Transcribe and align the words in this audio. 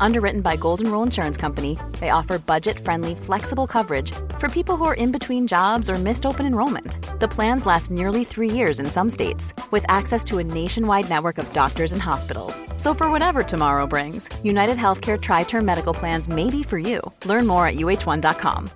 Underwritten 0.00 0.40
by 0.40 0.56
Golden 0.56 0.90
Rule 0.90 1.02
Insurance 1.02 1.36
Company, 1.36 1.78
they 2.00 2.10
offer 2.10 2.38
budget 2.38 2.78
friendly, 2.78 3.14
flexible 3.14 3.66
coverage 3.66 4.12
for 4.38 4.48
people 4.48 4.76
who 4.76 4.84
are 4.84 4.94
in 4.94 5.12
between 5.12 5.46
jobs 5.46 5.90
or 5.90 5.94
missed 5.94 6.26
open 6.26 6.46
enrollment. 6.46 6.98
The 7.20 7.28
plans 7.28 7.66
last 7.66 7.90
nearly 7.90 8.24
three 8.24 8.50
years 8.50 8.80
in 8.80 8.86
some 8.86 9.10
states, 9.10 9.54
with 9.70 9.84
access 9.88 10.22
to 10.24 10.38
a 10.38 10.44
nationwide 10.44 11.08
network 11.08 11.38
of 11.38 11.52
doctors 11.52 11.92
and 11.92 12.02
hospitals. 12.02 12.62
So, 12.76 12.94
for 12.94 13.10
whatever 13.10 13.42
tomorrow 13.42 13.86
brings, 13.86 14.28
United 14.44 14.76
Healthcare 14.76 15.20
Tri 15.20 15.44
Term 15.44 15.64
Medical 15.64 15.94
Plans 15.94 16.28
may 16.28 16.50
be 16.50 16.62
for 16.62 16.78
you. 16.78 17.00
Learn 17.24 17.46
more 17.46 17.66
at 17.66 17.76
uh1.com. 17.76 18.70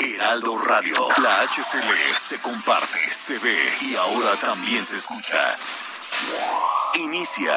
Heraldo 0.00 0.56
Radio, 0.68 1.00
la 1.22 1.46
HCL 1.46 2.12
se 2.12 2.36
comparte, 2.38 2.98
se 3.08 3.38
ve 3.38 3.56
y 3.82 3.94
ahora 3.96 4.36
también 4.40 4.84
se 4.84 4.96
escucha. 4.96 5.38
Inicia 6.94 7.56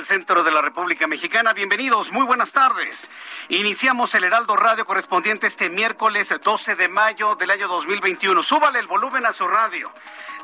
Del 0.00 0.06
centro 0.06 0.42
de 0.42 0.50
la 0.50 0.62
República 0.62 1.06
Mexicana. 1.06 1.52
Bienvenidos, 1.52 2.10
muy 2.10 2.24
buenas 2.24 2.54
tardes. 2.54 3.10
Iniciamos 3.50 4.14
el 4.14 4.24
Heraldo 4.24 4.56
Radio 4.56 4.86
correspondiente 4.86 5.46
este 5.46 5.68
miércoles 5.68 6.34
12 6.42 6.74
de 6.74 6.88
mayo 6.88 7.34
del 7.34 7.50
año 7.50 7.68
2021. 7.68 8.42
Súbale 8.42 8.78
el 8.78 8.86
volumen 8.86 9.26
a 9.26 9.34
su 9.34 9.46
radio. 9.46 9.92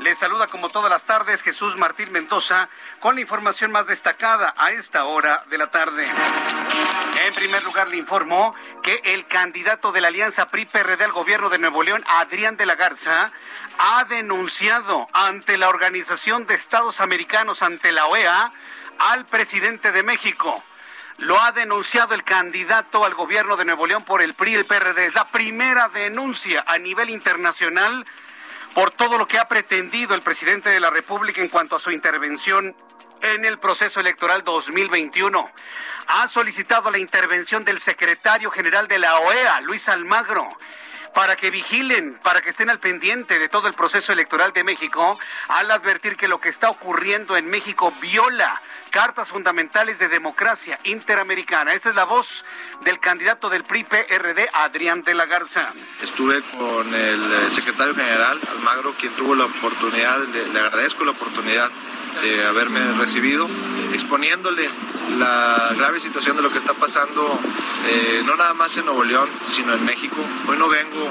Les 0.00 0.18
saluda 0.18 0.46
como 0.48 0.68
todas 0.68 0.90
las 0.90 1.04
tardes 1.04 1.40
Jesús 1.40 1.74
Martín 1.78 2.12
Mendoza 2.12 2.68
con 3.00 3.14
la 3.14 3.22
información 3.22 3.72
más 3.72 3.86
destacada 3.86 4.52
a 4.58 4.72
esta 4.72 5.04
hora 5.04 5.42
de 5.48 5.56
la 5.56 5.70
tarde. 5.70 6.04
En 7.24 7.32
primer 7.32 7.64
lugar, 7.64 7.88
le 7.88 7.96
informó 7.96 8.54
que 8.82 9.00
el 9.04 9.26
candidato 9.26 9.90
de 9.90 10.02
la 10.02 10.08
Alianza 10.08 10.50
PRI-PRD 10.50 11.02
al 11.02 11.12
gobierno 11.12 11.48
de 11.48 11.56
Nuevo 11.56 11.82
León, 11.82 12.04
Adrián 12.06 12.58
de 12.58 12.66
la 12.66 12.74
Garza, 12.74 13.32
ha 13.78 14.04
denunciado 14.04 15.08
ante 15.14 15.56
la 15.56 15.70
Organización 15.70 16.44
de 16.46 16.54
Estados 16.54 17.00
Americanos, 17.00 17.62
ante 17.62 17.90
la 17.92 18.04
OEA, 18.04 18.52
al 18.98 19.26
presidente 19.26 19.92
de 19.92 20.02
México. 20.02 20.62
Lo 21.18 21.40
ha 21.40 21.52
denunciado 21.52 22.14
el 22.14 22.24
candidato 22.24 23.04
al 23.04 23.14
gobierno 23.14 23.56
de 23.56 23.64
Nuevo 23.64 23.86
León 23.86 24.04
por 24.04 24.22
el 24.22 24.34
PRI 24.34 24.54
el 24.54 24.64
PRD. 24.64 25.06
Es 25.06 25.14
la 25.14 25.28
primera 25.28 25.88
denuncia 25.88 26.64
a 26.66 26.78
nivel 26.78 27.10
internacional 27.10 28.04
por 28.74 28.90
todo 28.90 29.16
lo 29.16 29.26
que 29.26 29.38
ha 29.38 29.48
pretendido 29.48 30.14
el 30.14 30.22
presidente 30.22 30.68
de 30.68 30.80
la 30.80 30.90
República 30.90 31.40
en 31.40 31.48
cuanto 31.48 31.76
a 31.76 31.80
su 31.80 31.90
intervención 31.90 32.76
en 33.22 33.44
el 33.46 33.58
proceso 33.58 34.00
electoral 34.00 34.44
2021. 34.44 35.50
Ha 36.08 36.28
solicitado 36.28 36.90
la 36.90 36.98
intervención 36.98 37.64
del 37.64 37.80
secretario 37.80 38.50
general 38.50 38.86
de 38.88 38.98
la 38.98 39.18
OEA, 39.18 39.62
Luis 39.62 39.88
Almagro 39.88 40.46
para 41.16 41.34
que 41.34 41.50
vigilen, 41.50 42.18
para 42.22 42.42
que 42.42 42.50
estén 42.50 42.68
al 42.68 42.78
pendiente 42.78 43.38
de 43.38 43.48
todo 43.48 43.68
el 43.68 43.72
proceso 43.72 44.12
electoral 44.12 44.52
de 44.52 44.62
México, 44.64 45.18
al 45.48 45.70
advertir 45.70 46.14
que 46.14 46.28
lo 46.28 46.42
que 46.42 46.50
está 46.50 46.68
ocurriendo 46.68 47.38
en 47.38 47.48
México 47.48 47.90
viola 48.02 48.60
cartas 48.90 49.30
fundamentales 49.30 49.98
de 49.98 50.08
democracia 50.08 50.78
interamericana. 50.84 51.72
Esta 51.72 51.88
es 51.88 51.94
la 51.94 52.04
voz 52.04 52.44
del 52.84 53.00
candidato 53.00 53.48
del 53.48 53.64
PRI-PRD, 53.64 54.50
Adrián 54.52 55.04
de 55.04 55.14
la 55.14 55.24
Garza. 55.24 55.72
Estuve 56.02 56.42
con 56.58 56.94
el 56.94 57.32
eh, 57.32 57.50
secretario 57.50 57.94
general, 57.94 58.38
Almagro, 58.50 58.94
quien 59.00 59.16
tuvo 59.16 59.34
la 59.34 59.46
oportunidad, 59.46 60.18
le 60.18 60.60
agradezco 60.60 61.02
la 61.06 61.12
oportunidad 61.12 61.70
de 62.20 62.46
haberme 62.46 62.92
recibido, 62.98 63.48
exponiéndole 63.96 64.68
la 65.18 65.72
grave 65.74 65.98
situación 66.00 66.36
de 66.36 66.42
lo 66.42 66.50
que 66.50 66.58
está 66.58 66.74
pasando, 66.74 67.40
eh, 67.88 68.22
no 68.26 68.36
nada 68.36 68.52
más 68.52 68.76
en 68.76 68.84
Nuevo 68.84 69.02
León, 69.02 69.28
sino 69.54 69.72
en 69.72 69.84
México. 69.86 70.16
Hoy 70.46 70.58
no 70.58 70.68
vengo 70.68 71.10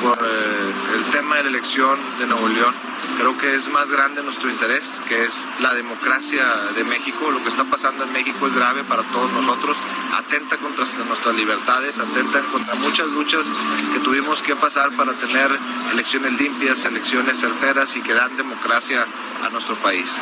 por 0.00 0.16
eh, 0.22 0.72
el 0.94 1.04
tema 1.10 1.36
de 1.36 1.42
la 1.44 1.48
elección 1.50 1.98
de 2.20 2.26
Nuevo 2.26 2.48
León. 2.48 2.72
Creo 3.18 3.36
que 3.36 3.54
es 3.54 3.68
más 3.68 3.90
grande 3.90 4.22
nuestro 4.22 4.48
interés, 4.48 4.84
que 5.08 5.24
es 5.24 5.44
la 5.60 5.74
democracia 5.74 6.44
de 6.76 6.84
México. 6.84 7.32
Lo 7.32 7.42
que 7.42 7.48
está 7.48 7.64
pasando 7.64 8.04
en 8.04 8.12
México 8.12 8.46
es 8.46 8.54
grave 8.54 8.84
para 8.84 9.02
todos 9.10 9.32
nosotros, 9.32 9.76
atenta 10.16 10.56
contra 10.58 10.84
nuestras 11.04 11.34
libertades, 11.34 11.98
atenta 11.98 12.40
contra 12.42 12.76
muchas 12.76 13.08
luchas 13.08 13.44
que 13.92 13.98
tuvimos 14.00 14.40
que 14.40 14.54
pasar 14.54 14.94
para 14.96 15.14
tener 15.14 15.50
elecciones 15.92 16.32
limpias, 16.34 16.84
elecciones 16.84 17.40
certeras 17.40 17.96
y 17.96 18.00
que 18.00 18.14
dan 18.14 18.36
democracia 18.36 19.04
a 19.44 19.48
nuestro 19.48 19.74
país. 19.76 20.14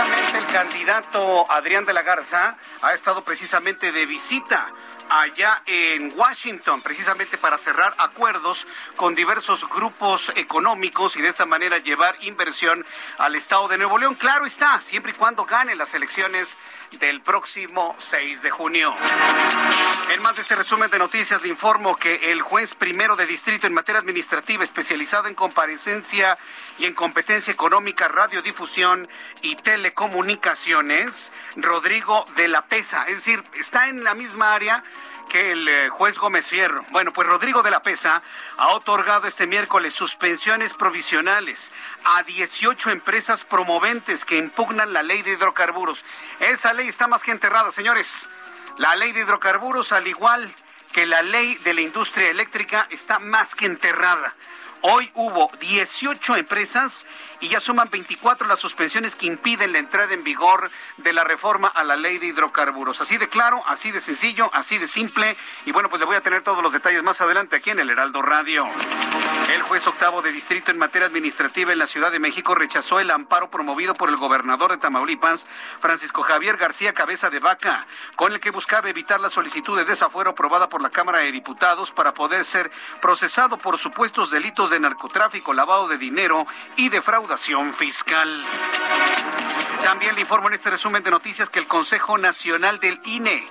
El 0.00 0.46
candidato 0.46 1.50
Adrián 1.52 1.84
de 1.84 1.92
la 1.92 2.02
Garza 2.02 2.56
ha 2.80 2.94
estado 2.94 3.22
precisamente 3.22 3.92
de 3.92 4.06
visita 4.06 4.72
allá 5.10 5.62
en 5.66 6.12
Washington, 6.16 6.80
precisamente 6.80 7.36
para 7.36 7.58
cerrar 7.58 7.94
acuerdos 7.98 8.66
con 8.96 9.14
diversos 9.14 9.68
grupos 9.68 10.32
económicos 10.36 11.16
y 11.16 11.22
de 11.22 11.28
esta 11.28 11.44
manera 11.44 11.78
llevar 11.78 12.16
inversión 12.22 12.86
al 13.18 13.34
estado 13.34 13.68
de 13.68 13.76
Nuevo 13.76 13.98
León. 13.98 14.14
Claro 14.14 14.46
está, 14.46 14.80
siempre 14.80 15.12
y 15.12 15.14
cuando 15.16 15.44
gane 15.44 15.74
las 15.74 15.92
elecciones 15.94 16.56
del 16.92 17.20
próximo 17.20 17.94
6 17.98 18.42
de 18.42 18.50
junio. 18.50 18.94
En 20.10 20.22
más 20.22 20.36
de 20.36 20.42
este 20.42 20.56
resumen 20.56 20.90
de 20.90 20.98
noticias, 20.98 21.42
le 21.42 21.48
informo 21.48 21.96
que 21.96 22.30
el 22.30 22.40
juez 22.40 22.74
primero 22.74 23.16
de 23.16 23.26
distrito 23.26 23.66
en 23.66 23.74
materia 23.74 24.00
administrativa 24.00 24.64
especializado 24.64 25.28
en 25.28 25.34
comparecencia 25.34 26.38
y 26.78 26.86
en 26.86 26.94
competencia 26.94 27.52
económica, 27.52 28.08
radiodifusión 28.08 29.08
y 29.42 29.56
telecomunicaciones, 29.90 31.32
Rodrigo 31.56 32.24
de 32.36 32.48
la 32.48 32.66
Pesa, 32.66 33.04
es 33.08 33.16
decir, 33.16 33.42
está 33.58 33.88
en 33.88 34.04
la 34.04 34.14
misma 34.14 34.54
área 34.54 34.84
que 35.28 35.52
el 35.52 35.68
eh, 35.68 35.88
juez 35.90 36.18
Gómez 36.18 36.46
Fierro. 36.46 36.84
Bueno, 36.90 37.12
pues 37.12 37.26
Rodrigo 37.26 37.62
de 37.62 37.70
la 37.70 37.82
Pesa 37.82 38.22
ha 38.56 38.68
otorgado 38.68 39.26
este 39.26 39.46
miércoles 39.46 39.94
suspensiones 39.94 40.74
provisionales 40.74 41.72
a 42.04 42.22
18 42.22 42.90
empresas 42.90 43.44
promoventes 43.44 44.24
que 44.24 44.38
impugnan 44.38 44.92
la 44.92 45.02
ley 45.02 45.22
de 45.22 45.32
hidrocarburos. 45.32 46.04
Esa 46.40 46.72
ley 46.72 46.88
está 46.88 47.06
más 47.06 47.22
que 47.22 47.32
enterrada, 47.32 47.70
señores. 47.70 48.28
La 48.78 48.96
ley 48.96 49.12
de 49.12 49.20
hidrocarburos, 49.20 49.92
al 49.92 50.06
igual 50.06 50.52
que 50.92 51.06
la 51.06 51.22
ley 51.22 51.56
de 51.58 51.74
la 51.74 51.80
industria 51.80 52.28
eléctrica, 52.28 52.86
está 52.90 53.18
más 53.18 53.54
que 53.54 53.66
enterrada. 53.66 54.34
Hoy 54.82 55.10
hubo 55.14 55.50
18 55.60 56.36
empresas 56.36 57.04
y 57.40 57.48
ya 57.48 57.60
suman 57.60 57.90
24 57.90 58.46
las 58.46 58.58
suspensiones 58.58 59.14
que 59.14 59.26
impiden 59.26 59.72
la 59.72 59.78
entrada 59.78 60.14
en 60.14 60.24
vigor 60.24 60.70
de 60.96 61.12
la 61.12 61.22
reforma 61.22 61.68
a 61.68 61.84
la 61.84 61.96
ley 61.96 62.16
de 62.16 62.28
hidrocarburos. 62.28 63.00
Así 63.02 63.18
de 63.18 63.28
claro, 63.28 63.62
así 63.66 63.90
de 63.90 64.00
sencillo, 64.00 64.50
así 64.54 64.78
de 64.78 64.86
simple. 64.86 65.36
Y 65.66 65.72
bueno, 65.72 65.90
pues 65.90 66.00
le 66.00 66.06
voy 66.06 66.16
a 66.16 66.22
tener 66.22 66.42
todos 66.42 66.62
los 66.62 66.72
detalles 66.72 67.02
más 67.02 67.20
adelante 67.20 67.56
aquí 67.56 67.68
en 67.68 67.80
el 67.80 67.90
Heraldo 67.90 68.22
Radio. 68.22 68.66
El 69.52 69.62
juez 69.62 69.86
octavo 69.86 70.22
de 70.22 70.32
distrito 70.32 70.70
en 70.70 70.78
materia 70.78 71.08
administrativa 71.08 71.72
en 71.72 71.78
la 71.78 71.86
Ciudad 71.86 72.10
de 72.10 72.18
México 72.18 72.54
rechazó 72.54 73.00
el 73.00 73.10
amparo 73.10 73.50
promovido 73.50 73.94
por 73.94 74.08
el 74.08 74.16
gobernador 74.16 74.70
de 74.70 74.78
Tamaulipas, 74.78 75.46
Francisco 75.80 76.22
Javier 76.22 76.56
García 76.56 76.94
Cabeza 76.94 77.28
de 77.28 77.40
Vaca, 77.40 77.86
con 78.16 78.32
el 78.32 78.40
que 78.40 78.50
buscaba 78.50 78.88
evitar 78.88 79.20
la 79.20 79.28
solicitud 79.28 79.76
de 79.76 79.84
desafuero 79.84 80.30
aprobada 80.30 80.68
por 80.68 80.80
la 80.80 80.90
Cámara 80.90 81.18
de 81.18 81.32
Diputados 81.32 81.90
para 81.90 82.14
poder 82.14 82.44
ser 82.44 82.70
procesado 83.02 83.58
por 83.58 83.78
supuestos 83.78 84.30
delitos 84.30 84.69
de 84.70 84.80
narcotráfico, 84.80 85.52
lavado 85.52 85.88
de 85.88 85.98
dinero 85.98 86.46
y 86.76 86.88
defraudación 86.88 87.74
fiscal. 87.74 88.44
También 89.82 90.14
le 90.14 90.22
informo 90.22 90.48
en 90.48 90.54
este 90.54 90.70
resumen 90.70 91.02
de 91.02 91.10
noticias 91.10 91.50
que 91.50 91.58
el 91.58 91.66
Consejo 91.66 92.18
Nacional 92.18 92.80
del 92.80 93.00
INE 93.04 93.46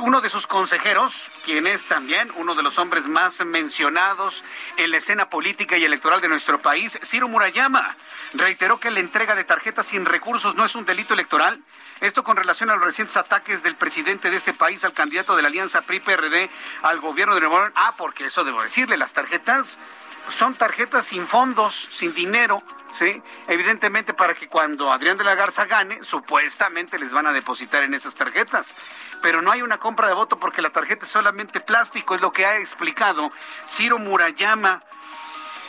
uno 0.00 0.20
de 0.20 0.28
sus 0.28 0.46
consejeros, 0.46 1.30
quien 1.44 1.66
es 1.66 1.86
también 1.86 2.30
uno 2.36 2.54
de 2.54 2.62
los 2.62 2.78
hombres 2.78 3.06
más 3.06 3.44
mencionados 3.44 4.44
en 4.76 4.90
la 4.90 4.98
escena 4.98 5.28
política 5.28 5.76
y 5.76 5.84
electoral 5.84 6.20
de 6.20 6.28
nuestro 6.28 6.58
país, 6.58 6.98
Ciro 7.02 7.28
Murayama, 7.28 7.96
reiteró 8.34 8.78
que 8.78 8.90
la 8.90 9.00
entrega 9.00 9.34
de 9.34 9.44
tarjetas 9.44 9.86
sin 9.86 10.04
recursos 10.04 10.54
no 10.54 10.64
es 10.64 10.74
un 10.74 10.84
delito 10.84 11.14
electoral. 11.14 11.62
Esto 12.00 12.24
con 12.24 12.36
relación 12.36 12.70
a 12.70 12.74
los 12.74 12.84
recientes 12.84 13.16
ataques 13.16 13.62
del 13.62 13.76
presidente 13.76 14.30
de 14.30 14.36
este 14.36 14.52
país 14.52 14.84
al 14.84 14.92
candidato 14.92 15.34
de 15.34 15.42
la 15.42 15.48
Alianza 15.48 15.82
PRI-PRD 15.82 16.50
al 16.82 17.00
gobierno 17.00 17.34
de 17.34 17.40
Nuevo 17.40 17.58
León. 17.58 17.72
Ah, 17.74 17.94
porque 17.96 18.26
eso 18.26 18.44
debo 18.44 18.62
decirle, 18.62 18.96
las 18.96 19.14
tarjetas 19.14 19.78
son 20.36 20.54
tarjetas 20.54 21.06
sin 21.06 21.26
fondos, 21.26 21.88
sin 21.92 22.12
dinero, 22.14 22.62
¿sí? 22.96 23.22
Evidentemente 23.48 24.14
para 24.14 24.34
que 24.34 24.48
cuando 24.48 24.92
Adrián 24.92 25.18
de 25.18 25.24
la 25.24 25.34
Garza 25.34 25.66
gane, 25.66 26.02
supuestamente 26.02 26.98
les 26.98 27.12
van 27.12 27.26
a 27.26 27.32
depositar 27.32 27.82
en 27.82 27.94
esas 27.94 28.14
tarjetas. 28.14 28.74
Pero 29.22 29.42
no 29.42 29.52
hay 29.52 29.62
una 29.62 29.78
compra 29.78 30.08
de 30.08 30.14
voto 30.14 30.38
porque 30.38 30.62
la 30.62 30.70
tarjeta 30.70 31.04
es 31.04 31.10
solamente 31.10 31.60
plástico, 31.60 32.14
es 32.14 32.20
lo 32.20 32.32
que 32.32 32.46
ha 32.46 32.58
explicado 32.58 33.30
Ciro 33.66 33.98
Murayama, 33.98 34.82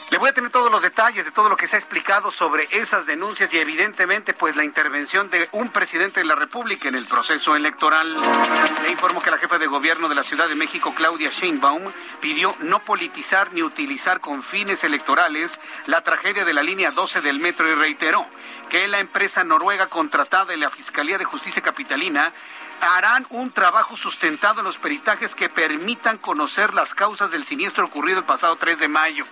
le 0.10 0.18
voy 0.18 0.30
a 0.30 0.34
tener 0.34 0.50
todos 0.52 0.72
los 0.72 0.84
detalles 0.84 1.26
de 1.26 1.32
todo 1.32 1.50
lo 1.50 1.58
que 1.58 1.68
se 1.68 1.76
ha 1.76 1.80
explicado 1.80 2.32
sobre 2.32 2.68
esas 2.72 3.06
denuncias 3.06 3.54
y 3.54 3.58
evidentemente 3.58 4.34
pues 4.34 4.56
la 4.56 4.64
intervención 4.64 5.30
de 5.30 5.50
un 5.52 5.70
presidente 5.70 6.22
de 6.22 6.26
la 6.26 6.36
República 6.36 6.88
en 6.88 6.96
el 6.96 7.06
proceso 7.06 7.58
electoral. 7.58 8.16
Le 8.84 8.92
informo 8.92 9.22
que 9.22 9.32
la 9.32 9.38
jefa 9.38 9.58
de 9.58 9.68
gobierno 9.68 10.08
de 10.08 10.16
la 10.16 10.24
Ciudad 10.24 10.48
de 10.48 10.56
México, 10.56 10.94
Claudia 10.96 11.30
Sheinbaum, 11.30 11.92
pidió 12.22 12.56
no 12.62 12.80
politizar 12.84 13.52
ni 13.52 13.64
utilizar 13.64 14.22
con 14.22 14.44
fines 14.44 14.86
electorales 14.86 15.60
la 15.88 16.02
tragedia 16.02 16.46
de 16.46 16.54
la 16.54 16.64
línea 16.64 16.92
12 16.92 17.20
del 17.20 17.40
metro 17.40 17.68
y 17.68 17.76
reiteró 17.76 18.26
que 18.70 18.88
la 18.88 19.00
empresa 19.00 19.44
noruega 19.44 19.88
contratada 19.88 20.54
en 20.54 20.62
la 20.62 20.70
Fiscalía 20.70 21.18
de 21.18 21.26
Justicia 21.26 21.62
Capitalina 21.62 22.32
harán 22.82 23.26
un 23.30 23.52
trabajo 23.52 23.98
sustentado 23.98 24.60
en 24.60 24.66
los 24.66 24.78
peritajes 24.78 25.36
que 25.36 25.50
permitan 25.50 26.18
conocer 26.18 26.74
las 26.74 26.94
causas 26.94 27.32
del 27.32 27.44
siniestro 27.44 27.86
ocurrido 27.86 28.20
el 28.20 28.26
pasado 28.26 28.56
3 28.56 28.80
de 28.80 28.88
mayo. 28.88 29.26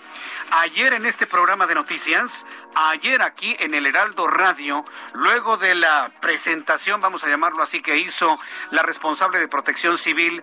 Ayer 0.52 0.94
en 0.94 1.06
este 1.06 1.28
programa 1.28 1.68
de 1.68 1.76
noticias, 1.76 2.46
ayer 2.76 3.22
aquí 3.22 3.56
en 3.60 3.74
el 3.74 3.86
Heraldo 3.86 4.28
Radio, 4.28 4.86
luego 5.14 5.58
de 5.58 5.76
la 5.76 6.12
presentación, 6.22 7.02
vamos 7.02 7.24
a 7.24 7.30
llamarlo 7.30 7.62
así, 7.64 7.82
que 7.82 7.98
hizo 7.98 8.40
la 8.72 8.84
responsable 8.84 9.40
de 9.40 9.48
protección 9.48 9.98
civil 9.98 10.42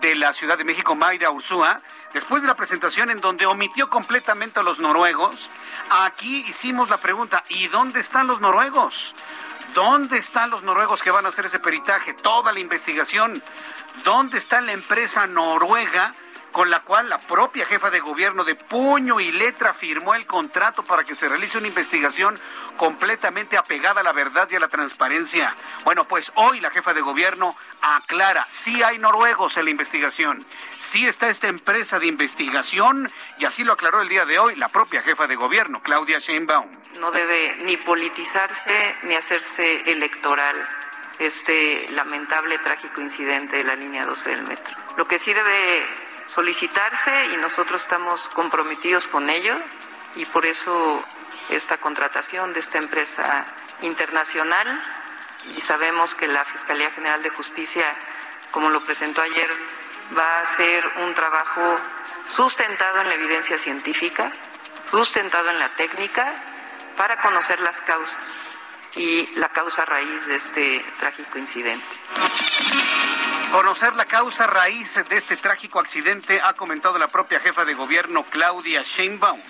de 0.00 0.14
la 0.14 0.32
Ciudad 0.32 0.58
de 0.58 0.64
México, 0.64 0.94
Mayra 0.94 1.30
Ursúa, 1.30 1.80
después 2.12 2.42
de 2.42 2.48
la 2.48 2.56
presentación 2.56 3.10
en 3.10 3.20
donde 3.20 3.46
omitió 3.46 3.88
completamente 3.88 4.60
a 4.60 4.62
los 4.62 4.80
noruegos, 4.80 5.50
aquí 5.90 6.44
hicimos 6.48 6.88
la 6.88 6.98
pregunta, 6.98 7.44
¿y 7.48 7.68
dónde 7.68 8.00
están 8.00 8.26
los 8.26 8.40
noruegos? 8.40 9.14
¿Dónde 9.74 10.18
están 10.18 10.50
los 10.50 10.62
noruegos 10.62 11.02
que 11.02 11.10
van 11.10 11.26
a 11.26 11.30
hacer 11.30 11.46
ese 11.46 11.58
peritaje? 11.58 12.14
Toda 12.14 12.52
la 12.52 12.60
investigación. 12.60 13.42
¿Dónde 14.04 14.38
está 14.38 14.60
la 14.60 14.72
empresa 14.72 15.26
noruega 15.26 16.14
con 16.54 16.70
la 16.70 16.82
cual 16.82 17.08
la 17.08 17.18
propia 17.18 17.66
jefa 17.66 17.90
de 17.90 17.98
gobierno 17.98 18.44
de 18.44 18.54
puño 18.54 19.18
y 19.18 19.32
letra 19.32 19.74
firmó 19.74 20.14
el 20.14 20.24
contrato 20.24 20.84
para 20.84 21.02
que 21.02 21.16
se 21.16 21.28
realice 21.28 21.58
una 21.58 21.66
investigación 21.66 22.38
completamente 22.76 23.56
apegada 23.56 24.02
a 24.02 24.04
la 24.04 24.12
verdad 24.12 24.48
y 24.48 24.54
a 24.54 24.60
la 24.60 24.68
transparencia. 24.68 25.56
Bueno, 25.82 26.06
pues 26.06 26.30
hoy 26.36 26.60
la 26.60 26.70
jefa 26.70 26.94
de 26.94 27.00
gobierno 27.00 27.56
aclara, 27.82 28.46
sí 28.48 28.84
hay 28.84 28.98
noruegos 28.98 29.56
en 29.56 29.64
la 29.64 29.72
investigación, 29.72 30.46
sí 30.76 31.08
está 31.08 31.28
esta 31.28 31.48
empresa 31.48 31.98
de 31.98 32.06
investigación 32.06 33.10
y 33.36 33.46
así 33.46 33.64
lo 33.64 33.72
aclaró 33.72 34.00
el 34.00 34.08
día 34.08 34.24
de 34.24 34.38
hoy 34.38 34.54
la 34.54 34.68
propia 34.68 35.02
jefa 35.02 35.26
de 35.26 35.34
gobierno, 35.34 35.82
Claudia 35.82 36.20
Sheinbaum. 36.20 36.70
No 37.00 37.10
debe 37.10 37.56
ni 37.64 37.76
politizarse 37.78 38.94
ni 39.02 39.16
hacerse 39.16 39.90
electoral 39.90 40.68
este 41.18 41.88
lamentable, 41.90 42.58
trágico 42.58 43.00
incidente 43.00 43.56
de 43.56 43.64
la 43.64 43.74
línea 43.74 44.06
12 44.06 44.30
del 44.30 44.42
metro. 44.42 44.76
Lo 44.96 45.08
que 45.08 45.18
sí 45.18 45.32
debe 45.32 46.13
solicitarse 46.26 47.26
y 47.32 47.36
nosotros 47.36 47.82
estamos 47.82 48.28
comprometidos 48.30 49.08
con 49.08 49.30
ello 49.30 49.56
y 50.14 50.24
por 50.26 50.46
eso 50.46 51.04
esta 51.50 51.78
contratación 51.78 52.52
de 52.52 52.60
esta 52.60 52.78
empresa 52.78 53.46
internacional 53.82 54.82
y 55.56 55.60
sabemos 55.60 56.14
que 56.14 56.26
la 56.26 56.44
Fiscalía 56.44 56.90
General 56.90 57.22
de 57.22 57.30
Justicia, 57.30 57.84
como 58.50 58.70
lo 58.70 58.80
presentó 58.80 59.22
ayer, 59.22 59.50
va 60.16 60.38
a 60.38 60.42
hacer 60.42 60.84
un 61.04 61.14
trabajo 61.14 61.78
sustentado 62.30 63.00
en 63.00 63.08
la 63.08 63.14
evidencia 63.14 63.58
científica, 63.58 64.30
sustentado 64.90 65.50
en 65.50 65.58
la 65.58 65.68
técnica, 65.70 66.34
para 66.96 67.20
conocer 67.20 67.60
las 67.60 67.80
causas 67.82 68.18
y 68.94 69.26
la 69.36 69.48
causa 69.48 69.84
raíz 69.84 70.26
de 70.26 70.36
este 70.36 70.84
trágico 70.98 71.38
incidente. 71.38 71.86
Conocer 73.54 73.94
la 73.94 74.06
causa 74.06 74.48
raíz 74.48 74.96
de 75.08 75.16
este 75.16 75.36
trágico 75.36 75.78
accidente 75.78 76.40
ha 76.42 76.54
comentado 76.54 76.98
la 76.98 77.06
propia 77.06 77.38
jefa 77.38 77.64
de 77.64 77.74
gobierno 77.74 78.24
Claudia 78.24 78.82
Sheinbaum. 78.82 79.40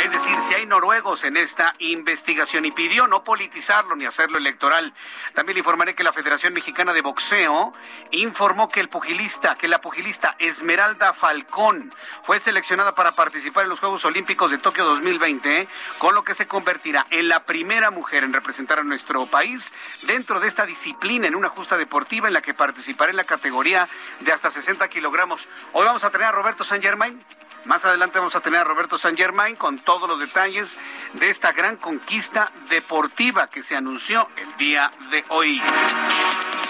Es 0.00 0.12
decir, 0.12 0.38
si 0.38 0.54
hay 0.54 0.64
noruegos 0.64 1.24
en 1.24 1.36
esta 1.36 1.74
investigación 1.80 2.66
y 2.66 2.70
pidió 2.70 3.08
no 3.08 3.24
politizarlo 3.24 3.96
ni 3.96 4.06
hacerlo 4.06 4.38
electoral. 4.38 4.94
También 5.34 5.54
le 5.54 5.58
informaré 5.58 5.96
que 5.96 6.04
la 6.04 6.12
Federación 6.12 6.54
Mexicana 6.54 6.92
de 6.92 7.00
Boxeo 7.00 7.72
informó 8.12 8.68
que 8.68 8.78
el 8.78 8.88
pugilista, 8.88 9.56
que 9.56 9.66
la 9.66 9.80
pugilista 9.80 10.36
Esmeralda 10.38 11.12
Falcón 11.12 11.92
fue 12.22 12.38
seleccionada 12.38 12.94
para 12.94 13.16
participar 13.16 13.64
en 13.64 13.70
los 13.70 13.80
Juegos 13.80 14.04
Olímpicos 14.04 14.52
de 14.52 14.58
Tokio 14.58 14.84
2020, 14.84 15.66
con 15.98 16.14
lo 16.14 16.22
que 16.22 16.34
se 16.34 16.46
convertirá 16.46 17.06
en 17.10 17.26
la 17.26 17.44
primera 17.44 17.90
mujer 17.90 18.22
en 18.22 18.32
representar 18.32 18.78
a 18.78 18.84
nuestro 18.84 19.26
país 19.26 19.72
dentro 20.02 20.38
de 20.38 20.46
esta 20.46 20.64
disciplina 20.64 21.26
en 21.26 21.34
una 21.34 21.48
justa 21.48 21.76
deportiva 21.76 22.28
en 22.28 22.34
la 22.34 22.40
que 22.40 22.54
participará 22.54 23.10
en 23.10 23.16
la 23.16 23.24
categoría 23.24 23.47
categoría 23.48 23.88
de 24.20 24.30
hasta 24.30 24.50
60 24.50 24.86
kilogramos. 24.88 25.48
Hoy 25.72 25.86
vamos 25.86 26.04
a 26.04 26.10
tener 26.10 26.26
a 26.26 26.32
Roberto 26.32 26.64
San 26.64 26.82
Germain. 26.82 27.18
Más 27.64 27.82
adelante 27.86 28.18
vamos 28.18 28.36
a 28.36 28.40
tener 28.40 28.60
a 28.60 28.64
Roberto 28.64 28.98
San 28.98 29.16
Germain 29.16 29.56
con 29.56 29.78
todos 29.78 30.06
los 30.06 30.20
detalles 30.20 30.76
de 31.14 31.30
esta 31.30 31.52
gran 31.52 31.78
conquista 31.78 32.52
deportiva 32.68 33.48
que 33.48 33.62
se 33.62 33.74
anunció 33.74 34.28
el 34.36 34.54
día 34.58 34.90
de 35.10 35.24
hoy. 35.30 35.62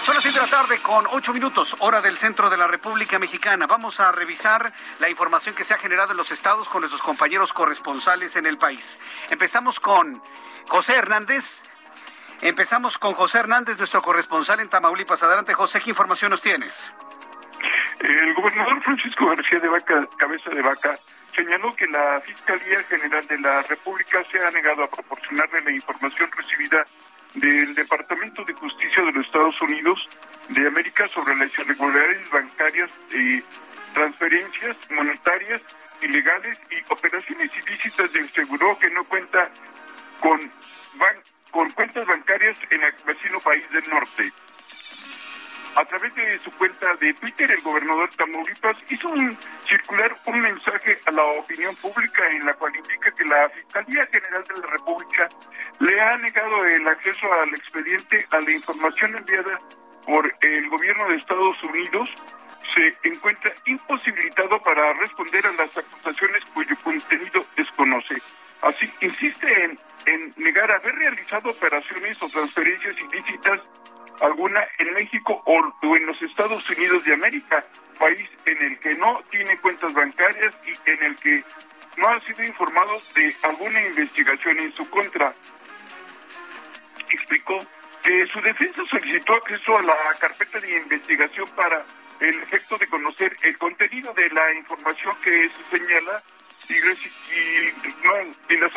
Son 0.05 0.15
las 0.15 0.23
7 0.23 0.39
de 0.39 0.45
la 0.45 0.49
tarde 0.49 0.81
con 0.81 1.05
8 1.05 1.33
minutos, 1.33 1.75
hora 1.79 1.99
del 1.99 2.17
centro 2.17 2.49
de 2.49 2.55
la 2.55 2.67
República 2.67 3.19
Mexicana. 3.19 3.67
Vamos 3.67 3.99
a 3.99 4.13
revisar 4.13 4.71
la 4.99 5.09
información 5.09 5.53
que 5.55 5.65
se 5.65 5.73
ha 5.73 5.77
generado 5.77 6.11
en 6.11 6.17
los 6.17 6.31
estados 6.31 6.69
con 6.69 6.79
nuestros 6.79 7.01
compañeros 7.01 7.51
corresponsales 7.51 8.37
en 8.37 8.45
el 8.45 8.57
país. 8.57 9.01
Empezamos 9.29 9.81
con 9.81 10.23
José 10.69 10.95
Hernández, 10.95 11.63
Empezamos 12.41 12.97
con 12.97 13.13
José 13.13 13.39
Hernández, 13.39 13.77
nuestro 13.77 14.01
corresponsal 14.01 14.61
en 14.61 14.69
Tamaulipas. 14.69 15.21
Adelante, 15.23 15.53
José, 15.53 15.81
¿qué 15.81 15.89
información 15.89 16.31
nos 16.31 16.41
tienes? 16.41 16.93
El 17.99 18.33
gobernador 18.33 18.81
Francisco 18.81 19.27
García 19.27 19.59
de 19.59 19.67
Vaca, 19.67 20.07
cabeza 20.17 20.49
de 20.51 20.61
vaca, 20.61 20.97
señaló 21.35 21.75
que 21.75 21.85
la 21.87 22.21
Fiscalía 22.21 22.79
General 22.83 23.27
de 23.27 23.39
la 23.39 23.61
República 23.63 24.23
se 24.31 24.39
ha 24.39 24.49
negado 24.51 24.83
a 24.83 24.89
proporcionarle 24.89 25.61
la 25.61 25.71
información 25.71 26.31
recibida 26.31 26.85
del 27.33 27.75
Departamento 27.75 28.45
de 28.45 28.53
Justicia 28.53 29.03
de 29.03 29.11
los 29.11 29.25
Estados 29.25 29.61
Unidos 29.61 30.07
de 30.47 30.65
América 30.65 31.09
sobre 31.09 31.35
las 31.35 31.51
irregularidades 31.59 32.29
bancarias, 32.31 32.89
y 33.11 33.43
transferencias 33.93 34.77
monetarias 34.91 35.61
ilegales 36.01 36.57
y 36.71 36.93
operaciones 36.93 37.51
ilícitas 37.67 38.13
del 38.13 38.31
seguro 38.31 38.79
que 38.79 38.89
no 38.91 39.03
cuenta 39.03 39.49
con 40.21 40.39
con 41.51 41.69
cuentas 41.71 42.05
bancarias 42.05 42.57
en 42.69 42.83
el 42.83 42.93
vecino 43.05 43.39
país 43.39 43.69
del 43.71 43.89
norte. 43.89 44.31
A 45.75 45.85
través 45.85 46.13
de 46.15 46.39
su 46.39 46.51
cuenta 46.53 46.93
de 46.95 47.13
Twitter, 47.13 47.51
el 47.51 47.61
gobernador 47.61 48.09
Tamaulipas 48.15 48.83
hizo 48.89 49.07
un, 49.09 49.37
circular 49.69 50.15
un 50.25 50.41
mensaje 50.41 50.99
a 51.05 51.11
la 51.11 51.23
opinión 51.23 51.75
pública 51.75 52.27
en 52.31 52.45
la 52.45 52.53
cual 52.55 52.75
indica 52.75 53.11
que 53.11 53.23
la 53.25 53.49
Fiscalía 53.49 54.07
General 54.11 54.43
de 54.43 54.61
la 54.61 54.67
República 54.67 55.29
le 55.79 56.01
ha 56.01 56.17
negado 56.17 56.65
el 56.65 56.87
acceso 56.87 57.31
al 57.31 57.49
expediente 57.49 58.27
a 58.31 58.41
la 58.41 58.51
información 58.51 59.15
enviada 59.15 59.59
por 60.05 60.33
el 60.41 60.69
gobierno 60.69 61.07
de 61.07 61.17
Estados 61.17 61.63
Unidos 61.63 62.09
se 62.73 62.95
encuentra 63.03 63.53
imposibilitado 63.65 64.61
para 64.61 64.93
responder 64.93 65.45
a 65.45 65.51
las 65.53 65.77
acusaciones 65.77 66.43
cuyo 66.53 66.75
contenido 66.83 67.45
desconoce. 67.55 68.15
Así, 68.61 68.89
insiste 69.01 69.63
en, 69.63 69.79
en 70.05 70.33
negar 70.37 70.69
haber 70.71 70.95
realizado 70.95 71.49
operaciones 71.49 72.21
o 72.21 72.29
transferencias 72.29 72.95
ilícitas 72.99 73.61
alguna 74.21 74.67
en 74.77 74.93
México 74.93 75.41
o, 75.45 75.95
en 75.95 76.05
los 76.05 76.21
Estados 76.21 76.67
Unidos 76.69 77.03
de 77.05 77.13
América, 77.13 77.63
país 77.97 78.29
en 78.45 78.61
el 78.61 78.79
que 78.79 78.95
no 78.95 79.21
tiene 79.29 79.57
cuentas 79.59 79.93
bancarias 79.93 80.53
y 80.65 80.89
en 80.89 81.03
el 81.03 81.15
que 81.15 81.43
no 81.97 82.09
ha 82.09 82.19
sido 82.21 82.43
informado 82.43 83.01
de 83.15 83.35
alguna 83.43 83.81
investigación 83.81 84.59
en 84.59 84.73
su 84.73 84.89
contra. 84.89 85.33
Explicó 87.09 87.59
que 88.03 88.25
su 88.27 88.41
defensa 88.41 88.81
solicitó 88.89 89.33
acceso 89.33 89.77
a 89.77 89.81
la 89.81 89.95
carpeta 90.19 90.59
de 90.59 90.77
investigación 90.77 91.47
para 91.55 91.83
el 92.19 92.39
efecto 92.43 92.77
de 92.77 92.87
conocer 92.87 93.35
el 93.43 93.57
contenido 93.57 94.13
de 94.13 94.29
la 94.29 94.53
información 94.53 95.15
que 95.23 95.49
se 95.49 95.77
señala 95.77 96.21
y, 96.69 96.73
de, 96.73 98.59
las, 98.59 98.73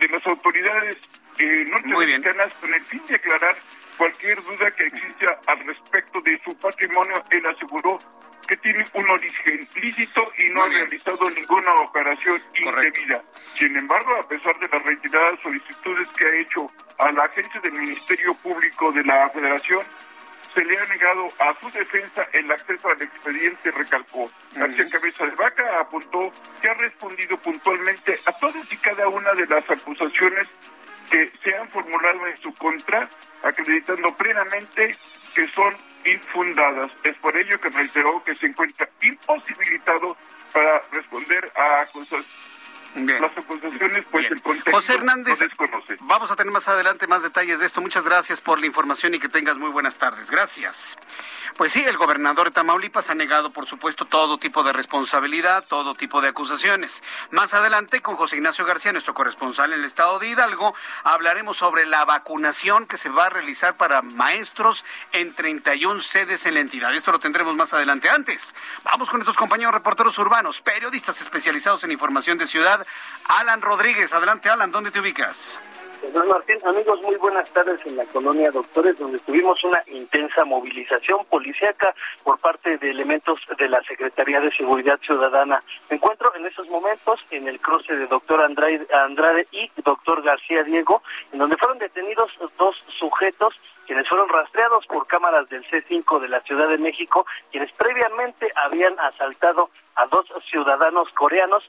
de, 0.00 0.08
las 0.08 0.26
autoridades 0.26 0.96
eh, 1.38 1.64
norteamericanas 1.68 2.52
con 2.60 2.72
el 2.72 2.84
fin 2.84 3.02
de 3.08 3.16
aclarar 3.16 3.56
cualquier 3.96 4.42
duda 4.42 4.70
que 4.70 4.86
exista 4.86 5.38
al 5.46 5.66
respecto 5.66 6.20
de 6.22 6.40
su 6.44 6.56
patrimonio. 6.56 7.22
Él 7.30 7.46
aseguró 7.46 7.98
que 8.46 8.56
tiene 8.58 8.84
un 8.94 9.10
origen 9.10 9.68
lícito 9.82 10.32
y 10.38 10.50
no 10.50 10.62
ha 10.62 10.68
realizado 10.68 11.28
ninguna 11.30 11.74
operación 11.80 12.40
indebida. 12.54 13.22
Sin 13.58 13.76
embargo, 13.76 14.16
a 14.16 14.28
pesar 14.28 14.58
de 14.58 14.68
las 14.68 14.82
reiteradas 14.84 15.40
solicitudes 15.42 16.08
que 16.10 16.24
ha 16.24 16.40
hecho 16.40 16.70
a 16.98 17.12
la 17.12 17.24
agencia 17.24 17.60
del 17.60 17.72
Ministerio 17.72 18.34
Público 18.34 18.92
de 18.92 19.04
la 19.04 19.28
Federación, 19.30 19.84
se 20.56 20.64
le 20.64 20.78
ha 20.78 20.86
negado 20.86 21.28
a 21.38 21.54
su 21.60 21.70
defensa 21.70 22.26
el 22.32 22.50
acceso 22.50 22.88
al 22.88 23.02
expediente, 23.02 23.70
recalcó. 23.72 24.30
García 24.54 24.88
Cabeza 24.88 25.26
de 25.26 25.34
Vaca 25.36 25.80
apuntó 25.80 26.32
que 26.62 26.70
ha 26.70 26.74
respondido 26.74 27.36
puntualmente 27.36 28.18
a 28.24 28.32
todas 28.32 28.72
y 28.72 28.76
cada 28.78 29.06
una 29.06 29.34
de 29.34 29.46
las 29.46 29.70
acusaciones 29.70 30.48
que 31.10 31.30
se 31.44 31.54
han 31.54 31.68
formulado 31.68 32.26
en 32.26 32.36
su 32.38 32.54
contra, 32.54 33.06
acreditando 33.42 34.16
plenamente 34.16 34.96
que 35.34 35.46
son 35.48 35.76
infundadas. 36.06 36.90
Es 37.04 37.14
por 37.18 37.36
ello 37.36 37.60
que 37.60 37.68
reiteró 37.68 38.24
que 38.24 38.34
se 38.34 38.46
encuentra 38.46 38.88
imposibilitado 39.02 40.16
para 40.54 40.82
responder 40.90 41.52
a 41.54 41.82
acusaciones 41.82 42.26
las 43.04 43.36
acusaciones, 43.36 44.04
pues 44.10 44.30
el 44.30 44.42
contexto 44.42 44.70
José 44.72 44.94
Hernández, 44.94 45.38
vamos 46.00 46.30
a 46.30 46.36
tener 46.36 46.52
más 46.52 46.66
adelante 46.68 47.06
más 47.06 47.22
detalles 47.22 47.60
de 47.60 47.66
esto. 47.66 47.80
Muchas 47.80 48.04
gracias 48.04 48.40
por 48.40 48.58
la 48.58 48.66
información 48.66 49.14
y 49.14 49.18
que 49.18 49.28
tengas 49.28 49.58
muy 49.58 49.70
buenas 49.70 49.98
tardes. 49.98 50.30
Gracias. 50.30 50.98
Pues 51.56 51.72
sí, 51.72 51.84
el 51.84 51.96
gobernador 51.96 52.48
de 52.48 52.52
Tamaulipas 52.52 53.10
ha 53.10 53.14
negado, 53.14 53.50
por 53.50 53.66
supuesto, 53.66 54.04
todo 54.06 54.38
tipo 54.38 54.62
de 54.62 54.72
responsabilidad, 54.72 55.64
todo 55.68 55.94
tipo 55.94 56.20
de 56.20 56.28
acusaciones. 56.28 57.02
Más 57.30 57.54
adelante, 57.54 58.00
con 58.00 58.16
José 58.16 58.36
Ignacio 58.36 58.64
García, 58.64 58.92
nuestro 58.92 59.14
corresponsal 59.14 59.72
en 59.72 59.80
el 59.80 59.84
estado 59.84 60.18
de 60.18 60.28
Hidalgo, 60.28 60.74
hablaremos 61.04 61.58
sobre 61.58 61.86
la 61.86 62.04
vacunación 62.04 62.86
que 62.86 62.96
se 62.96 63.08
va 63.08 63.26
a 63.26 63.30
realizar 63.30 63.76
para 63.76 64.02
maestros 64.02 64.84
en 65.12 65.34
31 65.34 66.00
sedes 66.00 66.46
en 66.46 66.54
la 66.54 66.60
entidad. 66.60 66.94
Esto 66.94 67.12
lo 67.12 67.20
tendremos 67.20 67.56
más 67.56 67.74
adelante. 67.74 68.08
Antes, 68.08 68.54
vamos 68.84 69.08
con 69.10 69.18
nuestros 69.18 69.36
compañeros 69.36 69.74
reporteros 69.74 70.18
urbanos, 70.18 70.60
periodistas 70.60 71.20
especializados 71.20 71.84
en 71.84 71.92
información 71.92 72.38
de 72.38 72.46
ciudad 72.46 72.85
Alan 73.28 73.60
Rodríguez. 73.60 74.12
Adelante, 74.12 74.48
Alan, 74.48 74.70
¿dónde 74.70 74.90
te 74.90 75.00
ubicas? 75.00 75.60
Martín, 76.28 76.58
amigos, 76.64 77.00
muy 77.02 77.16
buenas 77.16 77.50
tardes 77.50 77.84
en 77.84 77.96
la 77.96 78.04
colonia 78.06 78.50
Doctores, 78.50 78.98
donde 78.98 79.18
tuvimos 79.20 79.62
una 79.64 79.82
intensa 79.86 80.44
movilización 80.44 81.24
policíaca 81.26 81.94
por 82.22 82.38
parte 82.38 82.78
de 82.78 82.90
elementos 82.90 83.38
de 83.58 83.68
la 83.68 83.82
Secretaría 83.82 84.40
de 84.40 84.50
Seguridad 84.52 84.98
Ciudadana. 85.00 85.62
Me 85.90 85.96
encuentro 85.96 86.34
en 86.36 86.46
esos 86.46 86.68
momentos 86.68 87.20
en 87.30 87.48
el 87.48 87.60
cruce 87.60 87.94
de 87.94 88.06
doctor 88.06 88.40
Andrade, 88.40 88.86
Andrade 88.92 89.46
y 89.50 89.70
doctor 89.82 90.22
García 90.22 90.62
Diego, 90.62 91.02
en 91.32 91.38
donde 91.38 91.56
fueron 91.56 91.78
detenidos 91.78 92.30
dos 92.58 92.76
sujetos 92.98 93.54
quienes 93.86 94.08
fueron 94.08 94.28
rastreados 94.28 94.84
por 94.86 95.06
cámaras 95.06 95.48
del 95.48 95.64
C5 95.70 96.20
de 96.20 96.28
la 96.28 96.40
Ciudad 96.40 96.68
de 96.68 96.78
México, 96.78 97.24
quienes 97.52 97.70
previamente 97.72 98.52
habían 98.56 98.98
asaltado 98.98 99.70
a 99.94 100.06
dos 100.06 100.26
ciudadanos 100.50 101.08
coreanos 101.12 101.62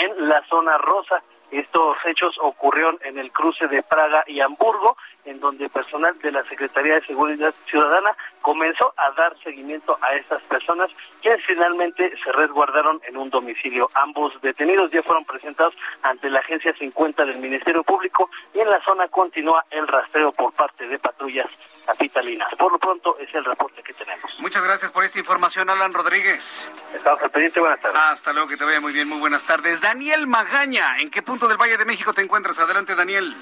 en 0.00 0.28
la 0.28 0.42
zona 0.48 0.78
rosa. 0.78 1.22
Estos 1.50 1.96
hechos 2.04 2.36
ocurrieron 2.40 2.98
en 3.04 3.18
el 3.18 3.30
cruce 3.30 3.66
de 3.68 3.82
Praga 3.82 4.24
y 4.26 4.40
Hamburgo, 4.40 4.96
en 5.24 5.40
donde 5.40 5.68
personal 5.68 6.18
de 6.20 6.32
la 6.32 6.44
Secretaría 6.44 6.94
de 6.94 7.06
Seguridad 7.06 7.54
Ciudadana 7.68 8.16
comenzó 8.42 8.94
a 8.96 9.10
dar 9.12 9.36
seguimiento 9.42 9.98
a 10.00 10.14
estas 10.14 10.42
personas, 10.44 10.88
quienes 11.20 11.44
finalmente 11.44 12.12
se 12.22 12.32
resguardaron 12.32 13.00
en 13.08 13.16
un 13.16 13.30
domicilio. 13.30 13.90
Ambos 13.94 14.40
detenidos 14.40 14.90
ya 14.90 15.02
fueron 15.02 15.24
presentados 15.24 15.74
ante 16.02 16.30
la 16.30 16.40
Agencia 16.40 16.72
50 16.78 17.24
del 17.24 17.38
Ministerio 17.38 17.82
Público 17.82 18.30
y 18.54 18.60
en 18.60 18.70
la 18.70 18.82
zona 18.84 19.08
continúa 19.08 19.64
el 19.70 19.86
rastreo 19.86 20.32
por 20.32 20.52
parte 20.52 20.86
de 20.86 20.98
patrullas 20.98 21.48
capitalinas. 21.86 22.48
Por 22.58 22.72
lo 22.72 22.78
pronto 22.78 23.16
es 23.18 23.32
el 23.34 23.44
reporte 23.44 23.82
que 23.82 23.92
tenemos. 23.94 24.30
Muchas 24.38 24.62
gracias 24.62 24.90
por 24.90 25.04
esta 25.04 25.18
información, 25.18 25.70
Alan 25.70 25.92
Rodríguez. 25.92 26.70
Estamos 26.94 27.22
al 27.22 27.30
pendiente, 27.30 27.60
buenas 27.60 27.80
tardes. 27.80 28.00
Hasta 28.00 28.32
luego, 28.32 28.48
que 28.48 28.56
te 28.56 28.64
vaya 28.64 28.80
muy 28.80 28.92
bien, 28.92 29.08
muy 29.08 29.18
buenas 29.18 29.44
tardes. 29.44 29.80
Daniel 29.80 30.26
Magaña, 30.26 30.98
¿en 30.98 31.10
qué 31.10 31.22
punto 31.22 31.35
del 31.44 31.58
Valle 31.58 31.76
de 31.76 31.84
México 31.84 32.14
te 32.14 32.22
encuentras? 32.22 32.58
Adelante, 32.58 32.94
Daniel. 32.94 33.36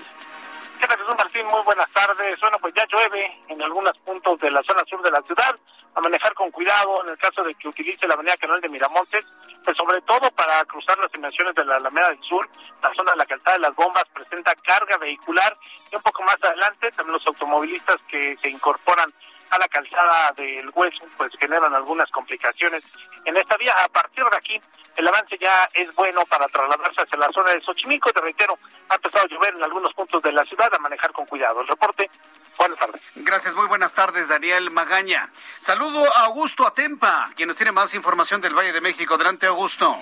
¿Qué 0.80 0.86
tal, 0.88 0.98
Jesús 0.98 1.14
Martín? 1.16 1.46
Muy 1.46 1.62
buenas 1.62 1.88
tardes. 1.92 2.40
Bueno, 2.40 2.58
pues 2.60 2.74
ya 2.74 2.84
llueve 2.90 3.40
en 3.46 3.62
algunos 3.62 3.96
puntos 3.98 4.40
de 4.40 4.50
la 4.50 4.60
zona 4.64 4.82
sur 4.90 5.00
de 5.00 5.12
la 5.12 5.22
ciudad. 5.22 5.56
A 5.94 6.00
manejar 6.00 6.34
con 6.34 6.50
cuidado 6.50 7.04
en 7.04 7.10
el 7.10 7.18
caso 7.18 7.44
de 7.44 7.54
que 7.54 7.68
utilice 7.68 8.08
la 8.08 8.14
avenida 8.14 8.36
Canal 8.36 8.60
de 8.60 8.68
Miramontes, 8.68 9.24
pues 9.64 9.76
sobre 9.76 10.00
todo 10.02 10.30
para 10.32 10.64
cruzar 10.64 10.98
las 10.98 11.10
dimensiones 11.10 11.54
de 11.54 11.64
la 11.64 11.76
Alameda 11.76 12.10
del 12.10 12.22
Sur, 12.22 12.48
la 12.82 12.92
zona 12.94 13.12
de 13.12 13.18
la 13.18 13.26
calzada 13.26 13.54
de 13.54 13.62
las 13.62 13.74
bombas 13.74 14.04
presenta 14.12 14.54
carga 14.56 14.98
vehicular 14.98 15.56
y 15.90 15.96
un 15.96 16.02
poco 16.02 16.22
más 16.22 16.36
adelante 16.42 16.90
también 16.92 17.14
los 17.14 17.26
automovilistas 17.26 17.96
que 18.08 18.36
se 18.40 18.48
incorporan 18.50 19.10
a 19.50 19.58
la 19.58 19.68
calzada 19.68 20.32
del 20.36 20.70
hueso, 20.74 21.04
pues 21.16 21.32
generan 21.38 21.74
algunas 21.74 22.10
complicaciones 22.10 22.82
en 23.24 23.36
esta 23.36 23.56
vía. 23.56 23.72
A 23.84 23.88
partir 23.88 24.24
de 24.24 24.36
aquí, 24.36 24.60
el 24.96 25.06
avance 25.06 25.36
ya 25.40 25.68
es 25.74 25.94
bueno 25.94 26.22
para 26.28 26.46
trasladarse 26.46 27.02
hacia 27.02 27.18
la 27.18 27.30
zona 27.32 27.52
de 27.52 27.60
Xochimilco. 27.60 28.12
Te 28.12 28.20
reitero, 28.20 28.58
ha 28.88 28.96
empezado 28.96 29.24
a 29.24 29.28
llover 29.28 29.54
en 29.54 29.62
algunos 29.62 29.92
puntos 29.94 30.22
de 30.22 30.32
la 30.32 30.44
ciudad, 30.44 30.72
a 30.74 30.78
manejar 30.78 31.12
con 31.12 31.26
cuidado. 31.26 31.60
El 31.60 31.68
reporte, 31.68 32.10
buenas 32.58 32.78
tardes. 32.78 33.02
Gracias, 33.16 33.54
muy 33.54 33.66
buenas 33.66 33.94
tardes, 33.94 34.28
Daniel 34.28 34.70
Magaña. 34.70 35.30
Saludo 35.58 36.04
a 36.16 36.24
Augusto 36.26 36.66
Atempa, 36.66 37.30
quien 37.36 37.48
nos 37.48 37.56
tiene 37.56 37.72
más 37.72 37.94
información 37.94 38.40
del 38.40 38.54
Valle 38.54 38.72
de 38.72 38.80
México. 38.80 39.14
Adelante, 39.14 39.46
Augusto. 39.46 39.96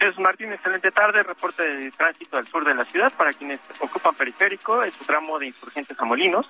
Es 0.00 0.18
Martín, 0.18 0.52
excelente 0.52 0.90
tarde. 0.90 1.22
Reporte 1.22 1.62
de 1.62 1.90
tránsito 1.92 2.36
al 2.36 2.46
sur 2.48 2.64
de 2.64 2.74
la 2.74 2.84
ciudad 2.84 3.12
para 3.12 3.32
quienes 3.32 3.60
ocupan 3.78 4.14
periférico, 4.14 4.82
es 4.82 4.92
su 4.94 5.04
tramo 5.04 5.38
de 5.38 5.46
Insurgentes 5.46 5.98
a 6.00 6.04
Molinos. 6.04 6.46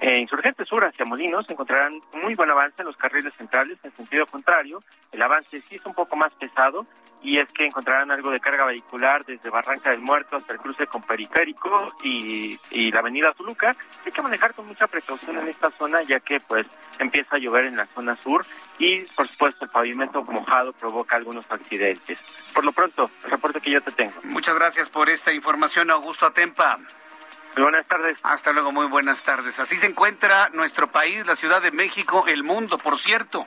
Eh, 0.00 0.18
Insurgentes 0.18 0.68
Sur 0.68 0.84
hacia 0.84 1.04
Molinos 1.04 1.48
encontrarán 1.48 2.00
muy 2.12 2.34
buen 2.34 2.50
avance 2.50 2.82
en 2.82 2.86
los 2.86 2.96
carriles 2.96 3.32
centrales, 3.34 3.78
en 3.82 3.94
sentido 3.94 4.26
contrario. 4.26 4.82
El 5.12 5.22
avance 5.22 5.60
sí 5.62 5.76
es 5.76 5.86
un 5.86 5.94
poco 5.94 6.16
más 6.16 6.32
pesado 6.34 6.86
y 7.22 7.38
es 7.38 7.50
que 7.52 7.64
encontrarán 7.64 8.10
algo 8.10 8.30
de 8.30 8.38
carga 8.38 8.66
vehicular 8.66 9.24
desde 9.24 9.48
Barranca 9.48 9.90
del 9.90 10.00
Muerto 10.00 10.36
hasta 10.36 10.52
el 10.52 10.58
cruce 10.58 10.86
con 10.86 11.02
Periférico 11.02 11.94
y, 12.02 12.58
y 12.70 12.92
la 12.92 13.00
avenida 13.00 13.32
Toluca. 13.32 13.74
Hay 14.04 14.12
que 14.12 14.20
manejar 14.20 14.52
con 14.52 14.66
mucha 14.66 14.86
precaución 14.86 15.38
en 15.38 15.48
esta 15.48 15.70
zona 15.70 16.02
ya 16.02 16.20
que 16.20 16.38
pues 16.40 16.66
empieza 16.98 17.36
a 17.36 17.38
llover 17.38 17.64
en 17.64 17.76
la 17.76 17.86
zona 17.86 18.14
sur 18.16 18.44
y 18.78 19.00
por 19.16 19.26
supuesto 19.26 19.64
el 19.64 19.70
pavimento 19.70 20.22
mojado 20.22 20.74
provoca 20.74 21.16
algunos 21.16 21.46
accidentes. 21.50 22.20
Por 22.52 22.64
lo 22.64 22.72
pronto, 22.72 23.10
el 23.24 23.30
reporte 23.30 23.60
que 23.60 23.70
yo 23.70 23.80
te 23.80 23.92
tengo. 23.92 24.12
Muchas 24.24 24.54
gracias 24.56 24.90
por 24.90 25.08
esta 25.08 25.32
información, 25.32 25.90
Augusto 25.90 26.26
Atempa. 26.26 26.78
Buenas 27.56 27.86
tardes. 27.86 28.18
Hasta 28.24 28.52
luego, 28.52 28.72
muy 28.72 28.86
buenas 28.86 29.22
tardes. 29.22 29.60
Así 29.60 29.76
se 29.76 29.86
encuentra 29.86 30.50
nuestro 30.54 30.90
país, 30.90 31.24
la 31.24 31.36
Ciudad 31.36 31.62
de 31.62 31.70
México, 31.70 32.24
el 32.26 32.42
mundo, 32.42 32.78
por 32.78 32.98
cierto. 32.98 33.46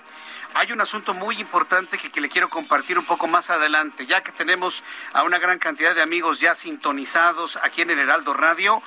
Hay 0.54 0.72
un 0.72 0.80
asunto 0.80 1.14
muy 1.14 1.42
importante 1.42 1.98
que, 1.98 2.10
que, 2.10 2.22
le 2.22 2.30
quiero 2.30 2.48
compartir 2.48 2.98
un 2.98 3.06
poco 3.06 3.28
más 3.28 3.50
adelante, 3.50 4.06
ya 4.06 4.24
que 4.24 4.32
tenemos 4.32 4.82
a 5.12 5.24
una 5.24 5.40
gran 5.40 5.60
cantidad 5.60 5.94
de 5.94 6.02
amigos 6.02 6.40
ya 6.40 6.56
sintonizados 6.56 7.60
aquí 7.62 7.82
en 7.82 7.90
el 7.90 8.00
Heraldo 8.00 8.34
Radio. 8.34 8.82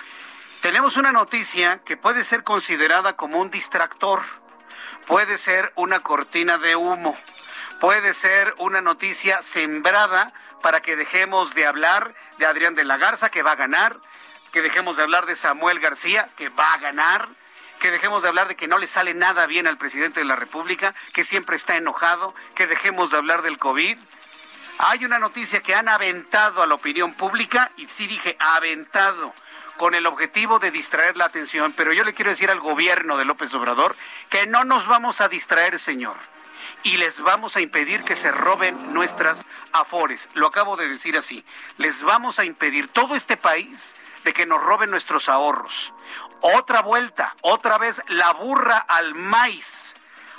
Tenemos 0.62 0.96
una 0.96 1.12
noticia 1.12 1.82
que 1.84 1.98
puede 1.98 2.24
ser 2.24 2.42
considerada 2.42 3.14
como 3.14 3.40
un 3.40 3.50
distractor, 3.50 4.22
puede 5.06 5.36
ser 5.36 5.70
una 5.76 6.00
cortina 6.00 6.56
de 6.56 6.76
humo, 6.76 7.14
puede 7.78 8.14
ser 8.14 8.54
una 8.56 8.80
noticia 8.80 9.42
sembrada 9.42 10.32
para 10.62 10.80
que 10.80 10.96
dejemos 10.96 11.54
de 11.54 11.66
hablar 11.66 12.14
de 12.38 12.46
Adrián 12.46 12.74
de 12.74 12.84
la 12.84 12.96
Garza, 12.96 13.28
que 13.28 13.42
va 13.42 13.52
a 13.52 13.56
ganar, 13.56 14.00
que 14.52 14.62
dejemos 14.62 14.96
de 14.96 15.02
hablar 15.02 15.26
de 15.26 15.36
Samuel 15.36 15.80
García, 15.80 16.28
que 16.36 16.48
va 16.48 16.74
a 16.74 16.78
ganar, 16.78 17.28
que 17.78 17.90
dejemos 17.90 18.22
de 18.22 18.28
hablar 18.28 18.48
de 18.48 18.56
que 18.56 18.68
no 18.68 18.78
le 18.78 18.86
sale 18.86 19.14
nada 19.14 19.46
bien 19.46 19.66
al 19.66 19.78
presidente 19.78 20.20
de 20.20 20.26
la 20.26 20.36
República, 20.36 20.94
que 21.12 21.24
siempre 21.24 21.56
está 21.56 21.76
enojado, 21.76 22.34
que 22.54 22.66
dejemos 22.66 23.10
de 23.10 23.16
hablar 23.16 23.42
del 23.42 23.58
COVID. 23.58 23.98
Hay 24.78 25.04
una 25.04 25.18
noticia 25.18 25.62
que 25.62 25.74
han 25.74 25.88
aventado 25.88 26.62
a 26.62 26.66
la 26.66 26.74
opinión 26.74 27.14
pública, 27.14 27.70
y 27.76 27.88
sí 27.88 28.06
dije 28.06 28.36
aventado, 28.38 29.34
con 29.76 29.94
el 29.94 30.06
objetivo 30.06 30.58
de 30.58 30.70
distraer 30.70 31.16
la 31.16 31.24
atención, 31.24 31.72
pero 31.72 31.94
yo 31.94 32.04
le 32.04 32.12
quiero 32.12 32.30
decir 32.30 32.50
al 32.50 32.60
gobierno 32.60 33.16
de 33.16 33.24
López 33.24 33.54
Obrador 33.54 33.96
que 34.28 34.46
no 34.46 34.64
nos 34.64 34.86
vamos 34.86 35.22
a 35.22 35.28
distraer, 35.28 35.78
señor 35.78 36.16
y 36.82 36.96
les 36.96 37.20
vamos 37.20 37.56
a 37.56 37.60
impedir 37.60 38.02
que 38.04 38.16
se 38.16 38.30
roben 38.30 38.92
nuestras 38.92 39.46
afores. 39.72 40.28
Lo 40.34 40.46
acabo 40.46 40.76
de 40.76 40.88
decir 40.88 41.16
así. 41.16 41.44
Les 41.78 42.02
vamos 42.02 42.38
a 42.38 42.44
impedir 42.44 42.88
todo 42.88 43.14
este 43.14 43.36
país 43.36 43.96
de 44.24 44.32
que 44.32 44.46
nos 44.46 44.62
roben 44.62 44.90
nuestros 44.90 45.28
ahorros. 45.28 45.94
Otra 46.40 46.82
vuelta, 46.82 47.34
otra 47.42 47.78
vez 47.78 48.02
la 48.08 48.32
burra 48.32 48.78
al 48.78 49.14
maíz, 49.14 49.94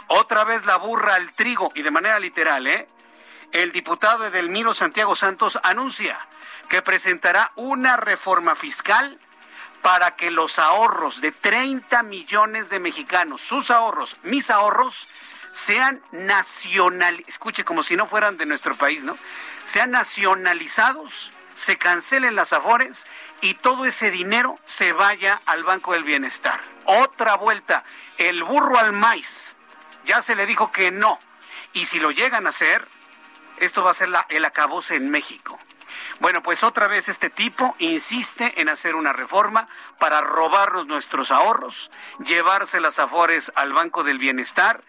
otra 0.07 0.43
vez 0.43 0.65
la 0.65 0.77
burra 0.77 1.15
al 1.15 1.33
trigo 1.33 1.71
y 1.75 1.83
de 1.83 1.91
manera 1.91 2.19
literal, 2.19 2.67
¿eh? 2.67 2.87
El 3.51 3.71
diputado 3.71 4.25
Edelmiro 4.25 4.73
Santiago 4.73 5.15
Santos 5.15 5.59
anuncia 5.63 6.17
que 6.69 6.81
presentará 6.81 7.51
una 7.55 7.97
reforma 7.97 8.55
fiscal 8.55 9.19
para 9.81 10.15
que 10.15 10.31
los 10.31 10.59
ahorros 10.59 11.21
de 11.21 11.31
30 11.31 12.03
millones 12.03 12.69
de 12.69 12.79
mexicanos, 12.79 13.41
sus 13.41 13.71
ahorros, 13.71 14.17
mis 14.23 14.49
ahorros, 14.49 15.07
sean 15.51 16.01
nacional, 16.11 17.23
escuche 17.27 17.65
como 17.65 17.83
si 17.83 17.95
no 17.95 18.07
fueran 18.07 18.37
de 18.37 18.45
nuestro 18.45 18.75
país, 18.75 19.03
¿no? 19.03 19.17
Sean 19.63 19.91
nacionalizados, 19.91 21.31
se 21.53 21.77
cancelen 21.77 22.35
las 22.35 22.53
afores 22.53 23.05
y 23.41 23.55
todo 23.55 23.85
ese 23.85 24.11
dinero 24.11 24.59
se 24.65 24.93
vaya 24.93 25.41
al 25.45 25.63
Banco 25.63 25.93
del 25.93 26.03
Bienestar. 26.03 26.61
Otra 26.85 27.35
vuelta, 27.35 27.83
el 28.17 28.43
burro 28.43 28.77
al 28.77 28.93
maíz. 28.93 29.55
Ya 30.05 30.21
se 30.21 30.35
le 30.35 30.45
dijo 30.45 30.71
que 30.71 30.91
no. 30.91 31.19
Y 31.73 31.85
si 31.85 31.99
lo 31.99 32.11
llegan 32.11 32.45
a 32.45 32.49
hacer, 32.49 32.87
esto 33.57 33.83
va 33.83 33.91
a 33.91 33.95
ser 33.95 34.09
el 34.29 34.45
acabose 34.45 34.95
en 34.95 35.09
México. 35.09 35.59
Bueno, 36.19 36.41
pues 36.41 36.63
otra 36.63 36.87
vez 36.87 37.09
este 37.09 37.29
tipo 37.29 37.75
insiste 37.79 38.61
en 38.61 38.69
hacer 38.69 38.95
una 38.95 39.13
reforma 39.13 39.67
para 39.99 40.21
robarnos 40.21 40.87
nuestros 40.87 41.31
ahorros, 41.31 41.91
llevarse 42.19 42.79
las 42.79 42.99
afores 42.99 43.51
al 43.55 43.73
Banco 43.73 44.03
del 44.03 44.19
Bienestar. 44.19 44.83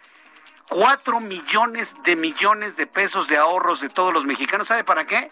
Cuatro 0.68 1.20
millones 1.20 1.96
de 2.02 2.16
millones 2.16 2.76
de 2.76 2.86
pesos 2.86 3.28
de 3.28 3.36
ahorros 3.36 3.80
de 3.80 3.90
todos 3.90 4.12
los 4.12 4.24
mexicanos. 4.24 4.68
¿Sabe 4.68 4.84
para 4.84 5.06
qué? 5.06 5.30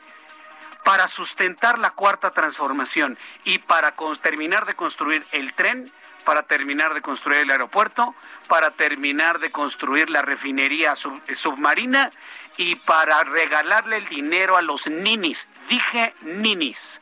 Para 0.84 1.08
sustentar 1.08 1.78
la 1.78 1.90
cuarta 1.90 2.30
transformación 2.30 3.18
y 3.44 3.58
para 3.58 3.94
terminar 4.22 4.66
de 4.66 4.74
construir 4.74 5.26
el 5.32 5.52
tren 5.54 5.92
para 6.24 6.42
terminar 6.42 6.94
de 6.94 7.02
construir 7.02 7.40
el 7.40 7.50
aeropuerto, 7.50 8.14
para 8.48 8.70
terminar 8.70 9.38
de 9.38 9.50
construir 9.50 10.10
la 10.10 10.22
refinería 10.22 10.94
submarina 10.96 12.10
y 12.56 12.76
para 12.76 13.24
regalarle 13.24 13.96
el 13.96 14.08
dinero 14.08 14.56
a 14.56 14.62
los 14.62 14.86
ninis. 14.86 15.48
Dije 15.68 16.14
ninis. 16.20 17.00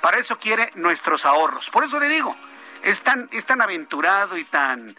Para 0.00 0.18
eso 0.18 0.38
quiere 0.38 0.70
nuestros 0.74 1.24
ahorros. 1.24 1.70
Por 1.70 1.84
eso 1.84 1.98
le 1.98 2.08
digo, 2.08 2.36
es 2.82 3.02
tan, 3.02 3.28
es 3.32 3.46
tan 3.46 3.60
aventurado 3.60 4.36
y 4.36 4.44
tan, 4.44 4.96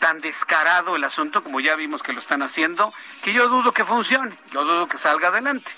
tan 0.00 0.20
descarado 0.20 0.96
el 0.96 1.04
asunto, 1.04 1.44
como 1.44 1.60
ya 1.60 1.76
vimos 1.76 2.02
que 2.02 2.12
lo 2.12 2.18
están 2.18 2.42
haciendo, 2.42 2.92
que 3.22 3.32
yo 3.32 3.48
dudo 3.48 3.72
que 3.72 3.84
funcione, 3.84 4.36
yo 4.50 4.64
dudo 4.64 4.88
que 4.88 4.98
salga 4.98 5.28
adelante 5.28 5.70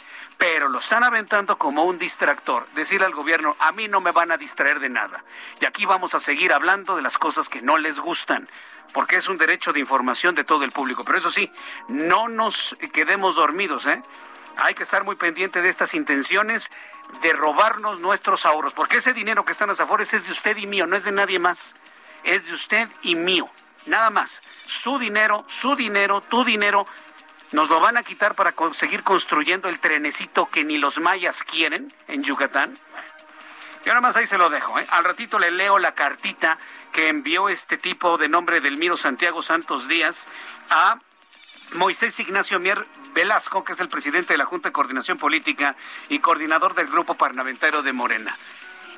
pero 0.43 0.69
lo 0.69 0.81
están 0.81 1.05
aventando 1.05 1.57
como 1.57 1.85
un 1.85 2.01
distractor. 2.01 2.67
Decirle 2.75 3.07
al 3.07 3.15
gobierno, 3.15 3.55
a 3.61 3.71
mí 3.71 3.87
no 3.87 4.01
me 4.01 4.11
van 4.11 4.33
a 4.33 4.37
distraer 4.37 4.81
de 4.81 4.89
nada. 4.89 5.23
Y 5.61 5.67
aquí 5.67 5.87
vamos 5.87 6.17
a 6.17 6.19
seguir 6.19 6.53
hablando 6.53 6.97
de 6.97 7.03
las 7.03 7.17
cosas 7.17 7.49
que 7.49 7.63
no 7.63 7.79
les 7.79 8.01
gustan, 8.01 8.49
porque 8.93 9.15
es 9.15 9.29
un 9.29 9.39
derecho 9.39 9.73
de 9.73 9.79
información 9.79 10.35
de 10.35 10.43
todo 10.43 10.65
el 10.65 10.73
público. 10.73 11.05
Pero 11.05 11.19
eso 11.19 11.31
sí, 11.31 11.53
no 11.87 12.27
nos 12.27 12.77
quedemos 12.93 13.37
dormidos, 13.37 13.87
¿eh? 13.87 14.03
Hay 14.57 14.75
que 14.75 14.83
estar 14.83 15.05
muy 15.05 15.15
pendiente 15.15 15.63
de 15.63 15.69
estas 15.69 15.95
intenciones 15.95 16.73
de 17.23 17.33
robarnos 17.35 18.01
nuestros 18.01 18.45
ahorros, 18.45 18.73
porque 18.73 18.97
ese 18.97 19.15
dinero 19.15 19.45
que 19.45 19.53
están 19.53 19.71
a 19.71 19.75
Afores 19.75 20.13
es 20.13 20.27
de 20.27 20.33
usted 20.33 20.57
y 20.57 20.67
mío, 20.67 20.89
no 20.89 20.97
es 20.97 21.05
de 21.05 21.13
nadie 21.13 21.39
más. 21.39 21.77
Es 22.25 22.47
de 22.47 22.55
usted 22.55 22.89
y 23.03 23.15
mío. 23.15 23.49
Nada 23.87 24.11
más. 24.11 24.43
Su 24.67 24.99
dinero, 24.99 25.45
su 25.49 25.77
dinero, 25.77 26.21
tu 26.21 26.45
dinero 26.45 26.87
nos 27.53 27.69
lo 27.69 27.81
van 27.81 27.97
a 27.97 28.03
quitar 28.03 28.35
para 28.35 28.55
seguir 28.73 29.03
construyendo 29.03 29.69
el 29.69 29.79
trenecito 29.79 30.49
que 30.49 30.65
ni 30.65 30.79
los 30.79 30.99
mayas 31.01 31.45
quieren 31.45 31.93
en 32.09 32.23
Yucatán. 32.23 32.79
Y 33.85 33.89
ahora 33.89 34.01
más 34.01 34.17
ahí 34.17 34.27
se 34.27 34.39
lo 34.39 34.49
dejo. 34.49 34.79
¿eh? 34.79 34.87
Al 34.91 35.05
ratito 35.05 35.39
le 35.39 35.51
leo 35.51 35.79
la 35.79 35.95
cartita 35.95 36.59
que 36.93 37.09
envió 37.09 37.49
este 37.49 37.77
tipo 37.77 38.17
de 38.17 38.29
nombre 38.29 38.61
del 38.61 38.79
Miro 38.79 38.97
Santiago 38.97 39.43
Santos 39.43 39.89
Díaz 39.89 40.29
a 40.71 40.99
Moisés 41.73 42.19
Ignacio 42.21 42.61
Mier 42.61 42.87
Velasco, 43.13 43.65
que 43.65 43.73
es 43.73 43.81
el 43.81 43.89
presidente 43.89 44.35
de 44.35 44.39
la 44.39 44.45
Junta 44.45 44.69
de 44.69 44.73
Coordinación 44.73 45.19
Política 45.19 45.75
y 46.09 46.21
coordinador 46.21 46.75
del 46.75 46.87
Grupo 46.87 47.15
Parlamentario 47.15 47.83
de 47.83 47.93
Morena. 47.93 48.37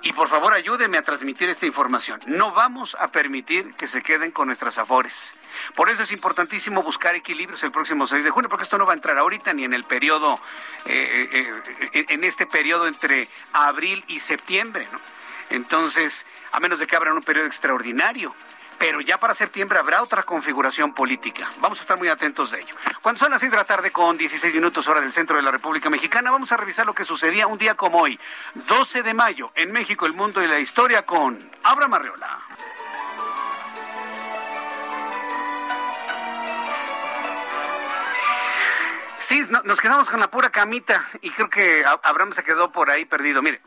Y 0.04 0.12
por 0.12 0.28
favor 0.28 0.52
ayúdeme 0.52 0.98
a 0.98 1.02
transmitir 1.02 1.48
esta 1.48 1.64
información. 1.64 2.20
No 2.26 2.52
vamos 2.52 2.94
a 3.00 3.08
permitir 3.08 3.72
que 3.72 3.86
se 3.86 4.02
queden 4.02 4.32
con 4.32 4.48
nuestras 4.48 4.76
afores. 4.76 5.34
Por 5.74 5.88
eso 5.88 6.02
es 6.02 6.12
importantísimo 6.12 6.82
buscar 6.82 7.14
equilibrios 7.14 7.64
el 7.64 7.72
próximo 7.72 8.06
6 8.06 8.22
de 8.22 8.28
junio, 8.28 8.50
porque 8.50 8.64
esto 8.64 8.76
no 8.76 8.84
va 8.84 8.92
a 8.92 8.96
entrar 8.96 9.16
ahorita 9.16 9.54
ni 9.54 9.64
en 9.64 9.72
el 9.72 9.84
periodo, 9.84 10.38
eh, 10.84 11.28
eh, 11.32 11.88
eh, 11.94 12.06
en 12.10 12.22
este 12.22 12.46
periodo 12.46 12.86
entre 12.86 13.28
abril 13.54 14.04
y 14.06 14.18
septiembre. 14.18 14.86
¿no? 14.92 15.00
Entonces, 15.48 16.26
a 16.52 16.60
menos 16.60 16.80
de 16.80 16.86
que 16.86 16.96
abran 16.96 17.16
un 17.16 17.22
periodo 17.22 17.46
extraordinario 17.46 18.34
pero 18.78 19.00
ya 19.00 19.18
para 19.18 19.34
septiembre 19.34 19.78
habrá 19.78 20.02
otra 20.02 20.22
configuración 20.22 20.94
política. 20.94 21.50
Vamos 21.60 21.78
a 21.78 21.82
estar 21.82 21.98
muy 21.98 22.08
atentos 22.08 22.50
de 22.50 22.60
ello. 22.60 22.74
Cuando 23.02 23.18
son 23.18 23.30
las 23.30 23.40
6 23.40 23.52
de 23.52 23.58
la 23.58 23.64
tarde 23.64 23.90
con 23.90 24.16
16 24.16 24.54
minutos 24.54 24.88
hora 24.88 25.00
del 25.00 25.12
centro 25.12 25.36
de 25.36 25.42
la 25.42 25.50
República 25.50 25.90
Mexicana, 25.90 26.30
vamos 26.30 26.52
a 26.52 26.56
revisar 26.56 26.86
lo 26.86 26.94
que 26.94 27.04
sucedía 27.04 27.46
un 27.46 27.58
día 27.58 27.74
como 27.74 27.98
hoy, 27.98 28.18
12 28.54 29.02
de 29.02 29.14
mayo, 29.14 29.52
en 29.54 29.72
México, 29.72 30.06
el 30.06 30.12
mundo 30.12 30.42
y 30.42 30.46
la 30.46 30.60
historia 30.60 31.04
con 31.06 31.38
Abraham 31.62 31.94
Arreola. 31.94 32.38
Sí, 39.16 39.42
nos 39.64 39.80
quedamos 39.80 40.10
con 40.10 40.20
la 40.20 40.30
pura 40.30 40.50
camita 40.50 41.08
y 41.22 41.30
creo 41.30 41.48
que 41.48 41.82
Abraham 42.02 42.32
se 42.32 42.44
quedó 42.44 42.70
por 42.72 42.90
ahí 42.90 43.06
perdido. 43.06 43.40
Mire, 43.40 43.62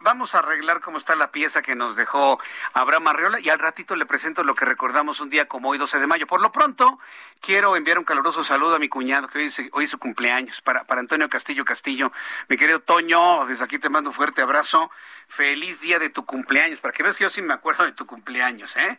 vamos 0.00 0.34
a 0.34 0.40
arreglar 0.40 0.80
cómo 0.80 0.98
está 0.98 1.14
la 1.14 1.30
pieza 1.30 1.62
que 1.62 1.74
nos 1.74 1.96
dejó 1.96 2.38
Abraham 2.72 3.08
Arriola 3.08 3.40
y 3.40 3.48
al 3.48 3.58
ratito 3.58 3.96
le 3.96 4.06
presento 4.06 4.44
lo 4.44 4.54
que 4.54 4.64
recordamos 4.64 5.20
un 5.20 5.30
día 5.30 5.46
como 5.46 5.70
hoy 5.70 5.78
12 5.78 5.98
de 5.98 6.06
mayo. 6.06 6.26
Por 6.26 6.40
lo 6.40 6.52
pronto, 6.52 6.98
quiero 7.40 7.76
enviar 7.76 7.98
un 7.98 8.04
caluroso 8.04 8.44
saludo 8.44 8.76
a 8.76 8.78
mi 8.78 8.88
cuñado 8.88 9.28
que 9.28 9.38
hoy, 9.38 9.70
hoy 9.72 9.84
es 9.84 9.90
su 9.90 9.98
cumpleaños, 9.98 10.60
para, 10.60 10.84
para 10.84 11.00
Antonio 11.00 11.28
Castillo 11.28 11.64
Castillo. 11.64 12.12
Mi 12.48 12.56
querido 12.56 12.80
Toño, 12.80 13.46
desde 13.46 13.64
aquí 13.64 13.78
te 13.78 13.88
mando 13.88 14.10
un 14.10 14.16
fuerte 14.16 14.42
abrazo. 14.42 14.90
Feliz 15.26 15.80
día 15.80 15.98
de 15.98 16.08
tu 16.10 16.24
cumpleaños, 16.24 16.80
para 16.80 16.92
que 16.92 17.02
veas 17.02 17.16
que 17.16 17.24
yo 17.24 17.30
sí 17.30 17.42
me 17.42 17.54
acuerdo 17.54 17.84
de 17.84 17.92
tu 17.92 18.06
cumpleaños. 18.06 18.76
¿eh? 18.76 18.98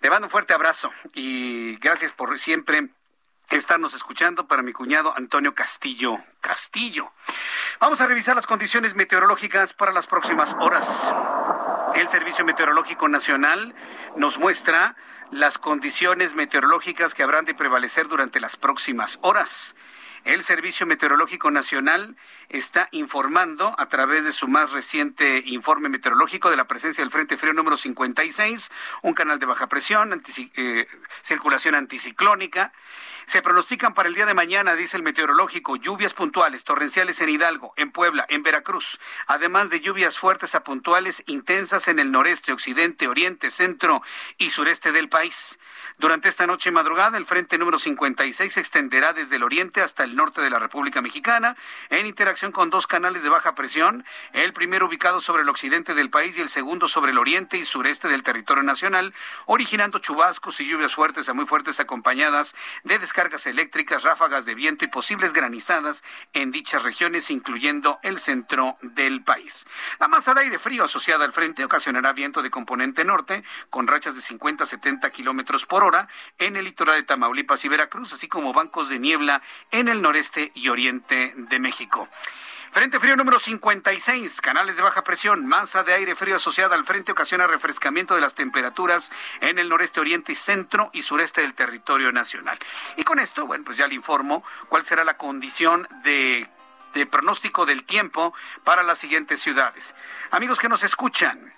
Te 0.00 0.10
mando 0.10 0.26
un 0.26 0.30
fuerte 0.30 0.52
abrazo 0.54 0.92
y 1.14 1.76
gracias 1.76 2.12
por 2.12 2.38
siempre 2.38 2.88
estarnos 3.56 3.94
escuchando 3.94 4.46
para 4.46 4.62
mi 4.62 4.72
cuñado 4.72 5.14
Antonio 5.16 5.54
Castillo 5.54 6.22
Castillo. 6.40 7.12
Vamos 7.80 8.00
a 8.00 8.06
revisar 8.06 8.36
las 8.36 8.46
condiciones 8.46 8.94
meteorológicas 8.94 9.72
para 9.72 9.92
las 9.92 10.06
próximas 10.06 10.54
horas. 10.60 11.12
El 11.94 12.08
Servicio 12.08 12.44
Meteorológico 12.44 13.08
Nacional 13.08 13.74
nos 14.16 14.38
muestra 14.38 14.96
las 15.30 15.58
condiciones 15.58 16.34
meteorológicas 16.34 17.14
que 17.14 17.22
habrán 17.22 17.44
de 17.44 17.54
prevalecer 17.54 18.08
durante 18.08 18.40
las 18.40 18.56
próximas 18.56 19.18
horas. 19.22 19.74
El 20.24 20.42
Servicio 20.42 20.86
Meteorológico 20.86 21.50
Nacional 21.50 22.16
está 22.48 22.88
informando 22.92 23.74
a 23.78 23.88
través 23.88 24.24
de 24.24 24.32
su 24.32 24.48
más 24.48 24.72
reciente 24.72 25.42
informe 25.46 25.88
meteorológico 25.88 26.50
de 26.50 26.56
la 26.56 26.66
presencia 26.66 27.02
del 27.02 27.10
Frente 27.10 27.36
Frío 27.36 27.54
número 27.54 27.76
56, 27.76 28.70
un 29.02 29.14
canal 29.14 29.38
de 29.38 29.46
baja 29.46 29.68
presión, 29.68 30.22
eh, 30.56 30.86
circulación 31.22 31.74
anticiclónica 31.74 32.72
se 33.28 33.42
pronostican 33.42 33.92
para 33.92 34.08
el 34.08 34.14
día 34.14 34.24
de 34.24 34.32
mañana, 34.32 34.74
dice 34.74 34.96
el 34.96 35.02
meteorológico, 35.02 35.76
lluvias 35.76 36.14
puntuales, 36.14 36.64
torrenciales 36.64 37.20
en 37.20 37.28
Hidalgo, 37.28 37.74
en 37.76 37.92
Puebla, 37.92 38.24
en 38.30 38.42
Veracruz, 38.42 38.98
además 39.26 39.68
de 39.68 39.80
lluvias 39.80 40.16
fuertes 40.16 40.54
a 40.54 40.64
puntuales 40.64 41.22
intensas 41.26 41.88
en 41.88 41.98
el 41.98 42.10
noreste, 42.10 42.52
occidente, 42.52 43.06
oriente, 43.06 43.50
centro 43.50 44.00
y 44.38 44.48
sureste 44.48 44.92
del 44.92 45.10
país. 45.10 45.58
Durante 46.00 46.28
esta 46.28 46.46
noche 46.46 46.68
y 46.68 46.72
madrugada, 46.72 47.18
el 47.18 47.26
frente 47.26 47.58
número 47.58 47.80
56 47.80 48.54
se 48.54 48.60
extenderá 48.60 49.12
desde 49.12 49.34
el 49.34 49.42
oriente 49.42 49.80
hasta 49.80 50.04
el 50.04 50.14
norte 50.14 50.40
de 50.40 50.48
la 50.48 50.60
República 50.60 51.02
Mexicana, 51.02 51.56
en 51.90 52.06
interacción 52.06 52.52
con 52.52 52.70
dos 52.70 52.86
canales 52.86 53.24
de 53.24 53.30
baja 53.30 53.56
presión, 53.56 54.04
el 54.32 54.52
primero 54.52 54.86
ubicado 54.86 55.20
sobre 55.20 55.42
el 55.42 55.48
occidente 55.48 55.94
del 55.94 56.08
país 56.08 56.38
y 56.38 56.40
el 56.40 56.48
segundo 56.48 56.86
sobre 56.86 57.10
el 57.10 57.18
oriente 57.18 57.56
y 57.56 57.64
sureste 57.64 58.06
del 58.06 58.22
territorio 58.22 58.62
nacional, 58.62 59.12
originando 59.46 59.98
chubascos 59.98 60.60
y 60.60 60.68
lluvias 60.70 60.94
fuertes 60.94 61.28
a 61.28 61.34
muy 61.34 61.46
fuertes 61.46 61.80
acompañadas 61.80 62.54
de 62.84 63.00
cargas 63.12 63.48
eléctricas, 63.48 64.04
ráfagas 64.04 64.44
de 64.44 64.54
viento 64.54 64.84
y 64.84 64.88
posibles 64.88 65.32
granizadas 65.32 66.04
en 66.32 66.52
dichas 66.52 66.84
regiones, 66.84 67.28
incluyendo 67.28 67.98
el 68.04 68.20
centro 68.20 68.78
del 68.82 69.24
país. 69.24 69.66
La 69.98 70.06
masa 70.06 70.32
de 70.34 70.42
aire 70.42 70.60
frío 70.60 70.84
asociada 70.84 71.24
al 71.24 71.32
frente 71.32 71.64
ocasionará 71.64 72.12
viento 72.12 72.40
de 72.40 72.50
componente 72.50 73.04
norte 73.04 73.42
con 73.68 73.88
rachas 73.88 74.14
de 74.14 74.20
50 74.20 74.62
a 74.62 74.66
70 74.68 75.10
kilómetros 75.10 75.66
por 75.66 75.82
hora 75.82 75.87
en 76.38 76.56
el 76.56 76.64
litoral 76.64 76.96
de 76.96 77.02
Tamaulipas 77.02 77.64
y 77.64 77.68
Veracruz, 77.68 78.12
así 78.12 78.28
como 78.28 78.52
bancos 78.52 78.88
de 78.88 78.98
niebla 78.98 79.40
en 79.70 79.88
el 79.88 80.02
noreste 80.02 80.52
y 80.54 80.68
oriente 80.68 81.32
de 81.36 81.58
México. 81.58 82.08
Frente 82.70 83.00
frío 83.00 83.16
número 83.16 83.38
56, 83.38 84.42
canales 84.42 84.76
de 84.76 84.82
baja 84.82 85.02
presión, 85.02 85.46
masa 85.46 85.84
de 85.84 85.94
aire 85.94 86.14
frío 86.14 86.36
asociada 86.36 86.74
al 86.76 86.84
frente 86.84 87.12
ocasiona 87.12 87.46
refrescamiento 87.46 88.14
de 88.14 88.20
las 88.20 88.34
temperaturas 88.34 89.10
en 89.40 89.58
el 89.58 89.70
noreste, 89.70 90.00
oriente, 90.00 90.34
centro 90.34 90.90
y 90.92 91.00
sureste 91.00 91.40
del 91.40 91.54
territorio 91.54 92.12
nacional. 92.12 92.58
Y 92.96 93.04
con 93.04 93.20
esto, 93.20 93.46
bueno, 93.46 93.64
pues 93.64 93.78
ya 93.78 93.86
le 93.88 93.94
informo 93.94 94.44
cuál 94.68 94.84
será 94.84 95.02
la 95.02 95.16
condición 95.16 95.88
de 96.04 96.46
pronóstico 97.10 97.64
del 97.64 97.84
tiempo 97.84 98.34
para 98.64 98.82
las 98.82 98.98
siguientes 98.98 99.40
ciudades. 99.40 99.94
Amigos 100.30 100.58
que 100.58 100.68
nos 100.68 100.82
escuchan, 100.82 101.54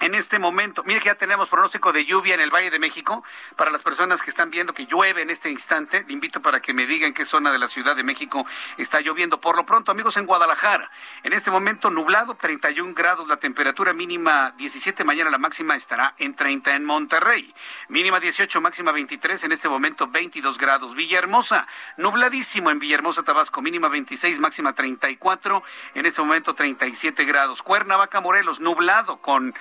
en 0.00 0.14
este 0.14 0.38
momento. 0.38 0.82
Mire 0.84 1.00
que 1.00 1.06
ya 1.06 1.14
tenemos 1.14 1.48
pronóstico 1.48 1.92
de 1.92 2.04
lluvia 2.04 2.34
en 2.34 2.40
el 2.40 2.50
Valle 2.50 2.70
de 2.70 2.78
México. 2.78 3.24
Para 3.56 3.70
las 3.70 3.82
personas 3.82 4.22
que 4.22 4.30
están 4.30 4.50
viendo 4.50 4.74
que 4.74 4.86
llueve 4.86 5.22
en 5.22 5.30
este 5.30 5.50
instante, 5.50 6.04
le 6.06 6.12
invito 6.12 6.40
para 6.40 6.60
que 6.60 6.74
me 6.74 6.86
digan 6.86 7.14
qué 7.14 7.24
zona 7.24 7.52
de 7.52 7.58
la 7.58 7.68
Ciudad 7.68 7.96
de 7.96 8.02
México 8.02 8.46
está 8.78 9.00
lloviendo. 9.00 9.40
Por 9.40 9.56
lo 9.56 9.64
pronto, 9.64 9.92
amigos, 9.92 10.16
en 10.16 10.26
Guadalajara, 10.26 10.90
en 11.22 11.32
este 11.32 11.50
momento 11.50 11.90
nublado, 11.90 12.34
31 12.34 12.94
grados, 12.94 13.28
la 13.28 13.36
temperatura 13.38 13.92
mínima 13.92 14.52
17, 14.56 15.04
mañana 15.04 15.30
la 15.30 15.38
máxima 15.38 15.74
estará 15.74 16.14
en 16.18 16.34
30 16.34 16.74
en 16.74 16.84
Monterrey. 16.84 17.54
Mínima 17.88 18.20
18, 18.20 18.60
máxima 18.60 18.92
23, 18.92 19.44
en 19.44 19.52
este 19.52 19.68
momento 19.68 20.08
22 20.08 20.58
grados. 20.58 20.94
Villahermosa, 20.94 21.66
nubladísimo 21.96 22.70
en 22.70 22.78
Villahermosa, 22.78 23.22
Tabasco, 23.22 23.62
mínima 23.62 23.88
26, 23.88 24.38
máxima 24.38 24.74
34, 24.74 25.62
en 25.94 26.06
este 26.06 26.20
momento 26.20 26.54
37 26.54 27.24
grados. 27.24 27.62
Cuernavaca, 27.62 28.20
Morelos, 28.20 28.60
nublado 28.60 29.18
con 29.18 29.54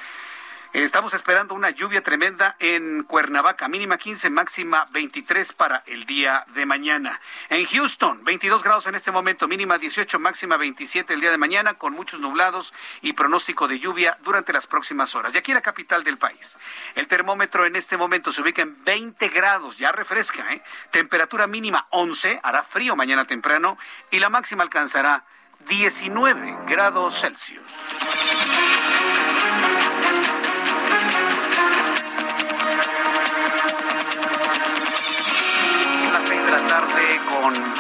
Estamos 0.83 1.13
esperando 1.13 1.53
una 1.53 1.69
lluvia 1.69 2.03
tremenda 2.03 2.57
en 2.59 3.03
Cuernavaca, 3.03 3.69
mínima 3.69 3.97
15, 3.97 4.29
máxima 4.29 4.85
23 4.91 5.53
para 5.53 5.83
el 5.85 6.05
día 6.05 6.45
de 6.53 6.65
mañana. 6.65 7.21
En 7.47 7.65
Houston, 7.65 8.25
22 8.25 8.61
grados 8.61 8.85
en 8.85 8.95
este 8.95 9.09
momento, 9.09 9.47
mínima 9.47 9.77
18, 9.77 10.19
máxima 10.19 10.57
27 10.57 11.13
el 11.13 11.21
día 11.21 11.31
de 11.31 11.37
mañana, 11.37 11.75
con 11.75 11.93
muchos 11.93 12.19
nublados 12.19 12.73
y 13.01 13.13
pronóstico 13.13 13.69
de 13.69 13.79
lluvia 13.79 14.17
durante 14.25 14.51
las 14.51 14.67
próximas 14.67 15.15
horas. 15.15 15.33
Y 15.33 15.37
aquí 15.37 15.53
la 15.53 15.61
capital 15.61 16.03
del 16.03 16.17
país. 16.17 16.57
El 16.95 17.07
termómetro 17.07 17.65
en 17.65 17.77
este 17.77 17.95
momento 17.95 18.33
se 18.33 18.41
ubica 18.41 18.61
en 18.61 18.83
20 18.83 19.29
grados, 19.29 19.77
ya 19.77 19.93
refresca, 19.93 20.53
¿eh? 20.53 20.61
Temperatura 20.91 21.47
mínima 21.47 21.87
11, 21.91 22.41
hará 22.43 22.63
frío 22.63 22.97
mañana 22.97 23.23
temprano 23.23 23.77
y 24.11 24.19
la 24.19 24.27
máxima 24.27 24.63
alcanzará 24.63 25.23
19 25.69 26.57
grados 26.67 27.21
Celsius. 27.21 27.63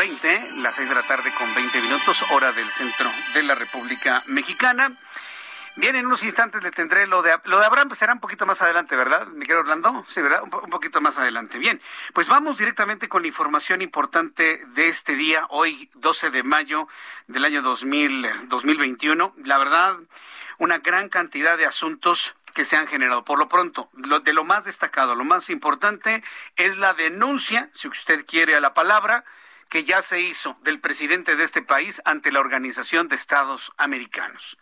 20, 0.05 0.61
las 0.61 0.75
6 0.75 0.87
de 0.87 0.93
la 0.93 1.01
tarde 1.01 1.31
con 1.35 1.51
20 1.55 1.81
minutos, 1.81 2.23
hora 2.29 2.51
del 2.51 2.69
centro 2.69 3.11
de 3.33 3.41
la 3.41 3.55
República 3.55 4.21
Mexicana. 4.27 4.91
Bien, 5.77 5.95
en 5.95 6.05
unos 6.05 6.21
instantes 6.21 6.61
le 6.61 6.69
tendré 6.69 7.07
lo 7.07 7.23
de, 7.23 7.35
lo 7.45 7.59
de 7.59 7.65
Abraham, 7.65 7.89
será 7.95 8.13
un 8.13 8.19
poquito 8.19 8.45
más 8.45 8.61
adelante, 8.61 8.95
¿verdad, 8.95 9.25
Miguel 9.29 9.57
Orlando? 9.57 10.05
Sí, 10.07 10.21
¿verdad? 10.21 10.43
Un, 10.43 10.53
un, 10.53 10.69
poquito 10.69 11.01
más 11.01 11.17
adelante. 11.17 11.57
Bien, 11.57 11.81
pues 12.13 12.27
vamos 12.27 12.59
directamente 12.59 13.09
con 13.09 13.23
la 13.23 13.29
información 13.29 13.81
importante 13.81 14.63
de 14.75 14.89
este 14.89 15.15
día, 15.15 15.47
hoy 15.49 15.89
12 15.95 16.29
de 16.29 16.43
mayo 16.43 16.87
del 17.25 17.43
año 17.43 17.63
2000, 17.63 18.47
2021. 18.47 19.33
La 19.43 19.57
verdad, 19.57 19.97
una 20.59 20.77
gran 20.77 21.09
cantidad 21.09 21.57
de 21.57 21.65
asuntos 21.65 22.35
que 22.53 22.63
se 22.63 22.77
han 22.77 22.85
generado. 22.85 23.23
Por 23.23 23.39
lo 23.39 23.49
pronto, 23.49 23.89
lo, 23.93 24.19
de 24.19 24.33
lo 24.33 24.43
más 24.43 24.65
destacado, 24.65 25.15
lo 25.15 25.23
más 25.23 25.49
importante 25.49 26.23
es 26.57 26.77
la 26.77 26.93
denuncia, 26.93 27.69
si 27.73 27.87
usted 27.87 28.23
quiere 28.27 28.55
a 28.55 28.61
la 28.61 28.75
palabra, 28.75 29.25
que 29.69 29.83
ya 29.83 30.01
se 30.01 30.21
hizo 30.21 30.57
del 30.61 30.79
presidente 30.79 31.35
de 31.35 31.43
este 31.43 31.61
país 31.61 32.01
ante 32.05 32.31
la 32.31 32.39
Organización 32.39 33.07
de 33.07 33.15
Estados 33.15 33.73
Americanos. 33.77 34.57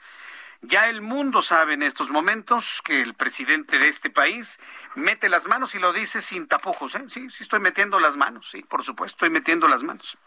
Ya 0.65 0.85
el 0.85 1.01
mundo 1.01 1.41
sabe 1.41 1.73
en 1.73 1.83
estos 1.83 2.09
momentos 2.09 2.81
que 2.85 3.01
el 3.01 3.15
presidente 3.15 3.79
de 3.79 3.89
este 3.89 4.09
país 4.09 4.61
mete 4.95 5.27
las 5.27 5.45
manos 5.45 5.75
y 5.75 5.79
lo 5.79 5.91
dice 5.91 6.21
sin 6.21 6.47
tapujos. 6.47 6.95
¿eh? 6.95 7.03
Sí, 7.09 7.29
sí 7.29 7.43
estoy 7.43 7.59
metiendo 7.59 7.99
las 7.99 8.15
manos, 8.15 8.49
sí, 8.49 8.61
por 8.61 8.85
supuesto, 8.85 9.17
estoy 9.17 9.29
metiendo 9.29 9.67
las 9.67 9.83
manos. 9.83 10.17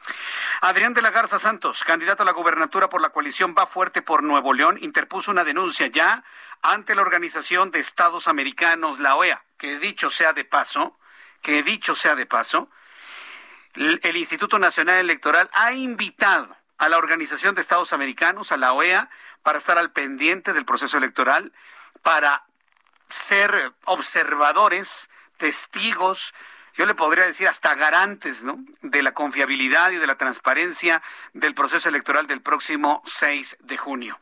Adrián 0.61 0.93
de 0.93 1.01
la 1.01 1.11
Garza 1.11 1.39
Santos, 1.39 1.85
candidato 1.85 2.23
a 2.23 2.27
la 2.27 2.33
gobernatura 2.33 2.91
por 2.91 3.01
la 3.01 3.09
coalición 3.09 3.55
Va 3.59 3.67
Fuerte 3.67 4.03
por 4.03 4.23
Nuevo 4.23 4.53
León, 4.53 4.77
interpuso 4.79 5.31
una 5.31 5.43
denuncia 5.43 5.87
ya 5.87 6.23
ante 6.61 6.95
la 6.95 7.01
Organización 7.01 7.71
de 7.71 7.81
Estados 7.81 8.29
Americanos, 8.29 9.01
la 9.01 9.17
OEA, 9.17 9.43
que 9.57 9.79
dicho 9.79 10.11
sea 10.11 10.35
de 10.35 10.45
paso, 10.45 10.99
que 11.41 11.63
dicho 11.63 11.95
sea 11.95 12.15
de 12.15 12.27
paso, 12.27 12.69
el 13.77 14.17
Instituto 14.17 14.59
Nacional 14.59 14.97
Electoral 14.97 15.51
ha 15.53 15.73
invitado 15.73 16.57
a 16.79 16.89
la 16.89 16.99
Organización 16.99 17.55
de 17.55 17.61
Estados 17.61 17.93
Americanos, 17.93 18.53
a 18.53 18.57
la 18.57 18.73
OEA, 18.73 19.09
para 19.43 19.59
estar 19.59 19.79
al 19.79 19.93
pendiente 19.93 20.53
del 20.53 20.65
proceso 20.65 20.99
electoral, 20.99 21.53
para 22.03 22.45
ser 23.09 23.73
observadores, 23.85 25.09
testigos, 25.37 26.35
yo 26.75 26.85
le 26.85 26.95
podría 26.95 27.25
decir 27.25 27.49
hasta 27.49 27.75
garantes, 27.75 28.43
¿no? 28.43 28.59
De 28.83 29.03
la 29.03 29.13
confiabilidad 29.13 29.93
y 29.93 29.97
de 29.97 30.07
la 30.07 30.17
transparencia 30.17 31.03
del 31.33 31.55
proceso 31.55 31.89
electoral 31.89 32.27
del 32.27 32.43
próximo 32.43 33.03
6 33.07 33.59
de 33.61 33.77
junio. 33.79 34.21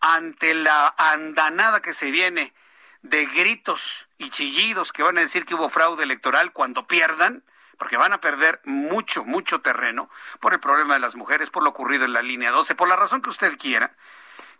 Ante 0.00 0.54
la 0.54 0.94
andanada 0.96 1.80
que 1.80 1.92
se 1.92 2.10
viene 2.10 2.54
de 3.02 3.26
gritos 3.26 4.08
y 4.16 4.30
chillidos 4.30 4.92
que 4.92 5.02
van 5.02 5.18
a 5.18 5.22
decir 5.22 5.44
que 5.44 5.54
hubo 5.54 5.68
fraude 5.68 6.04
electoral 6.04 6.52
cuando 6.52 6.86
pierdan, 6.86 7.44
porque 7.80 7.96
van 7.96 8.12
a 8.12 8.20
perder 8.20 8.60
mucho, 8.66 9.24
mucho 9.24 9.62
terreno 9.62 10.10
por 10.38 10.52
el 10.52 10.60
problema 10.60 10.92
de 10.92 11.00
las 11.00 11.16
mujeres, 11.16 11.48
por 11.48 11.62
lo 11.62 11.70
ocurrido 11.70 12.04
en 12.04 12.12
la 12.12 12.20
línea 12.20 12.50
12, 12.50 12.74
por 12.74 12.86
la 12.86 12.94
razón 12.94 13.22
que 13.22 13.30
usted 13.30 13.56
quiera. 13.56 13.96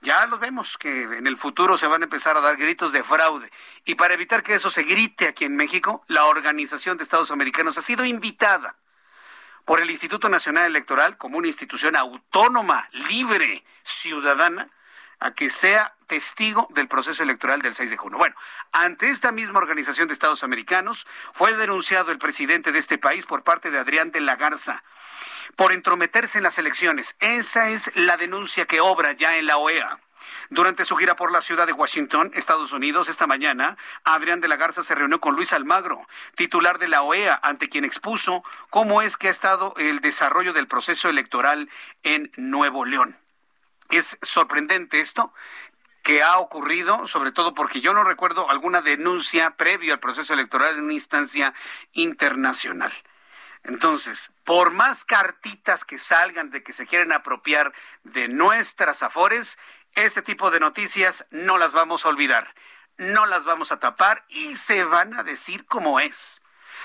Ya 0.00 0.24
lo 0.24 0.38
vemos 0.38 0.78
que 0.78 1.02
en 1.02 1.26
el 1.26 1.36
futuro 1.36 1.76
se 1.76 1.86
van 1.86 2.00
a 2.00 2.04
empezar 2.04 2.38
a 2.38 2.40
dar 2.40 2.56
gritos 2.56 2.92
de 2.92 3.02
fraude. 3.02 3.52
Y 3.84 3.96
para 3.96 4.14
evitar 4.14 4.42
que 4.42 4.54
eso 4.54 4.70
se 4.70 4.84
grite 4.84 5.28
aquí 5.28 5.44
en 5.44 5.54
México, 5.54 6.02
la 6.06 6.24
Organización 6.24 6.96
de 6.96 7.02
Estados 7.02 7.30
Americanos 7.30 7.76
ha 7.76 7.82
sido 7.82 8.06
invitada 8.06 8.76
por 9.66 9.82
el 9.82 9.90
Instituto 9.90 10.30
Nacional 10.30 10.64
Electoral 10.64 11.18
como 11.18 11.36
una 11.36 11.48
institución 11.48 11.96
autónoma, 11.96 12.88
libre, 13.10 13.66
ciudadana, 13.82 14.66
a 15.20 15.32
que 15.32 15.50
sea 15.50 15.94
testigo 16.06 16.66
del 16.70 16.88
proceso 16.88 17.22
electoral 17.22 17.62
del 17.62 17.74
6 17.74 17.90
de 17.90 17.96
junio. 17.96 18.18
Bueno, 18.18 18.34
ante 18.72 19.08
esta 19.10 19.30
misma 19.30 19.58
Organización 19.58 20.08
de 20.08 20.14
Estados 20.14 20.42
Americanos 20.42 21.06
fue 21.32 21.56
denunciado 21.56 22.10
el 22.10 22.18
presidente 22.18 22.72
de 22.72 22.78
este 22.78 22.98
país 22.98 23.26
por 23.26 23.44
parte 23.44 23.70
de 23.70 23.78
Adrián 23.78 24.10
de 24.10 24.20
la 24.20 24.36
Garza 24.36 24.82
por 25.56 25.72
entrometerse 25.72 26.38
en 26.38 26.44
las 26.44 26.58
elecciones. 26.58 27.16
Esa 27.20 27.68
es 27.68 27.92
la 27.94 28.16
denuncia 28.16 28.66
que 28.66 28.80
obra 28.80 29.12
ya 29.12 29.36
en 29.36 29.46
la 29.46 29.58
OEA. 29.58 30.00
Durante 30.48 30.84
su 30.84 30.96
gira 30.96 31.16
por 31.16 31.32
la 31.32 31.42
ciudad 31.42 31.66
de 31.66 31.72
Washington, 31.72 32.30
Estados 32.34 32.72
Unidos, 32.72 33.08
esta 33.08 33.26
mañana, 33.26 33.76
Adrián 34.04 34.40
de 34.40 34.48
la 34.48 34.56
Garza 34.56 34.82
se 34.82 34.94
reunió 34.94 35.20
con 35.20 35.34
Luis 35.34 35.52
Almagro, 35.52 36.06
titular 36.34 36.78
de 36.78 36.88
la 36.88 37.02
OEA, 37.02 37.38
ante 37.42 37.68
quien 37.68 37.84
expuso 37.84 38.42
cómo 38.68 39.02
es 39.02 39.16
que 39.16 39.28
ha 39.28 39.30
estado 39.30 39.74
el 39.76 40.00
desarrollo 40.00 40.52
del 40.52 40.66
proceso 40.66 41.08
electoral 41.08 41.68
en 42.02 42.30
Nuevo 42.36 42.84
León. 42.84 43.16
Es 43.90 44.18
sorprendente 44.22 45.00
esto 45.00 45.32
que 46.02 46.22
ha 46.22 46.38
ocurrido, 46.38 47.06
sobre 47.06 47.32
todo 47.32 47.54
porque 47.54 47.80
yo 47.80 47.92
no 47.92 48.04
recuerdo 48.04 48.48
alguna 48.50 48.80
denuncia 48.80 49.56
previo 49.56 49.92
al 49.92 50.00
proceso 50.00 50.32
electoral 50.32 50.76
en 50.76 50.84
una 50.84 50.94
instancia 50.94 51.52
internacional. 51.92 52.92
Entonces, 53.64 54.32
por 54.44 54.70
más 54.70 55.04
cartitas 55.04 55.84
que 55.84 55.98
salgan 55.98 56.50
de 56.50 56.62
que 56.62 56.72
se 56.72 56.86
quieren 56.86 57.12
apropiar 57.12 57.74
de 58.04 58.28
nuestras 58.28 59.02
afores, 59.02 59.58
este 59.94 60.22
tipo 60.22 60.50
de 60.50 60.60
noticias 60.60 61.26
no 61.30 61.58
las 61.58 61.72
vamos 61.72 62.06
a 62.06 62.08
olvidar, 62.08 62.54
no 62.96 63.26
las 63.26 63.44
vamos 63.44 63.72
a 63.72 63.78
tapar 63.78 64.24
y 64.28 64.54
se 64.54 64.84
van 64.84 65.14
a 65.14 65.22
decir 65.22 65.66
como 65.66 66.00
es. 66.00 66.40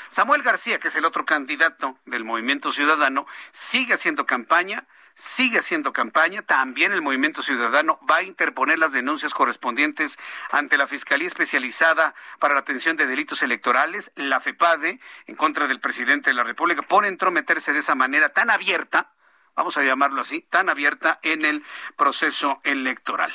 Samuel 0.10 0.44
García, 0.44 0.80
que 0.80 0.90
es 0.90 0.96
el 0.96 1.06
otro 1.06 1.26
candidato 1.26 1.98
del 2.06 2.26
Movimiento 2.26 2.72
Ciudadano, 2.72 3.26
sigue 3.52 3.94
haciendo 3.94 4.26
campaña 4.26 4.86
sigue 5.16 5.60
haciendo 5.60 5.94
campaña. 5.94 6.44
También 6.44 6.92
el 6.92 7.02
Movimiento 7.02 7.42
Ciudadano 7.42 8.00
va 8.10 8.18
a 8.18 8.24
interponer 8.24 8.78
las 8.78 8.92
denuncias 8.92 9.34
correspondientes 9.34 10.20
ante 10.52 10.78
la 10.78 10.88
Fiscalía 10.88 11.28
Especializada 11.28 12.14
para 12.40 12.54
la 12.54 12.60
Atención 12.60 12.98
de 12.98 13.08
Delitos 13.08 13.42
Electorales, 13.42 14.12
la 14.16 14.40
FEPADE, 14.40 15.00
en 15.26 15.36
contra 15.36 15.68
del 15.68 15.80
presidente 15.80 16.30
de 16.30 16.36
la 16.36 16.44
República, 16.44 16.84
por 16.84 17.06
entrometerse 17.06 17.74
de 17.74 17.80
esa 17.80 17.96
manera 17.96 18.30
tan 18.30 18.52
abierta 18.52 19.10
vamos 19.56 19.78
a 19.78 19.84
llamarlo 19.84 20.22
así, 20.22 20.42
tan 20.42 20.70
abierta 20.70 21.20
en 21.24 21.46
el 21.46 21.64
proceso 21.96 22.60
electoral. 22.64 23.32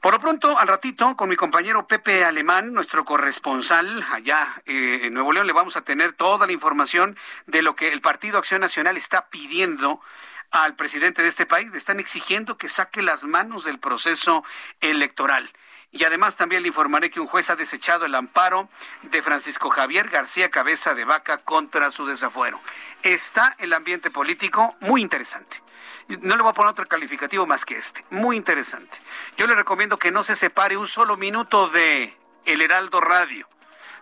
Por 0.00 0.14
lo 0.14 0.20
pronto, 0.20 0.58
al 0.58 0.68
ratito, 0.68 1.16
con 1.16 1.28
mi 1.28 1.36
compañero 1.36 1.86
Pepe 1.86 2.24
Alemán, 2.24 2.72
nuestro 2.72 3.04
corresponsal 3.04 4.04
allá 4.10 4.62
eh, 4.66 5.00
en 5.04 5.14
Nuevo 5.14 5.32
León, 5.32 5.46
le 5.46 5.52
vamos 5.52 5.76
a 5.76 5.82
tener 5.82 6.14
toda 6.14 6.46
la 6.46 6.52
información 6.52 7.16
de 7.46 7.62
lo 7.62 7.76
que 7.76 7.88
el 7.88 8.00
Partido 8.00 8.38
Acción 8.38 8.62
Nacional 8.62 8.96
está 8.96 9.28
pidiendo 9.28 10.00
al 10.50 10.76
presidente 10.76 11.22
de 11.22 11.28
este 11.28 11.46
país. 11.46 11.70
Le 11.70 11.78
están 11.78 12.00
exigiendo 12.00 12.56
que 12.56 12.68
saque 12.68 13.02
las 13.02 13.24
manos 13.24 13.64
del 13.64 13.78
proceso 13.78 14.44
electoral. 14.80 15.50
Y 15.94 16.02
además 16.02 16.34
también 16.34 16.62
le 16.62 16.68
informaré 16.68 17.08
que 17.08 17.20
un 17.20 17.28
juez 17.28 17.50
ha 17.50 17.56
desechado 17.56 18.04
el 18.04 18.16
amparo 18.16 18.68
de 19.02 19.22
Francisco 19.22 19.70
Javier 19.70 20.08
García 20.08 20.50
Cabeza 20.50 20.92
de 20.94 21.04
Vaca 21.04 21.38
contra 21.38 21.92
su 21.92 22.04
desafuero. 22.04 22.60
Está 23.04 23.54
el 23.58 23.72
ambiente 23.72 24.10
político 24.10 24.74
muy 24.80 25.02
interesante. 25.02 25.62
No 26.08 26.34
le 26.36 26.42
voy 26.42 26.50
a 26.50 26.54
poner 26.54 26.72
otro 26.72 26.86
calificativo 26.86 27.46
más 27.46 27.64
que 27.64 27.76
este. 27.76 28.04
Muy 28.10 28.36
interesante. 28.36 28.98
Yo 29.36 29.46
le 29.46 29.54
recomiendo 29.54 29.96
que 29.96 30.10
no 30.10 30.24
se 30.24 30.34
separe 30.34 30.76
un 30.76 30.88
solo 30.88 31.16
minuto 31.16 31.68
de 31.68 32.12
El 32.44 32.60
Heraldo 32.60 33.00
Radio. 33.00 33.48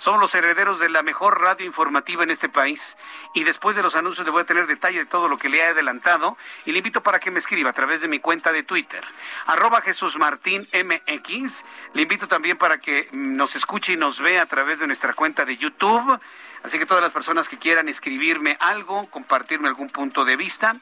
Somos 0.02 0.20
los 0.20 0.34
herederos 0.34 0.80
de 0.80 0.88
la 0.88 1.04
mejor 1.04 1.40
radio 1.40 1.64
informativa 1.64 2.24
en 2.24 2.32
este 2.32 2.48
país. 2.48 2.96
Y 3.34 3.44
después 3.44 3.76
de 3.76 3.84
los 3.84 3.94
anuncios 3.94 4.26
le 4.26 4.32
voy 4.32 4.42
a 4.42 4.44
tener 4.44 4.66
detalle 4.66 4.98
de 4.98 5.06
todo 5.06 5.28
lo 5.28 5.38
que 5.38 5.48
le 5.48 5.58
he 5.58 5.62
adelantado. 5.62 6.36
Y 6.64 6.72
le 6.72 6.78
invito 6.78 7.04
para 7.04 7.20
que 7.20 7.30
me 7.30 7.38
escriba 7.38 7.70
a 7.70 7.72
través 7.72 8.00
de 8.00 8.08
mi 8.08 8.18
cuenta 8.18 8.50
de 8.50 8.64
Twitter, 8.64 9.04
arroba 9.46 9.80
Jesús 9.80 10.18
Martín 10.18 10.66
MX. 10.72 11.64
Le 11.92 12.02
invito 12.02 12.26
también 12.26 12.58
para 12.58 12.78
que 12.78 13.10
nos 13.12 13.54
escuche 13.54 13.92
y 13.92 13.96
nos 13.96 14.18
vea 14.18 14.42
a 14.42 14.46
través 14.46 14.80
de 14.80 14.88
nuestra 14.88 15.14
cuenta 15.14 15.44
de 15.44 15.56
YouTube. 15.56 16.18
Así 16.64 16.80
que 16.80 16.86
todas 16.86 17.02
las 17.02 17.12
personas 17.12 17.48
que 17.48 17.58
quieran 17.58 17.88
escribirme 17.88 18.56
algo, 18.58 19.08
compartirme 19.08 19.68
algún 19.68 19.88
punto 19.88 20.24
de 20.24 20.34
vista, 20.34 20.74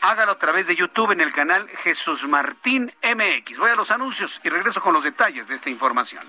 hágalo 0.00 0.32
a 0.32 0.38
través 0.38 0.66
de 0.66 0.76
YouTube 0.76 1.12
en 1.12 1.20
el 1.20 1.32
canal 1.32 1.68
Jesús 1.68 2.26
Martín 2.26 2.92
MX. 3.02 3.58
Voy 3.58 3.70
a 3.70 3.76
los 3.76 3.90
anuncios 3.90 4.40
y 4.44 4.48
regreso 4.48 4.80
con 4.80 4.92
los 4.94 5.04
detalles 5.04 5.48
de 5.48 5.54
esta 5.54 5.70
información. 5.70 6.24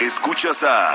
Escuchas 0.00 0.62
a 0.62 0.94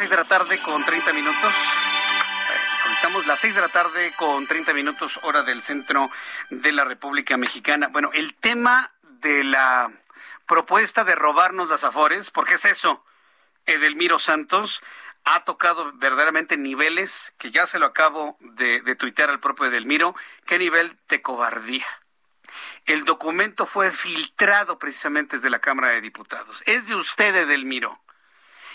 6 0.00 0.08
de 0.08 0.16
la 0.16 0.24
tarde 0.24 0.58
con 0.62 0.82
30 0.82 1.12
minutos. 1.12 1.54
Estamos 2.96 3.26
las 3.26 3.38
6 3.40 3.54
de 3.54 3.60
la 3.60 3.68
tarde 3.68 4.14
con 4.16 4.46
30 4.46 4.72
minutos 4.72 5.20
hora 5.24 5.42
del 5.42 5.60
centro 5.60 6.10
de 6.48 6.72
la 6.72 6.86
República 6.86 7.36
Mexicana. 7.36 7.88
Bueno, 7.88 8.08
el 8.14 8.32
tema 8.32 8.92
de 9.02 9.44
la 9.44 9.92
propuesta 10.46 11.04
de 11.04 11.14
robarnos 11.16 11.68
las 11.68 11.84
afores, 11.84 12.30
porque 12.30 12.54
es 12.54 12.64
eso, 12.64 13.04
Edelmiro 13.66 14.18
Santos 14.18 14.82
ha 15.24 15.44
tocado 15.44 15.92
verdaderamente 15.96 16.56
niveles 16.56 17.34
que 17.36 17.50
ya 17.50 17.66
se 17.66 17.78
lo 17.78 17.84
acabo 17.84 18.38
de, 18.40 18.80
de 18.80 18.96
tuitear 18.96 19.28
al 19.28 19.40
propio 19.40 19.66
Edelmiro, 19.66 20.14
qué 20.46 20.58
nivel 20.58 20.96
de 21.10 21.20
cobardía. 21.20 21.86
El 22.86 23.04
documento 23.04 23.66
fue 23.66 23.90
filtrado 23.90 24.78
precisamente 24.78 25.36
desde 25.36 25.50
la 25.50 25.58
Cámara 25.58 25.90
de 25.90 26.00
Diputados. 26.00 26.62
Es 26.64 26.88
de 26.88 26.94
usted, 26.94 27.36
Edelmiro 27.36 28.00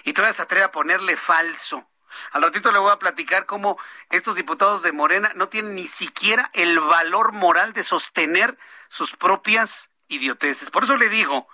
y 0.06 0.14
todavía 0.14 0.34
se 0.34 0.44
atreve 0.44 0.64
a 0.64 0.72
ponerle 0.72 1.18
falso. 1.18 1.86
Al 2.32 2.44
ratito 2.44 2.72
le 2.72 2.80
voy 2.80 2.92
a 2.92 3.00
platicar 3.00 3.46
cómo 3.46 3.78
estos 4.10 4.36
diputados 4.36 4.84
de 4.84 4.94
Morena 4.94 5.32
no 5.36 5.50
tienen 5.50 5.76
ni 5.76 5.88
siquiera 5.88 6.50
el 6.54 6.80
valor 6.80 7.34
moral 7.34 7.74
de 7.74 7.84
sostener 7.84 8.58
sus 8.88 9.18
propias 9.18 9.92
idioteces. 10.08 10.70
Por 10.70 10.86
eso 10.86 10.96
le 10.96 11.10
digo, 11.10 11.50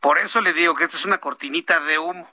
por 0.00 0.18
eso 0.18 0.40
le 0.40 0.52
digo 0.52 0.74
que 0.74 0.84
esta 0.84 0.96
es 0.96 1.04
una 1.04 1.18
cortinita 1.18 1.78
de 1.80 1.98
humo. 1.98 2.32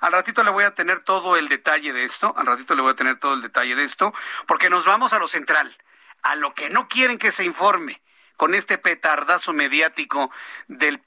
Al 0.00 0.12
ratito 0.12 0.42
le 0.42 0.50
voy 0.50 0.64
a 0.64 0.74
tener 0.74 1.00
todo 1.00 1.36
el 1.36 1.48
detalle 1.48 1.92
de 1.92 2.04
esto, 2.04 2.32
al 2.36 2.46
ratito 2.46 2.74
le 2.74 2.82
voy 2.82 2.92
a 2.92 2.96
tener 2.96 3.18
todo 3.18 3.34
el 3.34 3.42
detalle 3.42 3.76
de 3.76 3.84
esto, 3.84 4.14
porque 4.46 4.70
nos 4.70 4.84
vamos 4.84 5.12
a 5.12 5.18
lo 5.18 5.28
central, 5.28 5.76
a 6.22 6.34
lo 6.34 6.54
que 6.54 6.70
no 6.70 6.88
quieren 6.88 7.18
que 7.18 7.30
se 7.30 7.44
informe 7.44 8.02
con 8.36 8.54
este 8.54 8.78
petardazo 8.78 9.52
mediático 9.52 10.30
del 10.66 11.00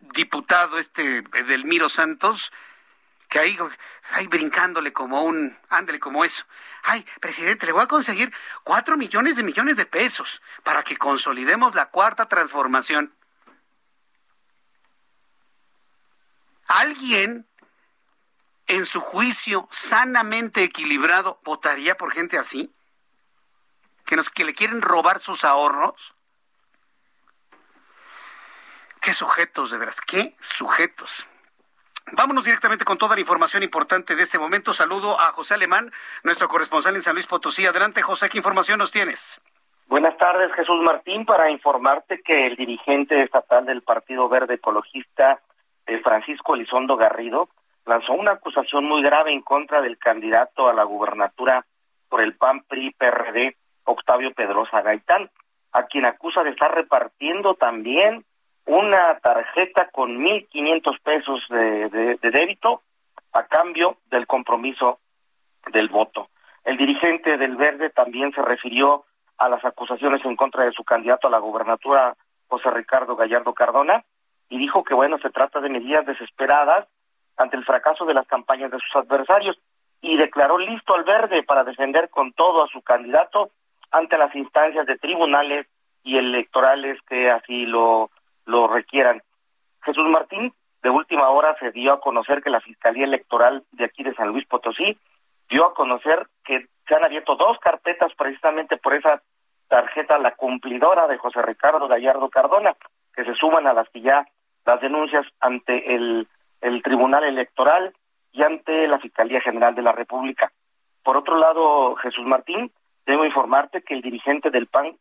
diputado 0.00 0.78
este 0.78 1.22
Delmiro 1.22 1.88
Santos, 1.88 2.52
que 3.30 3.38
ahí, 3.38 4.26
brincándole 4.26 4.92
como 4.92 5.22
un, 5.22 5.56
ándale 5.68 6.00
como 6.00 6.24
eso. 6.24 6.44
Ay, 6.82 7.06
presidente, 7.20 7.64
le 7.64 7.72
voy 7.72 7.84
a 7.84 7.86
conseguir 7.86 8.34
cuatro 8.64 8.96
millones 8.96 9.36
de 9.36 9.44
millones 9.44 9.76
de 9.76 9.86
pesos 9.86 10.42
para 10.64 10.82
que 10.82 10.96
consolidemos 10.96 11.76
la 11.76 11.90
cuarta 11.90 12.26
transformación. 12.26 13.14
¿Alguien 16.66 17.46
en 18.66 18.84
su 18.84 19.00
juicio 19.00 19.68
sanamente 19.70 20.64
equilibrado 20.64 21.40
votaría 21.44 21.96
por 21.96 22.12
gente 22.12 22.36
así? 22.36 22.74
¿Que, 24.06 24.16
nos, 24.16 24.28
que 24.28 24.44
le 24.44 24.54
quieren 24.54 24.82
robar 24.82 25.20
sus 25.20 25.44
ahorros? 25.44 26.14
¿Qué 29.00 29.14
sujetos, 29.14 29.70
de 29.70 29.78
veras? 29.78 30.00
¿Qué 30.00 30.36
sujetos? 30.40 31.28
Vámonos 32.12 32.44
directamente 32.44 32.84
con 32.84 32.98
toda 32.98 33.14
la 33.14 33.20
información 33.20 33.62
importante 33.62 34.16
de 34.16 34.22
este 34.22 34.38
momento. 34.38 34.72
Saludo 34.72 35.20
a 35.20 35.26
José 35.26 35.54
Alemán, 35.54 35.90
nuestro 36.24 36.48
corresponsal 36.48 36.96
en 36.96 37.02
San 37.02 37.14
Luis 37.14 37.26
Potosí. 37.26 37.66
Adelante, 37.66 38.02
José, 38.02 38.28
¿qué 38.28 38.38
información 38.38 38.78
nos 38.78 38.90
tienes? 38.90 39.40
Buenas 39.86 40.16
tardes, 40.18 40.52
Jesús 40.54 40.80
Martín, 40.82 41.24
para 41.24 41.50
informarte 41.50 42.20
que 42.22 42.46
el 42.46 42.56
dirigente 42.56 43.22
estatal 43.22 43.66
del 43.66 43.82
Partido 43.82 44.28
Verde 44.28 44.54
Ecologista, 44.54 45.40
eh, 45.86 46.00
Francisco 46.02 46.54
Elizondo 46.54 46.96
Garrido, 46.96 47.48
lanzó 47.86 48.12
una 48.12 48.32
acusación 48.32 48.84
muy 48.84 49.02
grave 49.02 49.32
en 49.32 49.42
contra 49.42 49.80
del 49.80 49.98
candidato 49.98 50.68
a 50.68 50.74
la 50.74 50.84
gubernatura 50.84 51.64
por 52.08 52.22
el 52.22 52.34
PAN-PRI-PRD, 52.36 53.56
Octavio 53.84 54.32
Pedrosa 54.32 54.82
Gaitán, 54.82 55.30
a 55.72 55.84
quien 55.84 56.06
acusa 56.06 56.42
de 56.42 56.50
estar 56.50 56.74
repartiendo 56.74 57.54
también 57.54 58.24
una 58.70 59.18
tarjeta 59.18 59.88
con 59.90 60.16
1.500 60.18 61.00
pesos 61.02 61.44
de, 61.50 61.88
de, 61.88 62.30
débito 62.30 62.82
a 63.32 63.44
cambio 63.46 63.96
del 64.08 64.28
compromiso 64.28 65.00
del 65.72 65.88
voto. 65.88 66.28
El 66.62 66.76
dirigente 66.76 67.36
del 67.36 67.56
Verde 67.56 67.90
también 67.90 68.32
se 68.32 68.42
refirió 68.42 69.04
a 69.38 69.48
las 69.48 69.64
acusaciones 69.64 70.24
en 70.24 70.36
contra 70.36 70.64
de 70.64 70.72
su 70.72 70.84
candidato 70.84 71.26
a 71.26 71.32
la 71.32 71.40
gubernatura, 71.40 72.16
José 72.46 72.70
Ricardo 72.70 73.16
Gallardo 73.16 73.54
Cardona, 73.54 74.04
y 74.48 74.58
dijo 74.58 74.84
que, 74.84 74.94
bueno, 74.94 75.18
se 75.18 75.30
trata 75.30 75.60
de 75.60 75.68
medidas 75.68 76.06
desesperadas 76.06 76.86
ante 77.36 77.56
el 77.56 77.64
fracaso 77.64 78.04
de 78.04 78.14
las 78.14 78.26
campañas 78.28 78.70
de 78.70 78.78
sus 78.78 78.94
adversarios 78.94 79.58
y 80.00 80.16
declaró 80.16 80.58
listo 80.58 80.94
al 80.94 81.02
Verde 81.02 81.42
para 81.42 81.64
defender 81.64 82.08
con 82.08 82.32
todo 82.34 82.62
a 82.62 82.68
su 82.68 82.82
candidato 82.82 83.50
ante 83.90 84.16
las 84.16 84.32
instancias 84.36 84.86
de 84.86 84.96
tribunales 84.96 85.66
y 86.04 86.18
electorales 86.18 86.98
que 87.08 87.30
así 87.30 87.66
lo 87.66 88.10
lo 88.44 88.68
requieran. 88.68 89.22
Jesús 89.82 90.08
Martín, 90.08 90.52
de 90.82 90.90
última 90.90 91.28
hora 91.28 91.56
se 91.58 91.70
dio 91.72 91.92
a 91.92 92.00
conocer 92.00 92.42
que 92.42 92.50
la 92.50 92.60
Fiscalía 92.60 93.04
Electoral 93.04 93.64
de 93.72 93.84
aquí 93.84 94.02
de 94.02 94.14
San 94.14 94.28
Luis 94.28 94.46
Potosí 94.46 94.98
dio 95.48 95.66
a 95.66 95.74
conocer 95.74 96.26
que 96.44 96.66
se 96.86 96.94
han 96.94 97.04
abierto 97.04 97.36
dos 97.36 97.58
carpetas 97.58 98.12
precisamente 98.16 98.76
por 98.76 98.94
esa 98.94 99.22
tarjeta, 99.68 100.18
la 100.18 100.34
cumplidora 100.34 101.06
de 101.06 101.18
José 101.18 101.42
Ricardo 101.42 101.86
Gallardo 101.86 102.28
Cardona, 102.28 102.74
que 103.14 103.24
se 103.24 103.34
suman 103.34 103.66
a 103.66 103.72
las 103.72 103.88
que 103.90 104.00
ya 104.00 104.26
las 104.64 104.80
denuncias 104.80 105.26
ante 105.38 105.94
el, 105.94 106.26
el 106.60 106.82
Tribunal 106.82 107.24
Electoral 107.24 107.94
y 108.32 108.42
ante 108.42 108.86
la 108.88 108.98
Fiscalía 108.98 109.40
General 109.40 109.74
de 109.74 109.82
la 109.82 109.92
República. 109.92 110.52
Por 111.02 111.16
otro 111.16 111.36
lado, 111.36 111.94
Jesús 111.96 112.26
Martín, 112.26 112.72
debo 113.06 113.24
informarte 113.24 113.82
que 113.82 113.94
el 113.94 114.02
dirigente 114.02 114.50
del 114.50 114.66
PAN, 114.66 114.96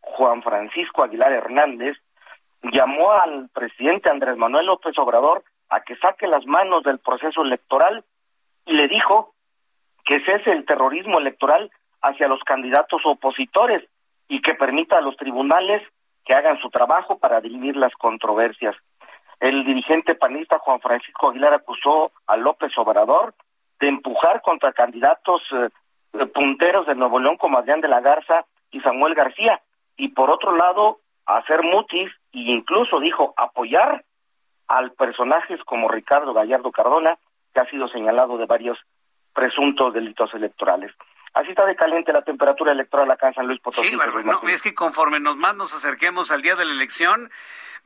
Juan 0.00 0.42
Francisco 0.42 1.04
Aguilar 1.04 1.32
Hernández, 1.32 1.96
llamó 2.72 3.12
al 3.12 3.48
presidente 3.50 4.10
Andrés 4.10 4.36
Manuel 4.36 4.66
López 4.66 4.96
Obrador 4.98 5.44
a 5.68 5.80
que 5.80 5.96
saque 5.96 6.26
las 6.26 6.46
manos 6.46 6.82
del 6.82 6.98
proceso 6.98 7.42
electoral 7.42 8.04
y 8.66 8.74
le 8.74 8.88
dijo 8.88 9.34
que 10.04 10.20
cese 10.24 10.52
el 10.52 10.64
terrorismo 10.64 11.18
electoral 11.18 11.70
hacia 12.02 12.28
los 12.28 12.42
candidatos 12.44 13.00
opositores 13.04 13.82
y 14.28 14.40
que 14.42 14.54
permita 14.54 14.98
a 14.98 15.00
los 15.00 15.16
tribunales 15.16 15.82
que 16.24 16.34
hagan 16.34 16.58
su 16.60 16.70
trabajo 16.70 17.18
para 17.18 17.40
dirimir 17.40 17.76
las 17.76 17.92
controversias. 17.94 18.74
El 19.40 19.64
dirigente 19.64 20.14
panista 20.14 20.58
Juan 20.58 20.80
Francisco 20.80 21.30
Aguilar 21.30 21.54
acusó 21.54 22.12
a 22.26 22.36
López 22.36 22.72
Obrador 22.78 23.34
de 23.80 23.88
empujar 23.88 24.40
contra 24.42 24.72
candidatos 24.72 25.42
eh, 25.52 26.26
punteros 26.26 26.86
de 26.86 26.94
Nuevo 26.94 27.18
León 27.18 27.36
como 27.36 27.58
Adrián 27.58 27.80
de 27.80 27.88
la 27.88 28.00
Garza 28.00 28.46
y 28.70 28.80
Samuel 28.80 29.14
García, 29.14 29.60
y 29.96 30.08
por 30.08 30.30
otro 30.30 30.56
lado 30.56 31.00
hacer 31.26 31.62
mutis 31.62 32.10
e 32.34 32.52
incluso 32.52 33.00
dijo 33.00 33.34
apoyar 33.36 34.04
al 34.68 34.92
personajes 34.92 35.60
como 35.64 35.88
Ricardo 35.88 36.32
Gallardo 36.32 36.72
Cardona, 36.72 37.18
que 37.52 37.60
ha 37.60 37.70
sido 37.70 37.88
señalado 37.88 38.38
de 38.38 38.46
varios 38.46 38.78
presuntos 39.34 39.92
delitos 39.92 40.32
electorales. 40.34 40.92
Así 41.34 41.50
está 41.50 41.66
de 41.66 41.74
caliente 41.74 42.12
la 42.12 42.22
temperatura 42.22 42.72
electoral 42.72 43.10
acá 43.10 43.28
en 43.28 43.34
San 43.34 43.46
Luis 43.46 43.60
Potosí. 43.60 43.88
Sí, 43.88 43.96
no, 43.96 44.48
es 44.48 44.62
que 44.62 44.74
conforme 44.74 45.18
nos 45.18 45.36
más 45.36 45.56
nos 45.56 45.74
acerquemos 45.74 46.30
al 46.30 46.42
día 46.42 46.54
de 46.54 46.64
la 46.64 46.72
elección, 46.72 47.28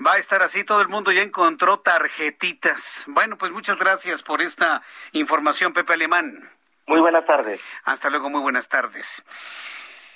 va 0.04 0.14
a 0.14 0.18
estar 0.18 0.42
así, 0.42 0.64
todo 0.64 0.82
el 0.82 0.88
mundo 0.88 1.12
ya 1.12 1.22
encontró 1.22 1.80
tarjetitas. 1.80 3.06
Bueno, 3.08 3.38
pues 3.38 3.50
muchas 3.52 3.78
gracias 3.78 4.22
por 4.22 4.42
esta 4.42 4.82
información, 5.12 5.72
Pepe 5.72 5.94
Alemán. 5.94 6.50
Muy 6.86 7.00
buenas 7.00 7.24
tardes. 7.24 7.60
Hasta 7.84 8.10
luego, 8.10 8.28
muy 8.28 8.42
buenas 8.42 8.68
tardes. 8.68 9.24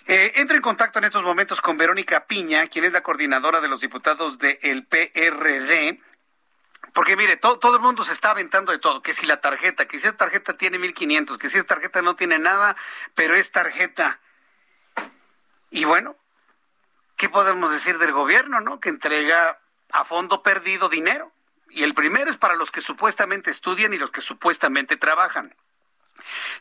Eh, 0.06 0.32
entro 0.36 0.56
en 0.56 0.62
contacto 0.62 0.98
en 0.98 1.04
estos 1.04 1.22
momentos 1.22 1.60
con 1.60 1.76
Verónica 1.76 2.26
Piña, 2.26 2.66
quien 2.66 2.84
es 2.84 2.92
la 2.92 3.02
coordinadora 3.02 3.60
de 3.60 3.68
los 3.68 3.80
diputados 3.80 4.38
del 4.38 4.86
PRD. 4.86 6.00
Porque 6.92 7.16
mire, 7.16 7.36
todo, 7.36 7.58
todo 7.58 7.76
el 7.76 7.82
mundo 7.82 8.02
se 8.02 8.12
está 8.12 8.32
aventando 8.32 8.72
de 8.72 8.78
todo, 8.78 9.02
que 9.02 9.14
si 9.14 9.26
la 9.26 9.40
tarjeta, 9.40 9.86
que 9.86 10.00
si 10.00 10.08
esa 10.08 10.16
tarjeta 10.16 10.56
tiene 10.56 10.78
1500, 10.78 11.38
que 11.38 11.48
si 11.48 11.58
esa 11.58 11.66
tarjeta 11.66 12.02
no 12.02 12.16
tiene 12.16 12.38
nada, 12.38 12.76
pero 13.14 13.36
es 13.36 13.52
tarjeta. 13.52 14.20
Y 15.70 15.84
bueno, 15.84 16.16
¿qué 17.16 17.28
podemos 17.28 17.70
decir 17.70 17.98
del 17.98 18.12
gobierno, 18.12 18.60
no? 18.60 18.80
Que 18.80 18.88
entrega 18.88 19.60
a 19.92 20.04
fondo 20.04 20.42
perdido 20.42 20.88
dinero. 20.88 21.32
Y 21.70 21.84
el 21.84 21.94
primero 21.94 22.30
es 22.30 22.36
para 22.36 22.56
los 22.56 22.70
que 22.70 22.80
supuestamente 22.80 23.50
estudian 23.50 23.94
y 23.94 23.98
los 23.98 24.10
que 24.10 24.20
supuestamente 24.20 24.96
trabajan. 24.96 25.54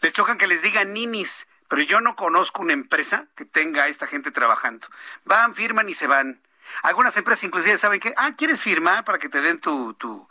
Les 0.01 0.13
chocan 0.13 0.37
que 0.37 0.47
les 0.47 0.61
digan 0.61 0.93
ninis, 0.93 1.47
pero 1.71 1.83
yo 1.83 2.01
no 2.01 2.17
conozco 2.17 2.61
una 2.61 2.73
empresa 2.73 3.27
que 3.33 3.45
tenga 3.45 3.83
a 3.83 3.87
esta 3.87 4.05
gente 4.05 4.29
trabajando. 4.31 4.85
Van, 5.23 5.55
firman 5.55 5.87
y 5.87 5.93
se 5.93 6.05
van. 6.05 6.41
Algunas 6.83 7.15
empresas 7.15 7.45
inclusive 7.45 7.77
saben 7.77 8.01
que, 8.01 8.13
ah, 8.17 8.31
¿quieres 8.37 8.59
firmar 8.59 9.05
para 9.05 9.19
que 9.19 9.29
te 9.29 9.39
den 9.39 9.57
tu, 9.57 9.93
tu, 9.93 10.27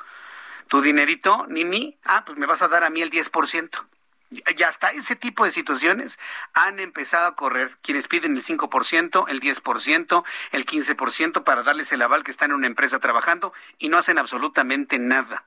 tu 0.68 0.82
dinerito, 0.82 1.46
Nini? 1.48 1.98
Ah, 2.04 2.26
pues 2.26 2.36
me 2.36 2.44
vas 2.44 2.60
a 2.60 2.68
dar 2.68 2.84
a 2.84 2.90
mí 2.90 3.00
el 3.00 3.10
10%. 3.10 3.86
Y 4.30 4.62
hasta 4.62 4.90
ese 4.90 5.16
tipo 5.16 5.46
de 5.46 5.50
situaciones 5.50 6.18
han 6.52 6.78
empezado 6.78 7.28
a 7.28 7.36
correr 7.36 7.78
quienes 7.80 8.06
piden 8.06 8.36
el 8.36 8.42
5%, 8.42 9.24
el 9.30 9.40
10%, 9.40 10.24
el 10.52 10.66
15% 10.66 11.42
para 11.42 11.62
darles 11.62 11.90
el 11.92 12.02
aval 12.02 12.22
que 12.22 12.32
están 12.32 12.50
en 12.50 12.56
una 12.56 12.66
empresa 12.66 12.98
trabajando 12.98 13.54
y 13.78 13.88
no 13.88 13.96
hacen 13.96 14.18
absolutamente 14.18 14.98
nada. 14.98 15.46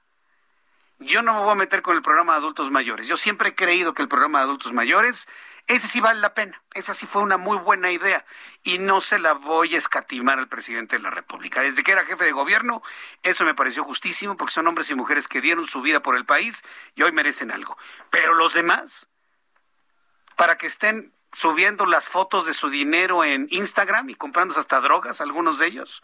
Yo 1.00 1.22
no 1.22 1.34
me 1.34 1.40
voy 1.42 1.52
a 1.52 1.56
meter 1.56 1.82
con 1.82 1.96
el 1.96 2.02
programa 2.02 2.34
de 2.34 2.40
adultos 2.40 2.72
mayores. 2.72 3.08
Yo 3.08 3.18
siempre 3.18 3.50
he 3.50 3.56
creído 3.56 3.94
que 3.94 4.02
el 4.02 4.08
programa 4.08 4.40
de 4.40 4.46
adultos 4.46 4.74
mayores, 4.74 5.28
ese 5.68 5.88
sí 5.88 6.00
vale 6.00 6.20
la 6.22 6.34
pena. 6.34 6.62
Esa 6.74 6.94
sí 6.94 7.06
fue 7.06 7.22
una 7.22 7.38
muy 7.38 7.58
buena 7.58 7.92
idea. 7.92 8.26
Y 8.64 8.78
no 8.78 9.02
se 9.02 9.20
la 9.20 9.34
voy 9.34 9.76
a 9.76 9.78
escatimar 9.78 10.40
al 10.40 10.48
presidente 10.48 10.96
de 10.96 11.04
la 11.04 11.10
República. 11.10 11.62
Desde 11.62 11.84
que 11.84 11.92
era 11.92 12.06
jefe 12.06 12.24
de 12.26 12.32
gobierno, 12.32 12.82
eso 13.22 13.44
me 13.44 13.56
pareció 13.56 13.84
justísimo 13.84 14.38
porque 14.38 14.54
son 14.54 14.68
hombres 14.68 14.90
y 14.92 14.96
mujeres 14.96 15.28
que 15.28 15.42
dieron 15.42 15.66
su 15.66 15.82
vida 15.82 16.02
por 16.02 16.16
el 16.16 16.26
país 16.26 16.64
y 16.96 17.04
hoy 17.04 17.12
merecen 17.12 17.52
algo. 17.52 17.78
Pero 18.10 18.34
los 18.34 18.54
demás, 18.54 19.08
para 20.38 20.58
que 20.58 20.68
estén 20.68 21.14
subiendo 21.34 21.86
las 21.86 22.08
fotos 22.08 22.46
de 22.46 22.54
su 22.54 22.70
dinero 22.70 23.24
en 23.24 23.48
Instagram 23.50 24.10
y 24.10 24.16
comprándose 24.16 24.60
hasta 24.60 24.80
drogas, 24.80 25.20
algunos 25.20 25.60
de 25.60 25.68
ellos, 25.68 26.04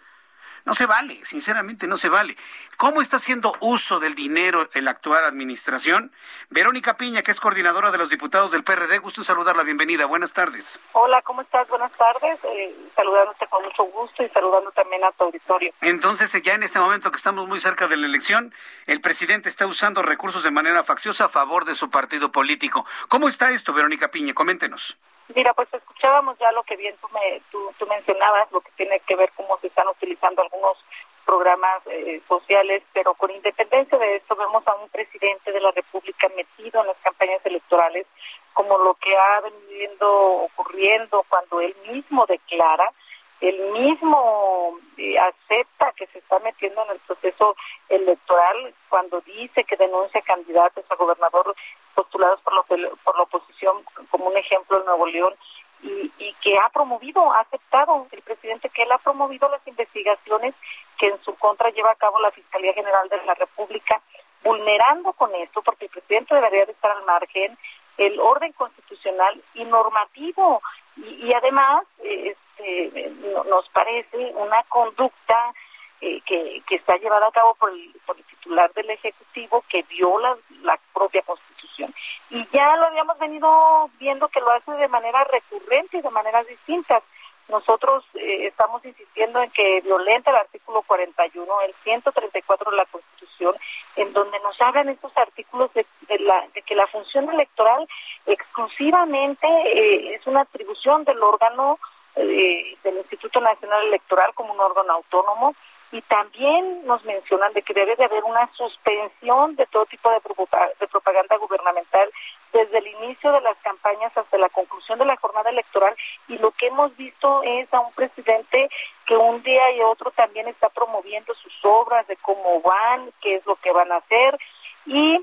no 0.66 0.76
se 0.76 0.86
vale, 0.86 1.24
sinceramente 1.26 1.88
no 1.88 1.98
se 1.98 2.10
vale. 2.10 2.36
¿Cómo 2.78 3.02
está 3.02 3.18
haciendo 3.18 3.54
uso 3.60 4.00
del 4.00 4.16
dinero 4.16 4.70
en 4.74 4.86
la 4.86 4.92
actual 4.92 5.26
administración? 5.26 6.12
Verónica 6.50 6.98
Piña, 6.98 7.22
que 7.22 7.32
es 7.32 7.40
coordinadora 7.40 7.92
de 7.92 7.98
los 7.98 8.10
diputados 8.10 8.52
del 8.52 8.64
PRD, 8.64 9.00
gusto 9.00 9.22
en 9.22 9.26
saludarla, 9.26 9.64
bienvenida, 9.64 10.06
buenas 10.06 10.34
tardes. 10.34 10.80
Hola, 10.94 11.22
¿cómo 11.24 11.42
estás? 11.42 11.68
Buenas 11.68 11.92
tardes, 11.94 12.40
eh, 12.44 12.76
saludándote 12.96 13.48
con 13.48 13.64
mucho 13.64 13.84
gusto 13.84 14.24
y 14.24 14.30
saludando 14.30 14.72
también 14.72 15.04
a 15.04 15.12
tu 15.12 15.26
auditorio. 15.26 15.74
Entonces, 15.82 16.32
ya 16.42 16.54
en 16.54 16.64
este 16.64 16.80
momento 16.80 17.12
que 17.12 17.18
estamos 17.18 17.48
muy 17.48 17.60
cerca 17.60 17.88
de 17.88 17.98
la 17.98 18.06
elección, 18.06 18.54
el 18.88 19.02
presidente 19.02 19.50
está 19.50 19.68
usando 19.68 20.02
recursos 20.02 20.44
de 20.44 20.52
manera 20.52 20.84
facciosa 20.84 21.26
a 21.26 21.30
favor 21.30 21.66
de 21.66 21.76
su 21.76 21.90
partido 21.90 22.32
político. 22.32 22.86
¿Cómo 23.10 23.28
está 23.28 23.52
esto, 23.52 23.74
Verónica 23.74 24.10
Piña? 24.12 24.34
Coméntenos. 24.34 24.98
Mira, 25.36 25.54
pues 25.54 25.72
escuchábamos 25.72 26.38
ya 26.40 26.52
lo 26.52 26.64
que 26.64 26.76
bien 26.76 26.96
tú, 27.00 27.08
me, 27.10 27.42
tú, 27.52 27.86
mencionabas, 27.88 28.52
lo 28.52 28.62
que 28.62 28.72
tiene 28.72 29.00
que 29.02 29.16
ver 29.16 29.32
cómo 29.36 29.60
se 29.60 29.68
están 29.68 29.88
utilizando 29.88 30.42
algunos 30.42 30.78
programas 31.24 31.86
eh, 31.86 32.20
sociales, 32.28 32.82
pero 32.94 33.14
con 33.14 33.30
independencia 33.30 34.00
de 34.00 34.16
esto 34.16 34.36
vemos 34.36 34.68
a 34.68 34.74
un 34.76 34.90
presidente 34.90 35.52
de 35.52 35.62
la 35.62 35.70
República 35.72 36.28
metido 36.36 36.82
en 36.82 36.88
las 36.88 36.98
campañas 37.04 37.46
electorales, 37.46 38.08
como 38.54 38.80
lo 38.80 38.96
que 38.96 39.16
ha 39.16 39.42
venido 39.42 40.10
ocurriendo 40.46 41.24
cuando 41.30 41.62
él 41.62 41.76
mismo 41.92 42.26
declara, 42.26 42.92
él 43.42 43.72
mismo 43.72 44.78
eh, 44.98 45.18
acepta 45.18 45.94
que 45.94 46.08
se 46.08 46.20
está 46.20 46.40
metiendo 46.40 46.84
en 46.84 46.92
el 46.92 47.00
proceso 47.00 47.56
electoral 47.88 48.74
cuando 48.90 49.22
dice 49.22 49.64
que 49.64 49.78
denuncia 49.78 50.22
candidatos 50.22 50.84
a 50.90 50.96
gobernador 50.96 51.56
postulados 51.96 52.42
por, 52.42 52.54
por 52.68 53.18
la 53.18 53.24
oposición, 53.24 53.84
como 54.10 54.28
un 54.28 54.38
ejemplo 54.38 54.80
en 54.80 54.86
Nuevo 54.86 55.06
León, 55.08 55.34
y, 55.82 56.12
y, 56.18 56.34
que 56.42 56.58
ha 56.58 56.70
promovido, 56.70 57.32
ha 57.32 57.40
aceptado 57.40 58.08
el 58.12 58.22
presidente 58.22 58.70
que 58.70 58.84
él 58.84 58.92
ha 58.92 58.98
promovido 58.98 59.48
las 59.48 59.66
investigaciones 59.66 60.54
que 60.98 61.08
en 61.08 61.24
su 61.24 61.34
contra 61.36 61.70
lleva 61.70 61.92
a 61.92 61.96
cabo 61.96 62.20
la 62.20 62.32
Fiscalía 62.32 62.74
General 62.74 63.08
de 63.08 63.24
la 63.26 63.34
República, 63.36 64.02
vulnerando 64.44 65.14
con 65.14 65.34
esto, 65.36 65.62
porque 65.62 65.86
el 65.86 65.92
presidente 65.92 66.36
debería 66.36 66.66
de 66.66 66.74
estar 66.74 66.92
al 66.92 67.06
margen, 67.06 67.58
el 68.00 68.20
orden 68.20 68.54
constitucional 68.54 69.42
y 69.54 69.66
normativo. 69.66 70.62
Y, 70.98 71.34
además, 71.34 71.86
este, 72.02 73.12
nos 73.48 73.68
parece 73.70 74.34
una 74.36 74.64
conducta 74.64 75.54
eh, 76.02 76.22
que, 76.26 76.64
que 76.68 76.76
está 76.76 76.98
llevada 76.98 77.28
a 77.28 77.32
cabo 77.32 77.56
por 77.56 77.72
el 77.72 77.94
titular 78.30 78.72
del 78.74 78.90
Ejecutivo 78.90 79.64
que 79.70 79.84
viola 79.84 80.38
la 80.64 80.80
propia 80.94 81.22
Constitución. 81.24 81.94
Y 82.30 82.48
ya 82.52 82.76
lo 82.78 82.88
habíamos 82.88 83.20
venido 83.20 83.90
viendo 84.00 84.28
que 84.30 84.40
lo 84.40 84.52
hace 84.52 84.72
de 84.72 84.88
manera 84.88 85.24
recurrente 85.26 85.98
y 85.98 86.02
de 86.02 86.10
maneras 86.10 86.48
distintas. 86.48 87.04
Nosotros 87.50 88.06
eh, 88.14 88.48
estamos 88.48 88.84
insistiendo 88.86 89.42
en 89.42 89.50
que 89.52 89.82
violenta 89.82 90.30
el 90.32 90.38
artículo 90.38 90.84
41, 90.84 91.62
el 91.62 91.74
134 91.84 92.72
de 92.72 92.78
la 92.78 92.86
Constitución, 92.86 93.56
en 93.96 94.14
donde 94.14 94.40
nos 94.40 94.60
hablan 94.62 94.90
estos 94.90 95.16
artículos 95.18 95.72
de, 95.74 95.86
la, 96.20 96.48
de 96.54 96.62
que 96.62 96.76
la 96.76 96.88
función 96.88 97.30
electoral 97.30 97.88
exclusivamente 98.26 99.48
eh, 99.48 100.16
es 100.16 100.28
una 100.28 100.42
atribución 100.42 101.04
del 101.04 101.22
órgano 101.22 101.80
del 102.16 102.98
Instituto 102.98 103.40
Nacional 103.40 103.88
Electoral 103.88 104.34
como 104.34 104.54
un 104.54 104.60
órgano 104.60 104.94
autónomo 104.94 105.56
y 105.92 106.02
también 106.04 106.86
nos 106.86 107.04
mencionan 107.04 107.52
de 107.54 107.64
que 107.64 107.74
debe 107.74 107.96
de 107.96 108.06
haber 108.06 108.24
una 108.24 108.48
suspensión 108.54 109.56
de 109.56 109.66
todo 109.68 109.86
tipo 109.86 110.12
de, 110.12 110.20
propaganda 110.20 111.38
gubernamental 111.38 112.12
desde 112.54 112.78
el 112.78 112.88
inicio 112.88 113.32
de 113.32 113.42
las 113.42 113.58
campañas 113.58 114.16
hasta 114.16 114.38
la 114.38 114.50
conclusión 114.50 115.00
de 115.00 115.06
la 115.06 115.18
jornada 115.18 115.50
electoral. 115.50 115.96
Y 116.28 116.38
lo 116.38 116.52
que 116.52 116.68
hemos 116.68 116.96
visto 116.96 117.42
es 117.44 117.74
a 117.74 117.80
un 117.80 117.92
presidente 117.94 118.70
que 119.06 119.18
un 119.18 119.42
día 119.42 119.72
y 119.72 119.82
otro 119.82 120.12
también 120.12 120.48
está 120.48 120.70
promoviendo 120.70 121.34
sus 121.36 121.54
obras 121.64 122.06
de 122.08 122.18
cómo 122.18 122.62
van, 122.62 123.12
qué 123.22 123.36
es 123.36 123.46
lo 123.48 123.56
que 123.56 123.72
van 123.72 123.92
a 123.92 123.98
hacer. 123.98 124.38
Y 124.86 125.20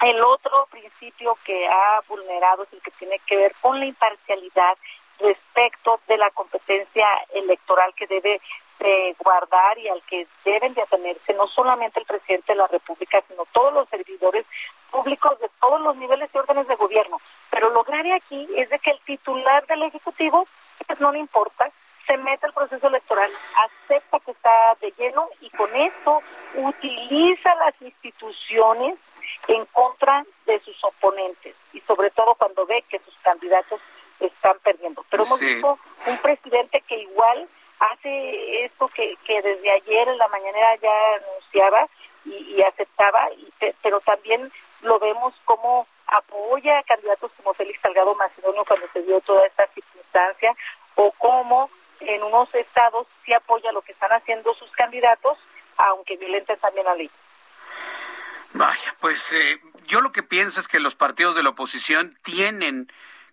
el 0.00 0.22
otro 0.22 0.66
principio 0.70 1.36
que 1.44 1.68
ha 1.68 2.00
vulnerado 2.08 2.62
es 2.62 2.72
el 2.72 2.80
que 2.80 2.90
tiene 2.92 3.18
que 3.26 3.36
ver 3.36 3.54
con 3.60 3.78
la 3.78 3.86
imparcialidad 3.86 4.78
respecto 5.20 6.00
de 6.08 6.18
la 6.18 6.30
competencia 6.30 7.06
electoral 7.34 7.94
que 7.94 8.06
debe 8.06 8.40
de 8.78 9.16
guardar 9.18 9.78
y 9.78 9.88
al 9.88 10.02
que 10.02 10.26
deben 10.44 10.74
de 10.74 10.82
atenerse 10.82 11.32
no 11.34 11.46
solamente 11.48 12.00
el 12.00 12.06
presidente 12.06 12.52
de 12.52 12.58
la 12.58 12.66
República, 12.66 13.22
sino 13.28 13.44
todos 13.52 13.72
los 13.72 13.88
servidores 13.88 14.44
públicos 14.90 15.38
de 15.40 15.48
todos 15.60 15.80
los 15.80 15.96
niveles 15.96 16.30
y 16.32 16.38
órdenes 16.38 16.68
de 16.68 16.76
gobierno. 16.76 17.20
Pero 17.50 17.70
lo 17.70 17.84
grave 17.84 18.12
aquí 18.12 18.48
es 18.56 18.68
de 18.70 18.78
que 18.78 18.90
el 18.90 19.00
titular 19.00 19.66
del 19.66 19.84
Ejecutivo 19.84 20.46
pues 20.86 21.00
no 21.00 21.12
le 21.12 21.18
importa, 21.18 21.70
se 22.06 22.16
mete 22.18 22.46
al 22.46 22.52
proceso 22.52 22.86
electoral, 22.88 23.30
acepta 23.54 24.20
que 24.20 24.32
está 24.32 24.76
de 24.80 24.92
lleno 24.98 25.28
y 25.40 25.48
con 25.50 25.74
esto 25.74 26.20
utiliza 26.56 27.54
las 27.54 27.80
instituciones 27.80 28.96
en 29.48 29.64
contra 29.66 30.24
de 30.46 30.60
sus 30.60 30.82
oponentes 30.84 31.54
y 31.72 31.80
sobre 31.80 32.10
todo 32.10 32.34
cuando 32.34 32.66
ve 32.66 32.84
que 32.88 32.98
sus 33.00 33.14
candidatos 33.22 33.80
están 34.20 34.58
perdiendo. 34.62 35.04
Pero 35.10 35.24
hemos 35.24 35.40
visto 35.40 35.78
un 36.06 36.18
presidente 36.18 36.82
que 36.82 36.96
igual 36.96 37.48
hace 37.80 38.64
esto 38.64 38.88
que, 38.88 39.16
que 39.24 39.42
desde 39.42 39.72
ayer 39.72 40.08
en 40.08 40.18
la 40.18 40.28
mañanera 40.28 40.76
ya 40.76 40.92
anunciaba 41.16 41.88
y, 42.24 42.56
y 42.56 42.62
aceptaba, 42.62 43.30
y, 43.32 43.52
pero 43.82 44.00
también 44.00 44.50
lo 44.82 44.98
vemos 44.98 45.34
como 45.44 45.86
apoya 46.06 46.78
a 46.78 46.82
candidatos 46.82 47.32
como 47.36 47.54
Félix 47.54 47.80
Salgado 47.80 48.14
Macedonio 48.14 48.64
cuando 48.64 48.86
se 48.92 49.02
dio 49.02 49.20
toda 49.20 49.46
esta 49.46 49.66
circunstancia, 49.68 50.54
o 50.94 51.10
como 51.12 51.70
en 52.00 52.22
unos 52.22 52.54
estados 52.54 53.06
sí 53.24 53.32
apoya 53.32 53.72
lo 53.72 53.82
que 53.82 53.92
están 53.92 54.12
haciendo 54.12 54.54
sus 54.54 54.70
candidatos, 54.72 55.38
aunque 55.76 56.16
violenten 56.16 56.58
también 56.58 56.86
la 56.86 56.94
ley. 56.94 57.10
Vaya, 58.52 58.94
pues 59.00 59.32
eh, 59.32 59.60
yo 59.86 60.00
lo 60.00 60.12
que 60.12 60.22
pienso 60.22 60.60
es 60.60 60.68
que 60.68 60.78
los 60.78 60.94
partidos 60.94 61.34
de 61.34 61.42
la 61.42 61.50
oposición 61.50 62.16
tienen 62.22 62.88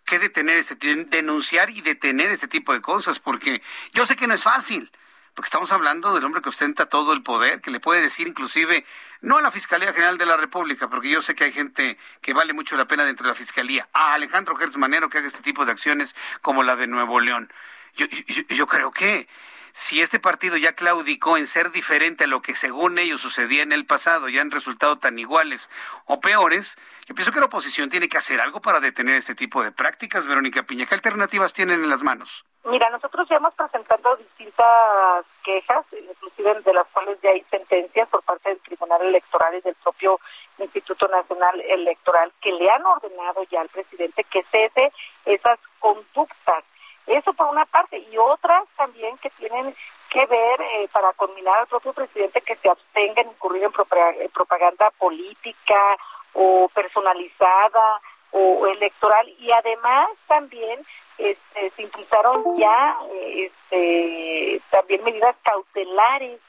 que 0.06 0.20
detener 0.20 0.58
este, 0.58 0.76
denunciar 0.76 1.70
y 1.70 1.82
detener 1.82 2.32
este 2.32 2.48
tipo 2.48 2.74
de 2.74 2.82
cosas, 2.82 3.20
porque 3.20 3.62
yo 3.94 4.06
sé 4.06 4.16
que 4.16 4.28
no 4.28 4.34
es 4.34 4.44
fácil, 4.44 4.92
porque 5.34 5.48
estamos 5.48 5.72
hablando 5.72 6.14
del 6.14 6.24
hombre 6.24 6.42
que 6.42 6.50
ostenta 6.50 6.88
todo 6.88 7.14
el 7.14 7.24
poder, 7.24 7.62
que 7.62 7.72
le 7.72 7.80
puede 7.80 8.02
decir 8.02 8.28
inclusive, 8.28 8.86
no 9.22 9.38
a 9.38 9.42
la 9.42 9.52
Fiscalía 9.52 9.94
General 9.94 10.18
de 10.18 10.26
la 10.26 10.38
República, 10.38 10.90
porque 10.90 11.10
yo 11.10 11.22
sé 11.22 11.36
que 11.36 11.46
hay 11.46 11.54
gente 11.54 11.98
que 12.22 12.34
vale 12.34 12.54
mucho 12.54 12.76
la 12.76 12.88
pena 12.88 13.06
dentro 13.06 13.26
de 13.26 13.32
la 13.32 13.36
Fiscalía, 13.36 13.88
a 13.94 14.14
Alejandro 14.14 14.56
Gertz 14.56 14.78
Manero 14.78 15.10
que 15.10 15.20
haga 15.20 15.28
este 15.28 15.42
tipo 15.42 15.66
de 15.66 15.72
acciones 15.72 16.16
como 16.42 16.64
la 16.64 16.76
de 16.76 16.88
Nuevo 16.88 17.20
León. 17.20 17.52
yo, 17.96 18.06
yo 18.50 18.68
creo 18.68 18.92
que 18.92 19.28
si 19.72 20.02
este 20.02 20.20
partido 20.20 20.58
ya 20.58 20.74
claudicó 20.74 21.38
en 21.38 21.48
ser 21.48 21.72
diferente 21.72 22.26
a 22.26 22.28
lo 22.28 22.42
que 22.42 22.56
según 22.56 23.00
ellos 23.00 23.22
sucedía 23.22 23.64
en 23.64 23.72
el 23.72 23.86
pasado 23.86 24.30
y 24.30 24.40
han 24.40 24.52
resultado 24.52 24.98
tan 24.98 25.18
iguales 25.20 25.70
o 26.06 26.20
peores, 26.20 26.78
yo 27.06 27.16
pienso 27.16 27.32
que 27.32 27.40
la 27.40 27.48
oposición 27.48 27.90
tiene 27.90 28.10
que 28.10 28.18
hacer 28.18 28.42
algo 28.42 28.62
para 28.62 28.80
detener 28.80 29.16
este 29.16 29.36
tipo 29.36 29.64
de 29.64 29.72
prácticas. 29.72 30.26
Verónica 30.26 30.64
Piña, 30.64 30.86
¿qué 30.86 30.96
alternativas 30.96 31.54
tienen 31.54 31.84
en 31.84 31.90
las 31.90 32.04
manos? 32.04 32.46
Mira, 32.66 32.90
nosotros 32.90 33.28
ya 33.28 33.38
hemos 33.38 33.54
presentado 33.56 34.16
distintas 34.18 35.26
quejas, 35.44 35.86
inclusive 35.92 36.62
de 36.62 36.74
las 36.74 36.88
cuales 36.88 37.18
ya 37.24 37.32
hay 37.32 37.44
sentencias 37.50 38.08
por 38.10 38.22
parte 38.24 38.50
del 38.50 38.60
Tribunal 38.60 39.02
Electoral 39.02 39.56
y 39.56 39.62
del 39.62 39.76
propio 39.76 40.20
Instituto 40.60 41.08
Nacional 41.08 41.60
Electoral 41.62 42.32
que 42.40 42.52
le 42.52 42.70
han 42.70 42.86
ordenado 42.86 43.44
ya 43.50 43.62
al 43.62 43.70
presidente 43.70 44.24
que 44.26 44.44
cese 44.52 44.92
esas 45.26 45.60
conductas 45.80 46.64
eso 47.12 47.34
por 47.34 47.48
una 47.48 47.66
parte, 47.66 47.98
y 47.98 48.18
otras 48.18 48.66
también 48.76 49.18
que 49.18 49.30
tienen 49.32 49.76
que 50.10 50.26
ver 50.26 50.62
eh, 50.62 50.90
para 50.92 51.14
culminar 51.14 51.60
al 51.60 51.68
propio 51.68 51.94
presidente 51.94 52.42
que 52.42 52.56
se 52.58 52.70
abstenga 52.70 53.22
en 53.22 53.30
incurrir 53.30 53.64
en 53.64 54.32
propaganda 54.32 54.92
política 54.98 55.98
o 56.34 56.70
personalizada 56.74 58.02
o 58.32 58.68
electoral. 58.68 59.28
Y 59.40 59.52
además 59.52 60.10
también 60.28 60.80
este, 61.18 61.70
se 61.72 61.82
impulsaron 61.82 62.58
ya 62.58 62.98
este, 63.12 64.62
también 64.70 65.04
medidas 65.04 65.36
cautelares 65.44 66.40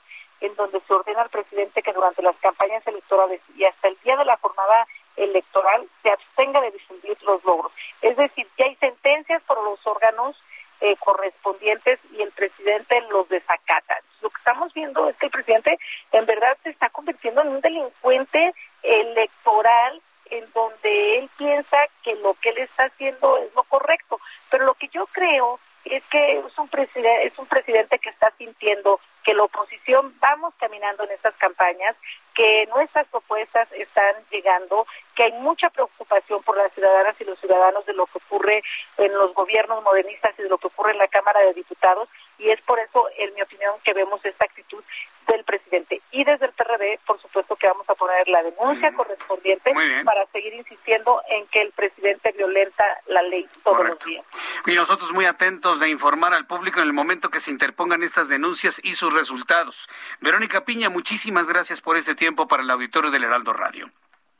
en 0.40 0.54
donde 0.56 0.80
se 0.80 0.92
ordena 0.92 1.22
al 1.22 1.30
presidente 1.30 1.82
que 1.82 1.92
durante 1.92 2.22
las 2.22 2.36
campañas 2.36 2.84
electorales 2.86 3.40
y 3.56 3.64
hasta 3.64 3.88
el 3.88 3.96
día 4.02 4.16
de 4.16 4.24
la 4.24 4.36
jornada 4.38 4.86
electoral 5.16 5.86
se 6.02 6.10
abstenga 6.10 6.60
de 6.60 6.70
difundir 6.70 7.16
los 7.22 7.42
logros. 7.44 7.72
Es 8.00 8.16
decir, 8.16 8.46
ya 8.58 8.66
hay 8.66 8.76
sentencias 8.76 9.42
por 9.42 9.62
los 9.62 9.84
órganos 9.86 10.36
eh, 10.80 10.96
correspondientes 10.96 12.00
y 12.12 12.22
el 12.22 12.32
presidente 12.32 13.00
los 13.10 13.28
desacata. 13.28 14.00
Lo 14.20 14.30
que 14.30 14.38
estamos 14.38 14.74
viendo 14.74 15.08
es 15.08 15.16
que 15.16 15.26
el 15.26 15.32
presidente 15.32 15.78
en 16.10 16.26
verdad 16.26 16.56
se 16.62 16.70
está 16.70 16.88
convirtiendo 16.90 17.42
en 17.42 17.48
un 17.48 17.60
delincuente 17.60 18.54
electoral 18.82 20.02
en 20.30 20.50
donde 20.52 21.18
él 21.18 21.30
piensa 21.36 21.76
que 22.02 22.14
lo 22.16 22.34
que 22.34 22.50
él 22.50 22.58
está 22.58 22.86
haciendo 22.86 23.38
es 23.38 23.54
lo 23.54 23.62
correcto. 23.64 24.18
Pero 24.50 24.64
lo 24.64 24.74
que 24.74 24.88
yo 24.88 25.06
creo 25.06 25.60
es 25.84 26.02
que 26.10 26.38
es 26.38 26.58
un 26.58 26.68
presidente, 26.68 27.26
es 27.26 27.38
un 27.38 27.46
presidente 27.46 27.98
que 27.98 28.10
está 28.10 28.32
sintiendo 28.38 29.00
que 29.24 29.34
la 29.34 29.44
oposición 29.44 30.14
vamos 30.20 30.54
caminando 30.58 31.04
en 31.04 31.12
estas 31.12 31.34
campañas, 31.36 31.96
que 32.34 32.66
nuestras 32.74 33.06
propuestas 33.08 33.68
están 33.72 34.14
llegando, 34.30 34.86
que 35.14 35.24
hay 35.24 35.32
mucha 35.32 35.70
preocupación 35.70 36.42
por 36.42 36.56
las 36.56 36.72
ciudadanas 36.72 37.14
y 37.20 37.24
los 37.24 37.38
ciudadanos 37.38 37.84
de 37.86 37.94
lo 37.94 38.06
que 38.06 38.18
ocurre 38.18 38.62
en 38.98 39.12
los 39.12 39.34
gobiernos 39.34 39.82
modernistas 39.82 40.34
y 40.38 40.42
de 40.42 40.48
lo 40.48 40.58
que 40.58 40.68
ocurre 40.68 40.92
en 40.92 40.98
la 40.98 41.08
Cámara 41.08 41.40
de 41.40 41.54
Diputados 41.54 42.08
y 42.38 42.50
es 42.50 42.60
por 42.62 42.78
eso, 42.78 43.08
en 43.18 43.32
mi 43.34 43.42
opinión, 43.42 43.74
que 43.84 43.92
vemos 43.92 44.24
esta 44.24 44.44
actitud 44.44 44.82
del 45.28 45.44
presidente. 45.44 46.02
Y 46.10 46.24
desde 46.24 46.46
el 46.46 46.52
PRD, 46.52 46.98
por 47.06 47.20
supuesto 47.22 47.54
que 47.54 47.68
vamos 47.68 47.88
a 47.88 47.94
poner 47.94 48.26
la 48.26 48.42
denuncia 48.42 48.92
correspondiente 48.92 49.72
para 50.04 50.26
seguir 50.26 50.52
insistiendo 50.54 51.22
en 51.28 51.46
que 51.46 51.62
el 51.62 51.70
presidente 51.70 52.32
violenta 52.32 52.84
la 53.06 53.22
ley 53.22 53.46
todos 53.62 53.86
los 53.86 53.98
días. 54.00 54.24
Y 54.66 54.74
nosotros 54.74 55.12
muy 55.12 55.24
atentos 55.24 55.78
de 55.78 55.88
informar 55.88 56.34
al 56.34 56.46
público 56.46 56.80
en 56.80 56.86
el 56.86 56.92
momento 56.92 57.30
que 57.30 57.38
se 57.38 57.52
interpongan 57.52 58.02
estas 58.02 58.28
denuncias 58.28 58.80
y 58.82 58.94
sus 58.94 59.14
resultados. 59.14 59.88
Verónica 60.20 60.64
Piña, 60.64 60.90
muchísimas 60.90 61.48
gracias 61.48 61.80
por 61.80 61.96
este 61.96 62.14
tiempo 62.14 62.21
para 62.30 62.62
el 62.62 62.70
auditorio 62.70 63.10
del 63.10 63.24
Heraldo 63.24 63.52
Radio. 63.52 63.90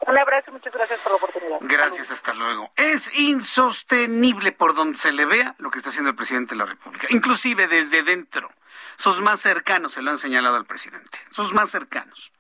Un 0.07 0.19
abrazo, 0.19 0.51
muchas 0.51 0.73
gracias 0.73 1.01
por 1.01 1.13
la 1.13 1.17
oportunidad. 1.17 1.59
Gracias, 1.61 2.11
hasta 2.11 2.35
luego. 2.35 2.69
Es 2.77 3.17
insostenible 3.19 4.53
por 4.53 4.75
donde 4.75 4.99
se 4.99 5.13
le 5.13 5.25
vea 5.25 5.55
lo 5.59 5.71
que 5.71 5.79
está 5.79 5.91
haciendo 5.91 6.11
el 6.11 6.17
presidente 6.17 6.55
de 6.55 6.59
la 6.59 6.67
República, 6.67 7.07
inclusive 7.11 7.69
desde 7.69 8.03
dentro. 8.03 8.51
Sus 8.97 9.21
más 9.21 9.41
cercanos 9.41 9.93
se 9.93 10.03
lo 10.03 10.11
han 10.11 10.19
señalado 10.19 10.57
al 10.57 10.65
presidente, 10.65 11.19
sus 11.31 11.53
más 11.53 11.71
cercanos. 11.71 12.33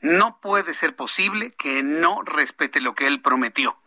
No 0.00 0.40
puede 0.40 0.72
ser 0.72 0.94
posible 0.96 1.54
que 1.54 1.82
no 1.82 2.22
respete 2.22 2.80
lo 2.80 2.94
que 2.94 3.06
él 3.06 3.20
prometió, 3.20 3.78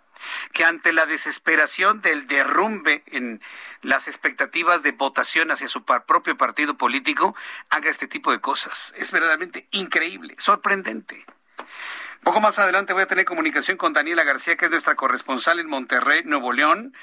que 0.54 0.66
ante 0.66 0.94
la 0.94 1.06
desesperación 1.06 2.02
del 2.02 2.28
derrumbe 2.28 3.04
en 3.08 3.42
las 3.82 4.08
expectativas 4.08 4.84
de 4.84 4.92
votación 4.92 5.52
hacia 5.52 5.68
su 5.68 5.84
propio 5.84 6.38
partido 6.38 6.76
político, 6.76 7.36
haga 7.70 7.90
este 7.90 8.08
tipo 8.08 8.32
de 8.32 8.42
cosas. 8.42 8.94
Es 8.98 9.12
verdaderamente 9.12 9.68
increíble, 9.72 10.36
sorprendente. 10.38 11.26
Poco 12.24 12.42
más 12.42 12.60
adelante 12.60 12.92
voy 12.92 13.04
a 13.04 13.08
tener 13.08 13.24
comunicación 13.24 13.78
con 13.78 13.94
Daniela 13.94 14.26
García, 14.26 14.58
que 14.58 14.66
es 14.66 14.72
nuestra 14.72 14.96
corresponsal 14.96 15.58
en 15.60 15.70
Monterrey, 15.70 16.24
Nuevo 16.26 16.52
León, 16.52 16.94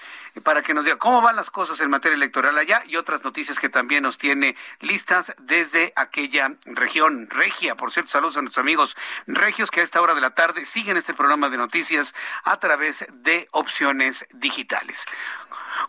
para 0.45 0.61
que 0.63 0.75
nos 0.75 0.85
diga 0.85 0.99
cómo 0.99 1.23
van 1.23 1.37
las 1.37 1.51
cosas 1.51 1.81
en 1.81 1.89
materia 1.89 2.17
electoral 2.17 2.59
allá 2.59 2.83
y 2.87 2.97
otras 2.97 3.25
noticias 3.25 3.59
que 3.59 3.71
también 3.71 4.03
nos 4.03 4.19
tiene 4.19 4.57
listas 4.81 5.35
desde 5.39 5.95
aquella 5.97 6.53
región 6.67 7.29
regia. 7.31 7.77
Por 7.77 7.93
cierto, 7.93 8.11
saludos 8.11 8.37
a 8.37 8.43
nuestros 8.43 8.63
amigos 8.63 8.95
regios 9.27 9.71
que 9.71 9.81
a 9.81 9.85
esta 9.85 10.03
hora 10.03 10.15
de 10.15 10.21
la 10.21 10.35
tarde 10.35 10.67
siguen 10.67 10.99
este 10.99 11.15
programa 11.15 11.49
de 11.49 11.57
noticias 11.57 12.15
a 12.45 12.59
través 12.61 13.07
de 13.11 13.49
opciones 13.53 14.27
digitales. 14.35 15.07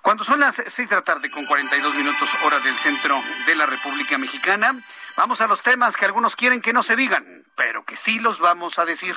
Cuando 0.02 0.24
son 0.24 0.40
las 0.40 0.56
seis 0.68 0.90
de 0.90 0.96
la 0.96 1.04
tarde 1.04 1.30
con 1.30 1.46
42 1.46 1.96
minutos 1.96 2.30
hora 2.44 2.60
del 2.60 2.76
centro 2.78 3.22
de 3.46 3.56
la 3.56 3.66
República 3.66 4.18
Mexicana, 4.18 4.76
vamos 5.18 5.42
a 5.42 5.48
los 5.48 5.64
temas 5.64 5.98
que 5.98 6.06
algunos 6.06 6.36
quieren 6.36 6.62
que 6.62 6.72
no 6.72 6.84
se 6.84 6.96
digan, 6.96 7.44
pero 7.56 7.84
que 7.84 7.98
sí 7.98 8.20
los 8.20 8.40
vamos 8.40 8.80
a 8.80 8.86
decir. 8.86 9.16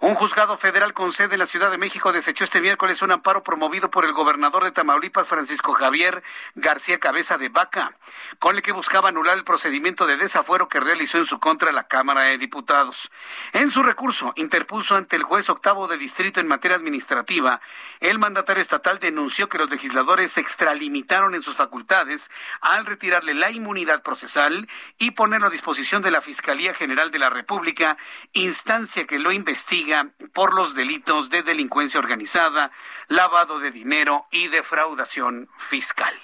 Un 0.00 0.14
juzgado 0.16 0.58
federal 0.58 0.92
con 0.92 1.12
sede 1.12 1.34
en 1.34 1.38
la 1.38 1.46
Ciudad 1.46 1.70
de 1.70 1.78
México 1.78 2.12
desechó 2.12 2.44
este 2.44 2.60
miércoles 2.60 3.00
un 3.02 3.12
amparo 3.12 3.44
promovido 3.44 3.90
por 3.90 4.04
el 4.04 4.12
gobernador 4.12 4.64
de 4.64 4.72
Tamaulipas, 4.72 5.28
Francisco 5.28 5.72
Javier 5.72 6.22
García 6.56 6.98
Cabeza 6.98 7.38
de 7.38 7.48
Vaca, 7.48 7.96
con 8.40 8.56
el 8.56 8.62
que 8.62 8.72
buscaba 8.72 9.10
anular 9.10 9.36
el 9.36 9.44
procedimiento 9.44 10.06
de 10.06 10.16
desafuero 10.16 10.68
que 10.68 10.80
realizó 10.80 11.18
en 11.18 11.26
su 11.26 11.38
contra 11.38 11.70
la 11.70 11.86
Cámara 11.86 12.22
de 12.22 12.38
Diputados. 12.38 13.10
En 13.52 13.70
su 13.70 13.82
recurso, 13.82 14.32
interpuso 14.36 14.96
ante 14.96 15.16
el 15.16 15.22
juez 15.22 15.48
octavo 15.48 15.86
de 15.86 15.96
distrito 15.96 16.40
en 16.40 16.48
materia 16.48 16.76
administrativa, 16.76 17.60
el 18.00 18.18
mandatario 18.18 18.62
estatal 18.62 18.98
denunció 18.98 19.48
que 19.48 19.58
los 19.58 19.70
legisladores 19.70 20.32
se 20.32 20.40
extralimitaron 20.40 21.34
en 21.34 21.42
sus 21.42 21.56
facultades 21.56 22.30
al 22.60 22.84
retirarle 22.84 23.34
la 23.34 23.50
inmunidad 23.52 24.02
procesal 24.02 24.68
y 24.98 25.12
ponerlo 25.12 25.46
a 25.46 25.50
disposición 25.50 26.02
de 26.02 26.10
la 26.10 26.20
Fiscalía 26.20 26.74
General 26.74 27.10
de 27.10 27.18
la 27.20 27.30
República, 27.30 27.96
instancia 28.32 29.06
que 29.06 29.18
lo 29.18 29.30
investiga 29.30 29.83
por 30.32 30.54
los 30.54 30.74
delitos 30.74 31.30
de 31.30 31.42
delincuencia 31.42 32.00
organizada, 32.00 32.70
lavado 33.08 33.58
de 33.58 33.70
dinero 33.70 34.26
y 34.30 34.48
defraudación 34.48 35.48
fiscal. 35.58 36.14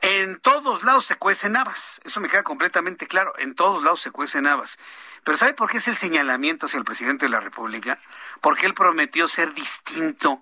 En 0.00 0.38
todos 0.38 0.84
lados 0.84 1.06
se 1.06 1.16
cuecen 1.16 1.56
habas, 1.56 2.00
eso 2.04 2.20
me 2.20 2.28
queda 2.28 2.44
completamente 2.44 3.08
claro, 3.08 3.32
en 3.38 3.56
todos 3.56 3.82
lados 3.82 4.00
se 4.00 4.12
cuecen 4.12 4.46
habas. 4.46 4.78
Pero 5.24 5.36
¿sabe 5.36 5.54
por 5.54 5.68
qué 5.68 5.78
es 5.78 5.88
el 5.88 5.96
señalamiento 5.96 6.66
hacia 6.66 6.78
el 6.78 6.84
presidente 6.84 7.26
de 7.26 7.30
la 7.30 7.40
República? 7.40 7.98
Porque 8.40 8.66
él 8.66 8.74
prometió 8.74 9.26
ser 9.26 9.54
distinto 9.54 10.40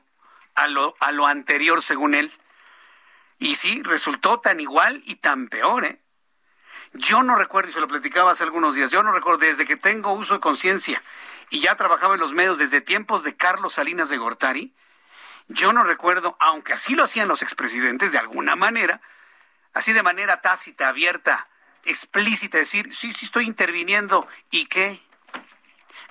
a 0.54 0.68
lo, 0.68 0.94
a 1.00 1.10
lo 1.10 1.26
anterior, 1.26 1.82
según 1.82 2.14
él. 2.14 2.30
Y 3.38 3.54
sí, 3.54 3.82
resultó 3.82 4.40
tan 4.40 4.60
igual 4.60 5.02
y 5.06 5.16
tan 5.16 5.48
peor, 5.48 5.86
¿eh? 5.86 6.00
Yo 6.92 7.22
no 7.22 7.36
recuerdo, 7.36 7.70
y 7.70 7.72
se 7.72 7.80
lo 7.80 7.88
platicaba 7.88 8.32
hace 8.32 8.44
algunos 8.44 8.74
días, 8.74 8.90
yo 8.90 9.02
no 9.02 9.12
recuerdo 9.12 9.40
desde 9.40 9.66
que 9.66 9.76
tengo 9.76 10.12
uso 10.12 10.34
de 10.34 10.40
conciencia 10.40 11.02
y 11.50 11.60
ya 11.60 11.76
trabajaba 11.76 12.14
en 12.14 12.20
los 12.20 12.32
medios 12.32 12.58
desde 12.58 12.80
tiempos 12.80 13.22
de 13.22 13.36
Carlos 13.36 13.74
Salinas 13.74 14.08
de 14.08 14.18
Gortari, 14.18 14.74
yo 15.48 15.72
no 15.72 15.84
recuerdo, 15.84 16.36
aunque 16.40 16.72
así 16.72 16.94
lo 16.94 17.04
hacían 17.04 17.28
los 17.28 17.42
expresidentes 17.42 18.12
de 18.12 18.18
alguna 18.18 18.56
manera, 18.56 19.00
así 19.74 19.92
de 19.92 20.02
manera 20.02 20.40
tácita, 20.40 20.88
abierta, 20.88 21.48
explícita, 21.84 22.58
decir, 22.58 22.92
sí, 22.92 23.12
sí 23.12 23.26
estoy 23.26 23.46
interviniendo, 23.46 24.26
¿y 24.50 24.66
qué? 24.66 24.98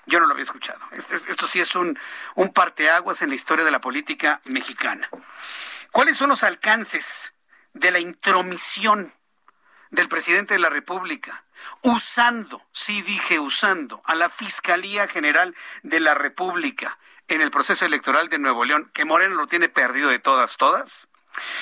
Yo 0.06 0.20
no 0.20 0.28
lo 0.28 0.34
había 0.34 0.44
escuchado. 0.44 0.80
Esto, 0.92 1.48
sí 1.48 1.60
es 1.60 1.76
un, 1.76 2.00
un 2.36 2.54
parteaguas 2.54 3.22
en 3.22 3.30
la 3.30 3.36
historia 3.36 3.66
de 3.66 3.72
la 3.72 3.82
política 3.82 4.40
mexicana. 4.46 5.10
¿Cuáles 5.92 6.16
son 6.16 6.30
los 6.30 6.44
alcances 6.44 7.34
de 7.74 7.92
la 7.92 8.00
intromisión 8.00 9.14
del 9.90 10.08
presidente 10.08 10.54
de 10.54 10.60
la 10.60 10.70
República, 10.70 11.45
usando, 11.82 12.62
sí 12.72 13.02
dije 13.02 13.40
usando, 13.40 14.02
a 14.06 14.16
la 14.16 14.30
Fiscalía 14.30 15.08
General 15.08 15.56
de 15.84 16.00
la 16.00 16.14
República 16.14 16.98
en 17.28 17.42
el 17.42 17.52
proceso 17.52 17.86
electoral 17.86 18.30
de 18.30 18.40
Nuevo 18.40 18.66
León, 18.66 18.92
que 18.94 19.06
Moreno 19.06 19.36
lo 19.36 19.48
tiene 19.48 19.70
perdido 19.70 20.10
de 20.10 20.20
todas, 20.20 20.58
todas? 20.58 21.10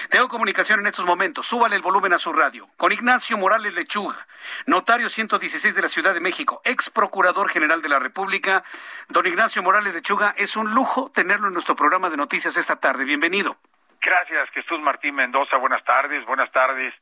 Tengo 0.09 0.27
comunicación 0.27 0.79
en 0.81 0.87
estos 0.87 1.05
momentos. 1.05 1.47
Súbale 1.47 1.75
el 1.75 1.81
volumen 1.81 2.13
a 2.13 2.17
su 2.17 2.31
radio. 2.31 2.67
Con 2.77 2.91
Ignacio 2.91 3.37
Morales 3.37 3.73
Lechuga, 3.73 4.27
notario 4.67 5.09
116 5.09 5.75
de 5.75 5.81
la 5.81 5.87
Ciudad 5.87 6.13
de 6.13 6.19
México, 6.19 6.61
ex 6.63 6.89
procurador 6.89 7.49
general 7.49 7.81
de 7.81 7.89
la 7.89 7.99
República. 7.99 8.63
Don 9.09 9.25
Ignacio 9.25 9.63
Morales 9.63 9.93
Lechuga, 9.93 10.35
es 10.37 10.55
un 10.55 10.73
lujo 10.73 11.11
tenerlo 11.11 11.47
en 11.47 11.53
nuestro 11.53 11.75
programa 11.75 12.09
de 12.09 12.17
noticias 12.17 12.55
esta 12.57 12.79
tarde. 12.79 13.05
Bienvenido. 13.05 13.57
Gracias, 14.01 14.49
Jesús 14.51 14.79
Martín 14.81 15.15
Mendoza. 15.15 15.57
Buenas 15.57 15.83
tardes, 15.83 16.25
buenas 16.25 16.51
tardes 16.51 16.93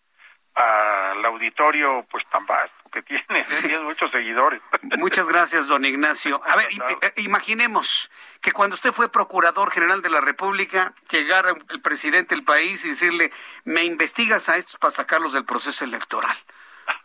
al 0.55 1.25
auditorio, 1.25 2.05
pues 2.09 2.25
tan 2.29 2.45
vasto 2.45 2.81
que 2.91 3.01
tiene, 3.01 3.23
¿eh? 3.29 3.45
tiene 3.61 3.83
muchos 3.83 4.11
seguidores. 4.11 4.61
Muchas 4.97 5.27
gracias, 5.27 5.67
don 5.67 5.85
Ignacio. 5.85 6.41
A 6.45 6.55
ver, 6.55 6.67
eh, 7.01 7.13
imaginemos 7.17 8.11
que 8.41 8.51
cuando 8.51 8.75
usted 8.75 8.91
fue 8.91 9.09
procurador 9.09 9.71
general 9.71 10.01
de 10.01 10.09
la 10.09 10.21
República, 10.21 10.93
llegara 11.09 11.55
el 11.69 11.81
presidente 11.81 12.35
del 12.35 12.43
país 12.43 12.83
y 12.85 12.89
decirle, 12.89 13.31
me 13.63 13.83
investigas 13.83 14.49
a 14.49 14.57
estos 14.57 14.77
para 14.77 14.91
sacarlos 14.91 15.33
del 15.33 15.45
proceso 15.45 15.85
electoral. 15.85 16.35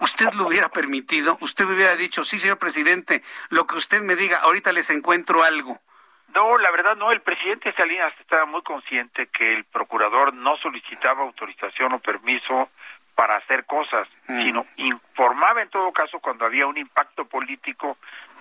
¿Usted 0.01 0.33
lo 0.35 0.49
hubiera 0.49 0.69
permitido? 0.69 1.39
¿Usted 1.41 1.67
hubiera 1.67 1.97
dicho, 1.97 2.25
sí, 2.25 2.39
señor 2.39 2.59
presidente, 2.59 3.23
lo 3.51 3.67
que 3.67 3.77
usted 3.77 4.03
me 4.03 4.17
diga, 4.17 4.39
ahorita 4.39 4.73
les 4.73 4.91
encuentro 4.91 5.43
algo? 5.43 5.81
No, 6.35 6.59
la 6.59 6.71
verdad 6.71 6.97
no. 6.97 7.13
El 7.13 7.23
presidente 7.23 7.73
Salinas 7.73 8.13
estaba 8.21 8.45
muy 8.45 8.63
consciente 8.63 9.29
que 9.29 9.55
el 9.55 9.65
procurador 9.65 10.35
no 10.35 10.57
solicitaba 10.59 11.23
autorización 11.23 11.95
o 11.95 11.99
permiso 11.99 12.69
para 13.17 13.37
hacer 13.37 13.64
cosas, 13.64 14.07
mm. 14.29 14.43
sino 14.43 14.67
informaba 14.77 15.62
en 15.62 15.71
todo 15.71 15.91
caso 15.93 16.21
cuando 16.21 16.45
había 16.45 16.67
un 16.67 16.77
impacto 16.77 17.25
político 17.25 17.97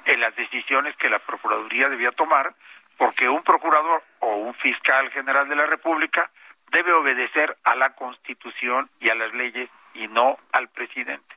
en 0.06 0.20
las 0.20 0.36
decisiones 0.36 0.96
que 0.98 1.10
la 1.10 1.20
Procuraduría 1.20 1.90
debía 1.90 2.12
tomar, 2.12 2.54
porque 2.98 3.28
un 3.28 3.42
procurador 3.42 4.04
o 4.20 4.36
un 4.36 4.54
fiscal 4.56 5.10
general 5.12 5.48
de 5.50 5.56
la 5.56 5.66
República 5.66 6.30
debe 6.72 6.94
obedecer 6.94 7.56
a 7.64 7.76
la 7.76 7.92
Constitución 7.92 8.88
y 9.00 9.10
a 9.10 9.16
las 9.16 9.34
leyes 9.34 9.70
y 9.94 10.08
no 10.08 10.38
al 10.52 10.68
presidente. 10.68 11.36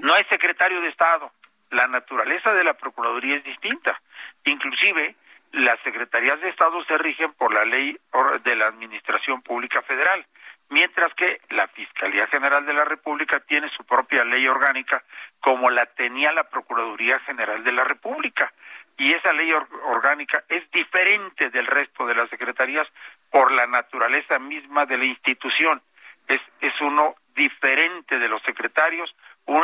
No 0.00 0.16
es 0.16 0.26
secretario 0.28 0.80
de 0.80 0.88
Estado. 0.88 1.32
La 1.70 1.86
naturaleza 1.86 2.52
de 2.52 2.64
la 2.64 2.74
Procuraduría 2.74 3.36
es 3.36 3.44
distinta. 3.44 4.00
Inclusive, 4.44 5.16
las 5.52 5.80
secretarías 5.80 6.40
de 6.40 6.50
Estado 6.50 6.82
se 6.84 6.96
rigen 6.98 7.32
por 7.32 7.52
la 7.52 7.64
ley 7.64 7.98
de 8.44 8.56
la 8.56 8.68
Administración 8.68 9.42
Pública 9.42 9.82
Federal 9.82 10.24
mientras 10.70 11.12
que 11.14 11.40
la 11.50 11.68
Fiscalía 11.68 12.26
General 12.28 12.64
de 12.64 12.72
la 12.72 12.84
República 12.84 13.40
tiene 13.40 13.68
su 13.76 13.84
propia 13.84 14.24
ley 14.24 14.46
orgánica 14.48 15.02
como 15.40 15.68
la 15.70 15.86
tenía 15.86 16.32
la 16.32 16.44
Procuraduría 16.44 17.18
General 17.20 17.62
de 17.62 17.72
la 17.72 17.84
República. 17.84 18.52
Y 18.96 19.12
esa 19.12 19.32
ley 19.32 19.52
orgánica 19.52 20.44
es 20.48 20.70
diferente 20.70 21.50
del 21.50 21.66
resto 21.66 22.06
de 22.06 22.14
las 22.14 22.30
secretarías 22.30 22.86
por 23.30 23.50
la 23.52 23.66
naturaleza 23.66 24.38
misma 24.38 24.86
de 24.86 24.98
la 24.98 25.04
institución. 25.04 25.82
Es, 26.28 26.40
es 26.60 26.80
uno 26.80 27.14
diferente 27.34 28.18
de 28.18 28.28
los 28.28 28.42
secretarios. 28.42 29.14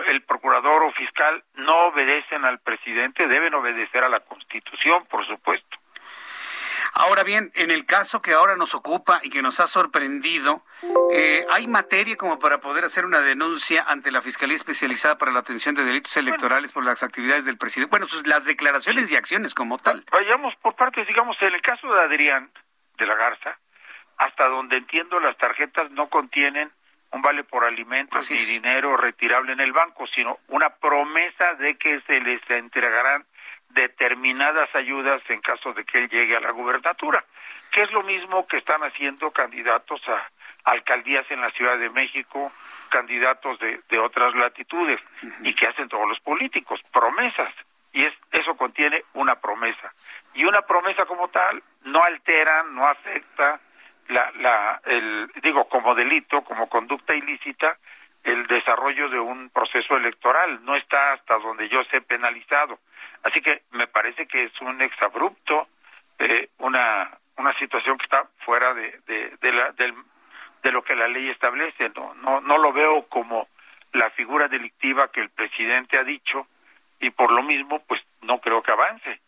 el 0.09 0.23
procurador 0.23 0.83
o 0.83 0.93
fiscal 0.93 1.45
no 1.55 1.87
obedecen 1.89 2.45
al 2.45 2.59
presidente, 2.59 3.29
deben 3.29 3.55
obedecer 3.55 4.03
a 4.03 4.09
la 4.09 4.21
Constitución, 4.21 5.07
por 5.07 5.27
supuesto. 5.27 5.77
Ahora 6.99 7.25
bien, 7.25 7.53
en 7.55 7.71
el 7.71 7.85
caso 7.85 8.23
que 8.23 8.33
ahora 8.33 8.57
nos 8.57 8.75
ocupa 8.75 9.21
y 9.23 9.29
que 9.29 9.43
nos 9.43 9.61
ha 9.61 9.67
sorprendido, 9.67 10.63
eh, 11.13 11.45
¿hay 11.51 11.69
materia 11.69 12.17
como 12.17 12.39
para 12.39 12.59
poder 12.59 12.87
hacer 12.87 13.05
una 13.05 13.21
denuncia 13.21 13.85
ante 13.87 14.11
la 14.11 14.23
Fiscalía 14.23 14.57
Especializada 14.57 15.19
para 15.19 15.31
la 15.31 15.41
Atención 15.41 15.75
de 15.75 15.85
Delitos 15.85 16.17
Electorales 16.17 16.73
por 16.73 16.87
las 16.87 17.03
actividades 17.03 17.45
del 17.45 17.59
presidente? 17.59 17.91
Bueno, 17.91 18.07
pues 18.11 18.27
las 18.27 18.47
declaraciones 18.47 19.13
y 19.13 19.17
acciones 19.17 19.55
como 19.55 19.77
tal. 19.77 20.07
Vayamos 20.11 20.55
por 20.57 20.75
partes, 20.75 21.07
digamos, 21.07 21.37
en 21.43 21.55
el 21.55 21.61
caso 21.61 21.87
de 21.93 22.01
Adrián 22.01 22.51
de 22.97 23.07
la 23.07 23.15
Garza, 23.15 23.59
hasta 24.17 24.49
donde 24.49 24.79
entiendo 24.79 25.21
las 25.21 25.37
tarjetas 25.37 25.91
no 25.91 26.09
contienen 26.09 26.73
un 27.11 27.21
vale 27.21 27.45
por 27.45 27.65
alimentos 27.65 28.31
ni 28.31 28.39
dinero 28.39 28.97
retirable 28.97 29.53
en 29.53 29.61
el 29.61 29.73
banco, 29.73 30.07
sino 30.07 30.39
una 30.49 30.71
promesa 30.71 31.55
de 31.59 31.77
que 31.77 32.01
se 32.07 32.21
les 32.21 32.41
entregarán 32.49 33.27
determinadas 33.77 34.75
ayudas 34.75 35.23
en 35.29 35.41
caso 35.41 35.73
de 35.75 35.85
que 35.85 35.99
él 35.99 36.09
llegue 36.09 36.37
a 36.37 36.41
la 36.41 36.51
gubernatura, 36.51 37.25
que 37.71 37.83
es 37.83 37.93
lo 37.93 38.03
mismo 38.03 38.47
que 38.49 38.57
están 38.57 38.83
haciendo 38.83 39.31
candidatos 39.31 40.01
a 40.09 40.27
alcaldías 40.65 41.31
en 41.31 41.43
la 41.43 41.51
Ciudad 41.51 41.79
de 41.79 41.91
México, 41.91 42.51
candidatos 42.89 43.59
de, 43.61 43.99
otras 43.99 44.35
latitudes, 44.35 45.01
y 45.43 45.55
que 45.55 45.67
hacen 45.69 45.89
todos 45.89 46.09
los 46.09 46.19
políticos, 46.21 46.81
promesas, 46.93 47.53
y 47.93 48.05
es, 48.05 48.15
eso 48.33 48.57
contiene 48.57 49.05
una 49.15 49.37
promesa. 49.37 49.93
Y 50.35 50.45
una 50.45 50.63
promesa 50.63 51.05
como 51.05 51.29
tal 51.29 51.63
no 51.85 52.03
altera, 52.03 52.65
no 52.65 52.87
afecta, 52.87 53.61
la, 54.09 54.31
la, 54.39 54.81
el, 54.87 55.31
digo, 55.43 55.69
como 55.69 55.95
delito, 55.95 56.43
como 56.43 56.69
conducta 56.69 57.15
ilícita, 57.15 57.77
el 58.25 58.47
desarrollo 58.47 59.09
de 59.09 59.21
un 59.21 59.51
proceso 59.51 59.97
electoral. 59.97 60.65
No 60.65 60.77
está 60.77 61.13
hasta 61.13 61.39
donde 61.39 61.69
yo 61.69 61.83
sé 61.85 62.01
penalizado. 62.01 62.79
Así 63.27 63.41
que 63.41 63.63
me 63.73 63.89
parece 63.89 64.27
que 64.27 64.45
es 64.45 64.61
un 64.61 64.81
exabrupto, 64.81 65.67
eh, 66.21 66.49
una, 66.59 67.11
una 67.37 67.59
situación 67.59 67.99
que 67.99 68.05
está 68.05 68.25
fuera 68.45 68.73
de, 68.73 69.01
de, 69.41 69.53
la, 69.53 69.73
del, 69.73 69.95
de 70.63 70.71
lo 70.71 70.83
que 70.83 70.95
la 70.95 71.09
ley 71.09 71.29
establece. 71.31 71.91
No, 71.97 72.15
no, 72.15 72.41
no 72.41 72.57
lo 72.57 72.73
veo 72.73 73.03
como 73.09 73.49
la 73.93 74.11
figura 74.11 74.47
delictiva 74.47 75.11
que 75.11 75.21
el 75.23 75.31
presidente 75.31 75.99
ha 75.99 76.05
dicho 76.05 76.47
y 77.01 77.11
por 77.11 77.33
lo 77.33 77.43
mismo, 77.43 77.83
pues 77.87 78.01
no 78.23 78.39
creo 78.39 78.63
que 78.63 78.73
avance. 78.73 79.21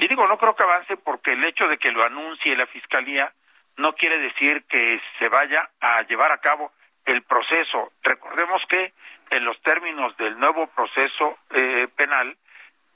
Y 0.00 0.08
digo, 0.08 0.26
no 0.26 0.36
creo 0.36 0.56
que 0.56 0.62
avance 0.64 0.96
porque 0.96 1.32
el 1.32 1.44
hecho 1.44 1.68
de 1.68 1.78
que 1.78 1.92
lo 1.92 2.04
anuncie 2.04 2.56
la 2.56 2.66
fiscalía 2.66 3.32
no 3.76 3.94
quiere 3.94 4.18
decir 4.18 4.64
que 4.68 5.00
se 5.18 5.28
vaya 5.28 5.70
a 5.80 6.02
llevar 6.02 6.32
a 6.32 6.38
cabo 6.38 6.72
el 7.04 7.22
proceso. 7.22 7.92
Recordemos 8.02 8.62
que 8.68 8.92
en 9.30 9.44
los 9.44 9.60
términos 9.62 10.16
del 10.16 10.38
nuevo 10.38 10.66
proceso 10.66 11.38
eh, 11.50 11.88
penal, 11.96 12.28
en 12.28 12.36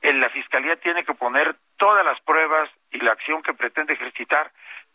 la 0.02 0.30
Fiscalía 0.30 0.76
tiene 0.76 1.04
que 1.04 1.14
poner 1.14 1.56
todas 1.76 2.04
las 2.04 2.20
pruebas 2.20 2.70
y 2.90 2.98
la 2.98 3.12
acción 3.12 3.42
que 3.42 3.54
pretende 3.54 3.94
ejercitar 3.94 4.50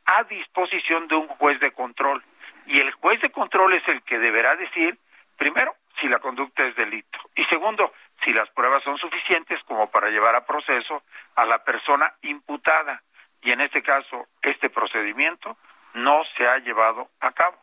a 0.05 0.23
disposición 0.23 1.07
de 1.07 1.15
un 1.15 1.27
juez 1.27 1.59
de 1.59 1.71
control. 1.71 2.23
Y 2.65 2.79
el 2.79 2.91
juez 2.93 3.21
de 3.21 3.29
control 3.29 3.73
es 3.73 3.87
el 3.87 4.01
que 4.03 4.19
deberá 4.19 4.55
decir, 4.55 4.97
primero, 5.37 5.75
si 5.99 6.07
la 6.07 6.19
conducta 6.19 6.65
es 6.65 6.75
delito. 6.75 7.19
Y 7.35 7.43
segundo, 7.45 7.93
si 8.23 8.31
las 8.31 8.49
pruebas 8.49 8.83
son 8.83 8.97
suficientes 8.97 9.61
como 9.63 9.89
para 9.89 10.09
llevar 10.09 10.35
a 10.35 10.45
proceso 10.45 11.03
a 11.35 11.45
la 11.45 11.63
persona 11.63 12.13
imputada. 12.21 13.01
Y 13.41 13.51
en 13.51 13.61
este 13.61 13.81
caso, 13.81 14.27
este 14.41 14.69
procedimiento 14.69 15.57
no 15.93 16.23
se 16.37 16.47
ha 16.47 16.57
llevado 16.59 17.09
a 17.19 17.31
cabo. 17.31 17.57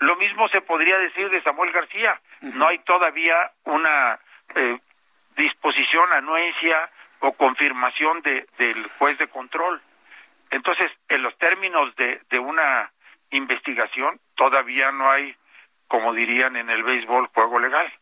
Lo 0.00 0.16
mismo 0.16 0.48
se 0.48 0.60
podría 0.60 0.98
decir 0.98 1.30
de 1.30 1.42
Samuel 1.42 1.72
García. 1.72 2.20
No 2.40 2.68
hay 2.68 2.78
todavía 2.80 3.52
una 3.64 4.18
eh, 4.56 4.78
disposición, 5.36 6.12
anuencia 6.12 6.90
o 7.20 7.32
confirmación 7.32 8.20
de, 8.22 8.46
del 8.58 8.86
juez 8.98 9.18
de 9.18 9.28
control. 9.28 9.80
Entonces, 10.50 10.90
en 11.08 11.22
los 11.22 11.36
términos 11.38 11.94
de, 11.96 12.20
de 12.30 12.38
una 12.38 12.90
investigación, 13.30 14.20
todavía 14.36 14.92
no 14.92 15.10
hay, 15.10 15.34
como 15.88 16.12
dirían 16.12 16.56
en 16.56 16.70
el 16.70 16.82
béisbol, 16.82 17.28
juego 17.28 17.58
legal. 17.58 17.92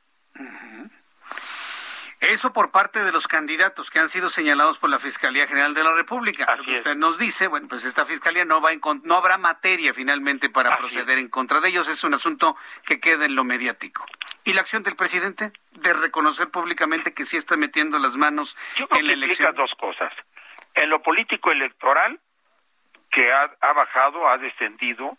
Eso 2.22 2.52
por 2.52 2.70
parte 2.70 3.02
de 3.02 3.10
los 3.10 3.26
candidatos 3.26 3.90
que 3.90 3.98
han 3.98 4.08
sido 4.08 4.28
señalados 4.28 4.78
por 4.78 4.88
la 4.88 5.00
Fiscalía 5.00 5.48
General 5.48 5.74
de 5.74 5.82
la 5.82 5.92
República. 5.92 6.46
Lo 6.56 6.62
que 6.62 6.74
usted 6.74 6.94
nos 6.94 7.18
dice, 7.18 7.48
bueno, 7.48 7.66
pues 7.66 7.84
esta 7.84 8.06
fiscalía 8.06 8.44
no 8.44 8.60
va 8.60 8.70
no 9.02 9.16
habrá 9.16 9.38
materia 9.38 9.92
finalmente 9.92 10.48
para 10.48 10.70
proceder 10.76 11.18
en 11.18 11.28
contra 11.28 11.60
de 11.60 11.70
ellos. 11.70 11.88
Es 11.88 12.04
un 12.04 12.14
asunto 12.14 12.56
que 12.86 13.00
queda 13.00 13.24
en 13.24 13.34
lo 13.34 13.42
mediático. 13.42 14.06
¿Y 14.44 14.52
la 14.52 14.60
acción 14.60 14.84
del 14.84 14.94
presidente 14.94 15.50
de 15.72 15.92
reconocer 15.94 16.48
públicamente 16.48 17.12
que 17.12 17.24
sí 17.24 17.36
está 17.36 17.56
metiendo 17.56 17.98
las 17.98 18.16
manos 18.16 18.56
en 18.96 19.08
la 19.08 19.14
elección? 19.14 19.52
dos 19.56 19.72
cosas. 19.76 20.12
En 20.74 20.90
lo 20.90 21.02
político 21.02 21.50
electoral, 21.50 22.20
que 23.10 23.32
ha, 23.32 23.50
ha 23.60 23.72
bajado, 23.72 24.28
ha 24.28 24.38
descendido 24.38 25.18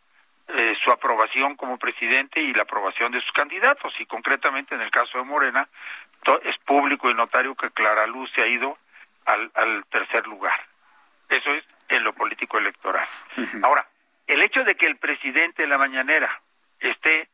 eh, 0.49 0.75
su 0.83 0.91
aprobación 0.91 1.55
como 1.55 1.77
presidente 1.77 2.41
y 2.41 2.51
la 2.53 2.63
aprobación 2.63 3.11
de 3.11 3.21
sus 3.21 3.31
candidatos. 3.31 3.93
Y 3.99 4.05
concretamente 4.05 4.75
en 4.75 4.81
el 4.81 4.91
caso 4.91 5.17
de 5.17 5.23
Morena, 5.23 5.67
es 6.43 6.57
público 6.59 7.09
y 7.09 7.13
notario 7.13 7.55
que 7.55 7.71
Clara 7.71 8.07
Luz 8.07 8.31
se 8.33 8.41
ha 8.41 8.47
ido 8.47 8.77
al, 9.25 9.51
al 9.55 9.85
tercer 9.85 10.25
lugar. 10.27 10.59
Eso 11.29 11.51
es 11.53 11.63
en 11.89 12.03
lo 12.03 12.13
político 12.13 12.57
electoral. 12.57 13.07
Ahora, 13.63 13.87
el 14.27 14.41
hecho 14.41 14.63
de 14.63 14.75
que 14.75 14.85
el 14.85 14.97
presidente 14.97 15.63
en 15.63 15.69
la 15.69 15.77
mañanera 15.77 16.41
esté, 16.79 17.27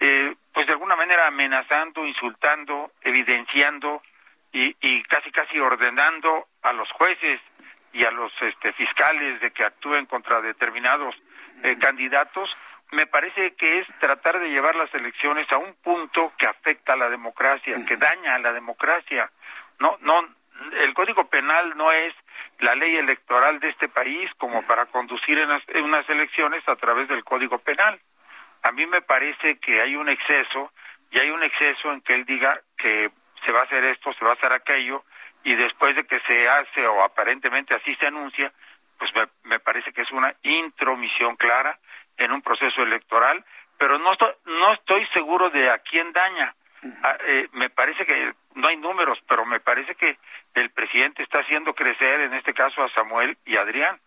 eh, 0.00 0.34
pues 0.52 0.66
de 0.66 0.72
alguna 0.72 0.96
manera 0.96 1.26
amenazando, 1.26 2.06
insultando, 2.06 2.92
evidenciando 3.02 4.02
y, 4.52 4.74
y 4.80 5.02
casi 5.04 5.30
casi 5.30 5.58
ordenando 5.58 6.46
a 6.62 6.72
los 6.72 6.90
jueces 6.92 7.40
y 7.92 8.04
a 8.04 8.10
los 8.10 8.32
este, 8.42 8.72
fiscales 8.72 9.40
de 9.40 9.50
que 9.50 9.64
actúen 9.64 10.06
contra 10.06 10.40
determinados 10.40 11.14
eh, 11.62 11.76
candidatos, 11.78 12.50
me 12.92 13.06
parece 13.06 13.54
que 13.54 13.80
es 13.80 13.86
tratar 13.98 14.38
de 14.38 14.48
llevar 14.48 14.76
las 14.76 14.92
elecciones 14.94 15.50
a 15.50 15.58
un 15.58 15.74
punto 15.74 16.32
que 16.38 16.46
afecta 16.46 16.92
a 16.92 16.96
la 16.96 17.08
democracia, 17.08 17.76
que 17.86 17.96
daña 17.96 18.34
a 18.34 18.38
la 18.38 18.52
democracia. 18.52 19.30
No, 19.80 19.96
no, 20.00 20.24
el 20.80 20.94
Código 20.94 21.28
Penal 21.28 21.76
no 21.76 21.90
es 21.92 22.14
la 22.60 22.74
ley 22.74 22.96
electoral 22.96 23.60
de 23.60 23.68
este 23.68 23.88
país 23.88 24.30
como 24.38 24.62
para 24.62 24.86
conducir 24.86 25.38
en 25.38 25.84
unas 25.84 26.08
elecciones 26.08 26.66
a 26.68 26.76
través 26.76 27.08
del 27.08 27.24
Código 27.24 27.58
Penal. 27.58 27.98
A 28.62 28.72
mí 28.72 28.86
me 28.86 29.02
parece 29.02 29.58
que 29.58 29.80
hay 29.80 29.96
un 29.96 30.08
exceso 30.08 30.72
y 31.10 31.18
hay 31.18 31.30
un 31.30 31.42
exceso 31.42 31.92
en 31.92 32.00
que 32.00 32.14
él 32.14 32.24
diga 32.24 32.60
que 32.78 33.10
se 33.44 33.52
va 33.52 33.60
a 33.60 33.64
hacer 33.64 33.84
esto, 33.84 34.12
se 34.14 34.24
va 34.24 34.32
a 34.32 34.34
hacer 34.34 34.52
aquello 34.52 35.04
y 35.44 35.54
después 35.54 35.94
de 35.94 36.04
que 36.04 36.18
se 36.20 36.48
hace 36.48 36.86
o 36.86 37.04
aparentemente 37.04 37.74
así 37.74 37.94
se 37.96 38.06
anuncia, 38.06 38.52
pues 38.98 39.12
me, 39.44 39.60
parece 39.60 39.92
que 39.92 40.02
es 40.02 40.10
una 40.10 40.34
intromisión 40.42 41.36
clara 41.36 41.78
en 42.16 42.32
un 42.32 42.42
proceso 42.42 42.82
electoral, 42.82 43.44
pero 43.78 43.98
no 43.98 44.12
estoy, 44.12 44.32
no 44.46 44.72
estoy 44.72 45.06
seguro 45.14 45.50
de 45.50 45.70
a 45.70 45.78
quién 45.78 46.12
daña. 46.12 46.54
Ah, 47.02 47.16
eh, 47.26 47.48
me 47.52 47.70
parece 47.70 48.06
que 48.06 48.32
no 48.54 48.68
hay 48.68 48.76
números, 48.76 49.18
pero 49.28 49.44
me 49.44 49.60
parece 49.60 49.94
que 49.94 50.18
el 50.54 50.70
presidente 50.70 51.22
está 51.22 51.40
haciendo 51.40 51.74
crecer, 51.74 52.20
en 52.20 52.34
este 52.34 52.54
caso 52.54 52.82
a 52.82 52.90
Samuel 52.90 53.36
y 53.44 53.56
Adrián, 53.56 53.98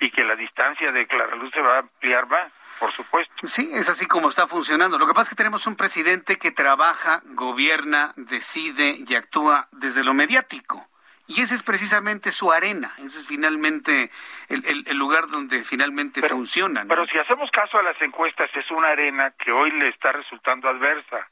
y 0.00 0.10
que 0.10 0.24
la 0.24 0.34
distancia 0.34 0.92
de 0.92 1.06
Claraluz 1.06 1.52
se 1.52 1.60
va 1.60 1.76
a 1.76 1.78
ampliar 1.80 2.26
más, 2.26 2.52
por 2.78 2.92
supuesto. 2.92 3.34
Sí, 3.46 3.70
es 3.72 3.88
así 3.88 4.06
como 4.06 4.28
está 4.28 4.46
funcionando. 4.46 4.98
Lo 4.98 5.06
que 5.06 5.12
pasa 5.12 5.24
es 5.24 5.28
que 5.30 5.36
tenemos 5.36 5.66
un 5.66 5.76
presidente 5.76 6.38
que 6.38 6.50
trabaja, 6.50 7.20
gobierna, 7.24 8.12
decide 8.16 8.96
y 9.06 9.14
actúa 9.14 9.68
desde 9.72 10.04
lo 10.04 10.14
mediático. 10.14 10.89
Y 11.30 11.42
ese 11.42 11.54
es 11.54 11.62
precisamente 11.62 12.32
su 12.32 12.50
arena, 12.50 12.90
ese 12.98 13.20
es 13.20 13.26
finalmente 13.26 14.10
el, 14.48 14.98
lugar 14.98 15.28
donde 15.28 15.62
finalmente 15.62 16.20
funciona. 16.28 16.84
Pero 16.88 17.06
si 17.06 17.18
hacemos 17.18 17.48
caso 17.52 17.78
a 17.78 17.84
las 17.84 18.02
encuestas, 18.02 18.50
es 18.52 18.68
una 18.72 18.88
arena 18.88 19.32
que 19.38 19.52
hoy 19.52 19.70
le 19.70 19.90
está 19.90 20.10
resultando 20.10 20.68
adversa 20.68 21.28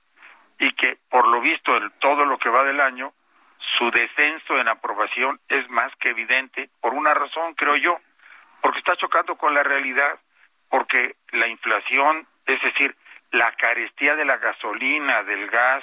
y 0.61 0.73
que 0.75 0.99
por 1.11 1.27
lo 1.27 1.41
visto 1.41 1.77
en 1.77 1.91
todo 1.99 2.25
lo 2.25 2.39
que 2.39 2.49
va 2.49 2.63
del 2.63 2.81
año, 2.81 3.13
su 3.77 3.91
descenso 3.91 4.61
en 4.61 4.69
aprobación 4.69 5.41
es 5.49 5.69
más 5.69 5.93
que 5.97 6.11
evidente 6.11 6.71
por 6.81 6.95
una 6.95 7.13
razón, 7.13 7.55
creo 7.55 7.75
yo, 7.75 7.99
porque 8.61 8.79
está 8.79 8.95
chocando 8.95 9.35
con 9.35 9.53
la 9.53 9.65
realidad, 9.65 10.21
porque 10.71 11.17
la 11.33 11.49
inflación, 11.49 12.25
es 12.47 12.63
decir, 12.63 12.95
la 13.33 13.53
carestía 13.57 14.15
de 14.15 14.25
la 14.25 14.37
gasolina, 14.37 15.25
del 15.25 15.49
gas, 15.49 15.83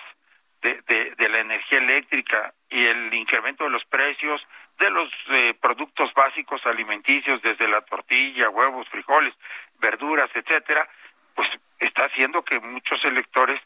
de, 0.74 1.30
la 1.30 1.40
energía 1.40 1.80
eléctrica 1.80 2.54
y 2.70 2.86
el 2.86 3.14
incremento 3.14 3.64
de 3.64 3.70
los 3.70 3.86
precios 3.86 4.42
de 4.80 4.90
los 4.90 5.10
eh, 5.30 5.54
productos 5.62 6.14
básicos 6.14 6.66
alimenticios, 6.66 7.42
desde 7.42 7.68
la 7.68 7.82
tortilla, 7.82 8.50
huevos, 8.50 8.88
frijoles, 8.90 9.34
verduras, 9.80 10.30
etcétera, 10.34 10.88
pues 11.34 11.48
está 11.80 12.06
haciendo 12.06 12.44
que 12.44 12.60
muchos 12.60 13.04
electores 13.06 13.62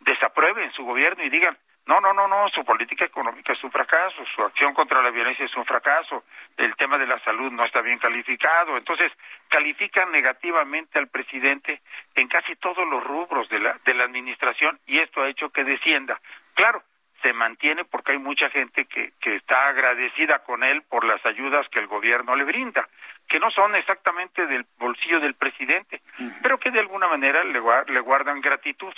desaprueben 0.00 0.70
su 0.72 0.84
gobierno 0.84 1.24
y 1.24 1.30
digan, 1.30 1.56
no, 1.86 1.98
no, 1.98 2.12
no, 2.12 2.28
no, 2.28 2.48
su 2.50 2.64
política 2.64 3.04
económica 3.04 3.52
es 3.52 3.64
un 3.64 3.70
fracaso, 3.70 4.24
su 4.34 4.42
acción 4.42 4.74
contra 4.74 5.02
la 5.02 5.10
violencia 5.10 5.44
es 5.44 5.56
un 5.56 5.64
fracaso, 5.64 6.24
el 6.56 6.76
tema 6.76 6.98
de 6.98 7.06
la 7.06 7.18
salud 7.20 7.50
no 7.50 7.64
está 7.64 7.80
bien 7.80 7.98
calificado. 7.98 8.76
Entonces, 8.76 9.10
califican 9.48 10.12
negativamente 10.12 10.98
al 10.98 11.08
presidente 11.08 11.80
en 12.14 12.28
casi 12.28 12.54
todos 12.56 12.86
los 12.88 13.02
rubros 13.02 13.48
de 13.48 13.58
la, 13.58 13.76
de 13.84 13.94
la 13.94 14.04
administración 14.04 14.78
y 14.86 15.00
esto 15.00 15.22
ha 15.22 15.28
hecho 15.28 15.50
que 15.50 15.64
descienda. 15.64 16.20
Claro, 16.54 16.82
se 17.22 17.32
mantiene 17.32 17.84
porque 17.84 18.12
hay 18.12 18.18
mucha 18.18 18.48
gente 18.50 18.86
que, 18.86 19.12
que 19.20 19.36
está 19.36 19.68
agradecida 19.68 20.40
con 20.40 20.64
él 20.64 20.82
por 20.82 21.04
las 21.04 21.24
ayudas 21.26 21.68
que 21.68 21.80
el 21.80 21.86
gobierno 21.86 22.34
le 22.34 22.44
brinda, 22.44 22.88
que 23.28 23.38
no 23.38 23.50
son 23.50 23.76
exactamente 23.76 24.46
del 24.46 24.66
bolsillo 24.78 25.20
del 25.20 25.34
presidente, 25.34 26.00
pero 26.42 26.58
que 26.58 26.70
de 26.70 26.80
alguna 26.80 27.08
manera 27.08 27.44
le, 27.44 27.60
le 27.88 28.00
guardan 28.00 28.40
gratitud 28.40 28.92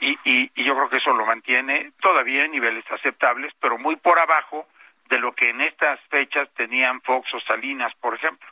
y, 0.00 0.16
y, 0.24 0.64
yo 0.64 0.74
creo 0.74 0.88
que 0.88 0.98
eso 0.98 1.12
lo 1.12 1.26
mantiene 1.26 1.90
todavía 2.00 2.44
en 2.44 2.52
niveles 2.52 2.84
aceptables, 2.90 3.52
pero 3.60 3.78
muy 3.78 3.96
por 3.96 4.20
abajo 4.20 4.68
de 5.08 5.18
lo 5.18 5.32
que 5.32 5.50
en 5.50 5.60
estas 5.60 6.00
fechas 6.08 6.48
tenían 6.54 7.00
Fox 7.00 7.34
o 7.34 7.40
Salinas, 7.40 7.92
por 7.96 8.14
ejemplo. 8.14 8.48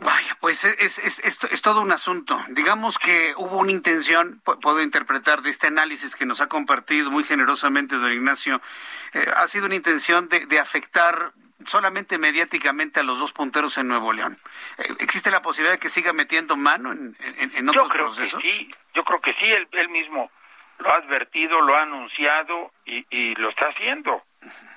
Vaya, 0.00 0.36
pues 0.40 0.64
es, 0.64 0.98
es, 0.98 1.18
es, 1.20 1.62
todo 1.62 1.80
un 1.80 1.92
asunto. 1.92 2.38
Digamos 2.48 2.98
que 2.98 3.34
hubo 3.36 3.58
una 3.58 3.70
intención, 3.70 4.40
puedo 4.44 4.82
interpretar 4.82 5.42
de 5.42 5.50
este 5.50 5.68
análisis 5.68 6.14
que 6.14 6.26
nos 6.26 6.40
ha 6.40 6.48
compartido 6.48 7.10
muy 7.10 7.24
generosamente 7.24 7.96
don 7.96 8.12
Ignacio, 8.12 8.60
eh, 9.14 9.24
ha 9.36 9.46
sido 9.46 9.66
una 9.66 9.74
intención 9.74 10.28
de, 10.28 10.46
de 10.46 10.58
afectar 10.58 11.32
solamente 11.64 12.18
mediáticamente 12.18 13.00
a 13.00 13.02
los 13.02 13.18
dos 13.18 13.32
punteros 13.32 13.78
en 13.78 13.88
Nuevo 13.88 14.12
León. 14.12 14.38
Eh, 14.78 14.94
¿Existe 15.00 15.30
la 15.30 15.42
posibilidad 15.42 15.74
de 15.74 15.80
que 15.80 15.88
siga 15.88 16.12
metiendo 16.12 16.56
mano 16.56 16.92
en, 16.92 17.16
en, 17.20 17.68
otros 17.68 17.88
yo 17.88 17.92
creo 17.92 18.06
procesos? 18.06 18.42
Que 18.42 18.50
sí, 18.50 18.70
yo 18.94 19.04
creo 19.04 19.20
que 19.20 19.32
sí, 19.34 19.46
él, 19.46 19.88
mismo 19.88 20.30
lo 20.78 20.90
ha 20.90 20.96
advertido, 20.96 21.60
lo 21.60 21.74
ha 21.74 21.82
anunciado 21.82 22.72
y, 22.84 23.06
y, 23.10 23.34
lo 23.36 23.48
está 23.48 23.68
haciendo. 23.68 24.22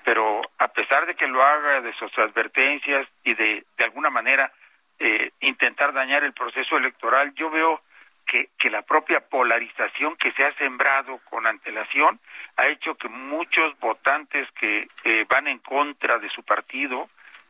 Pero 0.06 0.42
a 0.58 0.70
pesar 0.70 1.06
de 1.06 1.16
que 1.16 1.28
lo 1.28 1.44
haga 1.44 1.82
de 1.82 1.94
sus 1.94 2.18
advertencias 2.18 3.08
y 3.24 3.34
de, 3.34 3.66
de 3.78 3.84
alguna 3.84 4.10
manera 4.10 4.52
eh, 5.00 5.32
intentar 5.42 5.94
dañar 5.94 6.24
el 6.24 6.34
proceso 6.34 6.78
electoral, 6.78 7.34
yo 7.36 7.50
veo 7.50 7.82
que, 8.26 8.50
que 8.60 8.70
la 8.70 8.84
propia 8.84 9.22
polarización 9.22 10.16
que 10.18 10.32
se 10.32 10.44
ha 10.44 10.54
sembrado 10.54 11.20
con 11.30 11.48
antelación 11.48 12.20
ha 12.58 12.68
hecho 12.68 12.96
que 12.96 13.10
muchos 13.10 13.78
votantes 13.80 14.48
que 14.52 14.88
eh, 15.04 15.26
van 15.28 15.48
en 15.48 15.60
contra 15.60 16.20
de 16.20 16.30
su 16.30 16.44
partido 16.44 17.10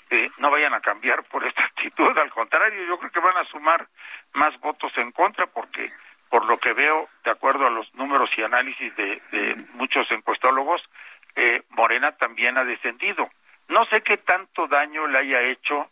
eh, 0.09 0.29
no 0.39 0.49
vayan 0.49 0.73
a 0.73 0.81
cambiar 0.81 1.23
por 1.23 1.45
esta 1.45 1.63
actitud. 1.65 2.17
Al 2.17 2.31
contrario, 2.31 2.83
yo 2.85 2.97
creo 2.97 3.11
que 3.11 3.19
van 3.19 3.37
a 3.37 3.45
sumar 3.45 3.87
más 4.33 4.57
votos 4.59 4.91
en 4.97 5.11
contra 5.11 5.47
porque, 5.47 5.91
por 6.29 6.45
lo 6.45 6.57
que 6.57 6.73
veo, 6.73 7.09
de 7.23 7.31
acuerdo 7.31 7.67
a 7.67 7.71
los 7.71 7.93
números 7.95 8.29
y 8.37 8.43
análisis 8.43 8.95
de, 8.95 9.21
de 9.31 9.55
muchos 9.73 10.09
encuestólogos, 10.11 10.81
eh, 11.35 11.61
Morena 11.69 12.11
también 12.13 12.57
ha 12.57 12.63
descendido. 12.63 13.29
No 13.67 13.85
sé 13.85 14.01
qué 14.01 14.17
tanto 14.17 14.67
daño 14.67 15.07
le 15.07 15.19
haya 15.19 15.41
hecho 15.41 15.87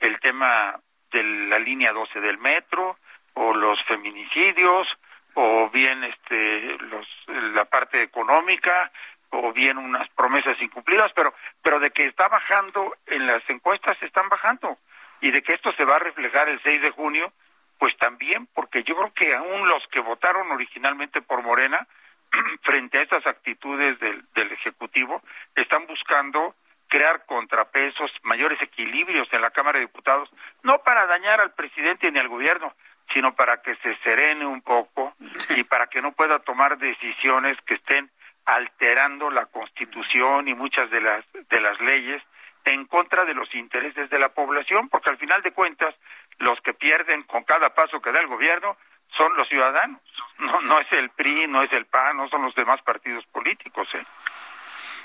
el 0.00 0.18
tema 0.20 0.78
de 1.12 1.22
la 1.22 1.58
línea 1.58 1.92
12 1.92 2.20
del 2.20 2.38
metro 2.38 2.96
o 3.34 3.54
los 3.54 3.82
feminicidios 3.84 4.88
o 5.34 5.70
bien 5.70 6.04
este 6.04 6.76
los 6.90 7.06
la 7.54 7.64
parte 7.64 8.02
económica 8.02 8.90
o 9.30 9.52
bien 9.52 9.78
unas 9.78 10.08
promesas 10.10 10.60
incumplidas, 10.60 11.10
pero 11.14 11.32
pero 11.62 11.80
de 11.80 11.90
que 11.90 12.06
está 12.06 12.28
bajando 12.28 12.94
en 13.06 13.26
las 13.26 13.48
encuestas 13.48 13.96
están 14.02 14.28
bajando 14.28 14.76
y 15.20 15.30
de 15.30 15.42
que 15.42 15.54
esto 15.54 15.72
se 15.72 15.84
va 15.84 15.96
a 15.96 16.00
reflejar 16.00 16.48
el 16.48 16.60
6 16.62 16.82
de 16.82 16.90
junio, 16.90 17.32
pues 17.78 17.96
también 17.96 18.46
porque 18.54 18.82
yo 18.82 18.96
creo 18.96 19.12
que 19.14 19.34
aún 19.34 19.68
los 19.68 19.86
que 19.88 20.00
votaron 20.00 20.50
originalmente 20.50 21.22
por 21.22 21.42
Morena 21.42 21.86
frente 22.62 22.98
a 22.98 23.02
estas 23.02 23.26
actitudes 23.26 23.98
del, 24.00 24.22
del 24.34 24.52
ejecutivo 24.52 25.22
están 25.54 25.86
buscando 25.86 26.54
crear 26.92 27.24
contrapesos, 27.24 28.10
mayores 28.22 28.60
equilibrios 28.60 29.26
en 29.32 29.40
la 29.40 29.50
Cámara 29.50 29.78
de 29.78 29.86
Diputados, 29.86 30.28
no 30.62 30.82
para 30.82 31.06
dañar 31.06 31.40
al 31.40 31.52
presidente 31.52 32.12
ni 32.12 32.18
al 32.18 32.28
gobierno, 32.28 32.74
sino 33.14 33.34
para 33.34 33.62
que 33.62 33.74
se 33.76 33.96
serene 34.04 34.44
un 34.44 34.60
poco 34.60 35.14
y 35.56 35.64
para 35.64 35.86
que 35.86 36.02
no 36.02 36.12
pueda 36.12 36.40
tomar 36.40 36.76
decisiones 36.76 37.56
que 37.62 37.76
estén 37.76 38.10
alterando 38.44 39.30
la 39.30 39.46
Constitución 39.46 40.48
y 40.48 40.54
muchas 40.54 40.90
de 40.90 41.00
las 41.00 41.24
de 41.32 41.60
las 41.62 41.80
leyes 41.80 42.22
en 42.66 42.84
contra 42.84 43.24
de 43.24 43.32
los 43.32 43.54
intereses 43.54 44.10
de 44.10 44.18
la 44.18 44.28
población, 44.28 44.90
porque 44.90 45.08
al 45.08 45.16
final 45.16 45.40
de 45.40 45.52
cuentas 45.52 45.94
los 46.40 46.60
que 46.60 46.74
pierden 46.74 47.22
con 47.22 47.42
cada 47.44 47.70
paso 47.70 48.02
que 48.02 48.12
da 48.12 48.20
el 48.20 48.26
gobierno 48.26 48.76
son 49.16 49.34
los 49.38 49.48
ciudadanos, 49.48 50.02
no 50.40 50.60
no 50.60 50.78
es 50.78 50.92
el 50.92 51.08
PRI, 51.08 51.46
no 51.46 51.62
es 51.62 51.72
el 51.72 51.86
PAN, 51.86 52.18
no 52.18 52.28
son 52.28 52.42
los 52.42 52.54
demás 52.54 52.82
partidos 52.82 53.24
políticos, 53.32 53.88
¿eh? 53.94 54.04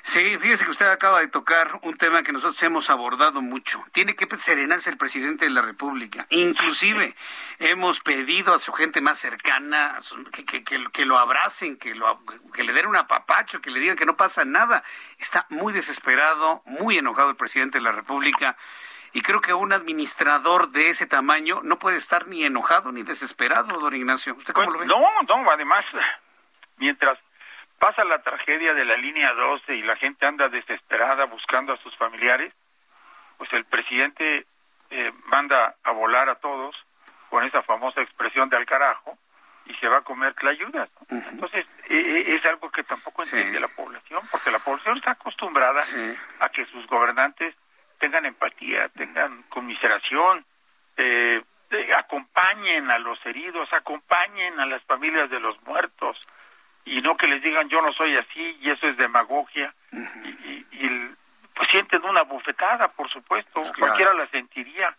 Sí, 0.08 0.38
fíjese 0.40 0.64
que 0.64 0.72
usted 0.72 0.90
acaba 0.90 1.20
de 1.20 1.28
tocar 1.28 1.82
un 1.82 1.98
tema 1.98 2.24
que 2.24 2.32
nosotros 2.32 2.64
hemos 2.64 2.90
abordado 2.90 3.42
mucho. 3.42 3.84
Tiene 3.92 4.16
que 4.16 4.26
serenarse 4.38 4.90
el 4.90 4.96
presidente 4.96 5.44
de 5.44 5.52
la 5.52 5.62
República. 5.62 6.26
Inclusive 6.30 7.14
hemos 7.60 8.00
pedido 8.00 8.54
a 8.54 8.60
su 8.60 8.72
gente 8.72 9.02
más 9.02 9.18
cercana 9.18 9.98
que, 10.32 10.64
que, 10.64 11.06
lo 11.06 11.18
abracen, 11.18 11.78
que, 11.78 11.94
lo, 11.94 12.22
que 12.54 12.64
le 12.64 12.72
den 12.72 12.88
un 12.88 12.96
apapacho, 12.96 13.60
que 13.60 13.70
le 13.70 13.82
digan 13.82 13.98
que 13.98 14.06
no 14.06 14.16
pasa 14.16 14.46
nada. 14.46 14.82
Está 15.20 15.46
muy 15.50 15.74
desesperado, 15.74 16.62
muy 16.64 16.98
enojado 16.98 17.32
el 17.32 17.36
presidente 17.36 17.80
de 17.80 17.84
la 17.84 17.92
República. 17.92 18.56
Y 19.12 19.22
creo 19.24 19.42
que 19.42 19.54
un 19.54 19.74
administrador 19.74 20.70
de 20.70 20.90
ese 20.90 21.06
tamaño 21.06 21.60
no 21.64 21.80
puede 21.80 21.98
estar 21.98 22.28
ni 22.28 22.46
enojado 22.46 22.94
ni 22.94 23.04
desesperado, 23.04 23.78
don 23.78 23.94
Ignacio. 23.94 24.36
¿Usted 24.36 24.54
cómo 24.54 24.72
lo 24.72 24.80
ve? 24.80 24.86
No, 24.86 25.02
no, 25.24 25.52
además, 25.52 25.84
mientras 26.78 27.20
pasa 27.80 28.04
la 28.04 28.22
tragedia 28.22 28.74
de 28.74 28.86
la 28.86 28.98
línea 28.98 29.34
12 29.34 29.76
y 29.76 29.82
la 29.84 29.96
gente 29.96 30.26
anda 30.26 30.50
desesperada 30.50 31.26
buscando 31.26 31.74
a 31.74 31.78
sus 31.78 31.96
familiares, 31.98 32.54
pues 33.38 33.52
el 33.54 33.66
presidente 33.66 34.46
eh, 34.90 35.12
manda 35.26 35.76
a 35.84 35.92
volar 35.92 36.30
a 36.30 36.36
todos 36.36 36.76
con 37.30 37.44
esa 37.44 37.62
famosa 37.62 38.02
expresión 38.02 38.50
de 38.50 38.58
al 38.58 38.66
carajo 38.66 39.18
y 39.66 39.74
se 39.76 39.88
va 39.88 39.98
a 39.98 40.02
comer 40.02 40.34
tlayudas. 40.34 40.90
Entonces, 41.10 41.68
e, 41.90 41.96
e, 41.96 42.36
es 42.36 42.46
algo 42.46 42.72
que 42.72 42.84
tampoco 42.84 43.24
entiende 43.24 43.60
la 43.60 43.68
población, 43.68 44.22
porque 44.32 44.50
la 44.50 44.60
población 44.60 44.98
está 44.98 45.12
acostumbrada 45.12 45.84
a 46.40 46.50
que 46.50 46.66
sus 46.68 46.88
gobernantes 46.88 47.54
tengan 48.00 48.26
empatía, 48.26 48.88
tengan 48.90 49.44
conmiseración, 49.44 50.46
eh, 50.96 51.44
acompañen 51.98 52.90
a 52.90 52.98
los 53.00 53.24
heridos, 53.26 53.72
acompañen 53.74 54.60
a 54.60 54.66
las 54.66 54.82
familias 54.84 55.30
de 55.30 55.40
los 55.40 55.62
muertos 55.64 56.18
y 56.88 57.02
no 57.02 57.18
que 57.18 57.28
les 57.28 57.42
digan 57.42 57.70
yo 57.70 57.82
no 57.82 57.92
soy 57.94 58.16
así 58.18 58.58
y 58.62 58.70
eso 58.70 58.88
es 58.88 58.98
demagogia 58.98 59.74
y, 59.92 60.66
y, 60.86 61.12
pues 61.56 61.70
sienten 61.70 62.06
una 62.06 62.22
bufetada, 62.22 62.88
por 62.90 63.10
supuesto, 63.10 63.62
pues 63.62 63.72
cualquiera 63.72 64.14
la 64.14 64.28
sentiría, 64.28 64.94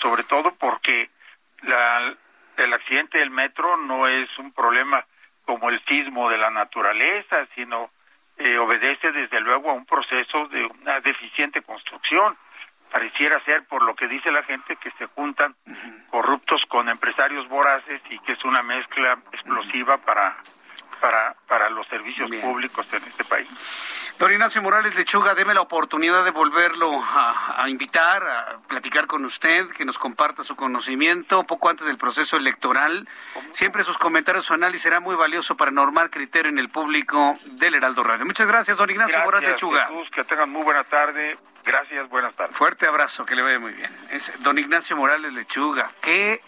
sobre 0.00 0.24
todo 0.24 0.54
porque 0.58 1.10
la, 1.62 2.14
el 2.56 2.72
accidente 2.72 3.18
del 3.18 3.30
metro 3.30 3.76
no 3.76 4.08
es 4.08 4.28
un 4.38 4.52
problema 4.52 5.04
como 5.44 5.68
el 5.68 5.82
sismo 5.84 6.30
de 6.30 6.38
la 6.38 6.50
naturaleza, 6.50 7.46
sino 7.54 7.90
eh, 8.38 8.56
obedece 8.58 9.12
desde 9.12 9.40
luego 9.40 9.70
a 9.70 9.74
un 9.74 9.84
proceso 9.84 10.46
de 10.48 10.64
una 10.64 11.00
deficiente 11.00 11.62
construcción. 11.62 12.36
Pareciera 12.90 13.38
ser, 13.40 13.64
por 13.64 13.82
lo 13.82 13.94
que 13.94 14.08
dice 14.08 14.30
la 14.30 14.42
gente, 14.44 14.76
que 14.76 14.90
se 14.92 15.06
juntan 15.06 15.54
corruptos 16.10 16.62
con 16.68 16.88
empresarios 16.88 17.48
voraces 17.48 18.00
y 18.08 18.18
que 18.20 18.32
es 18.32 18.44
una 18.44 18.62
mezcla 18.62 19.18
explosiva 19.32 19.98
para, 19.98 20.36
para, 21.00 21.34
para 21.46 21.70
los 21.70 21.86
servicios 21.88 22.30
públicos 22.42 22.86
en 22.92 23.04
este 23.04 23.24
país. 23.24 23.48
Don 24.18 24.32
Ignacio 24.32 24.60
Morales 24.62 24.96
Lechuga, 24.96 25.36
deme 25.36 25.54
la 25.54 25.60
oportunidad 25.60 26.24
de 26.24 26.32
volverlo 26.32 26.90
a, 27.00 27.68
invitar, 27.68 28.26
a 28.26 28.58
platicar 28.66 29.06
con 29.06 29.24
usted, 29.24 29.68
que 29.68 29.84
nos 29.84 29.96
comparta 29.96 30.42
su 30.42 30.56
conocimiento 30.56 31.44
poco 31.44 31.68
antes 31.68 31.86
del 31.86 31.98
proceso 31.98 32.36
electoral. 32.36 33.08
Siempre 33.52 33.84
sus 33.84 33.96
comentarios, 33.96 34.44
su 34.46 34.54
análisis 34.54 34.82
será 34.82 34.98
muy 34.98 35.14
valioso 35.14 35.56
para 35.56 35.70
normar 35.70 36.10
criterio 36.10 36.50
en 36.50 36.58
el 36.58 36.68
público 36.68 37.38
del 37.44 37.76
Heraldo 37.76 38.02
Radio. 38.02 38.26
Muchas 38.26 38.48
gracias, 38.48 38.76
don 38.76 38.90
Ignacio 38.90 39.20
Morales 39.22 39.50
Lechuga. 39.50 39.86
Jesús, 39.86 40.10
que 40.12 40.24
tengan 40.24 40.50
muy 40.50 40.64
buena 40.64 40.82
tarde. 40.82 41.38
Gracias, 41.64 42.08
buenas 42.08 42.34
tardes. 42.34 42.56
Fuerte 42.56 42.86
abrazo, 42.86 43.24
que 43.24 43.36
le 43.36 43.42
vaya 43.42 43.60
muy 43.60 43.72
bien. 43.72 43.94
Es 44.10 44.32
don 44.42 44.58
Ignacio 44.58 44.96
Morales 44.96 45.32
Lechuga. 45.32 45.92
Qué 46.00 46.42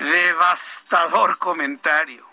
devastador 0.00 1.38
comentario. 1.38 2.27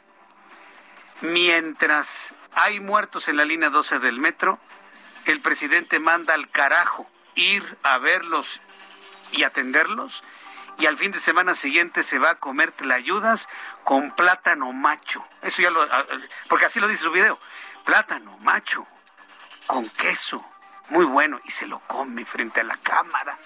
Mientras 1.21 2.35
hay 2.53 2.79
muertos 2.79 3.27
en 3.27 3.37
la 3.37 3.45
línea 3.45 3.69
12 3.69 3.99
del 3.99 4.19
metro, 4.19 4.59
el 5.25 5.41
presidente 5.41 5.99
manda 5.99 6.33
al 6.33 6.49
carajo 6.49 7.09
ir 7.35 7.77
a 7.83 7.97
verlos 7.97 8.61
y 9.31 9.43
atenderlos 9.43 10.23
y 10.77 10.87
al 10.87 10.97
fin 10.97 11.11
de 11.11 11.19
semana 11.19 11.55
siguiente 11.55 12.03
se 12.03 12.19
va 12.19 12.31
a 12.31 12.35
comer 12.35 12.73
ayudas 12.91 13.47
con 13.83 14.11
plátano 14.11 14.71
macho. 14.73 15.25
Eso 15.41 15.61
ya 15.61 15.69
lo 15.69 15.87
porque 16.47 16.65
así 16.65 16.79
lo 16.79 16.87
dice 16.87 17.03
su 17.03 17.11
video. 17.11 17.39
Plátano 17.85 18.37
macho 18.39 18.85
con 19.67 19.89
queso. 19.89 20.45
Muy 20.89 21.05
bueno 21.05 21.39
y 21.45 21.51
se 21.51 21.65
lo 21.65 21.79
come 21.87 22.25
frente 22.25 22.61
a 22.61 22.63
la 22.63 22.77
cámara. 22.77 23.39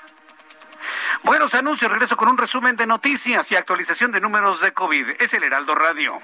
Buenos 1.23 1.53
anuncios, 1.53 1.91
regreso 1.91 2.17
con 2.17 2.29
un 2.29 2.37
resumen 2.37 2.75
de 2.75 2.85
noticias 2.87 3.51
y 3.51 3.55
actualización 3.55 4.11
de 4.11 4.21
números 4.21 4.61
de 4.61 4.73
COVID. 4.73 5.09
Es 5.19 5.33
el 5.33 5.43
Heraldo 5.43 5.75
Radio. 5.75 6.19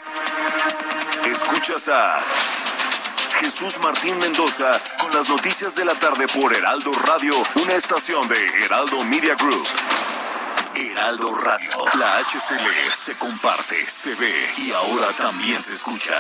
Escuchas 1.26 1.90
a 1.90 2.20
Jesús 3.40 3.80
Martín 3.80 4.18
Mendoza 4.18 4.72
con 5.00 5.14
las 5.14 5.28
noticias 5.30 5.76
de 5.76 5.86
la 5.86 5.96
tarde 5.96 6.28
por 6.28 6.56
Heraldo 6.56 6.94
Radio, 6.94 7.36
una 7.56 7.74
estación 7.74 8.28
de 8.28 8.64
Heraldo 8.64 9.04
Media 9.04 9.36
Group. 9.36 9.68
Heraldo 10.74 11.34
Radio, 11.36 11.70
la 11.98 12.18
HCL 12.20 12.90
se 12.92 13.18
comparte, 13.18 13.86
se 13.86 14.14
ve 14.16 14.54
y 14.58 14.72
ahora 14.72 15.14
también 15.16 15.62
se 15.62 15.74
escucha. 15.74 16.16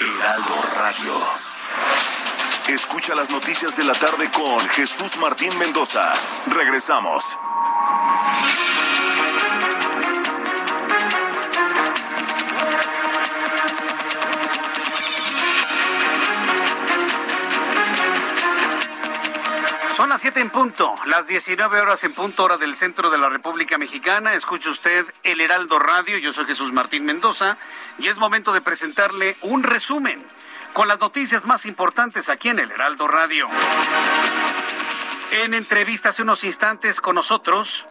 Heraldo 0.00 0.54
Radio. 0.76 1.14
Escucha 2.86 3.14
las 3.14 3.30
noticias 3.30 3.74
de 3.76 3.82
la 3.82 3.94
tarde 3.94 4.30
con 4.30 4.60
Jesús 4.68 5.16
Martín 5.16 5.56
Mendoza. 5.58 6.12
Regresamos. 6.46 7.24
Son 19.88 20.10
las 20.10 20.20
7 20.20 20.40
en 20.40 20.50
punto, 20.50 20.94
las 21.06 21.26
19 21.26 21.80
horas 21.80 22.04
en 22.04 22.12
punto 22.12 22.44
hora 22.44 22.58
del 22.58 22.76
centro 22.76 23.10
de 23.10 23.16
la 23.16 23.30
República 23.30 23.78
Mexicana. 23.78 24.34
Escucha 24.34 24.68
usted 24.68 25.06
el 25.22 25.40
Heraldo 25.40 25.78
Radio. 25.78 26.18
Yo 26.18 26.34
soy 26.34 26.44
Jesús 26.44 26.70
Martín 26.70 27.06
Mendoza 27.06 27.56
y 27.98 28.08
es 28.08 28.18
momento 28.18 28.52
de 28.52 28.60
presentarle 28.60 29.38
un 29.40 29.62
resumen 29.62 30.22
con 30.74 30.88
las 30.88 30.98
noticias 31.00 31.46
más 31.46 31.64
importantes 31.66 32.28
aquí 32.28 32.50
en 32.50 32.58
el 32.58 32.70
Heraldo 32.70 33.08
Radio. 33.08 33.48
En 35.44 35.54
entrevista 35.54 36.10
hace 36.10 36.22
unos 36.22 36.44
instantes 36.44 37.00
con 37.00 37.14
nosotros, 37.14 37.86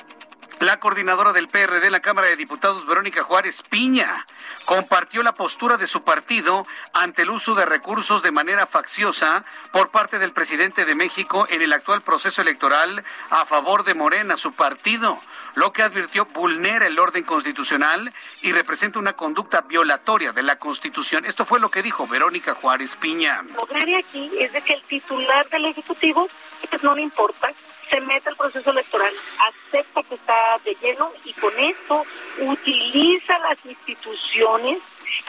la 0.64 0.80
coordinadora 0.80 1.34
del 1.34 1.50
PRD 1.50 1.88
en 1.88 1.92
la 1.92 2.00
Cámara 2.00 2.28
de 2.28 2.36
Diputados, 2.36 2.86
Verónica 2.86 3.24
Juárez 3.24 3.64
Piña, 3.64 4.26
compartió 4.66 5.22
la 5.22 5.34
postura 5.34 5.78
de 5.78 5.88
su 5.88 6.04
partido 6.04 6.66
ante 6.94 7.24
el 7.24 7.32
uso 7.32 7.54
de 7.54 7.66
recursos 7.66 8.24
de 8.24 8.32
manera 8.32 8.66
facciosa 8.66 9.44
por 9.72 9.92
parte 9.92 10.20
del 10.20 10.32
presidente 10.32 10.86
de 10.86 10.96
México 10.96 11.48
en 11.50 11.62
el 11.62 11.74
actual 11.74 12.02
proceso 12.02 12.42
electoral 12.42 13.04
a 13.30 13.46
favor 13.46 13.84
de 13.84 13.94
Morena, 13.94 14.38
su 14.38 14.54
partido, 14.54 15.20
lo 15.56 15.74
que 15.74 15.84
advirtió 15.84 16.26
vulnera 16.26 16.88
el 16.88 16.98
orden 16.98 17.24
constitucional 17.24 18.14
y 18.42 18.54
representa 18.54 19.00
una 19.00 19.14
conducta 19.14 19.62
violatoria 19.62 20.32
de 20.32 20.44
la 20.44 20.58
Constitución. 20.58 21.26
Esto 21.26 21.46
fue 21.46 21.60
lo 21.60 21.70
que 21.70 21.84
dijo 21.84 22.08
Verónica 22.08 22.56
Juárez 22.56 22.96
Piña. 22.96 23.44
Lo 23.60 23.68
que 23.68 23.98
aquí 23.98 24.32
es 24.40 24.54
de 24.54 24.62
que 24.62 24.74
el 24.74 24.84
titular 24.84 25.50
del 25.50 25.66
Ejecutivo, 25.66 26.28
pues 26.70 26.84
no 26.84 26.96
le 26.96 27.02
importa, 27.02 27.52
se 27.94 28.02
mete 28.02 28.30
al 28.30 28.36
proceso 28.36 28.72
electoral, 28.72 29.14
acepta 29.38 30.02
que 30.02 30.16
está 30.16 30.58
de 30.66 30.76
lleno 30.82 31.12
y 31.26 31.34
con 31.34 31.54
esto 31.60 32.04
utiliza 32.40 33.38
las 33.38 33.64
instituciones 33.66 34.80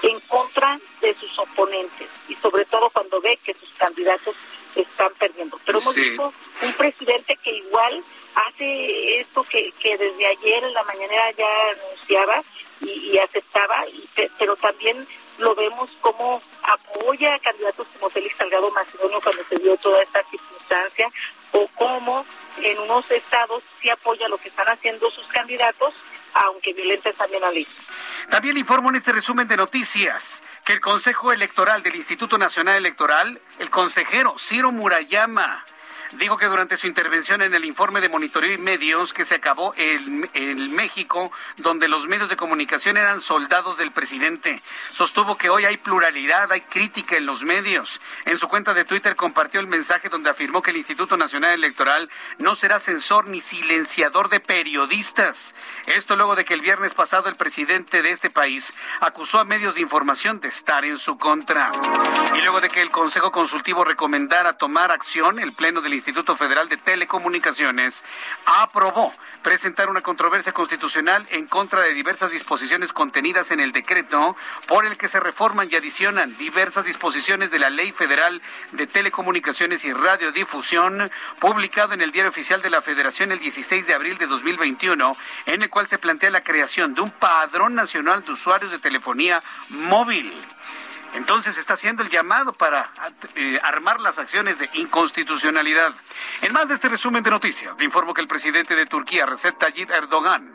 en 0.02 0.18
contra 0.20 0.80
de 1.02 1.14
sus 1.16 1.38
oponentes 1.38 2.08
y 2.26 2.34
sobre 2.36 2.64
todo 2.64 2.88
cuando 2.88 3.20
ve 3.20 3.38
que 3.44 3.52
sus 3.52 3.68
candidatos 3.74 4.34
están 4.74 5.12
perdiendo. 5.18 5.58
Pero 5.66 5.78
hemos 5.78 5.94
visto 5.94 6.32
un 6.62 6.72
presidente 6.72 7.36
que 7.36 7.50
igual 7.50 8.02
hace 8.34 9.20
esto 9.20 9.42
que, 9.44 9.70
que 9.72 9.98
desde 9.98 10.26
ayer 10.26 10.64
en 10.64 10.72
la 10.72 10.84
mañana 10.84 11.30
ya 11.36 11.46
anunciaba 11.70 12.42
y, 12.80 13.18
aceptaba, 13.18 13.86
y, 13.88 14.08
pero 14.38 14.56
también 14.56 15.06
lo 15.36 15.54
vemos 15.54 15.90
como 16.00 16.40
apoya 16.62 17.34
a 17.34 17.38
candidatos 17.40 17.86
como 17.94 18.08
Félix 18.08 18.36
Salgado 18.38 18.70
Macedonio 18.70 19.20
cuando 19.22 19.44
se 19.48 19.56
dio 19.56 19.76
toda 19.76 20.02
esta 20.02 20.22
circunstancia, 20.30 21.10
o 21.54 21.68
como 21.76 22.26
en 22.58 22.78
unos 22.80 23.08
estados 23.10 23.62
sí 23.80 23.88
apoya 23.88 24.28
lo 24.28 24.38
que 24.38 24.48
están 24.48 24.66
haciendo 24.68 25.10
sus 25.10 25.26
candidatos, 25.28 25.94
aunque 26.34 26.72
violentes 26.72 27.16
también 27.16 27.42
la 27.42 27.50
ley. 27.50 27.66
También 28.28 28.56
informo 28.56 28.90
en 28.90 28.96
este 28.96 29.12
resumen 29.12 29.46
de 29.46 29.56
noticias 29.56 30.42
que 30.64 30.72
el 30.72 30.80
Consejo 30.80 31.32
Electoral 31.32 31.82
del 31.82 31.94
Instituto 31.94 32.38
Nacional 32.38 32.76
Electoral, 32.76 33.40
el 33.58 33.70
consejero 33.70 34.34
Ciro 34.38 34.72
Murayama, 34.72 35.64
dijo 36.12 36.36
que 36.36 36.46
durante 36.46 36.76
su 36.76 36.86
intervención 36.86 37.42
en 37.42 37.54
el 37.54 37.64
informe 37.64 38.00
de 38.00 38.08
monitoreo 38.08 38.52
y 38.52 38.58
medios 38.58 39.12
que 39.12 39.24
se 39.24 39.36
acabó 39.36 39.74
en, 39.76 40.74
México, 40.74 41.30
donde 41.56 41.88
los 41.88 42.06
medios 42.06 42.28
de 42.28 42.36
comunicación 42.36 42.96
eran 42.96 43.20
soldados 43.20 43.78
del 43.78 43.92
presidente, 43.92 44.62
sostuvo 44.90 45.36
que 45.36 45.50
hoy 45.50 45.64
hay 45.64 45.76
pluralidad, 45.76 46.50
hay 46.52 46.62
crítica 46.62 47.16
en 47.16 47.26
los 47.26 47.44
medios. 47.44 48.00
En 48.24 48.38
su 48.38 48.48
cuenta 48.48 48.74
de 48.74 48.84
Twitter 48.84 49.16
compartió 49.16 49.60
el 49.60 49.66
mensaje 49.66 50.08
donde 50.08 50.30
afirmó 50.30 50.62
que 50.62 50.70
el 50.70 50.76
Instituto 50.76 51.16
Nacional 51.16 51.52
Electoral 51.52 52.10
no 52.38 52.54
será 52.54 52.78
censor 52.78 53.28
ni 53.28 53.40
silenciador 53.40 54.28
de 54.28 54.40
periodistas. 54.40 55.54
Esto 55.86 56.16
luego 56.16 56.36
de 56.36 56.44
que 56.44 56.54
el 56.54 56.60
viernes 56.60 56.94
pasado 56.94 57.28
el 57.28 57.36
presidente 57.36 58.02
de 58.02 58.10
este 58.10 58.30
país 58.30 58.74
acusó 59.00 59.38
a 59.38 59.44
medios 59.44 59.74
de 59.74 59.80
información 59.80 60.40
de 60.40 60.48
estar 60.48 60.84
en 60.84 60.98
su 60.98 61.18
contra. 61.18 61.72
Y 62.36 62.40
luego 62.40 62.60
de 62.60 62.68
que 62.68 62.82
el 62.82 62.90
Consejo 62.90 63.32
Consultivo 63.32 63.84
recomendara 63.84 64.58
tomar 64.58 64.90
acción, 64.90 65.38
el 65.38 65.52
Pleno 65.52 65.80
del 65.80 65.93
Instituto 65.94 66.36
Federal 66.36 66.68
de 66.68 66.76
Telecomunicaciones 66.76 68.04
aprobó 68.44 69.12
presentar 69.42 69.90
una 69.90 70.00
controversia 70.00 70.52
constitucional 70.52 71.26
en 71.30 71.46
contra 71.46 71.82
de 71.82 71.92
diversas 71.92 72.32
disposiciones 72.32 72.92
contenidas 72.92 73.50
en 73.50 73.60
el 73.60 73.72
decreto 73.72 74.36
por 74.66 74.86
el 74.86 74.96
que 74.96 75.08
se 75.08 75.20
reforman 75.20 75.68
y 75.70 75.76
adicionan 75.76 76.36
diversas 76.36 76.84
disposiciones 76.84 77.50
de 77.50 77.58
la 77.58 77.70
Ley 77.70 77.92
Federal 77.92 78.40
de 78.72 78.86
Telecomunicaciones 78.86 79.84
y 79.84 79.92
Radiodifusión, 79.92 81.10
publicado 81.40 81.92
en 81.92 82.00
el 82.00 82.10
Diario 82.10 82.30
Oficial 82.30 82.62
de 82.62 82.70
la 82.70 82.82
Federación 82.82 83.32
el 83.32 83.38
16 83.38 83.86
de 83.86 83.94
abril 83.94 84.18
de 84.18 84.26
2021, 84.26 85.16
en 85.46 85.62
el 85.62 85.70
cual 85.70 85.88
se 85.88 85.98
plantea 85.98 86.30
la 86.30 86.42
creación 86.42 86.94
de 86.94 87.02
un 87.02 87.10
padrón 87.10 87.74
nacional 87.74 88.24
de 88.24 88.32
usuarios 88.32 88.70
de 88.70 88.78
telefonía 88.78 89.42
móvil. 89.68 90.32
Entonces 91.14 91.56
está 91.58 91.74
haciendo 91.74 92.02
el 92.02 92.10
llamado 92.10 92.52
para 92.52 92.92
eh, 93.34 93.58
armar 93.62 94.00
las 94.00 94.18
acciones 94.18 94.58
de 94.58 94.68
inconstitucionalidad. 94.74 95.94
En 96.42 96.52
más 96.52 96.68
de 96.68 96.74
este 96.74 96.88
resumen 96.88 97.22
de 97.22 97.30
noticias, 97.30 97.76
te 97.76 97.84
informo 97.84 98.14
que 98.14 98.20
el 98.20 98.28
presidente 98.28 98.74
de 98.74 98.86
Turquía, 98.86 99.24
Recep 99.24 99.58
Tayyip 99.58 99.90
Erdogan, 99.90 100.54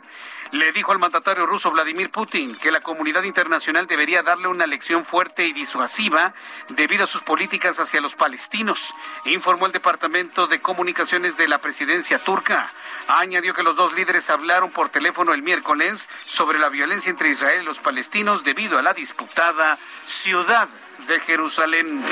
le 0.52 0.72
dijo 0.72 0.92
al 0.92 0.98
mandatario 0.98 1.46
ruso 1.46 1.70
Vladimir 1.70 2.10
Putin 2.10 2.54
que 2.56 2.70
la 2.70 2.80
comunidad 2.80 3.22
internacional 3.22 3.86
debería 3.86 4.22
darle 4.22 4.48
una 4.48 4.66
lección 4.66 5.04
fuerte 5.04 5.46
y 5.46 5.52
disuasiva 5.52 6.34
debido 6.68 7.04
a 7.04 7.06
sus 7.06 7.22
políticas 7.22 7.78
hacia 7.78 8.00
los 8.00 8.14
palestinos, 8.14 8.94
informó 9.24 9.66
el 9.66 9.72
Departamento 9.72 10.46
de 10.46 10.60
Comunicaciones 10.60 11.36
de 11.36 11.48
la 11.48 11.58
presidencia 11.58 12.18
turca. 12.24 12.72
Añadió 13.08 13.54
que 13.54 13.62
los 13.62 13.76
dos 13.76 13.92
líderes 13.94 14.30
hablaron 14.30 14.70
por 14.70 14.88
teléfono 14.88 15.32
el 15.32 15.42
miércoles 15.42 16.08
sobre 16.26 16.58
la 16.58 16.68
violencia 16.68 17.10
entre 17.10 17.30
Israel 17.30 17.62
y 17.62 17.66
los 17.66 17.80
palestinos 17.80 18.44
debido 18.44 18.78
a 18.78 18.82
la 18.82 18.94
disputada 18.94 19.78
ciudad 20.04 20.68
de 21.06 21.20
Jerusalén. 21.20 22.04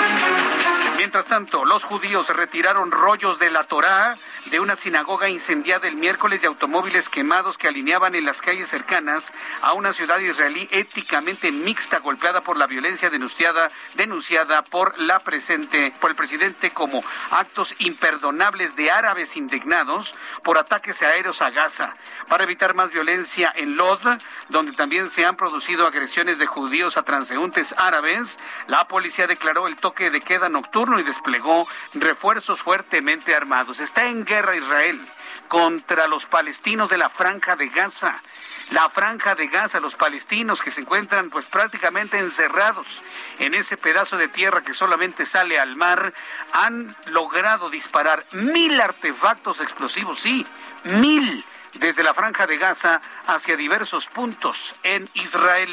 Mientras 0.96 1.26
tanto, 1.26 1.64
los 1.64 1.84
judíos 1.84 2.28
retiraron 2.28 2.90
rollos 2.90 3.38
de 3.38 3.50
la 3.50 3.64
Torá 3.64 4.16
de 4.46 4.60
una 4.60 4.74
sinagoga 4.74 5.28
incendiada 5.28 5.86
el 5.86 5.96
miércoles 5.96 6.40
de 6.40 6.48
automóviles 6.48 7.08
quemados 7.08 7.56
que 7.56 7.68
alineaban 7.68 8.14
en 8.14 8.24
las 8.24 8.42
calles 8.42 8.68
cercanas 8.68 9.32
a 9.62 9.74
una 9.74 9.92
ciudad 9.92 10.18
israelí 10.18 10.68
éticamente 10.72 11.52
mixta 11.52 12.00
golpeada 12.00 12.40
por 12.40 12.56
la 12.56 12.66
violencia 12.66 13.10
denunciada, 13.10 13.70
denunciada 13.94 14.62
por 14.62 14.98
la 14.98 15.20
presente 15.20 15.92
por 16.00 16.10
el 16.10 16.16
presidente 16.16 16.70
como 16.70 17.04
actos 17.30 17.74
imperdonables 17.78 18.74
de 18.74 18.90
árabes 18.90 19.36
indignados 19.36 20.16
por 20.42 20.58
ataques 20.58 21.02
aéreos 21.02 21.42
a 21.42 21.50
Gaza. 21.50 21.94
Para 22.28 22.44
evitar 22.44 22.74
más 22.74 22.90
violencia 22.90 23.52
en 23.54 23.76
Lod, 23.76 24.00
donde 24.48 24.72
también 24.72 25.10
se 25.10 25.24
han 25.24 25.36
producido 25.36 25.86
agresiones 25.86 26.38
de 26.38 26.46
judíos 26.46 26.96
a 26.96 27.02
transeúntes 27.02 27.74
árabes, 27.76 28.38
la 28.66 28.77
policía 28.86 29.26
declaró 29.26 29.66
el 29.66 29.76
toque 29.76 30.10
de 30.10 30.20
queda 30.20 30.48
nocturno 30.48 31.00
y 31.00 31.02
desplegó 31.02 31.66
refuerzos 31.94 32.62
fuertemente 32.62 33.34
armados. 33.34 33.80
Está 33.80 34.06
en 34.06 34.24
guerra 34.24 34.56
Israel 34.56 35.00
contra 35.48 36.06
los 36.06 36.26
palestinos 36.26 36.90
de 36.90 36.98
la 36.98 37.08
franja 37.08 37.56
de 37.56 37.68
Gaza. 37.68 38.22
La 38.70 38.90
franja 38.90 39.34
de 39.34 39.48
Gaza, 39.48 39.80
los 39.80 39.96
palestinos 39.96 40.60
que 40.60 40.70
se 40.70 40.82
encuentran 40.82 41.30
pues 41.30 41.46
prácticamente 41.46 42.18
encerrados 42.18 43.02
en 43.38 43.54
ese 43.54 43.78
pedazo 43.78 44.18
de 44.18 44.28
tierra 44.28 44.62
que 44.62 44.74
solamente 44.74 45.24
sale 45.24 45.58
al 45.58 45.74
mar, 45.74 46.12
han 46.52 46.94
logrado 47.06 47.70
disparar 47.70 48.26
mil 48.32 48.78
artefactos 48.78 49.62
explosivos, 49.62 50.20
sí, 50.20 50.46
mil 50.84 51.44
desde 51.74 52.02
la 52.02 52.14
franja 52.14 52.46
de 52.46 52.58
Gaza 52.58 53.00
hacia 53.26 53.56
diversos 53.56 54.08
puntos 54.08 54.74
en 54.82 55.08
Israel. 55.14 55.70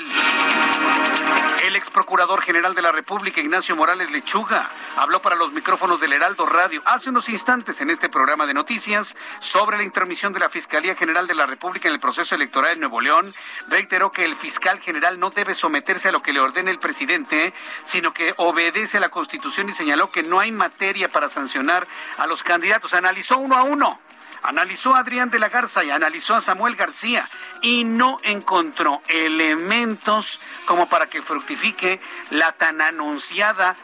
El 1.63 1.75
ex 1.75 1.89
procurador 1.89 2.43
general 2.43 2.75
de 2.75 2.81
la 2.81 2.91
República, 2.91 3.41
Ignacio 3.41 3.75
Morales 3.75 4.11
Lechuga, 4.11 4.69
habló 4.97 5.21
para 5.21 5.35
los 5.35 5.51
micrófonos 5.51 5.99
del 5.99 6.13
Heraldo 6.13 6.45
Radio 6.45 6.81
hace 6.85 7.09
unos 7.09 7.27
instantes 7.27 7.81
en 7.81 7.89
este 7.89 8.07
programa 8.07 8.45
de 8.45 8.53
noticias 8.53 9.15
sobre 9.39 9.77
la 9.77 9.83
intermisión 9.83 10.31
de 10.31 10.39
la 10.39 10.49
Fiscalía 10.49 10.95
General 10.95 11.25
de 11.25 11.33
la 11.33 11.45
República 11.47 11.87
en 11.87 11.95
el 11.95 11.99
proceso 11.99 12.35
electoral 12.35 12.73
en 12.73 12.81
Nuevo 12.81 13.01
León. 13.01 13.33
Reiteró 13.67 14.11
que 14.11 14.25
el 14.25 14.35
fiscal 14.35 14.79
general 14.79 15.19
no 15.19 15.31
debe 15.31 15.55
someterse 15.55 16.09
a 16.09 16.11
lo 16.11 16.21
que 16.21 16.33
le 16.33 16.39
ordene 16.39 16.69
el 16.69 16.79
presidente, 16.79 17.53
sino 17.83 18.13
que 18.13 18.33
obedece 18.37 18.97
a 18.97 19.01
la 19.01 19.09
Constitución 19.09 19.69
y 19.69 19.73
señaló 19.73 20.11
que 20.11 20.23
no 20.23 20.39
hay 20.39 20.51
materia 20.51 21.09
para 21.09 21.29
sancionar 21.29 21.87
a 22.17 22.27
los 22.27 22.43
candidatos. 22.43 22.93
Analizó 22.93 23.37
uno 23.37 23.55
a 23.55 23.63
uno 23.63 23.99
analizó 24.45 24.95
a 24.95 24.99
Adrián 24.99 25.29
de 25.29 25.39
la 25.39 25.49
Garza 25.49 25.83
y 25.83 25.91
analizó 25.91 26.35
a 26.35 26.41
Samuel 26.41 26.75
García 26.75 27.27
y 27.61 27.83
no 27.83 28.19
encontró 28.23 29.01
elementos 29.07 30.39
como 30.65 30.87
para 30.87 31.07
que 31.09 31.21
fructifique 31.21 31.99
la 32.29 32.51
tan 32.53 32.81
anunciada 32.81 33.75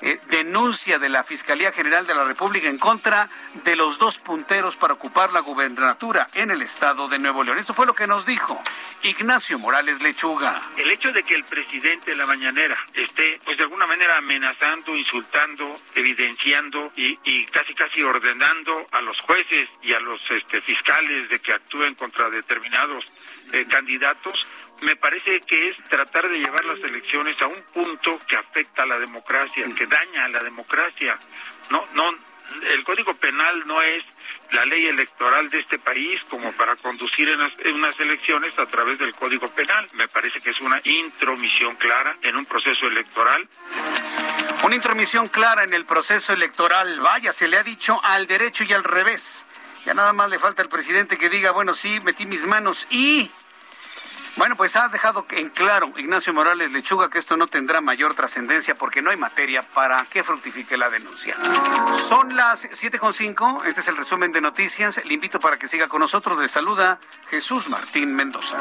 eh, 0.00 0.18
denuncia 0.28 0.98
de 0.98 1.08
la 1.08 1.24
Fiscalía 1.24 1.72
General 1.72 2.06
de 2.06 2.14
la 2.14 2.24
República 2.24 2.68
en 2.68 2.78
contra 2.78 3.28
de 3.64 3.76
los 3.76 3.98
dos 3.98 4.18
punteros 4.18 4.76
para 4.76 4.94
ocupar 4.94 5.32
la 5.32 5.40
gubernatura 5.40 6.28
en 6.34 6.50
el 6.50 6.62
estado 6.62 7.08
de 7.08 7.18
Nuevo 7.18 7.42
León. 7.42 7.58
Eso 7.58 7.74
fue 7.74 7.86
lo 7.86 7.94
que 7.94 8.06
nos 8.06 8.26
dijo 8.26 8.60
Ignacio 9.02 9.58
Morales 9.58 10.02
Lechuga. 10.02 10.60
El 10.76 10.90
hecho 10.90 11.12
de 11.12 11.22
que 11.22 11.34
el 11.34 11.44
presidente 11.44 12.10
de 12.10 12.16
la 12.16 12.26
mañanera 12.26 12.76
esté, 12.92 13.38
pues 13.44 13.56
de 13.56 13.64
alguna 13.64 13.86
manera 13.86 14.18
amenazando, 14.18 14.96
insultando, 14.96 15.76
evidenciando 15.94 16.92
y, 16.96 17.46
casi 17.46 17.74
casi 17.74 18.02
ordenando 18.02 18.86
a 18.90 19.00
los 19.00 19.18
jueces 19.20 19.68
y 19.82 19.92
a 19.92 20.00
los 20.00 20.20
este, 20.30 20.60
fiscales 20.60 21.28
de 21.28 21.38
que 21.38 21.52
actúen 21.52 21.94
contra 21.94 22.28
determinados 22.30 23.04
eh, 23.52 23.66
candidatos, 23.68 24.46
me 24.82 24.96
parece 24.96 25.40
que 25.40 25.68
es 25.68 25.76
tratar 25.88 26.28
de 26.28 26.38
llevar 26.38 26.64
las 26.64 26.78
elecciones 26.78 27.40
a 27.40 27.46
un 27.46 27.62
punto 27.72 28.18
que 28.28 28.36
afecta 28.36 28.82
a 28.82 28.86
la 28.86 28.98
democracia, 28.98 29.64
que 29.76 29.86
daña 29.86 30.24
a 30.24 30.28
la 30.28 30.40
democracia. 30.40 31.18
No, 31.70 31.84
no, 31.94 32.10
el 32.62 32.84
Código 32.84 33.14
Penal 33.14 33.66
no 33.66 33.80
es 33.82 34.02
la 34.52 34.64
ley 34.66 34.86
electoral 34.86 35.48
de 35.48 35.60
este 35.60 35.78
país 35.78 36.20
como 36.28 36.52
para 36.52 36.76
conducir 36.76 37.28
en 37.28 37.74
unas 37.74 37.98
elecciones 37.98 38.56
a 38.58 38.66
través 38.66 38.98
del 38.98 39.14
Código 39.14 39.48
Penal. 39.48 39.88
Me 39.94 40.08
parece 40.08 40.40
que 40.40 40.50
es 40.50 40.60
una 40.60 40.80
intromisión 40.84 41.76
clara 41.76 42.16
en 42.22 42.36
un 42.36 42.46
proceso 42.46 42.86
electoral. 42.86 43.48
Una 44.62 44.74
intromisión 44.74 45.28
clara 45.28 45.64
en 45.64 45.74
el 45.74 45.84
proceso 45.84 46.32
electoral. 46.32 47.00
Vaya, 47.00 47.32
se 47.32 47.48
le 47.48 47.56
ha 47.56 47.62
dicho 47.62 48.00
al 48.02 48.26
derecho 48.26 48.64
y 48.64 48.72
al 48.72 48.84
revés. 48.84 49.46
Ya 49.84 49.94
nada 49.94 50.12
más 50.12 50.30
le 50.30 50.38
falta 50.38 50.62
al 50.62 50.68
presidente 50.68 51.18
que 51.18 51.28
diga, 51.28 51.50
bueno, 51.50 51.74
sí, 51.74 52.00
metí 52.04 52.24
mis 52.26 52.44
manos 52.44 52.86
y 52.90 53.30
bueno, 54.36 54.56
pues 54.56 54.76
ha 54.76 54.88
dejado 54.88 55.26
en 55.30 55.48
claro 55.50 55.92
Ignacio 55.96 56.32
Morales 56.32 56.72
Lechuga 56.72 57.10
que 57.10 57.18
esto 57.18 57.36
no 57.36 57.46
tendrá 57.46 57.80
mayor 57.80 58.14
trascendencia 58.14 58.74
porque 58.74 59.02
no 59.02 59.10
hay 59.10 59.16
materia 59.16 59.62
para 59.62 60.04
que 60.06 60.24
fructifique 60.24 60.76
la 60.76 60.90
denuncia. 60.90 61.36
Son 61.92 62.36
las 62.36 62.68
7.5, 62.70 63.64
este 63.66 63.80
es 63.80 63.88
el 63.88 63.96
resumen 63.96 64.32
de 64.32 64.40
noticias. 64.40 65.00
Le 65.04 65.14
invito 65.14 65.40
para 65.40 65.58
que 65.58 65.68
siga 65.68 65.88
con 65.88 66.00
nosotros. 66.00 66.38
Le 66.38 66.48
saluda 66.48 66.98
Jesús 67.28 67.68
Martín 67.68 68.14
Mendoza. 68.14 68.58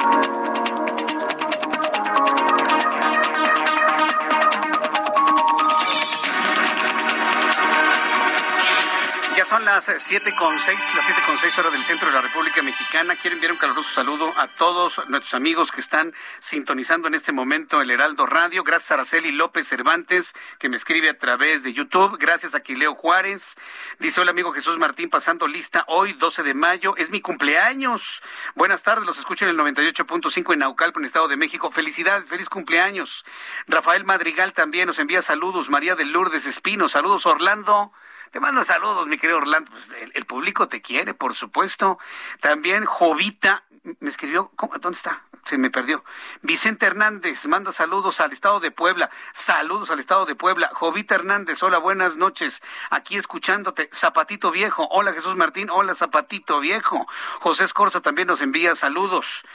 Son 9.54 9.66
las 9.66 9.92
siete 10.00 10.34
con 10.36 10.58
seis, 10.58 10.80
las 10.96 11.06
siete 11.06 11.22
con 11.28 11.38
seis 11.38 11.56
horas 11.60 11.72
del 11.72 11.84
centro 11.84 12.08
de 12.08 12.14
la 12.16 12.22
República 12.22 12.64
Mexicana. 12.64 13.16
Quiero 13.16 13.36
enviar 13.36 13.52
un 13.52 13.60
caluroso 13.60 13.88
saludo 13.88 14.34
a 14.36 14.48
todos 14.48 15.08
nuestros 15.10 15.36
amigos 15.36 15.72
que 15.72 15.80
están 15.80 16.12
sintonizando 16.40 17.08
en 17.08 17.14
este 17.14 17.32
momento 17.32 17.80
el 17.80 17.92
Heraldo 17.92 18.26
Radio. 18.26 18.64
Gracias 18.64 18.90
a 18.90 18.94
Araceli 18.96 19.32
López 19.32 19.68
Cervantes, 19.68 20.34
que 20.58 20.70
me 20.70 20.76
escribe 20.76 21.08
a 21.08 21.20
través 21.20 21.62
de 21.62 21.72
YouTube. 21.72 22.18
Gracias 22.18 22.56
a 22.56 22.62
Quileo 22.62 22.96
Juárez. 22.96 23.56
Dice 24.00 24.24
el 24.24 24.30
amigo 24.30 24.54
Jesús 24.54 24.80
Martín, 24.80 25.12
pasando 25.12 25.48
lista 25.48 25.86
hoy, 25.88 26.14
12 26.14 26.42
de 26.42 26.56
mayo. 26.56 26.96
Es 26.98 27.12
mi 27.12 27.22
cumpleaños. 27.22 28.24
Buenas 28.56 28.82
tardes, 28.82 29.06
los 29.06 29.20
escucho 29.20 29.46
en 29.46 29.52
el 29.52 29.58
98.5 29.60 30.54
en 30.54 30.60
Naucalpan, 30.60 31.04
en 31.04 31.06
Estado 31.06 31.28
de 31.28 31.38
México. 31.38 31.70
Felicidades, 31.70 32.28
feliz 32.28 32.50
cumpleaños. 32.50 33.24
Rafael 33.68 34.04
Madrigal 34.04 34.54
también 34.54 34.88
nos 34.88 34.98
envía 34.98 35.22
saludos. 35.22 35.70
María 35.70 35.94
de 35.94 36.06
Lourdes 36.06 36.48
Espino, 36.48 36.88
saludos 36.88 37.28
Orlando. 37.28 37.94
Te 38.34 38.40
manda 38.40 38.64
saludos, 38.64 39.06
mi 39.06 39.20
querido 39.20 39.38
Orlando. 39.38 39.70
Pues 39.70 39.90
el, 40.16 40.26
público 40.26 40.68
te 40.68 40.82
quiere, 40.82 41.14
por 41.14 41.36
supuesto. 41.36 42.00
También 42.42 42.84
Jovita 42.84 43.64
me 44.00 44.10
escribió, 44.10 44.52
¿dónde 44.82 44.98
está? 44.98 45.22
Se 45.46 45.60
me 45.60 45.70
perdió. 45.70 46.04
Vicente 46.42 46.88
Hernández 46.88 47.46
manda 47.46 47.72
saludos 47.72 48.20
al 48.22 48.34
Estado 48.34 48.60
de 48.60 48.72
Puebla. 48.72 49.12
Saludos 49.34 49.92
al 49.92 50.00
Estado 50.00 50.26
de 50.26 50.34
Puebla. 50.34 50.72
Jovita 50.74 51.14
Hernández, 51.14 51.62
hola, 51.62 51.78
buenas 51.78 52.16
noches. 52.16 52.64
Aquí 52.90 53.18
escuchándote. 53.18 53.88
Zapatito 53.94 54.50
Viejo, 54.50 54.88
hola 54.90 55.14
Jesús 55.14 55.36
Martín, 55.36 55.70
hola 55.70 55.94
Zapatito 55.94 56.60
Viejo. 56.60 57.06
José 57.40 57.66
Escorza 57.66 58.02
también 58.02 58.30
nos 58.30 58.42
envía 58.42 58.74
saludos. 58.74 59.46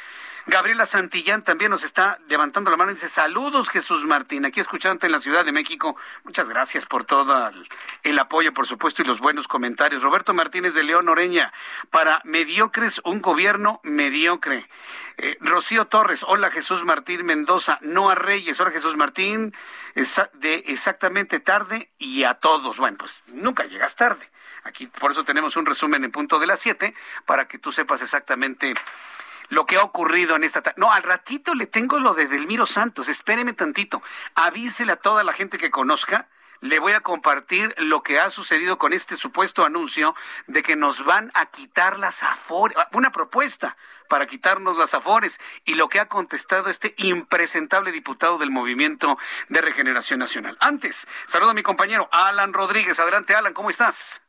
Gabriela 0.48 0.86
Santillán 0.86 1.44
también 1.44 1.70
nos 1.70 1.84
está 1.84 2.18
levantando 2.26 2.70
la 2.70 2.78
mano 2.78 2.90
y 2.90 2.94
dice, 2.94 3.10
saludos 3.10 3.68
Jesús 3.68 4.06
Martín, 4.06 4.46
aquí 4.46 4.60
escuchándote 4.60 5.04
en 5.04 5.12
la 5.12 5.20
Ciudad 5.20 5.44
de 5.44 5.52
México. 5.52 5.94
Muchas 6.24 6.48
gracias 6.48 6.86
por 6.86 7.04
todo 7.04 7.52
el, 8.02 8.18
apoyo, 8.18 8.54
por 8.54 8.66
supuesto, 8.66 9.02
y 9.02 9.04
los 9.04 9.20
buenos 9.20 9.46
comentarios. 9.46 10.02
Roberto 10.02 10.32
Martínez 10.32 10.72
de 10.72 10.84
León 10.84 11.10
Oreña, 11.10 11.52
para 11.90 12.22
mediocres, 12.24 13.02
un 13.04 13.20
gobierno 13.20 13.80
mediocre. 13.82 14.70
Eh, 15.18 15.36
Rocío 15.40 15.86
Torres, 15.86 16.24
hola 16.26 16.50
Jesús 16.50 16.82
Martín 16.82 17.26
Mendoza, 17.26 17.78
no 17.82 18.08
a 18.08 18.14
Reyes, 18.14 18.58
hola 18.58 18.70
Jesús 18.70 18.96
Martín, 18.96 19.54
de 20.32 20.64
exactamente 20.68 21.40
tarde 21.40 21.90
y 21.98 22.24
a 22.24 22.32
todos. 22.32 22.78
Bueno, 22.78 22.96
pues 22.96 23.22
nunca 23.34 23.64
llegas 23.64 23.96
tarde. 23.96 24.30
Aquí 24.64 24.86
por 24.86 25.10
eso 25.10 25.24
tenemos 25.24 25.56
un 25.56 25.66
resumen 25.66 26.04
en 26.04 26.10
punto 26.10 26.38
de 26.38 26.46
las 26.46 26.58
siete, 26.58 26.94
para 27.26 27.46
que 27.48 27.58
tú 27.58 27.70
sepas 27.70 28.00
exactamente 28.00 28.72
lo 29.48 29.66
que 29.66 29.76
ha 29.76 29.82
ocurrido 29.82 30.36
en 30.36 30.44
esta... 30.44 30.62
No, 30.76 30.92
al 30.92 31.02
ratito 31.02 31.54
le 31.54 31.66
tengo 31.66 31.98
lo 32.00 32.14
de 32.14 32.28
Delmiro 32.28 32.66
Santos, 32.66 33.08
espéreme 33.08 33.52
tantito, 33.52 34.02
avísele 34.34 34.92
a 34.92 34.96
toda 34.96 35.24
la 35.24 35.32
gente 35.32 35.58
que 35.58 35.70
conozca 35.70 36.28
le 36.60 36.78
voy 36.78 36.92
a 36.92 37.00
compartir 37.00 37.74
lo 37.78 38.02
que 38.02 38.18
ha 38.18 38.30
sucedido 38.30 38.78
con 38.78 38.92
este 38.92 39.16
supuesto 39.16 39.64
anuncio 39.64 40.14
de 40.46 40.62
que 40.62 40.76
nos 40.76 41.04
van 41.04 41.30
a 41.34 41.46
quitar 41.46 41.98
las 41.98 42.22
afores, 42.22 42.76
una 42.92 43.12
propuesta 43.12 43.76
para 44.08 44.26
quitarnos 44.26 44.76
las 44.76 44.94
afores 44.94 45.38
y 45.64 45.74
lo 45.74 45.88
que 45.88 46.00
ha 46.00 46.08
contestado 46.08 46.68
este 46.68 46.94
impresentable 46.98 47.92
diputado 47.92 48.38
del 48.38 48.50
Movimiento 48.50 49.18
de 49.48 49.60
Regeneración 49.60 50.18
Nacional. 50.18 50.56
Antes, 50.60 51.06
saludo 51.26 51.50
a 51.50 51.54
mi 51.54 51.62
compañero 51.62 52.08
Alan 52.10 52.52
Rodríguez. 52.52 52.98
Adelante, 52.98 53.34
Alan, 53.34 53.54
¿cómo 53.54 53.70
estás? 53.70 54.22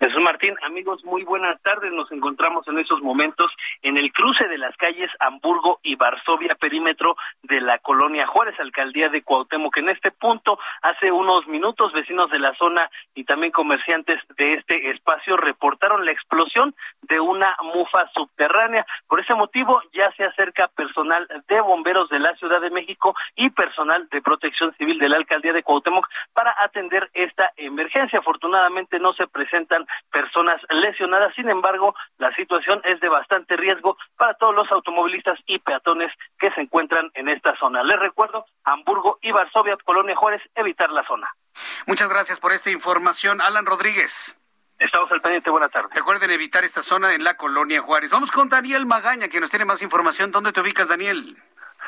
Jesús 0.00 0.20
Martín, 0.22 0.54
amigos, 0.62 1.04
muy 1.04 1.24
buenas 1.24 1.60
tardes. 1.60 1.92
Nos 1.92 2.12
encontramos 2.12 2.68
en 2.68 2.78
esos 2.78 3.02
momentos 3.02 3.50
en 3.82 3.96
el 3.96 4.12
cruce 4.12 4.46
de 4.46 4.56
las 4.56 4.76
calles 4.76 5.10
Hamburgo 5.18 5.80
y 5.82 5.96
Varsovia, 5.96 6.54
perímetro 6.54 7.16
de 7.42 7.60
la 7.60 7.80
colonia 7.80 8.24
Juárez, 8.28 8.54
alcaldía 8.60 9.08
de 9.08 9.22
Cuauhtémoc. 9.22 9.76
En 9.76 9.88
este 9.88 10.12
punto, 10.12 10.56
hace 10.82 11.10
unos 11.10 11.48
minutos, 11.48 11.92
vecinos 11.92 12.30
de 12.30 12.38
la 12.38 12.54
zona 12.54 12.88
y 13.16 13.24
también 13.24 13.50
comerciantes 13.50 14.20
de 14.36 14.54
este 14.54 14.90
espacio 14.90 15.36
reportaron 15.36 16.04
la 16.04 16.12
explosión 16.12 16.76
de 17.02 17.18
una 17.18 17.56
mufa 17.74 18.08
subterránea. 18.14 18.86
Por 19.08 19.18
ese 19.18 19.34
motivo, 19.34 19.82
ya 19.92 20.12
se 20.12 20.22
acerca 20.22 20.68
personal 20.68 21.26
de 21.48 21.60
bomberos 21.60 22.08
de 22.08 22.20
la 22.20 22.36
Ciudad 22.36 22.60
de 22.60 22.70
México 22.70 23.16
y 23.34 23.50
personal 23.50 24.08
de 24.10 24.22
protección 24.22 24.72
civil 24.74 25.00
de 25.00 25.08
la 25.08 25.16
alcaldía 25.16 25.52
de 25.52 25.64
Cuauhtémoc 25.64 26.06
para 26.32 26.54
atender 26.62 27.10
esta 27.14 27.50
emergencia. 27.56 28.20
Afortunadamente, 28.20 29.00
no 29.00 29.12
se 29.14 29.26
presentan 29.26 29.87
personas 30.10 30.60
lesionadas. 30.70 31.34
Sin 31.34 31.48
embargo, 31.48 31.94
la 32.18 32.34
situación 32.34 32.80
es 32.84 33.00
de 33.00 33.08
bastante 33.08 33.56
riesgo 33.56 33.96
para 34.16 34.34
todos 34.34 34.54
los 34.54 34.70
automovilistas 34.70 35.38
y 35.46 35.58
peatones 35.58 36.12
que 36.38 36.50
se 36.52 36.62
encuentran 36.62 37.10
en 37.14 37.28
esta 37.28 37.56
zona. 37.58 37.82
Les 37.82 37.98
recuerdo, 37.98 38.44
Hamburgo 38.64 39.18
y 39.22 39.32
Varsovia, 39.32 39.76
Colonia 39.84 40.16
Juárez, 40.16 40.42
evitar 40.54 40.90
la 40.90 41.06
zona. 41.06 41.28
Muchas 41.86 42.08
gracias 42.08 42.38
por 42.38 42.52
esta 42.52 42.70
información, 42.70 43.40
Alan 43.40 43.66
Rodríguez. 43.66 44.38
Estamos 44.78 45.10
al 45.10 45.20
pendiente, 45.20 45.50
buena 45.50 45.68
tarde. 45.68 45.88
Recuerden 45.92 46.30
evitar 46.30 46.62
esta 46.64 46.82
zona 46.82 47.12
en 47.12 47.24
la 47.24 47.36
Colonia 47.36 47.82
Juárez. 47.82 48.12
Vamos 48.12 48.30
con 48.30 48.48
Daniel 48.48 48.86
Magaña, 48.86 49.28
que 49.28 49.40
nos 49.40 49.50
tiene 49.50 49.64
más 49.64 49.82
información. 49.82 50.30
¿Dónde 50.30 50.52
te 50.52 50.60
ubicas, 50.60 50.88
Daniel? 50.88 51.36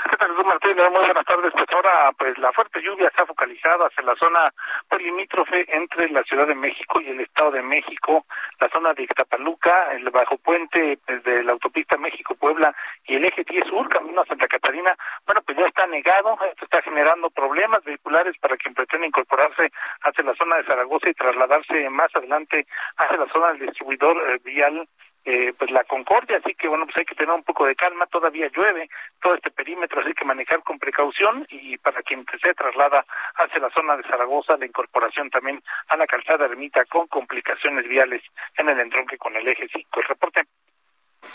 ¿Qué 0.08 0.16
tal, 0.16 0.32
Martín? 0.32 0.76
Muy 0.76 1.04
buenas 1.04 1.24
tardes. 1.26 1.52
Pues 1.52 1.66
ahora, 1.74 2.12
pues 2.16 2.38
la 2.38 2.52
fuerte 2.52 2.80
lluvia 2.80 3.08
está 3.08 3.26
focalizada 3.26 3.86
hacia 3.86 4.02
la 4.02 4.14
zona 4.16 4.52
pues, 4.88 5.02
limítrofe 5.02 5.66
entre 5.68 6.08
la 6.08 6.22
Ciudad 6.22 6.46
de 6.46 6.54
México 6.54 7.00
y 7.00 7.08
el 7.08 7.20
Estado 7.20 7.50
de 7.50 7.62
México, 7.62 8.24
la 8.60 8.68
zona 8.70 8.94
de 8.94 9.02
Ixtapaluca, 9.02 9.92
el 9.92 10.08
bajo 10.10 10.38
puente 10.38 10.98
pues, 11.06 11.22
de 11.24 11.42
la 11.42 11.52
autopista 11.52 11.98
México-Puebla 11.98 12.74
y 13.04 13.16
el 13.16 13.26
eje 13.26 13.44
10 13.44 13.66
sur, 13.66 13.88
camino 13.88 14.22
a 14.22 14.26
Santa 14.26 14.48
Catarina. 14.48 14.96
Bueno, 15.26 15.42
pues 15.42 15.58
ya 15.58 15.66
está 15.66 15.86
negado, 15.86 16.38
esto 16.50 16.64
está 16.64 16.80
generando 16.82 17.28
problemas 17.30 17.84
vehiculares 17.84 18.36
para 18.40 18.56
quien 18.56 18.74
pretende 18.74 19.08
incorporarse 19.08 19.70
hacia 20.02 20.24
la 20.24 20.34
zona 20.34 20.56
de 20.56 20.64
Zaragoza 20.64 21.10
y 21.10 21.14
trasladarse 21.14 21.90
más 21.90 22.14
adelante 22.14 22.66
hacia 22.96 23.18
la 23.18 23.28
zona 23.32 23.48
del 23.48 23.66
distribuidor 23.66 24.16
eh, 24.30 24.38
vial 24.44 24.88
eh, 25.24 25.52
pues 25.58 25.70
la 25.70 25.84
Concordia, 25.84 26.38
así 26.38 26.54
que 26.54 26.68
bueno, 26.68 26.86
pues 26.86 26.96
hay 26.98 27.04
que 27.04 27.14
tener 27.14 27.34
un 27.34 27.42
poco 27.42 27.66
de 27.66 27.76
calma, 27.76 28.06
todavía 28.06 28.48
llueve 28.48 28.88
todo 29.20 29.34
este 29.34 29.50
perímetro, 29.50 30.00
así 30.00 30.12
que 30.14 30.24
manejar 30.24 30.62
con 30.62 30.78
precaución 30.78 31.46
y 31.50 31.76
para 31.78 32.02
quien 32.02 32.24
se 32.42 32.54
traslada 32.54 33.04
hacia 33.36 33.60
la 33.60 33.70
zona 33.70 33.96
de 33.96 34.02
Zaragoza, 34.04 34.56
la 34.56 34.66
incorporación 34.66 35.28
también 35.30 35.62
a 35.88 35.96
la 35.96 36.06
calzada 36.06 36.46
ermita 36.46 36.84
con 36.86 37.06
complicaciones 37.08 37.86
viales 37.86 38.22
en 38.56 38.68
el 38.68 38.80
entronque 38.80 39.18
con 39.18 39.36
el 39.36 39.46
eje 39.46 39.68
5. 39.72 40.00
El 40.00 40.08
reporte. 40.08 40.42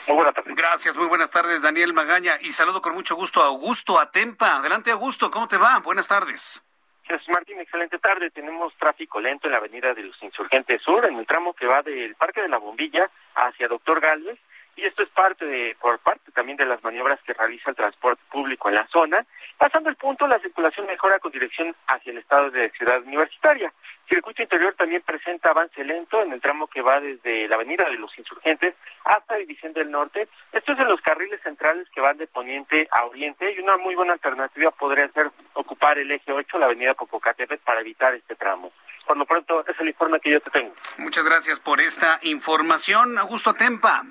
Muy 0.07 0.15
buenas 0.15 0.33
tardes. 0.33 0.55
Gracias, 0.55 0.97
muy 0.97 1.07
buenas 1.07 1.31
tardes, 1.31 1.61
Daniel 1.61 1.93
Magaña. 1.93 2.37
Y 2.41 2.51
saludo 2.53 2.81
con 2.81 2.95
mucho 2.95 3.15
gusto 3.15 3.41
a 3.41 3.47
Augusto 3.47 3.99
Atempa. 3.99 4.57
Adelante, 4.57 4.91
Augusto, 4.91 5.29
¿cómo 5.29 5.47
te 5.47 5.57
va? 5.57 5.79
Buenas 5.79 6.07
tardes. 6.07 6.65
Jesús 7.07 7.29
Martín, 7.29 7.59
excelente 7.59 7.99
tarde. 7.99 8.31
Tenemos 8.31 8.73
tráfico 8.77 9.19
lento 9.19 9.47
en 9.47 9.51
la 9.51 9.59
avenida 9.59 9.93
de 9.93 10.03
los 10.03 10.21
Insurgentes 10.23 10.81
Sur, 10.81 11.05
en 11.05 11.17
el 11.17 11.27
tramo 11.27 11.53
que 11.53 11.67
va 11.67 11.83
del 11.83 12.15
Parque 12.15 12.41
de 12.41 12.49
la 12.49 12.57
Bombilla 12.57 13.09
hacia 13.35 13.67
Doctor 13.67 14.01
Galvez. 14.01 14.39
Y 14.75 14.83
esto 14.83 15.03
es 15.03 15.09
parte 15.09 15.45
de, 15.45 15.77
por 15.79 15.99
parte 15.99 16.31
también 16.31 16.57
de 16.57 16.65
las 16.65 16.83
maniobras 16.83 17.21
que 17.21 17.33
realiza 17.33 17.69
el 17.69 17.75
transporte 17.77 18.21
público 18.29 18.67
en 18.69 18.75
la 18.75 18.87
zona. 18.87 19.25
Pasando 19.57 19.89
el 19.89 19.95
punto, 19.95 20.27
la 20.27 20.39
circulación 20.39 20.85
mejora 20.87 21.19
con 21.19 21.31
dirección 21.31 21.73
hacia 21.87 22.11
el 22.11 22.17
estado 22.17 22.51
de 22.51 22.69
Ciudad 22.71 23.01
Universitaria. 23.03 23.71
Circuito 24.07 24.41
Interior 24.41 24.75
también 24.75 25.01
presenta 25.01 25.49
avance 25.49 25.83
lento 25.83 26.21
en 26.21 26.31
el 26.31 26.41
tramo 26.41 26.67
que 26.67 26.81
va 26.81 26.99
desde 26.99 27.47
la 27.47 27.55
Avenida 27.55 27.89
de 27.89 27.97
los 27.97 28.17
Insurgentes 28.17 28.75
hasta 29.03 29.35
División 29.35 29.73
del 29.73 29.91
Norte. 29.91 30.27
Esto 30.51 30.73
es 30.73 30.79
en 30.79 30.87
los 30.87 31.01
carriles 31.01 31.41
centrales 31.41 31.87
que 31.89 32.01
van 32.01 32.17
de 32.17 32.27
poniente 32.27 32.87
a 32.91 33.05
oriente 33.05 33.51
y 33.51 33.59
una 33.59 33.77
muy 33.77 33.95
buena 33.95 34.13
alternativa 34.13 34.71
podría 34.71 35.07
ser 35.09 35.31
ocupar 35.53 35.97
el 35.97 36.11
eje 36.11 36.31
8, 36.31 36.57
la 36.57 36.65
Avenida 36.65 36.93
Popocatépetl, 36.93 37.63
para 37.63 37.81
evitar 37.81 38.13
este 38.13 38.35
tramo. 38.35 38.71
Por 39.05 39.17
lo 39.17 39.25
pronto, 39.25 39.65
es 39.67 39.79
el 39.79 39.87
informe 39.87 40.19
que 40.19 40.31
yo 40.31 40.41
te 40.41 40.49
tengo. 40.49 40.73
Muchas 40.97 41.23
gracias 41.23 41.59
por 41.59 41.79
esta 41.81 42.19
información, 42.23 43.17
Augusto 43.17 43.53
Tempa. 43.53 44.03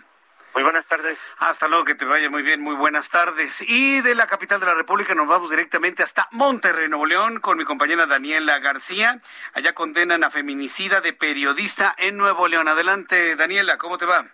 Muy 0.55 0.63
buenas 0.63 0.87
tardes. 0.87 1.19
Hasta 1.39 1.67
luego, 1.67 1.85
que 1.85 1.97
te 1.97 2.05
vaya 2.05 2.31
muy 2.31 2.43
bien, 2.43 2.61
muy 2.61 2.77
buenas 2.77 3.11
tardes. 3.11 3.61
Y 3.67 4.01
de 4.03 4.15
la 4.15 4.29
capital 4.29 4.61
de 4.61 4.67
la 4.67 4.75
República 4.75 5.13
nos 5.15 5.27
vamos 5.27 5.51
directamente 5.51 6.05
hasta 6.05 6.29
Monterrey, 6.31 6.89
Nuevo 6.89 7.07
León, 7.07 7.41
con 7.41 7.59
mi 7.59 7.65
compañera 7.65 8.07
Daniela 8.07 8.61
García. 8.61 9.21
Allá 9.53 9.75
condenan 9.75 10.23
a 10.23 10.31
feminicida 10.31 11.01
de 11.01 11.13
periodista 11.13 11.93
en 11.99 12.17
Nuevo 12.17 12.47
León. 12.47 12.69
Adelante, 12.69 13.35
Daniela, 13.35 13.79
¿cómo 13.79 13.99
te 13.99 14.07
va? 14.07 14.29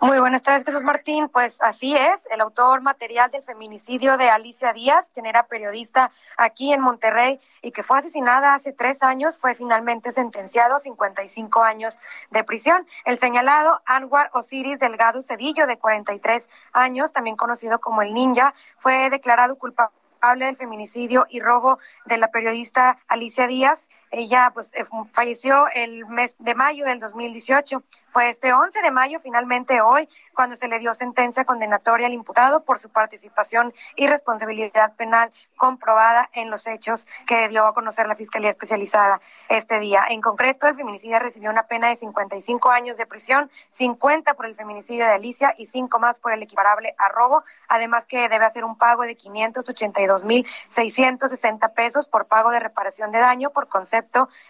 Muy 0.00 0.20
buenas 0.20 0.44
tardes, 0.44 0.64
Jesús 0.64 0.84
Martín. 0.84 1.28
Pues 1.28 1.56
así 1.60 1.96
es, 1.96 2.28
el 2.30 2.40
autor 2.40 2.82
material 2.82 3.32
del 3.32 3.42
feminicidio 3.42 4.16
de 4.16 4.30
Alicia 4.30 4.72
Díaz, 4.72 5.10
quien 5.12 5.26
era 5.26 5.48
periodista 5.48 6.12
aquí 6.36 6.72
en 6.72 6.80
Monterrey 6.80 7.40
y 7.62 7.72
que 7.72 7.82
fue 7.82 7.98
asesinada 7.98 8.54
hace 8.54 8.72
tres 8.72 9.02
años, 9.02 9.38
fue 9.38 9.56
finalmente 9.56 10.12
sentenciado 10.12 10.76
a 10.76 10.78
55 10.78 11.64
años 11.64 11.98
de 12.30 12.44
prisión. 12.44 12.86
El 13.06 13.18
señalado 13.18 13.82
Anwar 13.86 14.30
Osiris 14.34 14.78
Delgado 14.78 15.20
Cedillo, 15.20 15.66
de 15.66 15.78
43 15.78 16.48
años, 16.74 17.12
también 17.12 17.34
conocido 17.34 17.80
como 17.80 18.00
el 18.00 18.14
Ninja, 18.14 18.54
fue 18.76 19.10
declarado 19.10 19.56
culpable 19.58 19.98
del 20.20 20.56
feminicidio 20.56 21.26
y 21.28 21.40
robo 21.40 21.78
de 22.04 22.18
la 22.18 22.28
periodista 22.28 22.98
Alicia 23.08 23.48
Díaz. 23.48 23.88
Ella 24.10 24.50
pues 24.54 24.72
eh, 24.74 24.84
falleció 25.12 25.66
el 25.74 26.06
mes 26.06 26.34
de 26.38 26.54
mayo 26.54 26.86
del 26.86 26.98
2018. 26.98 27.82
Fue 28.08 28.30
este 28.30 28.52
11 28.52 28.80
de 28.80 28.90
mayo, 28.90 29.20
finalmente 29.20 29.82
hoy, 29.82 30.08
cuando 30.34 30.56
se 30.56 30.66
le 30.66 30.78
dio 30.78 30.94
sentencia 30.94 31.44
condenatoria 31.44 32.06
al 32.06 32.14
imputado 32.14 32.64
por 32.64 32.78
su 32.78 32.88
participación 32.88 33.74
y 33.96 34.06
responsabilidad 34.06 34.94
penal 34.96 35.30
comprobada 35.56 36.30
en 36.32 36.48
los 36.48 36.66
hechos 36.66 37.06
que 37.26 37.48
dio 37.48 37.66
a 37.66 37.74
conocer 37.74 38.06
la 38.06 38.14
Fiscalía 38.14 38.48
Especializada 38.48 39.20
este 39.50 39.78
día. 39.78 40.06
En 40.08 40.22
concreto, 40.22 40.66
el 40.68 40.74
feminicida 40.74 41.18
recibió 41.18 41.50
una 41.50 41.64
pena 41.64 41.88
de 41.88 41.96
55 41.96 42.70
años 42.70 42.96
de 42.96 43.04
prisión, 43.04 43.50
50 43.68 44.32
por 44.34 44.46
el 44.46 44.54
feminicidio 44.54 45.04
de 45.04 45.12
Alicia 45.12 45.54
y 45.58 45.66
5 45.66 45.98
más 45.98 46.18
por 46.18 46.32
el 46.32 46.42
equiparable 46.42 46.94
a 46.96 47.08
robo, 47.08 47.44
además 47.68 48.06
que 48.06 48.26
debe 48.28 48.46
hacer 48.46 48.64
un 48.64 48.78
pago 48.78 49.02
de 49.02 49.18
582.660 49.18 51.74
pesos 51.74 52.08
por 52.08 52.24
pago 52.26 52.50
de 52.50 52.60
reparación 52.60 53.12
de 53.12 53.18
daño 53.18 53.50
por 53.50 53.68
concepto 53.68 53.97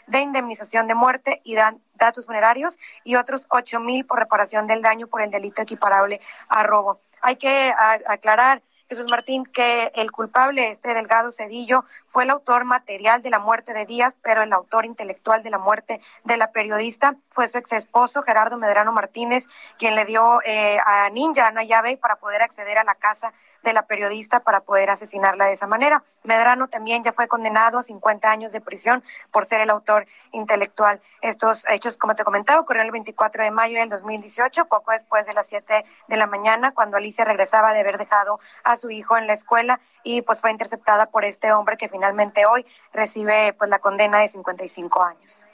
de 0.06 0.20
indemnización 0.20 0.86
de 0.86 0.94
muerte 0.94 1.40
y 1.44 1.54
dan 1.54 1.80
datos 1.94 2.26
funerarios 2.26 2.78
y 3.04 3.16
otros 3.16 3.46
ocho 3.50 3.80
mil 3.80 4.06
por 4.06 4.18
reparación 4.18 4.66
del 4.66 4.82
daño 4.82 5.06
por 5.06 5.22
el 5.22 5.30
delito 5.30 5.62
equiparable 5.62 6.20
a 6.48 6.62
robo. 6.62 7.00
Hay 7.20 7.36
que 7.36 7.74
aclarar 8.06 8.62
Jesús 8.88 9.10
Martín, 9.10 9.44
que 9.44 9.92
el 9.94 10.10
culpable, 10.10 10.70
este 10.70 10.94
Delgado 10.94 11.30
Cedillo, 11.30 11.84
fue 12.06 12.24
el 12.24 12.30
autor 12.30 12.64
material 12.64 13.20
de 13.20 13.28
la 13.28 13.38
muerte 13.38 13.74
de 13.74 13.84
Díaz, 13.84 14.16
pero 14.22 14.42
el 14.42 14.52
autor 14.52 14.86
intelectual 14.86 15.42
de 15.42 15.50
la 15.50 15.58
muerte 15.58 16.00
de 16.24 16.36
la 16.38 16.52
periodista 16.52 17.14
fue 17.28 17.48
su 17.48 17.58
ex 17.58 17.72
esposo, 17.72 18.22
Gerardo 18.22 18.56
Medrano 18.56 18.92
Martínez, 18.92 19.46
quien 19.78 19.94
le 19.94 20.06
dio 20.06 20.40
eh, 20.42 20.78
a 20.84 21.10
Ninja 21.10 21.50
una 21.50 21.64
llave 21.64 21.98
para 21.98 22.16
poder 22.16 22.40
acceder 22.40 22.78
a 22.78 22.84
la 22.84 22.94
casa 22.94 23.34
de 23.68 23.74
la 23.74 23.86
periodista 23.86 24.40
para 24.40 24.60
poder 24.60 24.90
asesinarla 24.90 25.46
de 25.46 25.52
esa 25.52 25.66
manera. 25.66 26.02
Medrano 26.24 26.68
también 26.68 27.04
ya 27.04 27.12
fue 27.12 27.28
condenado 27.28 27.78
a 27.78 27.82
50 27.82 28.30
años 28.30 28.52
de 28.52 28.60
prisión 28.60 29.04
por 29.30 29.46
ser 29.46 29.60
el 29.60 29.70
autor 29.70 30.06
intelectual. 30.32 31.00
Estos 31.20 31.64
hechos, 31.68 31.96
como 31.96 32.14
te 32.14 32.24
comentaba, 32.24 32.60
ocurrieron 32.60 32.86
el 32.86 32.92
24 32.92 33.44
de 33.44 33.50
mayo 33.50 33.78
del 33.78 33.88
2018, 33.88 34.64
poco 34.66 34.92
después 34.92 35.26
de 35.26 35.34
las 35.34 35.46
7 35.46 35.84
de 36.08 36.16
la 36.16 36.26
mañana, 36.26 36.72
cuando 36.72 36.96
Alicia 36.96 37.24
regresaba 37.24 37.72
de 37.72 37.80
haber 37.80 37.98
dejado 37.98 38.40
a 38.64 38.76
su 38.76 38.90
hijo 38.90 39.16
en 39.16 39.26
la 39.26 39.34
escuela 39.34 39.80
y 40.02 40.22
pues 40.22 40.40
fue 40.40 40.50
interceptada 40.50 41.06
por 41.06 41.24
este 41.24 41.52
hombre 41.52 41.76
que 41.76 41.88
finalmente 41.88 42.46
hoy 42.46 42.64
recibe 42.92 43.52
pues 43.52 43.70
la 43.70 43.78
condena 43.78 44.20
de 44.20 44.28
55 44.28 45.02
años. 45.02 45.44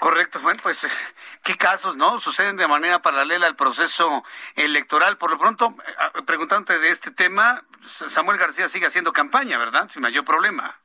Correcto, 0.00 0.40
bueno, 0.40 0.60
pues 0.62 0.84
eh, 0.84 0.90
qué 1.42 1.56
casos, 1.56 1.96
¿no? 1.96 2.18
Suceden 2.18 2.56
de 2.56 2.66
manera 2.66 3.00
paralela 3.02 3.46
al 3.46 3.56
proceso 3.56 4.24
electoral. 4.54 5.16
Por 5.18 5.30
lo 5.30 5.38
pronto, 5.38 5.74
eh, 5.86 6.22
preguntante 6.22 6.78
de 6.78 6.90
este 6.90 7.10
tema, 7.10 7.64
Samuel 7.80 8.38
García 8.38 8.68
sigue 8.68 8.86
haciendo 8.86 9.12
campaña, 9.12 9.58
¿verdad? 9.58 9.88
Sin 9.88 10.02
mayor 10.02 10.24
problema. 10.24 10.78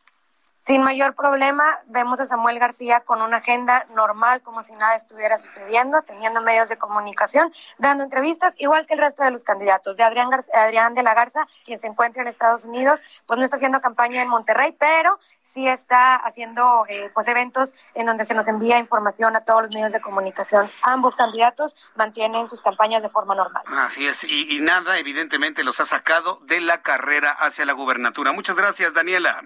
Sin 0.66 0.84
mayor 0.84 1.16
problema, 1.16 1.80
vemos 1.88 2.20
a 2.20 2.28
Samuel 2.28 2.59
García 2.59 2.99
con 2.99 3.22
una 3.22 3.38
agenda 3.38 3.86
normal, 3.95 4.41
como 4.41 4.64
si 4.64 4.74
nada 4.74 4.95
estuviera 4.95 5.38
sucediendo, 5.39 6.03
teniendo 6.03 6.41
medios 6.41 6.70
de 6.70 6.78
comunicación, 6.78 7.51
dando 7.80 8.03
entrevistas, 8.03 8.53
igual 8.59 8.86
que 8.86 8.93
el 8.93 8.99
resto 8.99 9.24
de 9.24 9.32
los 9.32 9.43
candidatos. 9.43 9.97
De 9.97 10.03
Adrián, 10.03 10.93
de 10.93 11.03
la 11.03 11.14
Garza, 11.16 11.47
quien 11.66 11.80
se 11.80 11.88
encuentra 11.88 12.22
en 12.22 12.28
Estados 12.28 12.64
Unidos, 12.64 13.01
pues 13.26 13.39
no 13.39 13.45
está 13.45 13.55
haciendo 13.55 13.82
campaña 13.82 14.22
en 14.22 14.30
Monterrey, 14.30 14.76
pero 14.80 15.20
sí 15.43 15.68
está 15.68 16.16
haciendo 16.16 16.86
eh, 16.88 17.09
pues 17.14 17.28
eventos 17.28 17.74
en 17.95 18.05
donde 18.05 18.26
se 18.26 18.36
nos 18.36 18.47
envía 18.47 18.78
información 18.78 19.36
a 19.36 19.41
todos 19.41 19.64
los 19.64 19.72
medios 19.74 19.91
de 19.91 19.99
comunicación. 19.99 20.70
Ambos 20.84 21.16
candidatos 21.16 21.76
mantienen 21.95 22.47
sus 22.47 22.62
campañas 22.62 23.01
de 23.01 23.09
forma 23.09 23.34
normal. 23.34 23.64
Así 23.66 24.07
es, 24.07 24.24
y 24.24 24.59
nada 24.59 24.99
evidentemente 24.99 25.64
los 25.64 25.80
ha 25.80 25.86
sacado 25.86 26.39
de 26.43 26.62
la 26.62 26.84
carrera 26.84 27.32
hacia 27.32 27.66
la 27.66 27.74
gubernatura. 27.74 28.32
Muchas 28.32 28.55
gracias, 28.55 28.93
Daniela. 28.93 29.41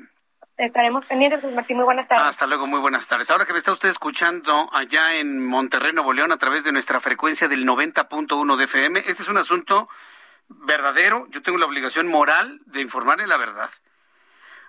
Estaremos 0.58 1.06
pendientes, 1.06 1.42
José 1.42 1.54
Martín. 1.54 1.76
Muy 1.76 1.86
buenas 1.86 2.08
tardes. 2.08 2.28
Hasta 2.28 2.48
luego, 2.48 2.66
muy 2.66 2.80
buenas 2.80 3.08
tardes. 3.08 3.30
Ahora 3.30 3.46
que 3.46 3.52
me 3.52 3.60
está 3.60 3.74
usted 3.74 3.90
escuchando 3.90 4.70
allá 4.72 5.16
en 5.16 5.46
Monterrey, 5.46 5.92
Nuevo 5.92 6.14
León, 6.14 6.32
a 6.32 6.38
través 6.38 6.64
de 6.64 6.72
nuestra 6.72 7.02
frecuencia 7.02 7.50
del 7.50 7.66
90.1 7.66 8.56
de 8.56 8.64
FM, 8.64 9.00
este 9.00 9.24
es 9.24 9.28
un 9.28 9.38
asunto 9.38 9.90
verdadero. 10.48 11.28
Yo 11.30 11.42
tengo 11.42 11.58
la 11.58 11.66
obligación 11.66 12.08
moral 12.08 12.62
de 12.68 12.82
informarle 12.82 13.28
la 13.28 13.36
verdad. 13.36 13.70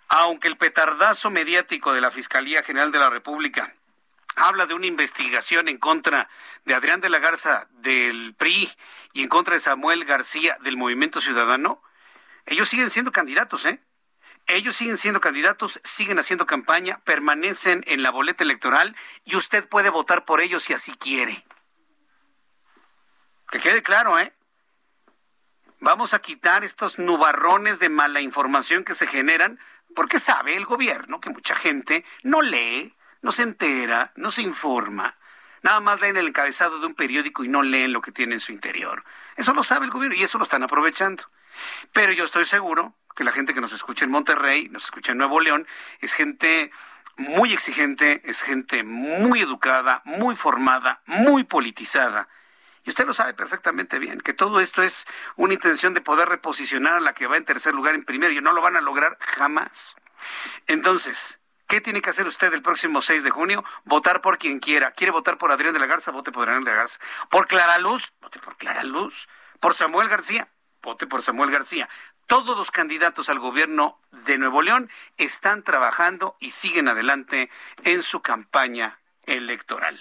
Aunque 0.08 0.48
el 0.48 0.56
petardazo 0.56 1.30
mediático 1.30 1.92
de 1.92 2.00
la 2.00 2.10
Fiscalía 2.10 2.64
General 2.64 2.90
de 2.90 2.98
la 2.98 3.10
República 3.10 3.72
habla 4.34 4.66
de 4.66 4.74
una 4.74 4.86
investigación 4.86 5.68
en 5.68 5.78
contra 5.78 6.28
de 6.64 6.74
Adrián 6.74 7.00
de 7.00 7.10
la 7.10 7.20
Garza 7.20 7.68
del 7.70 8.34
PRI 8.36 8.70
y 9.12 9.22
en 9.22 9.28
contra 9.28 9.54
de 9.54 9.60
Samuel 9.60 10.04
García 10.04 10.58
del 10.60 10.76
Movimiento 10.76 11.20
Ciudadano, 11.20 11.80
ellos 12.44 12.68
siguen 12.68 12.90
siendo 12.90 13.12
candidatos, 13.12 13.64
¿eh? 13.66 13.80
Ellos 14.48 14.76
siguen 14.76 14.96
siendo 14.96 15.20
candidatos, 15.20 15.80
siguen 15.82 16.18
haciendo 16.20 16.46
campaña, 16.46 17.00
permanecen 17.04 17.82
en 17.86 18.02
la 18.02 18.10
boleta 18.10 18.44
electoral 18.44 18.94
y 19.24 19.34
usted 19.34 19.68
puede 19.68 19.90
votar 19.90 20.24
por 20.24 20.40
ellos 20.40 20.62
si 20.62 20.72
así 20.72 20.94
quiere. 20.96 21.44
Que 23.50 23.58
quede 23.58 23.82
claro, 23.82 24.18
¿eh? 24.20 24.32
Vamos 25.80 26.14
a 26.14 26.20
quitar 26.20 26.64
estos 26.64 26.98
nubarrones 26.98 27.80
de 27.80 27.88
mala 27.88 28.20
información 28.20 28.84
que 28.84 28.94
se 28.94 29.06
generan 29.06 29.58
porque 29.94 30.18
sabe 30.18 30.56
el 30.56 30.64
gobierno 30.64 31.20
que 31.20 31.30
mucha 31.30 31.54
gente 31.54 32.04
no 32.22 32.40
lee, 32.40 32.94
no 33.22 33.32
se 33.32 33.42
entera, 33.42 34.12
no 34.14 34.30
se 34.30 34.42
informa. 34.42 35.18
Nada 35.62 35.80
más 35.80 36.00
leen 36.00 36.16
el 36.16 36.28
encabezado 36.28 36.78
de 36.78 36.86
un 36.86 36.94
periódico 36.94 37.42
y 37.42 37.48
no 37.48 37.62
leen 37.62 37.92
lo 37.92 38.00
que 38.00 38.12
tiene 38.12 38.34
en 38.34 38.40
su 38.40 38.52
interior. 38.52 39.04
Eso 39.36 39.52
lo 39.54 39.64
sabe 39.64 39.86
el 39.86 39.90
gobierno 39.90 40.16
y 40.16 40.22
eso 40.22 40.38
lo 40.38 40.44
están 40.44 40.62
aprovechando. 40.62 41.24
Pero 41.92 42.12
yo 42.12 42.24
estoy 42.24 42.44
seguro 42.44 42.94
que 43.16 43.24
la 43.24 43.32
gente 43.32 43.54
que 43.54 43.60
nos 43.60 43.72
escucha 43.72 44.04
en 44.04 44.10
Monterrey, 44.10 44.68
nos 44.68 44.84
escucha 44.84 45.12
en 45.12 45.18
Nuevo 45.18 45.40
León, 45.40 45.66
es 46.00 46.12
gente 46.12 46.70
muy 47.16 47.52
exigente, 47.52 48.20
es 48.24 48.42
gente 48.42 48.84
muy 48.84 49.40
educada, 49.40 50.02
muy 50.04 50.36
formada, 50.36 51.00
muy 51.06 51.44
politizada. 51.44 52.28
Y 52.84 52.90
usted 52.90 53.06
lo 53.06 53.14
sabe 53.14 53.34
perfectamente 53.34 53.98
bien, 53.98 54.20
que 54.20 54.34
todo 54.34 54.60
esto 54.60 54.82
es 54.82 55.06
una 55.34 55.54
intención 55.54 55.94
de 55.94 56.02
poder 56.02 56.28
reposicionar 56.28 56.92
a 56.92 57.00
la 57.00 57.14
que 57.14 57.26
va 57.26 57.36
en 57.36 57.44
tercer 57.44 57.74
lugar 57.74 57.94
en 57.94 58.04
primero 58.04 58.32
y 58.32 58.40
no 58.40 58.52
lo 58.52 58.60
van 58.60 58.76
a 58.76 58.82
lograr 58.82 59.16
jamás. 59.18 59.96
Entonces, 60.66 61.40
¿qué 61.66 61.80
tiene 61.80 62.02
que 62.02 62.10
hacer 62.10 62.26
usted 62.26 62.52
el 62.52 62.62
próximo 62.62 63.00
6 63.00 63.24
de 63.24 63.30
junio? 63.30 63.64
Votar 63.84 64.20
por 64.20 64.38
quien 64.38 64.60
quiera. 64.60 64.92
¿Quiere 64.92 65.10
votar 65.10 65.38
por 65.38 65.50
Adrián 65.50 65.72
de 65.72 65.80
la 65.80 65.86
Garza? 65.86 66.12
Vote 66.12 66.30
por 66.30 66.42
Adrián 66.48 66.64
de 66.64 66.70
la 66.70 66.76
Garza. 66.76 67.00
¿Por 67.30 67.46
Clara 67.46 67.78
Luz? 67.78 68.12
Vote 68.20 68.38
por 68.38 68.56
Clara 68.56 68.84
Luz. 68.84 69.26
¿Por 69.58 69.74
Samuel 69.74 70.08
García? 70.08 70.48
Vote 70.82 71.06
por 71.08 71.22
Samuel 71.22 71.50
García. 71.50 71.88
Todos 72.26 72.56
los 72.56 72.72
candidatos 72.72 73.28
al 73.28 73.38
gobierno 73.38 74.00
de 74.26 74.36
Nuevo 74.36 74.60
León 74.60 74.90
están 75.16 75.62
trabajando 75.62 76.36
y 76.40 76.50
siguen 76.50 76.88
adelante 76.88 77.48
en 77.84 78.02
su 78.02 78.20
campaña 78.20 78.98
electoral. 79.26 79.96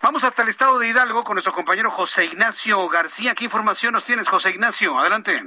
Vamos 0.00 0.24
hasta 0.24 0.42
el 0.42 0.48
estado 0.48 0.78
de 0.78 0.88
Hidalgo 0.88 1.22
con 1.22 1.34
nuestro 1.34 1.52
compañero 1.52 1.90
José 1.90 2.24
Ignacio 2.24 2.88
García. 2.88 3.34
¿Qué 3.34 3.44
información 3.44 3.92
nos 3.92 4.04
tienes, 4.04 4.26
José 4.26 4.50
Ignacio? 4.50 4.98
Adelante. 4.98 5.42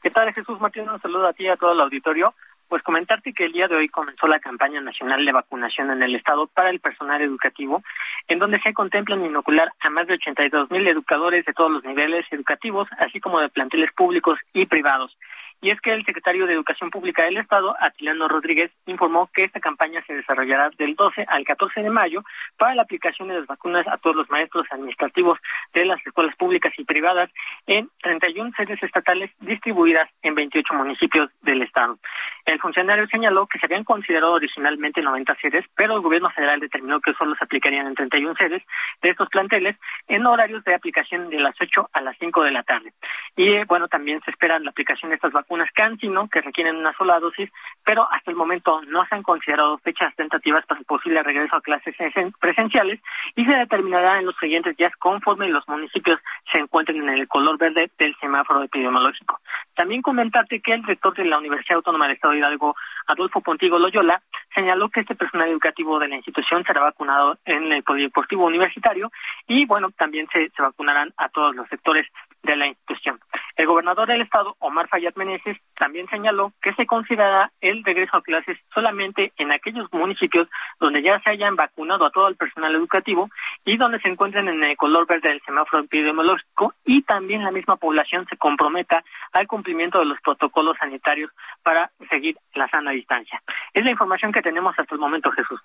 ¿Qué 0.00 0.10
tal, 0.10 0.32
Jesús 0.32 0.60
Martín? 0.60 0.88
Un 0.88 1.02
saludo 1.02 1.26
a 1.26 1.32
ti 1.32 1.44
y 1.44 1.48
a 1.48 1.56
todo 1.56 1.72
el 1.72 1.80
auditorio. 1.80 2.34
Pues 2.68 2.82
comentarte 2.82 3.32
que 3.32 3.46
el 3.46 3.52
día 3.52 3.66
de 3.66 3.76
hoy 3.76 3.88
comenzó 3.88 4.26
la 4.26 4.40
campaña 4.40 4.80
nacional 4.82 5.24
de 5.24 5.32
vacunación 5.32 5.90
en 5.90 6.02
el 6.02 6.14
estado 6.14 6.46
para 6.48 6.68
el 6.68 6.80
personal 6.80 7.22
educativo, 7.22 7.82
en 8.26 8.38
donde 8.38 8.60
se 8.60 8.74
contemplan 8.74 9.24
inocular 9.24 9.72
a 9.80 9.88
más 9.88 10.06
de 10.06 10.14
82 10.14 10.70
mil 10.70 10.86
educadores 10.86 11.46
de 11.46 11.54
todos 11.54 11.70
los 11.70 11.84
niveles 11.84 12.26
educativos, 12.30 12.86
así 12.98 13.20
como 13.20 13.40
de 13.40 13.48
planteles 13.48 13.90
públicos 13.92 14.38
y 14.52 14.66
privados. 14.66 15.16
Y 15.60 15.70
es 15.70 15.80
que 15.80 15.92
el 15.92 16.04
secretario 16.04 16.46
de 16.46 16.52
Educación 16.52 16.88
Pública 16.90 17.24
del 17.24 17.38
Estado, 17.38 17.74
Atiliano 17.80 18.28
Rodríguez, 18.28 18.70
informó 18.86 19.28
que 19.34 19.42
esta 19.42 19.58
campaña 19.58 20.04
se 20.06 20.14
desarrollará 20.14 20.70
del 20.78 20.94
12 20.94 21.26
al 21.26 21.44
14 21.44 21.82
de 21.82 21.90
mayo 21.90 22.22
para 22.56 22.76
la 22.76 22.82
aplicación 22.82 23.26
de 23.26 23.34
las 23.34 23.46
vacunas 23.46 23.86
a 23.88 23.96
todos 23.96 24.14
los 24.14 24.30
maestros 24.30 24.66
administrativos 24.70 25.40
de 25.72 25.84
las 25.84 26.04
escuelas 26.06 26.36
públicas 26.36 26.72
y 26.78 26.84
privadas 26.84 27.30
en 27.66 27.90
31 28.02 28.52
sedes 28.56 28.80
estatales 28.80 29.32
distribuidas 29.40 30.08
en 30.22 30.36
28 30.36 30.74
municipios 30.74 31.28
del 31.42 31.62
Estado. 31.62 31.98
El 32.46 32.60
funcionario 32.60 33.08
señaló 33.08 33.48
que 33.48 33.58
se 33.58 33.66
habían 33.66 33.84
considerado 33.84 34.34
originalmente 34.34 35.02
90 35.02 35.36
sedes, 35.40 35.64
pero 35.74 35.96
el 35.96 36.02
gobierno 36.02 36.30
federal 36.30 36.60
determinó 36.60 37.00
que 37.00 37.14
solo 37.14 37.34
se 37.34 37.44
aplicarían 37.44 37.88
en 37.88 37.94
31 37.94 38.34
sedes 38.36 38.62
de 39.02 39.10
estos 39.10 39.28
planteles 39.28 39.76
en 40.06 40.24
horarios 40.24 40.62
de 40.62 40.74
aplicación 40.74 41.30
de 41.30 41.40
las 41.40 41.56
8 41.60 41.90
a 41.92 42.00
las 42.00 42.16
5 42.18 42.44
de 42.44 42.52
la 42.52 42.62
tarde. 42.62 42.92
Y 43.36 43.48
eh, 43.48 43.64
bueno, 43.66 43.88
también 43.88 44.20
se 44.24 44.30
espera 44.30 44.60
la 44.60 44.70
aplicación 44.70 45.10
de 45.10 45.16
estas 45.16 45.32
vacunas 45.32 45.47
vacunas 45.48 45.70
CanSino, 45.72 46.28
que 46.28 46.42
requieren 46.42 46.76
una 46.76 46.92
sola 46.92 47.18
dosis, 47.18 47.50
pero 47.82 48.06
hasta 48.12 48.30
el 48.30 48.36
momento 48.36 48.82
no 48.88 49.06
se 49.06 49.14
han 49.14 49.22
considerado 49.22 49.78
fechas 49.78 50.14
tentativas 50.14 50.64
para 50.66 50.80
el 50.80 50.84
posible 50.84 51.22
regreso 51.22 51.56
a 51.56 51.62
clases 51.62 51.94
presenciales 52.38 53.00
y 53.34 53.46
se 53.46 53.54
determinará 53.54 54.18
en 54.18 54.26
los 54.26 54.36
siguientes 54.36 54.76
días 54.76 54.92
conforme 54.98 55.48
los 55.48 55.66
municipios 55.66 56.18
se 56.52 56.58
encuentren 56.58 57.02
en 57.02 57.08
el 57.08 57.28
color 57.28 57.56
verde 57.56 57.90
del 57.98 58.14
semáforo 58.20 58.62
epidemiológico. 58.62 59.40
También 59.74 60.02
comentarte 60.02 60.60
que 60.60 60.74
el 60.74 60.84
rector 60.84 61.14
de 61.14 61.24
la 61.24 61.38
Universidad 61.38 61.76
Autónoma 61.76 62.06
del 62.06 62.16
Estado 62.16 62.32
de 62.32 62.40
Hidalgo, 62.40 62.76
Adolfo 63.06 63.40
Pontigo 63.40 63.78
Loyola, 63.78 64.20
señaló 64.54 64.90
que 64.90 65.00
este 65.00 65.14
personal 65.14 65.48
educativo 65.48 65.98
de 65.98 66.08
la 66.08 66.16
institución 66.16 66.62
será 66.64 66.82
vacunado 66.82 67.38
en 67.46 67.72
el 67.72 67.82
polideportivo 67.82 68.44
universitario 68.44 69.10
y 69.46 69.64
bueno, 69.64 69.90
también 69.92 70.26
se, 70.30 70.50
se 70.50 70.62
vacunarán 70.62 71.14
a 71.16 71.30
todos 71.30 71.54
los 71.56 71.66
sectores 71.68 72.06
de 72.42 72.56
la 72.56 72.66
institución. 72.66 73.20
El 73.56 73.66
gobernador 73.66 74.08
del 74.08 74.20
estado, 74.20 74.56
Omar 74.60 74.88
Fayad 74.88 75.14
Meneses, 75.16 75.56
también 75.76 76.08
señaló 76.08 76.52
que 76.62 76.72
se 76.74 76.86
considera 76.86 77.50
el 77.60 77.82
regreso 77.84 78.16
a 78.16 78.22
clases 78.22 78.58
solamente 78.72 79.32
en 79.36 79.52
aquellos 79.52 79.92
municipios 79.92 80.48
donde 80.78 81.02
ya 81.02 81.20
se 81.20 81.30
hayan 81.30 81.56
vacunado 81.56 82.06
a 82.06 82.10
todo 82.10 82.28
el 82.28 82.36
personal 82.36 82.74
educativo 82.74 83.28
y 83.64 83.76
donde 83.76 84.00
se 84.00 84.08
encuentren 84.08 84.48
en 84.48 84.62
el 84.62 84.76
color 84.76 85.06
verde 85.06 85.30
del 85.30 85.42
semáforo 85.44 85.82
epidemiológico 85.82 86.74
y 86.84 87.02
también 87.02 87.42
la 87.42 87.50
misma 87.50 87.76
población 87.76 88.26
se 88.30 88.36
comprometa 88.36 89.04
al 89.32 89.46
cumplimiento 89.46 89.98
de 89.98 90.06
los 90.06 90.20
protocolos 90.20 90.76
sanitarios 90.78 91.30
para 91.62 91.90
seguir 92.08 92.38
la 92.54 92.68
sana 92.68 92.92
distancia. 92.92 93.42
Es 93.72 93.84
la 93.84 93.90
información 93.90 94.32
que 94.32 94.42
tenemos 94.42 94.78
hasta 94.78 94.94
el 94.94 95.00
momento, 95.00 95.30
Jesús. 95.32 95.60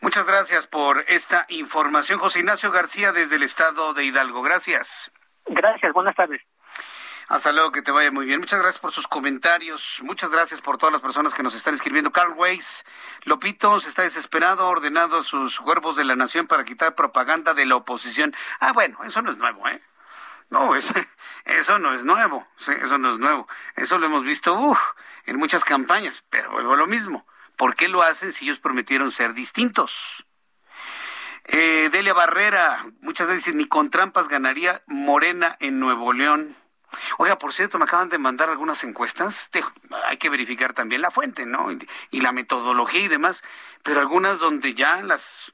Muchas 0.00 0.26
gracias 0.26 0.66
por 0.66 1.04
esta 1.08 1.46
información, 1.48 2.18
José 2.18 2.40
Ignacio 2.40 2.70
García, 2.70 3.12
desde 3.12 3.36
el 3.36 3.42
estado 3.42 3.94
de 3.94 4.04
Hidalgo. 4.04 4.42
Gracias. 4.42 5.12
Gracias, 5.46 5.92
buenas 5.92 6.14
tardes. 6.16 6.40
Hasta 7.28 7.52
luego, 7.52 7.72
que 7.72 7.82
te 7.82 7.90
vaya 7.90 8.10
muy 8.10 8.26
bien. 8.26 8.40
Muchas 8.40 8.60
gracias 8.60 8.80
por 8.80 8.92
sus 8.92 9.08
comentarios. 9.08 10.00
Muchas 10.02 10.30
gracias 10.30 10.60
por 10.60 10.76
todas 10.76 10.92
las 10.92 11.00
personas 11.00 11.32
que 11.32 11.42
nos 11.42 11.54
están 11.54 11.72
escribiendo. 11.72 12.12
Carl 12.12 12.34
Weiss, 12.36 12.84
Lopito 13.24 13.76
está 13.76 14.02
desesperado, 14.02 14.64
ha 14.64 14.68
ordenado 14.68 15.18
a 15.18 15.22
sus 15.22 15.58
cuerpos 15.58 15.96
de 15.96 16.04
la 16.04 16.16
nación 16.16 16.46
para 16.46 16.64
quitar 16.64 16.94
propaganda 16.94 17.54
de 17.54 17.64
la 17.64 17.76
oposición. 17.76 18.34
Ah, 18.60 18.72
bueno, 18.72 18.98
eso 19.04 19.22
no 19.22 19.30
es 19.30 19.38
nuevo, 19.38 19.66
¿eh? 19.68 19.80
No, 20.50 20.74
eso, 21.46 21.78
no 21.78 21.94
es 21.94 22.04
nuevo. 22.04 22.46
Eso 22.58 22.98
no 22.98 23.10
es 23.10 23.18
nuevo. 23.18 23.48
Eso 23.76 23.98
lo 23.98 24.06
hemos 24.06 24.24
visto 24.24 24.76
en 25.24 25.36
muchas 25.36 25.64
campañas, 25.64 26.24
pero 26.28 26.50
vuelvo 26.50 26.74
a 26.74 26.76
lo 26.76 26.86
mismo. 26.86 27.26
¿Por 27.56 27.74
qué 27.74 27.88
lo 27.88 28.02
hacen 28.02 28.32
si 28.32 28.44
ellos 28.44 28.60
prometieron 28.60 29.10
ser 29.10 29.32
distintos? 29.32 30.26
Eh, 31.46 31.90
Delia 31.92 32.14
Barrera, 32.14 32.86
muchas 33.00 33.26
veces 33.26 33.54
ni 33.54 33.66
con 33.66 33.90
trampas 33.90 34.28
ganaría 34.28 34.82
Morena 34.86 35.56
en 35.60 35.78
Nuevo 35.78 36.12
León. 36.12 36.56
Oiga, 37.18 37.38
por 37.38 37.52
cierto, 37.52 37.78
me 37.78 37.84
acaban 37.84 38.08
de 38.08 38.18
mandar 38.18 38.48
algunas 38.48 38.82
encuestas. 38.84 39.50
hay 40.06 40.16
que 40.16 40.30
verificar 40.30 40.72
también 40.72 41.02
la 41.02 41.10
fuente, 41.10 41.44
¿no? 41.44 41.70
Y, 42.10 42.20
la 42.20 42.32
metodología 42.32 43.02
y 43.02 43.08
demás. 43.08 43.42
Pero 43.82 44.00
algunas 44.00 44.38
donde 44.38 44.74
ya 44.74 45.02
las, 45.02 45.52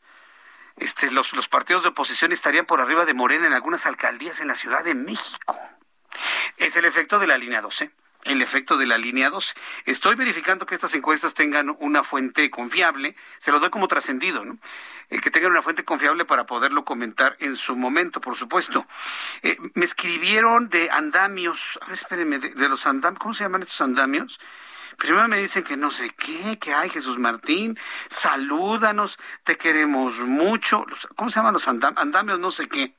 este, 0.76 1.10
los, 1.10 1.32
los 1.32 1.48
partidos 1.48 1.82
de 1.82 1.88
oposición 1.88 2.30
estarían 2.32 2.66
por 2.66 2.80
arriba 2.80 3.04
de 3.04 3.14
Morena 3.14 3.46
en 3.46 3.52
algunas 3.52 3.86
alcaldías 3.86 4.40
en 4.40 4.48
la 4.48 4.54
Ciudad 4.54 4.84
de 4.84 4.94
México. 4.94 5.58
Es 6.56 6.76
el 6.76 6.84
efecto 6.84 7.18
de 7.18 7.26
la 7.26 7.38
línea 7.38 7.62
12 7.62 7.90
el 8.24 8.42
efecto 8.42 8.76
de 8.76 8.86
la 8.86 8.98
línea 8.98 9.30
2. 9.30 9.54
Estoy 9.86 10.14
verificando 10.14 10.66
que 10.66 10.74
estas 10.74 10.94
encuestas 10.94 11.34
tengan 11.34 11.74
una 11.78 12.04
fuente 12.04 12.50
confiable, 12.50 13.16
se 13.38 13.50
lo 13.50 13.60
doy 13.60 13.70
como 13.70 13.88
trascendido, 13.88 14.44
¿no? 14.44 14.58
Eh, 15.08 15.20
que 15.20 15.30
tengan 15.30 15.52
una 15.52 15.62
fuente 15.62 15.84
confiable 15.84 16.24
para 16.24 16.46
poderlo 16.46 16.84
comentar 16.84 17.36
en 17.40 17.56
su 17.56 17.76
momento, 17.76 18.20
por 18.20 18.36
supuesto. 18.36 18.86
Eh, 19.42 19.56
me 19.74 19.84
escribieron 19.84 20.68
de 20.68 20.90
andamios, 20.90 21.78
a 21.82 21.86
ver, 21.86 21.94
espérenme, 21.94 22.38
de, 22.38 22.68
los 22.68 22.86
andamios, 22.86 23.20
¿cómo 23.20 23.34
se 23.34 23.44
llaman 23.44 23.62
estos 23.62 23.80
andamios? 23.80 24.38
Primero 24.98 25.28
me 25.28 25.38
dicen 25.38 25.64
que 25.64 25.76
no 25.76 25.90
sé 25.90 26.10
qué, 26.10 26.58
que 26.58 26.74
hay 26.74 26.90
Jesús 26.90 27.18
Martín, 27.18 27.78
salúdanos, 28.08 29.18
te 29.44 29.56
queremos 29.56 30.20
mucho. 30.20 30.84
¿Cómo 31.16 31.30
se 31.30 31.36
llaman 31.36 31.54
los 31.54 31.66
andamios? 31.68 32.38
No 32.38 32.50
sé 32.50 32.68
qué. 32.68 32.94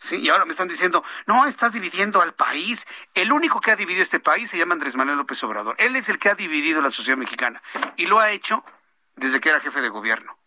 Sí, 0.00 0.16
y 0.16 0.30
ahora 0.30 0.46
me 0.46 0.52
están 0.52 0.66
diciendo, 0.66 1.04
no, 1.26 1.44
estás 1.44 1.74
dividiendo 1.74 2.22
al 2.22 2.32
país. 2.32 2.86
El 3.12 3.32
único 3.32 3.60
que 3.60 3.70
ha 3.70 3.76
dividido 3.76 4.02
este 4.02 4.18
país 4.18 4.48
se 4.48 4.56
llama 4.56 4.72
Andrés 4.72 4.96
Manuel 4.96 5.18
López 5.18 5.44
Obrador. 5.44 5.76
Él 5.78 5.94
es 5.94 6.08
el 6.08 6.18
que 6.18 6.30
ha 6.30 6.34
dividido 6.34 6.80
la 6.80 6.90
sociedad 6.90 7.18
mexicana 7.18 7.62
y 7.96 8.06
lo 8.06 8.18
ha 8.18 8.30
hecho 8.30 8.64
desde 9.16 9.40
que 9.40 9.50
era 9.50 9.60
jefe 9.60 9.82
de 9.82 9.90
gobierno. 9.90 10.38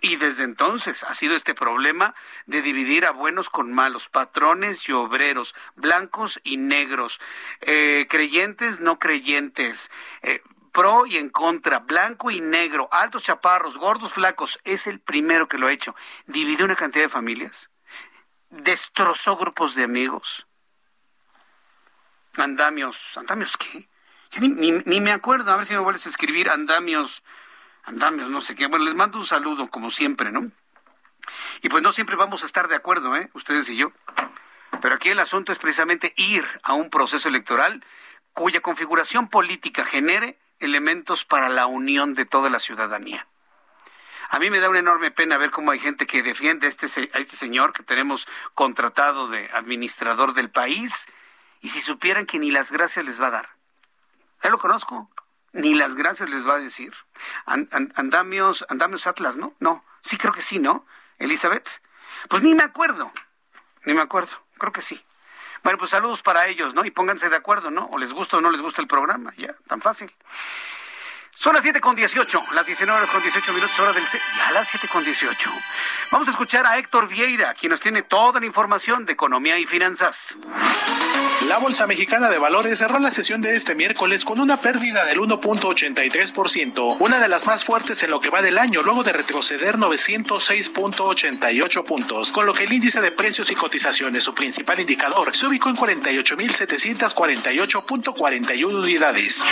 Y 0.00 0.16
desde 0.16 0.44
entonces 0.44 1.04
ha 1.04 1.12
sido 1.12 1.36
este 1.36 1.54
problema 1.54 2.14
de 2.46 2.62
dividir 2.62 3.04
a 3.04 3.10
buenos 3.10 3.50
con 3.50 3.70
malos, 3.70 4.08
patrones 4.08 4.88
y 4.88 4.92
obreros, 4.92 5.54
blancos 5.74 6.40
y 6.42 6.56
negros, 6.56 7.20
eh, 7.60 8.06
creyentes, 8.08 8.80
no 8.80 8.98
creyentes, 8.98 9.90
eh, 10.22 10.40
pro 10.72 11.04
y 11.04 11.18
en 11.18 11.28
contra, 11.28 11.80
blanco 11.80 12.30
y 12.30 12.40
negro, 12.40 12.88
altos 12.92 13.24
chaparros, 13.24 13.76
gordos, 13.76 14.14
flacos. 14.14 14.58
Es 14.64 14.86
el 14.86 15.00
primero 15.00 15.48
que 15.48 15.58
lo 15.58 15.66
ha 15.66 15.72
hecho. 15.72 15.94
Dividió 16.26 16.64
una 16.64 16.76
cantidad 16.76 17.04
de 17.04 17.10
familias 17.10 17.70
destrozó 18.50 19.36
grupos 19.36 19.74
de 19.74 19.84
amigos. 19.84 20.46
Andamios, 22.36 23.16
¿andamios 23.16 23.56
qué? 23.56 23.88
Ni, 24.40 25.00
me 25.00 25.12
acuerdo, 25.12 25.52
a 25.52 25.56
ver 25.56 25.66
si 25.66 25.72
me 25.72 25.78
vuelves 25.78 26.06
a 26.06 26.10
escribir 26.10 26.50
andamios, 26.50 27.22
andamios, 27.84 28.30
no 28.30 28.40
sé 28.40 28.54
qué. 28.54 28.66
Bueno, 28.66 28.84
les 28.84 28.94
mando 28.94 29.18
un 29.18 29.26
saludo, 29.26 29.68
como 29.68 29.90
siempre, 29.90 30.30
¿no? 30.30 30.50
Y 31.62 31.68
pues 31.68 31.82
no 31.82 31.92
siempre 31.92 32.16
vamos 32.16 32.42
a 32.42 32.46
estar 32.46 32.68
de 32.68 32.76
acuerdo, 32.76 33.16
¿eh? 33.16 33.30
Ustedes 33.32 33.68
y 33.70 33.76
yo. 33.76 33.92
Pero 34.82 34.94
aquí 34.94 35.08
el 35.08 35.18
asunto 35.18 35.52
es 35.52 35.58
precisamente 35.58 36.12
ir 36.16 36.44
a 36.62 36.74
un 36.74 36.90
proceso 36.90 37.28
electoral 37.28 37.82
cuya 38.32 38.60
configuración 38.60 39.28
política 39.28 39.84
genere 39.84 40.38
elementos 40.58 41.24
para 41.24 41.48
la 41.48 41.66
unión 41.66 42.12
de 42.12 42.26
toda 42.26 42.50
la 42.50 42.60
ciudadanía. 42.60 43.26
A 44.28 44.38
mí 44.38 44.50
me 44.50 44.60
da 44.60 44.68
una 44.68 44.80
enorme 44.80 45.10
pena 45.10 45.38
ver 45.38 45.50
cómo 45.50 45.70
hay 45.70 45.78
gente 45.78 46.06
que 46.06 46.22
defiende 46.22 46.66
a 46.66 46.70
este, 46.70 46.86
a 47.12 47.18
este 47.18 47.36
señor 47.36 47.72
que 47.72 47.82
tenemos 47.82 48.26
contratado 48.54 49.28
de 49.28 49.48
administrador 49.52 50.34
del 50.34 50.50
país 50.50 51.08
y 51.60 51.68
si 51.68 51.80
supieran 51.80 52.26
que 52.26 52.38
ni 52.38 52.50
las 52.50 52.72
gracias 52.72 53.04
les 53.04 53.20
va 53.20 53.28
a 53.28 53.32
dar. 53.32 53.48
Ya 54.42 54.50
lo 54.50 54.58
conozco. 54.58 55.10
Ni 55.52 55.74
las 55.74 55.94
gracias 55.94 56.28
les 56.28 56.46
va 56.46 56.56
a 56.56 56.58
decir. 56.58 56.92
andamios, 57.46 58.66
andamios 58.68 59.06
Atlas, 59.06 59.36
¿no? 59.36 59.54
No. 59.58 59.84
Sí, 60.02 60.18
creo 60.18 60.32
que 60.32 60.42
sí, 60.42 60.58
¿no? 60.58 60.86
Elizabeth. 61.18 61.80
Pues 62.28 62.42
ni 62.42 62.54
me 62.54 62.62
acuerdo. 62.62 63.10
Ni 63.84 63.94
me 63.94 64.02
acuerdo. 64.02 64.36
Creo 64.58 64.72
que 64.72 64.82
sí. 64.82 65.02
Bueno, 65.62 65.78
pues 65.78 65.90
saludos 65.90 66.22
para 66.22 66.46
ellos, 66.46 66.74
¿no? 66.74 66.84
Y 66.84 66.90
pónganse 66.90 67.28
de 67.28 67.36
acuerdo, 67.36 67.70
¿no? 67.70 67.86
O 67.86 67.98
les 67.98 68.12
gusta 68.12 68.36
o 68.36 68.40
no 68.40 68.50
les 68.50 68.60
gusta 68.60 68.82
el 68.82 68.86
programa. 68.86 69.32
Ya, 69.36 69.54
tan 69.66 69.80
fácil. 69.80 70.14
Son 71.38 71.52
las 71.52 71.64
7 71.64 71.82
con 71.82 71.94
18, 71.94 72.44
las 72.54 72.64
19 72.64 72.96
horas 72.96 73.10
con 73.10 73.20
18 73.20 73.52
minutos, 73.52 73.78
hora 73.78 73.92
del... 73.92 74.04
Ya 74.04 74.50
las 74.52 74.68
7 74.68 74.88
con 74.88 75.04
18. 75.04 75.50
Vamos 76.10 76.28
a 76.28 76.30
escuchar 76.30 76.64
a 76.64 76.78
Héctor 76.78 77.08
Vieira, 77.08 77.52
quien 77.52 77.72
nos 77.72 77.80
tiene 77.80 78.00
toda 78.00 78.40
la 78.40 78.46
información 78.46 79.04
de 79.04 79.12
economía 79.12 79.58
y 79.58 79.66
finanzas. 79.66 80.34
La 81.46 81.58
Bolsa 81.58 81.86
Mexicana 81.86 82.30
de 82.30 82.38
Valores 82.38 82.78
cerró 82.78 82.98
la 83.00 83.10
sesión 83.10 83.42
de 83.42 83.54
este 83.54 83.74
miércoles 83.74 84.24
con 84.24 84.40
una 84.40 84.62
pérdida 84.62 85.04
del 85.04 85.18
1.83%, 85.18 86.96
una 87.00 87.20
de 87.20 87.28
las 87.28 87.46
más 87.46 87.64
fuertes 87.64 88.02
en 88.02 88.08
lo 88.10 88.18
que 88.18 88.30
va 88.30 88.40
del 88.40 88.56
año, 88.56 88.82
luego 88.82 89.04
de 89.04 89.12
retroceder 89.12 89.76
906.88 89.76 91.84
puntos, 91.84 92.32
con 92.32 92.46
lo 92.46 92.54
que 92.54 92.64
el 92.64 92.72
índice 92.72 93.02
de 93.02 93.10
precios 93.10 93.50
y 93.50 93.54
cotizaciones, 93.54 94.24
su 94.24 94.34
principal 94.34 94.80
indicador, 94.80 95.36
se 95.36 95.46
ubicó 95.46 95.68
en 95.68 95.76
48.748.41 95.76 98.74
unidades. 98.74 99.44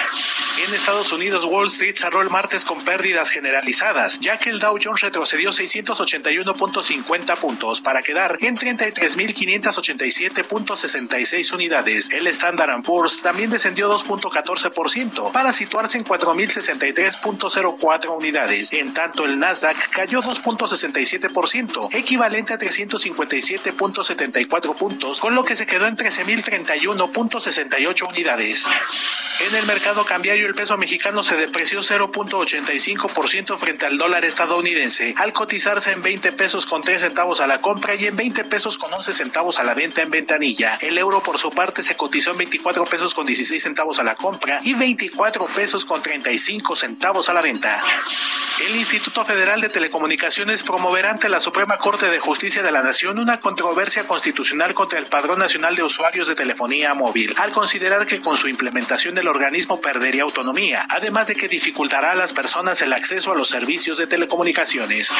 En 0.56 0.72
Estados 0.72 1.12
Unidos, 1.12 1.44
Wall 1.44 1.66
Street 1.66 1.97
cerró 1.97 2.22
el 2.22 2.31
martes 2.31 2.64
con 2.64 2.81
pérdidas 2.85 3.31
generalizadas, 3.31 4.20
ya 4.20 4.39
que 4.39 4.51
el 4.51 4.60
Dow 4.60 4.78
Jones 4.81 5.01
retrocedió 5.01 5.51
681.50 5.51 7.36
puntos 7.39 7.81
para 7.81 8.02
quedar 8.02 8.39
en 8.40 8.56
33.587.66 8.56 11.52
unidades. 11.52 12.09
El 12.10 12.28
Standard 12.28 12.82
Poor's 12.82 13.20
también 13.20 13.51
descendió 13.51 13.93
2.14% 13.93 15.32
para 15.32 15.52
situarse 15.52 15.98
en 15.98 16.05
4.063.04 16.05 18.16
unidades. 18.16 18.72
En 18.72 18.94
tanto, 18.94 19.24
el 19.24 19.40
Nasdaq 19.40 19.90
cayó 19.90 20.22
2.67%, 20.22 21.97
equivalente 21.97 22.55
a 22.55 22.59
357.74 22.59 24.76
puntos, 24.76 25.18
con 25.18 25.35
lo 25.35 25.43
que 25.44 25.56
se 25.56 25.66
quedó 25.66 25.89
en 25.89 25.97
13.031.68 25.97 28.09
unidades. 28.09 28.68
En 29.40 29.52
el 29.56 29.66
mercado 29.66 30.05
cambiario 30.05 30.44
el 30.45 30.55
peso 30.55 30.77
mexicano 30.77 31.23
se 31.23 31.37
depreció 31.37 31.81
0.85% 31.81 33.57
frente 33.59 33.87
al 33.87 33.99
dólar 33.99 34.25
estadounidense, 34.25 35.15
al 35.16 35.33
cotizarse 35.33 35.93
en 35.93 36.03
20 36.03 36.33
pesos 36.33 36.66
con 36.66 36.83
3 36.83 37.01
centavos 37.01 37.41
a 37.41 37.47
la 37.47 37.61
compra 37.61 37.95
y 37.95 38.07
en 38.07 38.16
20 38.16 38.45
pesos 38.45 38.79
con 38.79 38.93
11 38.93 39.12
centavos 39.12 39.59
a 39.59 39.65
la 39.65 39.75
venta 39.75 40.03
en 40.03 40.11
ventanilla. 40.11 40.79
El 40.81 40.99
euro 40.99 41.23
por 41.23 41.39
su 41.39 41.51
parte 41.51 41.83
se 41.83 41.97
cotizó 41.97 42.33
en 42.33 42.39
24 42.39 42.85
pesos 42.85 43.15
con 43.15 43.27
16 43.27 43.62
centavos 43.62 43.99
a 43.99 44.05
la 44.05 44.16
compra 44.16 44.61
y 44.62 44.75
24 44.75 45.47
pesos 45.47 45.85
con 45.85 46.03
35 46.03 46.77
centavos 46.77 47.29
a 47.29 47.35
la 47.35 47.43
venta. 47.43 47.83
El 48.69 48.77
Instituto 48.77 49.25
Federal 49.25 49.61
de 49.61 49.69
Telecomunicaciones 49.69 50.62
promoverá 50.62 51.11
ante 51.11 51.29
la 51.29 51.41
Suprema 51.41 51.77
Corte 51.77 52.07
de 52.07 52.21
Justicia 52.21 52.62
de 52.62 52.71
la 52.71 52.85
Nación 52.85 53.19
una 53.19 53.41
controversia 53.41 54.07
constitucional 54.07 54.75
contra 54.75 55.01
el 55.01 55.07
Padrón 55.07 55.41
Nacional 55.41 55.75
de 55.75 55.83
Usuarios 55.83 56.29
de 56.29 56.37
Telefonía 56.37 56.95
Móvil, 56.95 57.35
al 57.37 57.51
considerar 57.51 58.07
que 58.07 58.21
con 58.21 58.37
su 58.37 58.47
implementación 58.47 59.19
el 59.19 59.27
organismo 59.27 59.81
perdería 59.81 60.25
además 60.89 61.28
de 61.28 61.36
que 61.36 61.47
dificultará 61.48 62.12
a 62.12 62.16
las 62.16 62.32
personas 62.32 62.81
el 62.82 62.93
acceso 62.93 63.32
a 63.32 63.36
los 63.36 63.48
servicios 63.48 63.98
de 63.98 64.06
telecomunicaciones. 64.06 65.11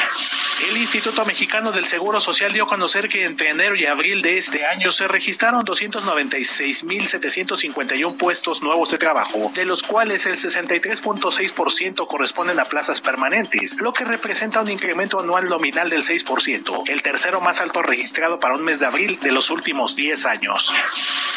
El 0.69 0.77
Instituto 0.77 1.25
Mexicano 1.25 1.71
del 1.71 1.85
Seguro 1.85 2.19
Social 2.19 2.51
dio 2.53 2.63
a 2.63 2.67
conocer 2.67 3.07
que 3.09 3.25
entre 3.25 3.49
enero 3.49 3.75
y 3.75 3.85
abril 3.85 4.21
de 4.21 4.37
este 4.37 4.65
año 4.65 4.91
se 4.91 5.07
registraron 5.07 5.65
296.751 5.65 8.17
puestos 8.17 8.63
nuevos 8.63 8.91
de 8.91 8.97
trabajo, 8.97 9.51
de 9.53 9.65
los 9.65 9.83
cuales 9.83 10.25
el 10.25 10.37
63.6% 10.37 12.07
corresponden 12.07 12.59
a 12.59 12.65
plazas 12.65 13.01
permanentes, 13.01 13.75
lo 13.79 13.93
que 13.93 14.05
representa 14.05 14.61
un 14.61 14.71
incremento 14.71 15.19
anual 15.19 15.49
nominal 15.49 15.89
del 15.89 16.03
6%, 16.03 16.83
el 16.87 17.01
tercero 17.01 17.41
más 17.41 17.59
alto 17.61 17.81
registrado 17.81 18.39
para 18.39 18.53
un 18.55 18.63
mes 18.63 18.79
de 18.79 18.85
abril 18.85 19.17
de 19.21 19.31
los 19.31 19.49
últimos 19.49 19.95
10 19.95 20.25
años. 20.25 20.73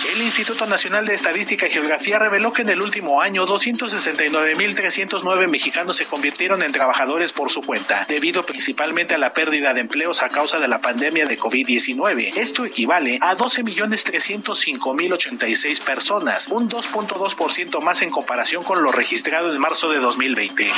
El 0.07 0.23
Instituto 0.23 0.65
Nacional 0.67 1.07
de 1.07 1.15
Estadística 1.15 1.67
y 1.67 1.71
Geografía 1.71 2.21
reveló 2.21 2.53
que 2.53 2.63
en 2.63 2.69
el 2.69 2.81
último 2.81 3.21
año 3.21 3.45
269.309 3.47 5.49
mexicanos 5.49 5.97
se 5.97 6.07
convirtieron 6.07 6.63
en 6.63 6.71
trabajadores 6.71 7.33
por 7.33 7.51
su 7.51 7.63
cuenta, 7.63 8.07
debido 8.09 8.45
principalmente 8.45 9.17
a 9.17 9.19
la 9.19 9.33
pérdida 9.33 9.75
de 9.75 9.81
empleos 9.81 10.23
a 10.23 10.29
causa 10.29 10.61
de 10.61 10.69
la 10.69 10.81
pandemia 10.81 11.27
de 11.27 11.37
COVID-19. 11.37 12.37
Esto 12.37 12.65
equivale 12.65 13.19
a 13.21 13.37
12.305.086 13.37 15.83
personas, 15.83 16.47
un 16.49 16.71
2.2% 16.71 17.83
más 17.83 18.03
en 18.03 18.11
comparación 18.11 18.63
con 18.63 18.81
lo 18.83 18.93
registrado 18.93 19.53
en 19.53 19.61
marzo 19.61 19.91
de 19.91 19.99
2020. 19.99 20.71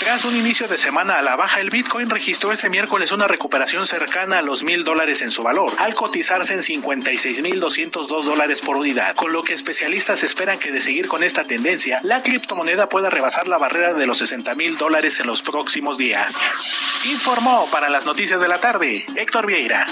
Tras 0.00 0.24
un 0.24 0.34
inicio 0.34 0.66
de 0.66 0.78
semana 0.78 1.18
a 1.18 1.22
la 1.22 1.36
baja, 1.36 1.60
el 1.60 1.68
Bitcoin 1.68 2.08
registró 2.08 2.52
este 2.52 2.70
miércoles 2.70 3.12
una 3.12 3.28
recuperación 3.28 3.86
cercana 3.86 4.38
a 4.38 4.42
los 4.42 4.62
mil 4.62 4.82
dólares 4.82 5.20
en 5.20 5.30
su 5.30 5.42
valor, 5.42 5.74
al 5.76 5.94
cotizarse 5.94 6.54
en 6.54 6.60
56.202 6.60 8.22
dólares 8.22 8.62
por 8.62 8.78
unidad, 8.78 9.14
con 9.14 9.30
lo 9.30 9.42
que 9.42 9.52
especialistas 9.52 10.22
esperan 10.22 10.58
que 10.58 10.72
de 10.72 10.80
seguir 10.80 11.06
con 11.06 11.22
esta 11.22 11.44
tendencia, 11.44 12.00
la 12.02 12.22
criptomoneda 12.22 12.88
pueda 12.88 13.10
rebasar 13.10 13.46
la 13.46 13.58
barrera 13.58 13.92
de 13.92 14.06
los 14.06 14.16
60 14.16 14.54
mil 14.54 14.78
dólares 14.78 15.20
en 15.20 15.26
los 15.26 15.42
próximos 15.42 15.98
días. 15.98 17.04
Informó 17.04 17.68
para 17.70 17.90
las 17.90 18.06
noticias 18.06 18.40
de 18.40 18.48
la 18.48 18.58
tarde 18.58 19.04
Héctor 19.16 19.46
Vieira. 19.46 19.86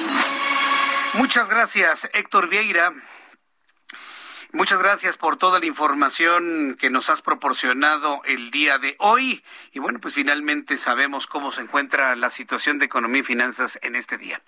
Muchas 1.15 1.51
gracias, 1.51 2.09
Héctor 2.15 2.49
Vieira. 2.49 2.95
Muchas 4.53 4.79
gracias 4.79 5.19
por 5.19 5.37
toda 5.37 5.61
la 5.61 5.67
información 5.67 6.75
que 6.81 6.89
nos 6.89 7.11
has 7.11 7.21
proporcionado 7.21 8.23
el 8.25 8.51
día 8.51 8.79
de 8.79 8.97
hoy. 8.99 9.45
Y 9.73 9.79
bueno, 9.79 10.01
pues 10.01 10.15
finalmente 10.15 10.79
sabemos 10.79 11.27
cómo 11.27 11.53
se 11.53 11.61
encuentra 11.61 12.17
la 12.17 12.31
situación 12.31 12.79
de 12.79 12.87
economía 12.87 13.21
y 13.21 13.25
finanzas 13.25 13.79
en 13.83 13.95
este 13.95 14.17
día. 14.17 14.41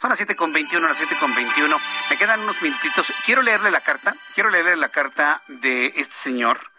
Son 0.00 0.10
las 0.10 0.20
7.21, 0.20 0.80
las 0.80 1.02
7.21. 1.02 1.76
Me 2.08 2.16
quedan 2.16 2.40
unos 2.42 2.62
minutitos. 2.62 3.12
Quiero 3.24 3.42
leerle 3.42 3.72
la 3.72 3.80
carta, 3.80 4.14
quiero 4.36 4.48
leerle 4.48 4.76
la 4.76 4.90
carta 4.90 5.42
de 5.48 5.86
este 5.96 6.14
señor, 6.14 6.70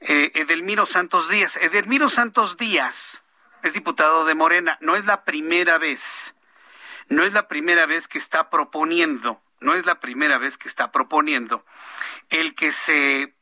eh, 0.00 0.32
Edelmiro 0.34 0.86
Santos 0.86 1.28
Díaz. 1.28 1.56
Edelmiro 1.56 2.08
Santos 2.08 2.56
Díaz 2.56 3.22
es 3.62 3.74
diputado 3.74 4.24
de 4.24 4.34
Morena. 4.34 4.76
No 4.80 4.96
es 4.96 5.06
la 5.06 5.22
primera 5.22 5.78
vez, 5.78 6.34
no 7.08 7.22
es 7.22 7.32
la 7.32 7.46
primera 7.46 7.86
vez 7.86 8.08
que 8.08 8.18
está 8.18 8.50
proponiendo 8.50 9.40
no 9.60 9.74
es 9.74 9.86
la 9.86 10.00
primera 10.00 10.38
vez 10.38 10.58
que 10.58 10.68
está 10.68 10.92
proponiendo 10.92 11.64
el 12.30 12.54
que 12.54 12.72
se 12.72 13.34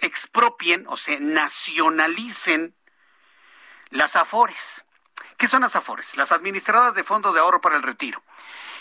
expropien 0.00 0.84
o 0.88 0.96
se 0.96 1.20
nacionalicen 1.20 2.74
las 3.90 4.16
AFORES. 4.16 4.84
¿Qué 5.36 5.46
son 5.46 5.62
las 5.62 5.76
AFORES? 5.76 6.16
Las 6.16 6.32
administradoras 6.32 6.94
de 6.94 7.04
Fondo 7.04 7.32
de 7.32 7.40
Ahorro 7.40 7.60
para 7.60 7.76
el 7.76 7.82
Retiro. 7.82 8.22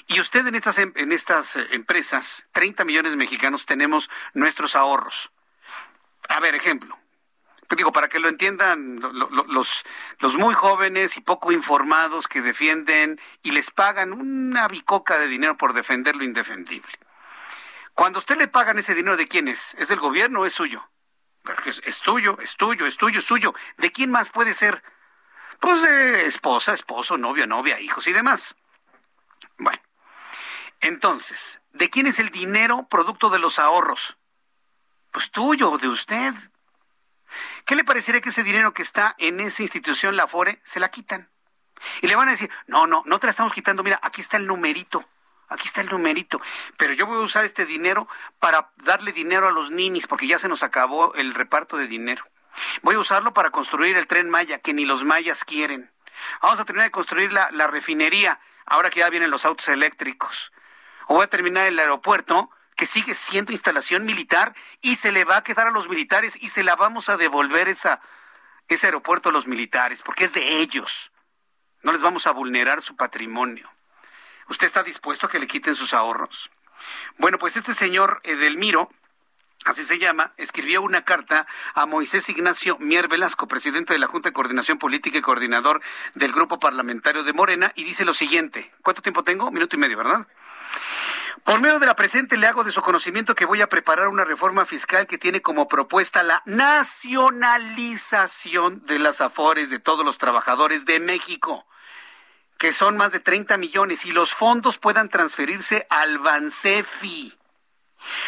Y 0.08 0.20
usted 0.20 0.46
en 0.48 0.56
estas, 0.56 0.78
em, 0.78 0.92
en 0.96 1.12
estas 1.12 1.56
eh, 1.56 1.68
empresas, 1.72 2.48
30 2.52 2.84
millones 2.86 3.12
de 3.12 3.18
mexicanos, 3.18 3.66
tenemos 3.66 4.10
nuestros 4.34 4.76
ahorros. 4.76 5.32
A 6.28 6.40
ver, 6.40 6.56
ejemplo. 6.56 6.98
digo, 7.76 7.92
para 7.92 8.10
que 8.10 8.20
lo 8.20 8.30
entiendan 8.30 9.00
los, 9.00 9.86
los 10.18 10.36
muy 10.36 10.56
jóvenes 10.56 11.18
y 11.18 11.22
poco 11.22 11.52
informados 11.52 12.28
que 12.28 12.42
defienden 12.42 13.22
y 13.44 13.52
les 13.52 13.70
pagan 13.70 14.12
una 14.12 14.68
bicoca 14.68 15.20
de 15.20 15.28
dinero 15.28 15.56
por 15.56 15.74
defender 15.74 16.16
lo 16.16 16.24
indefendible. 16.24 16.92
Cuando 18.00 18.20
usted 18.20 18.38
le 18.38 18.48
pagan 18.48 18.80
ese 18.80 18.96
dinero, 18.96 19.18
¿de 19.18 19.28
quién 19.28 19.50
es? 19.50 19.76
¿Es 19.78 19.90
del 19.90 20.00
gobierno 20.00 20.40
o 20.40 20.46
es 20.46 20.54
suyo? 20.54 20.90
Es, 21.84 22.00
tuyo, 22.00 22.38
es 22.40 22.56
tuyo, 22.56 22.86
es 22.86 22.96
tuyo, 22.96 23.20
es 23.20 23.26
suyo. 23.26 23.54
¿De 23.76 23.92
quién 23.92 24.10
más 24.10 24.30
puede 24.30 24.54
ser? 24.54 24.82
Pues 25.60 25.82
de 25.82 26.26
esposa, 26.26 26.72
esposo, 26.72 27.18
novio, 27.18 27.46
novia, 27.46 27.78
hijos 27.82 28.08
y 28.08 28.14
demás. 28.14 28.56
Bueno, 29.58 29.82
entonces, 30.80 31.60
¿de 31.74 31.90
quién 31.90 32.08
es 32.08 32.20
el 32.20 32.30
dinero 32.30 32.88
producto 32.90 33.30
de 33.30 33.40
los 33.40 33.60
ahorros? 33.60 34.18
Pues 35.12 35.30
tuyo, 35.30 35.78
de 35.78 35.90
usted. 35.90 36.34
¿Qué 37.66 37.76
le 37.76 37.84
parecería 37.84 38.22
que 38.22 38.30
ese 38.30 38.44
dinero 38.44 38.74
que 38.74 38.82
está 38.82 39.14
en 39.18 39.42
esa 39.42 39.62
institución, 39.62 40.16
la 40.16 40.26
FORE, 40.26 40.62
se 40.64 40.80
la 40.80 40.88
quitan? 40.88 41.30
Y 42.02 42.08
le 42.08 42.16
van 42.16 42.30
a 42.30 42.32
decir, 42.32 42.50
no, 42.66 42.88
no, 42.88 43.04
no 43.08 43.20
te 43.20 43.28
la 43.28 43.32
estamos 43.32 43.52
quitando, 43.52 43.84
mira, 43.84 44.00
aquí 44.02 44.22
está 44.22 44.38
el 44.38 44.48
numerito, 44.48 45.06
aquí 45.50 45.68
está 45.68 45.82
el 45.82 45.90
numerito, 45.90 46.42
pero 46.78 46.94
yo 46.94 47.06
voy 47.06 47.18
a 47.18 47.26
usar 47.26 47.44
este 47.44 47.66
dinero 47.66 48.08
para 48.40 48.72
darle 48.78 49.12
dinero 49.12 49.48
a 49.48 49.52
los 49.52 49.72
ninis, 49.72 50.08
porque 50.08 50.28
ya 50.28 50.40
se 50.40 50.48
nos 50.48 50.64
acabó 50.64 51.14
el 51.16 51.34
reparto 51.34 51.78
de 51.78 51.88
dinero. 51.88 52.24
Voy 52.82 52.96
a 52.96 53.00
usarlo 53.00 53.34
para 53.34 53.52
construir 53.52 53.98
el 53.98 54.08
tren 54.08 54.30
Maya, 54.30 54.60
que 54.60 54.74
ni 54.74 54.86
los 54.86 55.04
mayas 55.04 55.44
quieren. 55.44 55.92
Vamos 56.42 56.60
a 56.60 56.66
terminar 56.66 56.88
de 56.88 56.92
construir 56.92 57.32
la, 57.32 57.50
la 57.52 57.68
refinería, 57.68 58.40
ahora 58.66 58.90
que 58.90 59.00
ya 59.00 59.10
vienen 59.10 59.32
los 59.32 59.46
autos 59.46 59.68
eléctricos. 59.70 60.52
O 61.08 61.16
voy 61.16 61.24
a 61.24 61.30
terminar 61.30 61.68
el 61.68 61.80
aeropuerto, 61.80 62.52
que 62.76 62.86
sigue 62.86 63.14
siendo 63.14 63.52
instalación 63.52 64.06
militar 64.06 64.56
y 64.82 64.96
se 64.96 65.12
le 65.12 65.26
va 65.26 65.38
a 65.38 65.44
quedar 65.44 65.68
a 65.68 65.72
los 65.72 65.90
militares 65.90 66.38
y 66.42 66.48
se 66.50 66.64
la 66.64 66.78
vamos 66.78 67.10
a 67.10 67.18
devolver 67.18 67.68
esa, 67.68 68.00
ese 68.70 68.88
aeropuerto 68.88 69.30
a 69.30 69.32
los 69.34 69.48
militares, 69.48 70.02
porque 70.02 70.24
es 70.24 70.34
de 70.34 70.62
ellos. 70.62 71.12
No 71.82 71.92
les 71.92 72.02
vamos 72.02 72.26
a 72.28 72.32
vulnerar 72.32 72.82
su 72.82 72.96
patrimonio. 72.96 73.70
¿Usted 74.50 74.68
está 74.68 74.84
dispuesto 74.84 75.28
a 75.28 75.30
que 75.30 75.40
le 75.40 75.48
quiten 75.48 75.76
sus 75.76 75.94
ahorros? 75.94 76.52
Bueno, 77.18 77.38
pues 77.38 77.56
este 77.56 77.74
señor 77.74 78.20
Edelmiro, 78.24 78.90
así 79.66 79.84
se 79.84 80.00
llama, 80.00 80.34
escribió 80.38 80.82
una 80.82 81.06
carta 81.06 81.46
a 81.76 81.86
Moisés 81.86 82.28
Ignacio 82.30 82.78
Mier 82.80 83.08
Velasco, 83.08 83.48
presidente 83.48 83.94
de 83.94 84.00
la 84.00 84.08
Junta 84.08 84.30
de 84.30 84.34
Coordinación 84.34 84.80
Política 84.80 85.20
y 85.20 85.22
coordinador 85.22 85.82
del 86.16 86.34
Grupo 86.34 86.60
Parlamentario 86.60 87.24
de 87.24 87.34
Morena, 87.34 87.72
y 87.76 87.84
dice 87.84 88.06
lo 88.06 88.14
siguiente. 88.14 88.74
¿Cuánto 88.82 89.04
tiempo 89.04 89.24
tengo? 89.24 89.52
Minuto 89.52 89.76
y 89.76 89.80
medio, 89.80 89.98
¿verdad? 89.98 90.26
Por 91.44 91.62
medio 91.62 91.80
de 91.80 91.86
la 91.86 91.96
presente 91.96 92.38
le 92.38 92.48
hago 92.48 92.64
de 92.64 92.72
su 92.72 92.82
conocimiento 92.82 93.36
que 93.36 93.46
voy 93.46 93.62
a 93.62 93.70
preparar 93.70 94.08
una 94.08 94.26
reforma 94.26 94.66
fiscal 94.66 95.06
que 95.06 95.20
tiene 95.20 95.42
como 95.42 95.68
propuesta 95.68 96.24
la 96.24 96.42
nacionalización 96.46 98.86
de 98.86 99.00
las 99.00 99.22
afores 99.22 99.70
de 99.70 99.80
todos 99.80 100.04
los 100.04 100.18
trabajadores 100.18 100.86
de 100.86 101.00
México, 101.00 101.68
que 102.60 102.74
son 102.74 102.98
más 102.98 103.14
de 103.14 103.20
30 103.20 103.58
millones, 103.58 104.06
y 104.06 104.12
los 104.12 104.36
fondos 104.36 104.78
puedan 104.78 105.10
transferirse 105.10 105.88
al 105.90 106.20
Bansefi. 106.20 107.34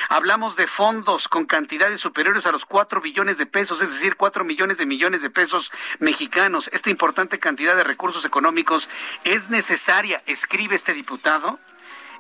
Hablamos 0.10 0.56
de 0.56 0.68
fondos 0.68 1.28
con 1.28 1.46
cantidades 1.46 2.02
superiores 2.02 2.46
a 2.46 2.52
los 2.52 2.66
4 2.66 3.02
billones 3.02 3.38
de 3.38 3.46
pesos, 3.46 3.82
es 3.82 3.92
decir, 3.92 4.16
4 4.16 4.44
millones 4.44 4.78
de 4.78 4.86
millones 4.86 5.22
de 5.22 5.30
pesos 5.30 5.72
mexicanos. 6.00 6.70
Esta 6.74 6.90
importante 6.90 7.40
cantidad 7.40 7.76
de 7.76 7.84
recursos 7.84 8.26
económicos 8.26 8.90
es 9.24 9.50
necesaria, 9.50 10.24
escribe 10.26 10.76
este 10.76 10.94
diputado, 10.94 11.60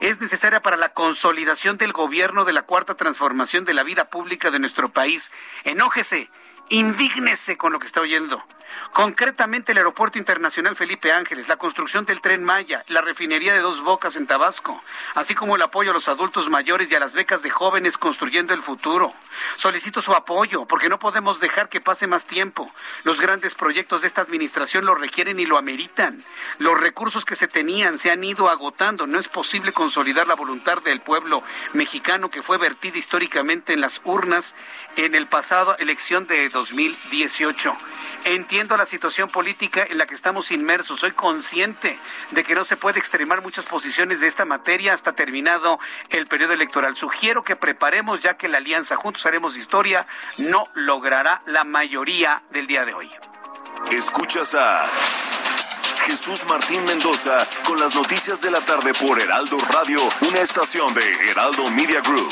es 0.01 0.19
necesaria 0.19 0.61
para 0.61 0.77
la 0.77 0.93
consolidación 0.93 1.77
del 1.77 1.93
gobierno 1.93 2.43
de 2.43 2.53
la 2.53 2.63
cuarta 2.63 2.95
transformación 2.95 3.65
de 3.65 3.73
la 3.73 3.83
vida 3.83 4.09
pública 4.09 4.51
de 4.51 4.59
nuestro 4.59 4.89
país. 4.89 5.31
Enójese, 5.63 6.29
indígnese 6.69 7.57
con 7.57 7.71
lo 7.71 7.79
que 7.79 7.87
está 7.87 8.01
oyendo. 8.01 8.43
Concretamente 8.93 9.71
el 9.71 9.77
Aeropuerto 9.77 10.17
Internacional 10.17 10.75
Felipe 10.75 11.11
Ángeles, 11.11 11.47
la 11.47 11.57
construcción 11.57 12.05
del 12.05 12.21
tren 12.21 12.43
Maya, 12.43 12.83
la 12.87 13.01
refinería 13.01 13.53
de 13.53 13.61
Dos 13.61 13.81
Bocas 13.81 14.15
en 14.15 14.27
Tabasco, 14.27 14.81
así 15.15 15.33
como 15.33 15.55
el 15.55 15.61
apoyo 15.61 15.91
a 15.91 15.93
los 15.93 16.07
adultos 16.07 16.49
mayores 16.49 16.91
y 16.91 16.95
a 16.95 16.99
las 16.99 17.13
becas 17.13 17.41
de 17.41 17.49
jóvenes 17.49 17.97
construyendo 17.97 18.53
el 18.53 18.61
futuro. 18.61 19.13
Solicito 19.57 20.01
su 20.01 20.13
apoyo 20.13 20.65
porque 20.65 20.89
no 20.89 20.99
podemos 20.99 21.39
dejar 21.39 21.69
que 21.69 21.81
pase 21.81 22.07
más 22.07 22.25
tiempo. 22.25 22.71
Los 23.03 23.21
grandes 23.21 23.55
proyectos 23.55 24.01
de 24.01 24.07
esta 24.07 24.21
administración 24.21 24.85
lo 24.85 24.95
requieren 24.95 25.39
y 25.39 25.45
lo 25.45 25.57
ameritan. 25.57 26.23
Los 26.57 26.79
recursos 26.79 27.25
que 27.25 27.35
se 27.35 27.47
tenían 27.47 27.97
se 27.97 28.11
han 28.11 28.23
ido 28.23 28.49
agotando. 28.49 29.07
No 29.07 29.19
es 29.19 29.27
posible 29.27 29.73
consolidar 29.73 30.27
la 30.27 30.35
voluntad 30.35 30.81
del 30.81 31.01
pueblo 31.01 31.43
mexicano 31.73 32.29
que 32.29 32.43
fue 32.43 32.57
vertida 32.57 32.97
históricamente 32.97 33.73
en 33.73 33.81
las 33.81 34.01
urnas 34.03 34.55
en 34.95 35.15
el 35.15 35.27
pasado 35.27 35.75
elección 35.77 36.27
de 36.27 36.49
2018. 36.49 37.75
Entiendo 38.25 38.60
la 38.69 38.85
situación 38.85 39.29
política 39.29 39.85
en 39.89 39.97
la 39.97 40.05
que 40.05 40.15
estamos 40.15 40.51
inmersos. 40.51 40.99
Soy 40.99 41.11
consciente 41.11 41.97
de 42.31 42.43
que 42.43 42.55
no 42.55 42.63
se 42.63 42.77
puede 42.77 42.99
extremar 42.99 43.41
muchas 43.41 43.65
posiciones 43.65 44.21
de 44.21 44.27
esta 44.27 44.45
materia 44.45 44.93
hasta 44.93 45.13
terminado 45.13 45.79
el 46.09 46.27
periodo 46.27 46.53
electoral. 46.53 46.95
Sugiero 46.95 47.43
que 47.43 47.55
preparemos 47.55 48.21
ya 48.21 48.37
que 48.37 48.47
la 48.47 48.57
alianza 48.57 48.95
Juntos 48.95 49.25
Haremos 49.25 49.57
Historia 49.57 50.05
no 50.37 50.69
logrará 50.73 51.41
la 51.45 51.63
mayoría 51.63 52.41
del 52.51 52.67
día 52.67 52.85
de 52.85 52.93
hoy. 52.93 53.11
Escuchas 53.91 54.55
a 54.55 54.87
Jesús 56.05 56.45
Martín 56.47 56.83
Mendoza 56.85 57.47
con 57.65 57.79
las 57.79 57.95
noticias 57.95 58.41
de 58.41 58.51
la 58.51 58.61
tarde 58.61 58.93
por 58.93 59.19
Heraldo 59.19 59.57
Radio, 59.71 59.99
una 60.21 60.39
estación 60.39 60.93
de 60.93 61.29
Heraldo 61.29 61.69
Media 61.71 62.01
Group. 62.01 62.31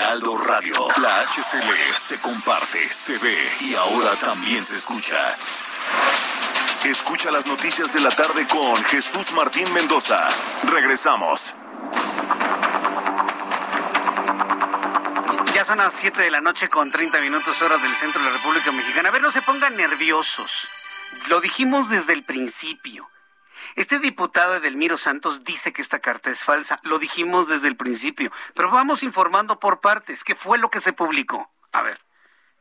Heraldo 0.00 0.34
Radio. 0.38 0.72
La 1.02 1.20
HCL 1.24 1.92
se 1.94 2.18
comparte, 2.20 2.88
se 2.88 3.18
ve 3.18 3.36
y 3.60 3.74
ahora 3.74 4.16
también 4.16 4.64
se 4.64 4.76
escucha. 4.76 5.18
Escucha 6.86 7.30
las 7.30 7.44
noticias 7.44 7.92
de 7.92 8.00
la 8.00 8.08
tarde 8.08 8.46
con 8.46 8.82
Jesús 8.84 9.30
Martín 9.32 9.70
Mendoza. 9.74 10.26
Regresamos. 10.62 11.54
Ya 15.54 15.66
son 15.66 15.76
las 15.76 15.92
7 15.92 16.22
de 16.22 16.30
la 16.30 16.40
noche 16.40 16.70
con 16.70 16.90
30 16.90 17.20
minutos 17.20 17.60
hora 17.60 17.76
del 17.76 17.94
centro 17.94 18.22
de 18.22 18.30
la 18.30 18.36
República 18.38 18.72
Mexicana. 18.72 19.10
A 19.10 19.12
ver, 19.12 19.20
no 19.20 19.30
se 19.30 19.42
pongan 19.42 19.76
nerviosos. 19.76 20.66
Lo 21.28 21.42
dijimos 21.42 21.90
desde 21.90 22.14
el 22.14 22.24
principio. 22.24 23.10
Este 23.76 23.98
diputado 23.98 24.56
Edelmiro 24.56 24.96
Santos 24.96 25.44
dice 25.44 25.72
que 25.72 25.82
esta 25.82 26.00
carta 26.00 26.30
es 26.30 26.44
falsa. 26.44 26.80
Lo 26.82 26.98
dijimos 26.98 27.48
desde 27.48 27.68
el 27.68 27.76
principio. 27.76 28.32
Pero 28.54 28.70
vamos 28.70 29.02
informando 29.02 29.58
por 29.58 29.80
partes. 29.80 30.24
¿Qué 30.24 30.34
fue 30.34 30.58
lo 30.58 30.70
que 30.70 30.80
se 30.80 30.92
publicó? 30.92 31.50
A 31.72 31.82
ver, 31.82 32.00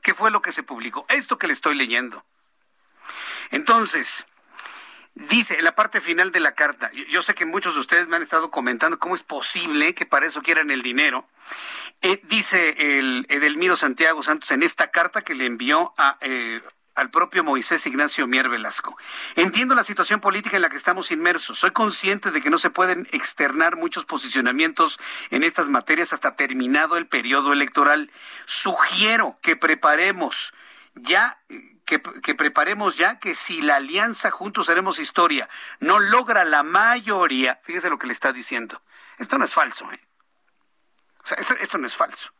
¿qué 0.02 0.14
fue 0.14 0.32
lo 0.32 0.42
que 0.42 0.52
se 0.52 0.64
publicó? 0.64 1.06
Esto 1.10 1.38
que 1.38 1.48
le 1.48 1.54
estoy 1.54 1.76
leyendo. 1.76 2.26
Entonces, 3.52 4.28
dice 5.16 5.58
en 5.58 5.66
la 5.66 5.76
parte 5.76 6.02
final 6.02 6.32
de 6.32 6.40
la 6.40 6.54
carta, 6.54 6.92
yo 7.10 7.22
sé 7.22 7.34
que 7.34 7.46
muchos 7.46 7.74
de 7.74 7.80
ustedes 7.80 8.08
me 8.08 8.16
han 8.16 8.22
estado 8.22 8.52
comentando 8.52 9.00
cómo 9.00 9.16
es 9.16 9.24
posible 9.24 9.96
que 9.96 10.06
para 10.06 10.28
eso 10.28 10.42
quieran 10.42 10.72
el 10.72 10.84
dinero. 10.84 11.28
Eh, 12.02 12.22
dice 12.24 12.98
el 12.98 13.26
Edelmiro 13.30 13.76
Santiago 13.76 14.24
Santos 14.24 14.52
en 14.52 14.64
esta 14.64 14.92
carta 14.92 15.22
que 15.22 15.36
le 15.36 15.46
envió 15.46 15.94
a, 15.98 16.18
eh, 16.22 16.62
al 17.00 17.10
propio 17.10 17.44
Moisés 17.44 17.86
Ignacio 17.88 18.28
Mier 18.28 18.50
Velasco. 18.50 18.98
Entiendo 19.36 19.74
la 19.74 19.84
situación 19.84 20.20
política 20.20 20.58
en 20.58 20.62
la 20.62 20.70
que 20.70 20.76
estamos 20.76 21.12
inmersos. 21.12 21.60
Soy 21.60 21.72
consciente 21.72 22.32
de 22.32 22.42
que 22.42 22.50
no 22.50 22.58
se 22.58 22.70
pueden 22.70 23.08
externar 23.12 23.78
muchos 23.78 24.06
posicionamientos 24.06 25.00
en 25.32 25.44
estas 25.44 25.70
materias 25.70 26.12
hasta 26.12 26.36
terminado 26.36 26.98
el 26.98 27.08
periodo 27.08 27.54
electoral. 27.54 28.12
Sugiero 28.46 29.40
que 29.42 29.56
preparemos 29.56 30.54
ya 30.94 31.42
que, 31.86 32.00
preparemos 32.36 32.98
ya 32.98 33.18
que 33.18 33.34
si 33.34 33.62
la 33.62 33.78
alianza 33.78 34.30
Juntos 34.30 34.70
Haremos 34.70 35.00
Historia 35.00 35.50
no 35.80 36.00
logra 36.00 36.46
la 36.46 36.62
mayoría, 36.62 37.60
fíjese 37.64 37.90
lo 37.90 37.98
que 37.98 38.08
le 38.08 38.14
está 38.14 38.32
diciendo. 38.32 38.84
Esto 39.18 39.38
no 39.38 39.46
es 39.46 39.54
falso, 39.54 39.92
¿eh? 39.92 40.00
O 41.24 41.28
sea, 41.28 41.38
esto 41.60 41.78
no 41.78 41.88
es 41.88 41.96
falso. 41.96 42.32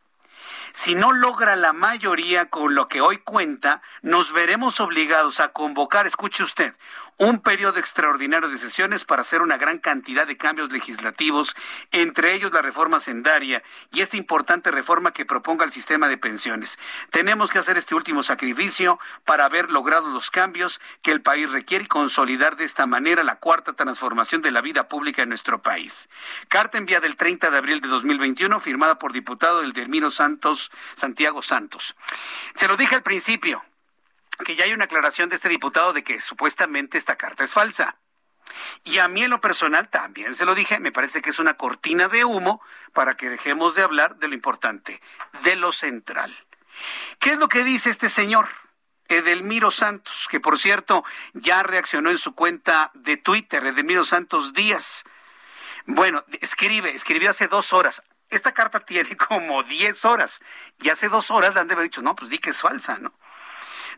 Si 0.72 0.94
no 0.94 1.12
logra 1.12 1.56
la 1.56 1.72
mayoría 1.72 2.48
con 2.48 2.74
lo 2.74 2.86
que 2.86 3.00
hoy 3.00 3.18
cuenta, 3.18 3.82
nos 4.02 4.32
veremos 4.32 4.80
obligados 4.80 5.40
a 5.40 5.48
convocar, 5.48 6.06
escuche 6.06 6.42
usted, 6.42 6.74
un 7.20 7.38
periodo 7.38 7.78
extraordinario 7.78 8.48
de 8.48 8.56
sesiones 8.56 9.04
para 9.04 9.20
hacer 9.20 9.42
una 9.42 9.58
gran 9.58 9.78
cantidad 9.78 10.26
de 10.26 10.38
cambios 10.38 10.72
legislativos, 10.72 11.54
entre 11.92 12.32
ellos 12.32 12.50
la 12.54 12.62
reforma 12.62 12.98
sendaria 12.98 13.62
y 13.92 14.00
esta 14.00 14.16
importante 14.16 14.70
reforma 14.70 15.12
que 15.12 15.26
proponga 15.26 15.66
el 15.66 15.70
sistema 15.70 16.08
de 16.08 16.16
pensiones. 16.16 16.78
Tenemos 17.10 17.50
que 17.50 17.58
hacer 17.58 17.76
este 17.76 17.94
último 17.94 18.22
sacrificio 18.22 18.98
para 19.26 19.44
haber 19.44 19.68
logrado 19.68 20.08
los 20.08 20.30
cambios 20.30 20.80
que 21.02 21.12
el 21.12 21.20
país 21.20 21.50
requiere 21.52 21.84
y 21.84 21.88
consolidar 21.88 22.56
de 22.56 22.64
esta 22.64 22.86
manera 22.86 23.22
la 23.22 23.38
cuarta 23.38 23.74
transformación 23.74 24.40
de 24.40 24.52
la 24.52 24.62
vida 24.62 24.88
pública 24.88 25.22
en 25.22 25.28
nuestro 25.28 25.60
país. 25.60 26.08
Carta 26.48 26.78
enviada 26.78 27.06
el 27.06 27.16
30 27.16 27.50
de 27.50 27.58
abril 27.58 27.82
de 27.82 27.88
2021, 27.88 28.60
firmada 28.60 28.98
por 28.98 29.12
diputado 29.12 29.60
del 29.60 29.74
Delmiro 29.74 30.10
Santos, 30.10 30.72
Santiago 30.94 31.42
Santos. 31.42 31.96
Se 32.54 32.66
lo 32.66 32.78
dije 32.78 32.94
al 32.94 33.02
principio 33.02 33.62
que 34.44 34.56
ya 34.56 34.64
hay 34.64 34.72
una 34.72 34.84
aclaración 34.84 35.28
de 35.28 35.36
este 35.36 35.48
diputado 35.48 35.92
de 35.92 36.02
que 36.02 36.20
supuestamente 36.20 36.98
esta 36.98 37.16
carta 37.16 37.44
es 37.44 37.52
falsa. 37.52 37.96
Y 38.84 38.98
a 38.98 39.08
mí 39.08 39.22
en 39.22 39.30
lo 39.30 39.40
personal 39.40 39.88
también 39.88 40.34
se 40.34 40.44
lo 40.44 40.54
dije, 40.54 40.80
me 40.80 40.92
parece 40.92 41.22
que 41.22 41.30
es 41.30 41.38
una 41.38 41.54
cortina 41.56 42.08
de 42.08 42.24
humo 42.24 42.60
para 42.92 43.16
que 43.16 43.28
dejemos 43.28 43.74
de 43.74 43.82
hablar 43.82 44.16
de 44.16 44.28
lo 44.28 44.34
importante, 44.34 45.00
de 45.44 45.56
lo 45.56 45.72
central. 45.72 46.36
¿Qué 47.18 47.30
es 47.30 47.38
lo 47.38 47.48
que 47.48 47.64
dice 47.64 47.90
este 47.90 48.08
señor? 48.08 48.48
Edelmiro 49.08 49.70
Santos, 49.70 50.28
que 50.30 50.38
por 50.38 50.58
cierto 50.58 51.04
ya 51.34 51.62
reaccionó 51.62 52.10
en 52.10 52.18
su 52.18 52.34
cuenta 52.34 52.92
de 52.94 53.16
Twitter, 53.16 53.66
Edelmiro 53.66 54.04
Santos 54.04 54.52
Díaz. 54.52 55.04
Bueno, 55.84 56.24
escribe, 56.40 56.94
escribió 56.94 57.30
hace 57.30 57.48
dos 57.48 57.72
horas. 57.72 58.02
Esta 58.28 58.52
carta 58.52 58.80
tiene 58.80 59.16
como 59.28 59.64
diez 59.64 60.04
horas 60.04 60.40
y 60.78 60.90
hace 60.90 61.08
dos 61.08 61.30
horas 61.30 61.54
le 61.54 61.60
han 61.60 61.66
de 61.66 61.74
haber 61.74 61.84
dicho, 61.84 62.02
no, 62.02 62.14
pues 62.14 62.30
di 62.30 62.38
que 62.38 62.50
es 62.50 62.60
falsa, 62.60 62.98
¿no? 62.98 63.12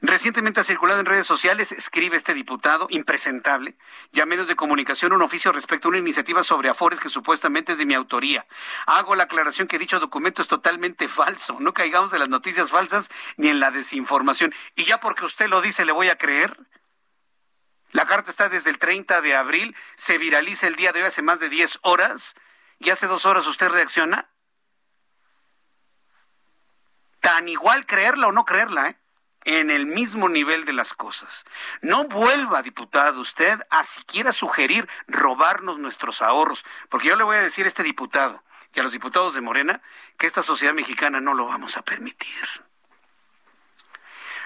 Recientemente 0.04 0.58
ha 0.58 0.64
circulado 0.64 0.98
en 0.98 1.06
redes 1.06 1.28
sociales, 1.28 1.70
escribe 1.70 2.16
este 2.16 2.34
diputado, 2.34 2.88
impresentable, 2.90 3.76
y 4.10 4.20
a 4.20 4.26
medios 4.26 4.48
de 4.48 4.56
comunicación 4.56 5.12
un 5.12 5.22
oficio 5.22 5.52
respecto 5.52 5.86
a 5.86 5.90
una 5.90 5.98
iniciativa 5.98 6.42
sobre 6.42 6.68
Afores 6.68 6.98
que 6.98 7.08
supuestamente 7.08 7.70
es 7.70 7.78
de 7.78 7.86
mi 7.86 7.94
autoría. 7.94 8.44
Hago 8.86 9.14
la 9.14 9.24
aclaración 9.24 9.68
que 9.68 9.78
dicho 9.78 10.00
documento 10.00 10.42
es 10.42 10.48
totalmente 10.48 11.06
falso. 11.06 11.58
No 11.60 11.72
caigamos 11.72 12.12
en 12.12 12.18
las 12.18 12.28
noticias 12.28 12.72
falsas 12.72 13.10
ni 13.36 13.48
en 13.48 13.60
la 13.60 13.70
desinformación. 13.70 14.52
Y 14.74 14.86
ya 14.86 14.98
porque 14.98 15.24
usted 15.24 15.48
lo 15.48 15.62
dice, 15.62 15.84
¿le 15.84 15.92
voy 15.92 16.08
a 16.08 16.18
creer? 16.18 16.58
La 17.92 18.04
carta 18.04 18.32
está 18.32 18.48
desde 18.48 18.70
el 18.70 18.78
30 18.78 19.20
de 19.20 19.36
abril, 19.36 19.76
se 19.94 20.18
viraliza 20.18 20.66
el 20.66 20.74
día 20.74 20.92
de 20.92 21.02
hoy 21.02 21.06
hace 21.06 21.22
más 21.22 21.38
de 21.38 21.48
10 21.48 21.78
horas, 21.82 22.34
y 22.80 22.90
hace 22.90 23.06
dos 23.06 23.24
horas 23.24 23.46
usted 23.46 23.68
reacciona. 23.68 24.28
Tan 27.20 27.48
igual 27.48 27.86
creerla 27.86 28.26
o 28.26 28.32
no 28.32 28.44
creerla, 28.44 28.88
¿eh? 28.88 29.01
En 29.44 29.70
el 29.70 29.86
mismo 29.86 30.28
nivel 30.28 30.64
de 30.64 30.72
las 30.72 30.94
cosas. 30.94 31.44
No 31.80 32.04
vuelva, 32.04 32.62
diputado, 32.62 33.20
usted 33.20 33.60
a 33.70 33.84
siquiera 33.84 34.32
sugerir 34.32 34.88
robarnos 35.06 35.78
nuestros 35.78 36.22
ahorros, 36.22 36.64
porque 36.88 37.08
yo 37.08 37.16
le 37.16 37.24
voy 37.24 37.36
a 37.36 37.42
decir 37.42 37.64
a 37.64 37.68
este 37.68 37.82
diputado 37.82 38.42
y 38.74 38.80
a 38.80 38.82
los 38.82 38.92
diputados 38.92 39.34
de 39.34 39.40
Morena 39.40 39.82
que 40.16 40.26
esta 40.26 40.42
sociedad 40.42 40.74
mexicana 40.74 41.20
no 41.20 41.34
lo 41.34 41.46
vamos 41.46 41.76
a 41.76 41.82
permitir. 41.82 42.46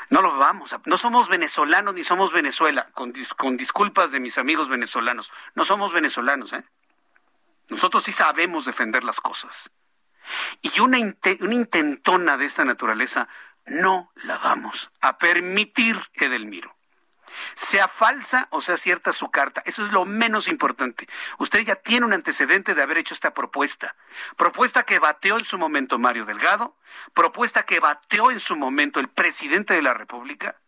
No 0.09 0.23
lo 0.23 0.37
vamos 0.37 0.73
a, 0.73 0.81
no 0.85 0.97
somos 0.97 1.29
venezolanos 1.29 1.95
ni 1.95 2.05
somos 2.05 2.33
Venezuela, 2.33 2.91
con, 2.93 3.13
con 3.37 3.57
disculpas 3.57 4.13
de 4.13 4.21
mis 4.21 4.39
amigos 4.39 4.69
venezolanos, 4.69 5.33
no 5.55 5.65
somos 5.65 5.93
venezolanos, 5.93 6.53
¿eh? 6.53 6.65
Nosotros 7.69 8.05
sí 8.05 8.13
sabemos 8.13 8.65
defender 8.65 9.03
las 9.03 9.21
cosas. 9.21 9.73
Y 10.63 10.81
una, 10.81 10.99
una 11.41 11.55
intentona 11.55 12.37
de 12.37 12.45
esta 12.47 12.65
naturaleza 12.65 13.29
no 13.67 14.11
la 14.17 14.39
vamos 14.39 14.91
a 15.01 15.19
permitir, 15.19 16.01
Edelmiro. 16.15 16.75
Sea 17.55 17.89
falsa 17.89 18.49
o 18.51 18.61
sea 18.61 18.77
cierta 18.77 19.13
su 19.13 19.31
carta, 19.31 19.63
eso 19.67 19.83
es 19.83 19.93
lo 19.93 20.07
menos 20.07 20.49
importante. 20.49 21.07
Usted 21.39 21.61
ya 21.61 21.77
tiene 21.77 22.07
un 22.07 22.13
antecedente 22.13 22.75
de 22.75 22.83
haber 22.83 22.99
hecho 22.99 23.13
esta 23.13 23.35
propuesta. 23.35 23.95
Propuesta 24.37 24.85
que 24.85 24.99
bateó 24.99 25.39
en 25.39 25.45
su 25.45 25.59
momento 25.59 25.99
Mario 25.99 26.25
Delgado, 26.25 26.77
propuesta 27.13 27.65
que 27.65 27.81
bateó 27.81 28.31
en 28.31 28.41
su 28.41 28.57
momento 28.57 29.01
el 29.01 29.09
presidente 29.09 29.75
de 29.75 29.83
la 29.83 29.95
República. 29.95 30.61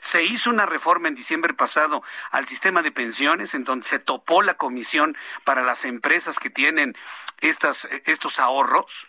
Se 0.00 0.24
hizo 0.24 0.50
una 0.50 0.66
reforma 0.66 1.08
en 1.08 1.14
diciembre 1.14 1.54
pasado 1.54 2.02
al 2.30 2.46
sistema 2.46 2.82
de 2.82 2.92
pensiones, 2.92 3.54
en 3.54 3.64
donde 3.64 3.86
se 3.86 3.98
topó 3.98 4.42
la 4.42 4.54
comisión 4.54 5.16
para 5.44 5.62
las 5.62 5.84
empresas 5.84 6.38
que 6.38 6.50
tienen 6.50 6.96
estas, 7.40 7.86
estos 8.04 8.38
ahorros 8.38 9.06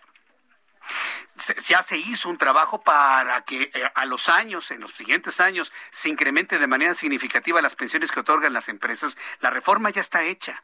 ya 1.68 1.84
se 1.84 1.98
hizo 1.98 2.30
un 2.30 2.38
trabajo 2.38 2.82
para 2.82 3.42
que 3.44 3.64
eh, 3.74 3.92
a 3.94 4.06
los 4.06 4.30
años, 4.30 4.72
en 4.72 4.82
los 4.82 4.92
siguientes 4.92 5.40
años, 5.40 5.72
se 5.92 6.10
incremente 6.10 6.60
de 6.60 6.68
manera 6.68 6.94
significativa 6.94 7.62
las 7.62 7.76
pensiones 7.76 8.12
que 8.12 8.22
otorgan 8.22 8.54
las 8.54 8.70
empresas. 8.70 9.18
La 9.40 9.50
reforma 9.50 9.90
ya 9.90 10.02
está 10.02 10.24
hecha. 10.24 10.64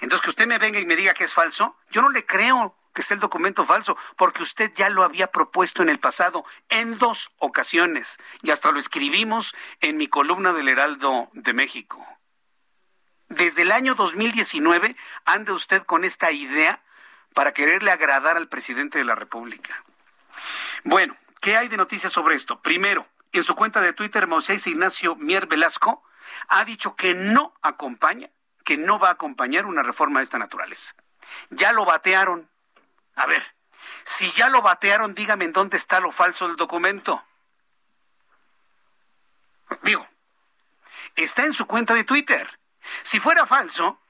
Entonces, 0.00 0.22
que 0.22 0.30
usted 0.30 0.46
me 0.46 0.58
venga 0.58 0.78
y 0.78 0.86
me 0.86 0.96
diga 0.96 1.14
que 1.14 1.24
es 1.24 1.34
falso, 1.34 1.76
yo 1.90 2.02
no 2.02 2.08
le 2.10 2.26
creo 2.26 2.76
que 2.96 3.02
sea 3.02 3.14
el 3.14 3.20
documento 3.20 3.64
falso, 3.66 3.96
porque 4.16 4.42
usted 4.42 4.72
ya 4.74 4.88
lo 4.88 5.02
había 5.02 5.26
propuesto 5.26 5.82
en 5.82 5.90
el 5.90 6.00
pasado 6.00 6.44
en 6.70 6.98
dos 6.98 7.30
ocasiones 7.36 8.16
y 8.42 8.50
hasta 8.50 8.72
lo 8.72 8.78
escribimos 8.78 9.54
en 9.82 9.98
mi 9.98 10.08
columna 10.08 10.54
del 10.54 10.68
Heraldo 10.68 11.28
de 11.34 11.52
México. 11.52 12.04
Desde 13.28 13.62
el 13.62 13.72
año 13.72 13.94
2019 13.96 14.96
anda 15.26 15.52
usted 15.52 15.82
con 15.82 16.04
esta 16.04 16.32
idea 16.32 16.82
para 17.34 17.52
quererle 17.52 17.90
agradar 17.90 18.36
al 18.36 18.48
presidente 18.48 18.98
de 18.98 19.04
la 19.04 19.14
República. 19.14 19.82
Bueno, 20.84 21.16
¿qué 21.40 21.56
hay 21.56 21.68
de 21.68 21.76
noticias 21.76 22.12
sobre 22.12 22.34
esto? 22.34 22.60
Primero, 22.62 23.06
en 23.32 23.44
su 23.44 23.54
cuenta 23.54 23.80
de 23.80 23.92
Twitter, 23.92 24.26
Moisés 24.26 24.66
Ignacio 24.66 25.16
Mier 25.16 25.46
Velasco 25.46 26.02
ha 26.48 26.64
dicho 26.64 26.96
que 26.96 27.14
no 27.14 27.54
acompaña, 27.62 28.30
que 28.64 28.76
no 28.76 28.98
va 28.98 29.08
a 29.08 29.12
acompañar 29.12 29.66
una 29.66 29.82
reforma 29.82 30.20
de 30.20 30.24
esta 30.24 30.38
naturaleza. 30.38 30.94
Ya 31.50 31.72
lo 31.72 31.84
batearon. 31.84 32.48
A 33.14 33.26
ver, 33.26 33.54
si 34.04 34.30
ya 34.30 34.48
lo 34.48 34.62
batearon, 34.62 35.14
dígame 35.14 35.44
en 35.44 35.52
dónde 35.52 35.76
está 35.76 36.00
lo 36.00 36.12
falso 36.12 36.46
del 36.46 36.56
documento. 36.56 37.24
Digo, 39.82 40.06
está 41.16 41.44
en 41.44 41.52
su 41.52 41.66
cuenta 41.66 41.94
de 41.94 42.04
Twitter. 42.04 42.58
Si 43.02 43.20
fuera 43.20 43.46
falso, 43.46 44.00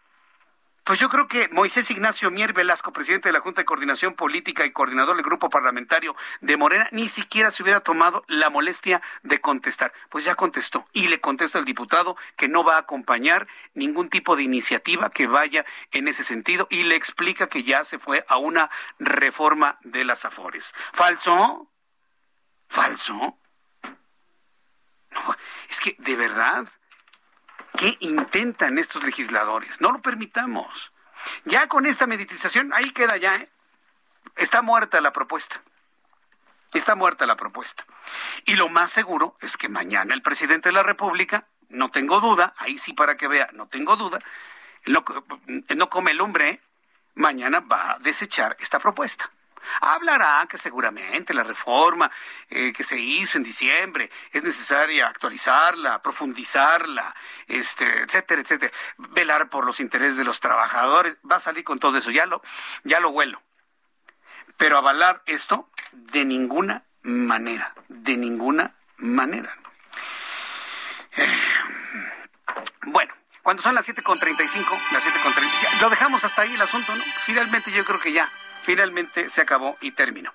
pues 0.86 1.00
yo 1.00 1.08
creo 1.08 1.26
que 1.26 1.48
Moisés 1.48 1.90
Ignacio 1.90 2.30
Mier 2.30 2.52
Velasco, 2.52 2.92
presidente 2.92 3.28
de 3.28 3.32
la 3.32 3.40
Junta 3.40 3.60
de 3.60 3.64
Coordinación 3.64 4.14
Política 4.14 4.64
y 4.64 4.70
coordinador 4.70 5.16
del 5.16 5.24
grupo 5.24 5.50
parlamentario 5.50 6.14
de 6.42 6.56
Morena, 6.56 6.88
ni 6.92 7.08
siquiera 7.08 7.50
se 7.50 7.64
hubiera 7.64 7.80
tomado 7.80 8.24
la 8.28 8.50
molestia 8.50 9.02
de 9.24 9.40
contestar. 9.40 9.92
Pues 10.10 10.24
ya 10.24 10.36
contestó 10.36 10.86
y 10.92 11.08
le 11.08 11.20
contesta 11.20 11.58
al 11.58 11.64
diputado 11.64 12.16
que 12.36 12.46
no 12.46 12.62
va 12.62 12.76
a 12.76 12.80
acompañar 12.82 13.48
ningún 13.74 14.08
tipo 14.10 14.36
de 14.36 14.44
iniciativa 14.44 15.10
que 15.10 15.26
vaya 15.26 15.66
en 15.90 16.06
ese 16.06 16.22
sentido 16.22 16.68
y 16.70 16.84
le 16.84 16.94
explica 16.94 17.48
que 17.48 17.64
ya 17.64 17.82
se 17.82 17.98
fue 17.98 18.24
a 18.28 18.36
una 18.36 18.70
reforma 19.00 19.80
de 19.82 20.04
las 20.04 20.24
Afores. 20.24 20.72
¿Falso? 20.92 21.68
¿Falso? 22.68 23.36
No, 25.10 25.36
es 25.68 25.80
que 25.80 25.96
de 25.98 26.14
verdad 26.14 26.68
¿Qué 27.76 27.96
intentan 28.00 28.78
estos 28.78 29.02
legisladores? 29.04 29.80
No 29.80 29.92
lo 29.92 30.00
permitamos. 30.00 30.92
Ya 31.44 31.68
con 31.68 31.86
esta 31.86 32.06
meditación, 32.06 32.72
ahí 32.72 32.90
queda 32.90 33.16
ya, 33.16 33.36
¿eh? 33.36 33.48
Está 34.36 34.62
muerta 34.62 35.00
la 35.00 35.12
propuesta. 35.12 35.62
Está 36.72 36.94
muerta 36.94 37.26
la 37.26 37.36
propuesta. 37.36 37.84
Y 38.44 38.54
lo 38.54 38.68
más 38.68 38.92
seguro 38.92 39.36
es 39.40 39.56
que 39.56 39.68
mañana 39.68 40.14
el 40.14 40.22
presidente 40.22 40.70
de 40.70 40.74
la 40.74 40.82
República, 40.82 41.46
no 41.68 41.90
tengo 41.90 42.20
duda, 42.20 42.54
ahí 42.58 42.78
sí 42.78 42.92
para 42.92 43.16
que 43.16 43.28
vea, 43.28 43.48
no 43.52 43.66
tengo 43.66 43.96
duda, 43.96 44.18
no, 44.86 45.04
no 45.74 45.90
come 45.90 46.14
lumbre, 46.14 46.48
¿eh? 46.48 46.60
mañana 47.14 47.60
va 47.60 47.92
a 47.92 47.98
desechar 47.98 48.56
esta 48.60 48.78
propuesta. 48.78 49.30
Hablará 49.80 50.46
que 50.48 50.58
seguramente 50.58 51.34
la 51.34 51.42
reforma 51.42 52.10
eh, 52.48 52.72
que 52.72 52.84
se 52.84 52.98
hizo 52.98 53.38
en 53.38 53.44
diciembre 53.44 54.10
es 54.32 54.42
necesaria 54.42 55.08
actualizarla, 55.08 56.02
profundizarla, 56.02 57.14
este, 57.46 58.02
etcétera, 58.02 58.42
etcétera, 58.42 58.72
velar 58.98 59.48
por 59.48 59.64
los 59.64 59.80
intereses 59.80 60.16
de 60.16 60.24
los 60.24 60.40
trabajadores. 60.40 61.16
Va 61.30 61.36
a 61.36 61.40
salir 61.40 61.64
con 61.64 61.78
todo 61.78 61.96
eso, 61.98 62.10
ya 62.10 62.26
lo, 62.26 62.42
ya 62.84 63.00
lo 63.00 63.10
huelo. 63.10 63.42
Pero 64.56 64.78
avalar 64.78 65.22
esto 65.26 65.70
de 65.92 66.24
ninguna 66.24 66.84
manera, 67.02 67.74
de 67.88 68.16
ninguna 68.16 68.74
manera. 68.96 69.54
Eh, 71.16 71.40
bueno, 72.86 73.14
cuando 73.42 73.62
son 73.62 73.74
las 73.74 73.88
7.35, 73.88 74.92
las 74.92 75.04
7.30, 75.04 75.80
lo 75.80 75.90
dejamos 75.90 76.24
hasta 76.24 76.42
ahí 76.42 76.54
el 76.54 76.62
asunto, 76.62 76.94
¿no? 76.94 77.04
Finalmente 77.24 77.70
yo 77.70 77.84
creo 77.84 78.00
que 78.00 78.12
ya 78.12 78.28
finalmente 78.66 79.30
se 79.30 79.40
acabó 79.40 79.76
y 79.80 79.92
terminó. 79.92 80.32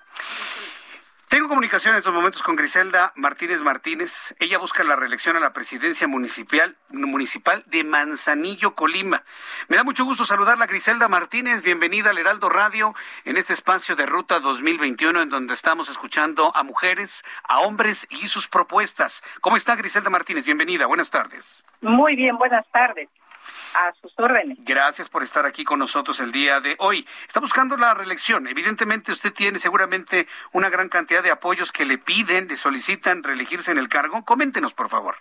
Tengo 1.28 1.48
comunicación 1.48 1.94
en 1.94 1.98
estos 1.98 2.12
momentos 2.12 2.42
con 2.42 2.56
Griselda 2.56 3.12
Martínez 3.14 3.60
Martínez. 3.62 4.34
Ella 4.38 4.58
busca 4.58 4.84
la 4.84 4.96
reelección 4.96 5.36
a 5.36 5.40
la 5.40 5.52
presidencia 5.52 6.06
municipal, 6.06 6.76
municipal 6.90 7.62
de 7.66 7.84
Manzanillo, 7.84 8.74
Colima. 8.74 9.22
Me 9.68 9.76
da 9.76 9.84
mucho 9.84 10.04
gusto 10.04 10.24
saludarla, 10.24 10.66
Griselda 10.66 11.08
Martínez. 11.08 11.62
Bienvenida 11.62 12.10
al 12.10 12.18
Heraldo 12.18 12.48
Radio 12.50 12.94
en 13.24 13.36
este 13.38 13.54
espacio 13.54 13.96
de 13.96 14.06
Ruta 14.06 14.40
2021 14.40 15.22
en 15.22 15.28
donde 15.30 15.54
estamos 15.54 15.88
escuchando 15.88 16.52
a 16.54 16.62
mujeres, 16.62 17.24
a 17.44 17.60
hombres 17.60 18.06
y 18.10 18.26
sus 18.26 18.48
propuestas. 18.48 19.22
¿Cómo 19.40 19.56
está 19.56 19.74
Griselda 19.76 20.10
Martínez? 20.10 20.44
Bienvenida. 20.44 20.86
Buenas 20.86 21.10
tardes. 21.10 21.64
Muy 21.80 22.14
bien, 22.16 22.36
buenas 22.36 22.66
tardes 22.70 23.08
a 23.74 23.92
sus 24.00 24.12
órdenes. 24.18 24.58
Gracias 24.60 25.08
por 25.08 25.22
estar 25.22 25.46
aquí 25.46 25.64
con 25.64 25.78
nosotros 25.78 26.20
el 26.20 26.32
día 26.32 26.60
de 26.60 26.76
hoy. 26.78 27.06
Está 27.26 27.40
buscando 27.40 27.76
la 27.76 27.94
reelección. 27.94 28.46
Evidentemente 28.46 29.12
usted 29.12 29.32
tiene 29.32 29.58
seguramente 29.58 30.26
una 30.52 30.70
gran 30.70 30.88
cantidad 30.88 31.22
de 31.22 31.30
apoyos 31.30 31.72
que 31.72 31.84
le 31.84 31.98
piden, 31.98 32.48
le 32.48 32.56
solicitan 32.56 33.22
reelegirse 33.22 33.72
en 33.72 33.78
el 33.78 33.88
cargo. 33.88 34.24
Coméntenos, 34.24 34.74
por 34.74 34.88
favor. 34.88 35.16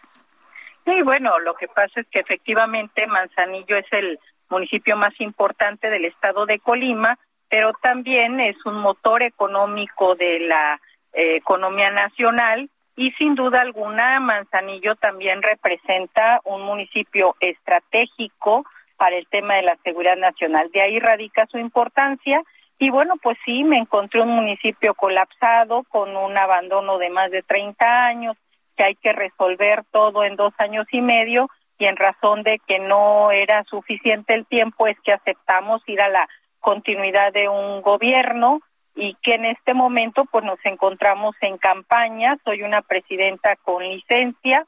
Sí, 0.85 1.01
bueno, 1.03 1.37
lo 1.39 1.55
que 1.55 1.67
pasa 1.67 2.01
es 2.01 2.07
que 2.07 2.19
efectivamente 2.19 3.05
Manzanillo 3.07 3.77
es 3.77 3.85
el 3.91 4.19
municipio 4.49 4.97
más 4.97 5.13
importante 5.19 5.89
del 5.89 6.05
estado 6.05 6.45
de 6.45 6.59
Colima, 6.59 7.17
pero 7.49 7.73
también 7.81 8.39
es 8.39 8.57
un 8.65 8.75
motor 8.75 9.23
económico 9.23 10.15
de 10.15 10.39
la 10.39 10.79
eh, 11.13 11.35
economía 11.35 11.91
nacional 11.91 12.69
y 12.95 13.11
sin 13.11 13.35
duda 13.35 13.61
alguna 13.61 14.19
Manzanillo 14.19 14.95
también 14.95 15.41
representa 15.41 16.41
un 16.43 16.61
municipio 16.63 17.35
estratégico 17.39 18.65
para 18.97 19.15
el 19.15 19.27
tema 19.27 19.55
de 19.55 19.63
la 19.63 19.77
seguridad 19.83 20.17
nacional. 20.17 20.69
De 20.71 20.81
ahí 20.81 20.99
radica 20.99 21.47
su 21.47 21.57
importancia 21.57 22.43
y 22.77 22.89
bueno, 22.89 23.15
pues 23.21 23.37
sí, 23.45 23.63
me 23.63 23.77
encontré 23.77 24.21
un 24.21 24.31
municipio 24.31 24.93
colapsado 24.95 25.83
con 25.83 26.15
un 26.15 26.37
abandono 26.37 26.97
de 26.97 27.09
más 27.09 27.31
de 27.31 27.43
30 27.43 28.05
años, 28.05 28.37
que 28.75 28.83
hay 28.83 28.95
que 28.95 29.13
resolver 29.13 29.83
todo 29.91 30.23
en 30.23 30.35
dos 30.35 30.53
años 30.57 30.87
y 30.91 31.01
medio 31.01 31.47
y 31.77 31.85
en 31.85 31.95
razón 31.95 32.43
de 32.43 32.59
que 32.67 32.79
no 32.79 33.31
era 33.31 33.63
suficiente 33.63 34.33
el 34.33 34.45
tiempo 34.45 34.87
es 34.87 34.99
que 35.01 35.13
aceptamos 35.13 35.81
ir 35.87 36.01
a 36.01 36.09
la 36.09 36.27
continuidad 36.59 37.33
de 37.33 37.49
un 37.49 37.81
gobierno 37.81 38.61
y 38.95 39.15
que 39.21 39.35
en 39.35 39.45
este 39.45 39.73
momento 39.73 40.25
pues 40.25 40.43
nos 40.43 40.59
encontramos 40.63 41.35
en 41.41 41.57
campaña. 41.57 42.37
Soy 42.43 42.63
una 42.63 42.81
presidenta 42.81 43.55
con 43.57 43.83
licencia 43.83 44.65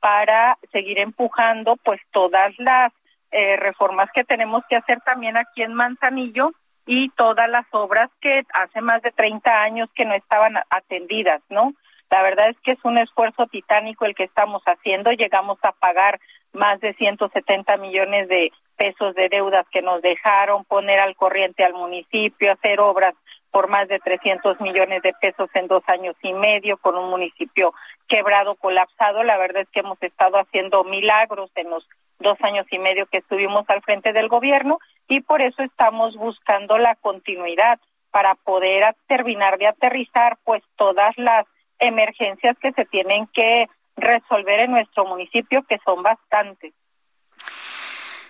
para 0.00 0.58
seguir 0.72 0.98
empujando 0.98 1.76
pues 1.76 2.00
todas 2.10 2.52
las 2.58 2.92
eh, 3.30 3.56
reformas 3.56 4.10
que 4.14 4.24
tenemos 4.24 4.62
que 4.68 4.76
hacer 4.76 5.00
también 5.00 5.36
aquí 5.36 5.62
en 5.62 5.74
Manzanillo 5.74 6.52
y 6.86 7.10
todas 7.10 7.48
las 7.48 7.66
obras 7.72 8.10
que 8.20 8.44
hace 8.54 8.80
más 8.80 9.02
de 9.02 9.10
30 9.10 9.62
años 9.62 9.88
que 9.94 10.04
no 10.04 10.14
estaban 10.14 10.54
atendidas, 10.70 11.42
¿no? 11.50 11.72
La 12.10 12.22
verdad 12.22 12.48
es 12.48 12.56
que 12.60 12.72
es 12.72 12.78
un 12.84 12.98
esfuerzo 12.98 13.46
titánico 13.46 14.04
el 14.04 14.14
que 14.14 14.22
estamos 14.24 14.62
haciendo. 14.64 15.10
Llegamos 15.10 15.58
a 15.62 15.72
pagar 15.72 16.20
más 16.52 16.80
de 16.80 16.94
170 16.94 17.76
millones 17.78 18.28
de 18.28 18.52
pesos 18.76 19.14
de 19.16 19.28
deudas 19.28 19.66
que 19.72 19.82
nos 19.82 20.02
dejaron, 20.02 20.64
poner 20.64 21.00
al 21.00 21.16
corriente 21.16 21.64
al 21.64 21.74
municipio, 21.74 22.52
hacer 22.52 22.78
obras 22.78 23.14
por 23.56 23.70
más 23.70 23.88
de 23.88 23.98
300 24.00 24.60
millones 24.60 25.00
de 25.00 25.14
pesos 25.14 25.48
en 25.54 25.66
dos 25.66 25.82
años 25.86 26.14
y 26.20 26.34
medio, 26.34 26.76
con 26.76 26.94
un 26.94 27.08
municipio 27.08 27.72
quebrado, 28.06 28.54
colapsado. 28.56 29.22
La 29.22 29.38
verdad 29.38 29.62
es 29.62 29.68
que 29.70 29.80
hemos 29.80 29.96
estado 30.02 30.36
haciendo 30.36 30.84
milagros 30.84 31.50
en 31.54 31.70
los 31.70 31.88
dos 32.18 32.36
años 32.42 32.66
y 32.70 32.78
medio 32.78 33.06
que 33.06 33.16
estuvimos 33.16 33.64
al 33.70 33.80
frente 33.80 34.12
del 34.12 34.28
gobierno 34.28 34.78
y 35.08 35.22
por 35.22 35.40
eso 35.40 35.62
estamos 35.62 36.16
buscando 36.16 36.76
la 36.76 36.96
continuidad 36.96 37.80
para 38.10 38.34
poder 38.34 38.94
terminar 39.06 39.56
de 39.56 39.68
aterrizar 39.68 40.36
pues 40.44 40.62
todas 40.76 41.16
las 41.16 41.46
emergencias 41.78 42.58
que 42.58 42.72
se 42.72 42.84
tienen 42.84 43.26
que 43.28 43.70
resolver 43.96 44.60
en 44.60 44.72
nuestro 44.72 45.06
municipio, 45.06 45.62
que 45.62 45.78
son 45.82 46.02
bastantes. 46.02 46.74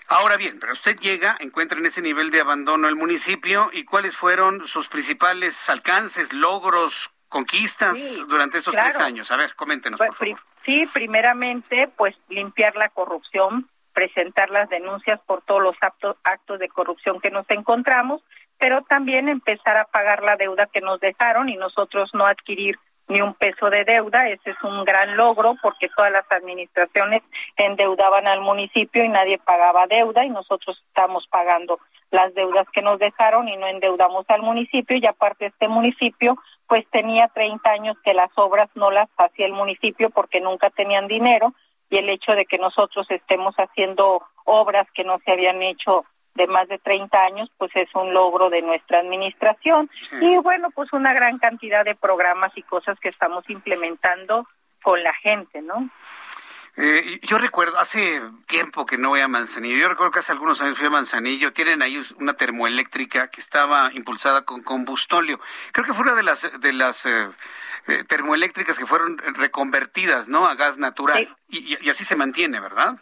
Ahora 0.09 0.37
bien, 0.37 0.59
pero 0.61 0.73
usted 0.73 0.97
llega, 0.99 1.37
encuentra 1.41 1.79
en 1.79 1.87
ese 1.87 2.01
nivel 2.01 2.31
de 2.31 2.41
abandono 2.41 2.89
el 2.89 2.97
municipio 2.97 3.71
y 3.73 3.85
cuáles 3.85 4.17
fueron 4.17 4.67
sus 4.67 4.89
principales 4.89 5.69
alcances, 5.69 6.33
logros, 6.33 7.13
conquistas 7.29 8.23
durante 8.29 8.59
esos 8.59 8.75
tres 8.75 9.01
años. 9.01 9.31
A 9.31 9.37
ver, 9.37 9.55
coméntenos. 9.57 9.99
Pues, 9.99 10.09
por 10.11 10.29
favor. 10.29 10.41
Sí, 10.65 10.87
primeramente, 10.93 11.89
pues 11.97 12.17
limpiar 12.29 12.77
la 12.77 12.89
corrupción, 12.89 13.69
presentar 13.93 14.51
las 14.51 14.69
denuncias 14.69 15.21
por 15.27 15.43
todos 15.43 15.63
los 15.63 15.77
actos, 15.81 16.17
actos 16.25 16.59
de 16.59 16.69
corrupción 16.69 17.21
que 17.21 17.31
nos 17.31 17.49
encontramos, 17.51 18.23
pero 18.59 18.83
también 18.83 19.29
empezar 19.29 19.77
a 19.77 19.85
pagar 19.85 20.23
la 20.23 20.37
deuda 20.37 20.67
que 20.67 20.81
nos 20.81 21.01
dejaron 21.01 21.49
y 21.49 21.57
nosotros 21.57 22.11
no 22.15 22.27
adquirir 22.27 22.79
ni 23.09 23.21
un 23.21 23.35
peso 23.35 23.71
de 23.71 23.85
deuda. 23.85 24.29
Ese 24.29 24.51
es 24.51 24.63
un 24.63 24.85
gran 24.85 25.17
logro 25.17 25.57
porque 25.63 25.89
todas 25.95 26.13
las 26.13 26.31
administraciones 26.31 27.23
endeudaban 27.57 28.27
al 28.27 28.41
municipio 28.41 29.05
y 29.05 29.09
nadie 29.09 29.39
pagaba 29.39 29.87
deuda 29.87 30.25
y 30.25 30.31
nosotros 30.31 30.83
estamos 30.89 31.27
pagando 31.29 31.79
las 32.11 32.35
deudas 32.35 32.67
que 32.73 32.83
nos 32.83 32.99
dejaron 32.99 33.49
y 33.49 33.57
no 33.57 33.67
endeudamos 33.67 34.25
al 34.29 34.43
municipio 34.43 34.97
y 34.97 35.07
aparte 35.07 35.47
este 35.47 35.69
municipio 35.69 36.37
pues 36.69 36.87
tenía 36.91 37.29
30 37.29 37.69
años 37.71 37.97
que 38.05 38.15
las 38.15 38.31
obras 38.37 38.69
no 38.75 38.91
las 38.91 39.09
hacía 39.17 39.47
el 39.47 39.53
municipio 39.53 40.11
porque 40.11 40.41
nunca 40.41 40.71
tenían 40.71 41.09
dinero 41.09 41.53
y 41.91 41.99
el 41.99 42.09
hecho 42.09 42.33
de 42.33 42.47
que 42.47 42.59
nosotros 42.59 43.07
estemos 43.11 43.55
haciendo 43.57 44.23
obras 44.45 44.87
que 44.93 45.05
no 45.05 45.19
se 45.25 45.33
habían 45.33 45.63
hecho 45.63 46.05
de 46.37 46.47
más 46.47 46.69
de 46.69 46.79
30 46.79 47.19
años, 47.19 47.51
pues 47.59 47.71
es 47.75 47.89
un 47.95 48.13
logro 48.13 48.51
de 48.51 48.63
nuestra 48.63 49.01
administración. 49.01 49.91
Y 50.21 50.37
bueno, 50.39 50.71
pues 50.71 50.93
una 50.93 51.13
gran 51.13 51.39
cantidad 51.39 51.85
de 51.85 51.95
programas 51.95 52.53
y 52.57 52.63
cosas 52.63 52.99
que 53.01 53.09
estamos 53.09 53.49
implementando 53.49 54.47
con 54.83 55.03
la 55.03 55.15
gente, 55.15 55.63
¿no? 55.63 55.91
Eh, 56.79 57.21
yo 57.23 57.39
recuerdo, 57.39 57.79
hace 57.79 58.21
tiempo 58.47 58.85
que 58.85 58.99
no 58.99 59.09
voy 59.09 59.21
a 59.21 59.29
Manzanillo, 59.29 59.79
yo 59.79 59.89
recuerdo 59.89 60.13
que 60.13 60.19
hace 60.19 60.33
algunos 60.33 60.61
años 60.61 60.77
fui 60.77 60.87
a 60.87 60.91
Manzanillo, 60.91 61.55
tienen 61.55 61.81
ahí 61.81 61.99
una 62.21 62.35
termoeléctrica 62.35 63.29
que 63.29 63.41
estaba 63.41 63.91
impulsada 63.95 64.45
con 64.45 64.63
combustóleo. 64.63 65.41
Creo 65.73 65.87
que 65.87 65.95
fue 65.95 66.03
una 66.03 66.15
de 66.15 66.23
las, 66.23 66.61
de 66.61 66.73
las 66.75 67.07
eh, 67.07 67.29
eh, 67.89 68.05
termoeléctricas 68.05 68.79
que 68.79 68.85
fueron 68.85 69.17
reconvertidas, 69.17 70.29
¿no? 70.29 70.47
A 70.47 70.55
gas 70.55 70.77
natural. 70.77 71.35
y, 71.49 71.89
así 71.89 72.05
se 72.05 72.15
mantiene, 72.15 72.61
¿verdad? 72.61 72.99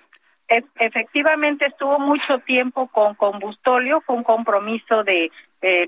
Efectivamente 0.76 1.66
estuvo 1.66 1.98
mucho 1.98 2.38
tiempo 2.40 2.88
con 2.88 3.14
combustóleo, 3.14 4.00
fue 4.02 4.16
un 4.16 4.24
compromiso 4.24 5.04
de 5.04 5.30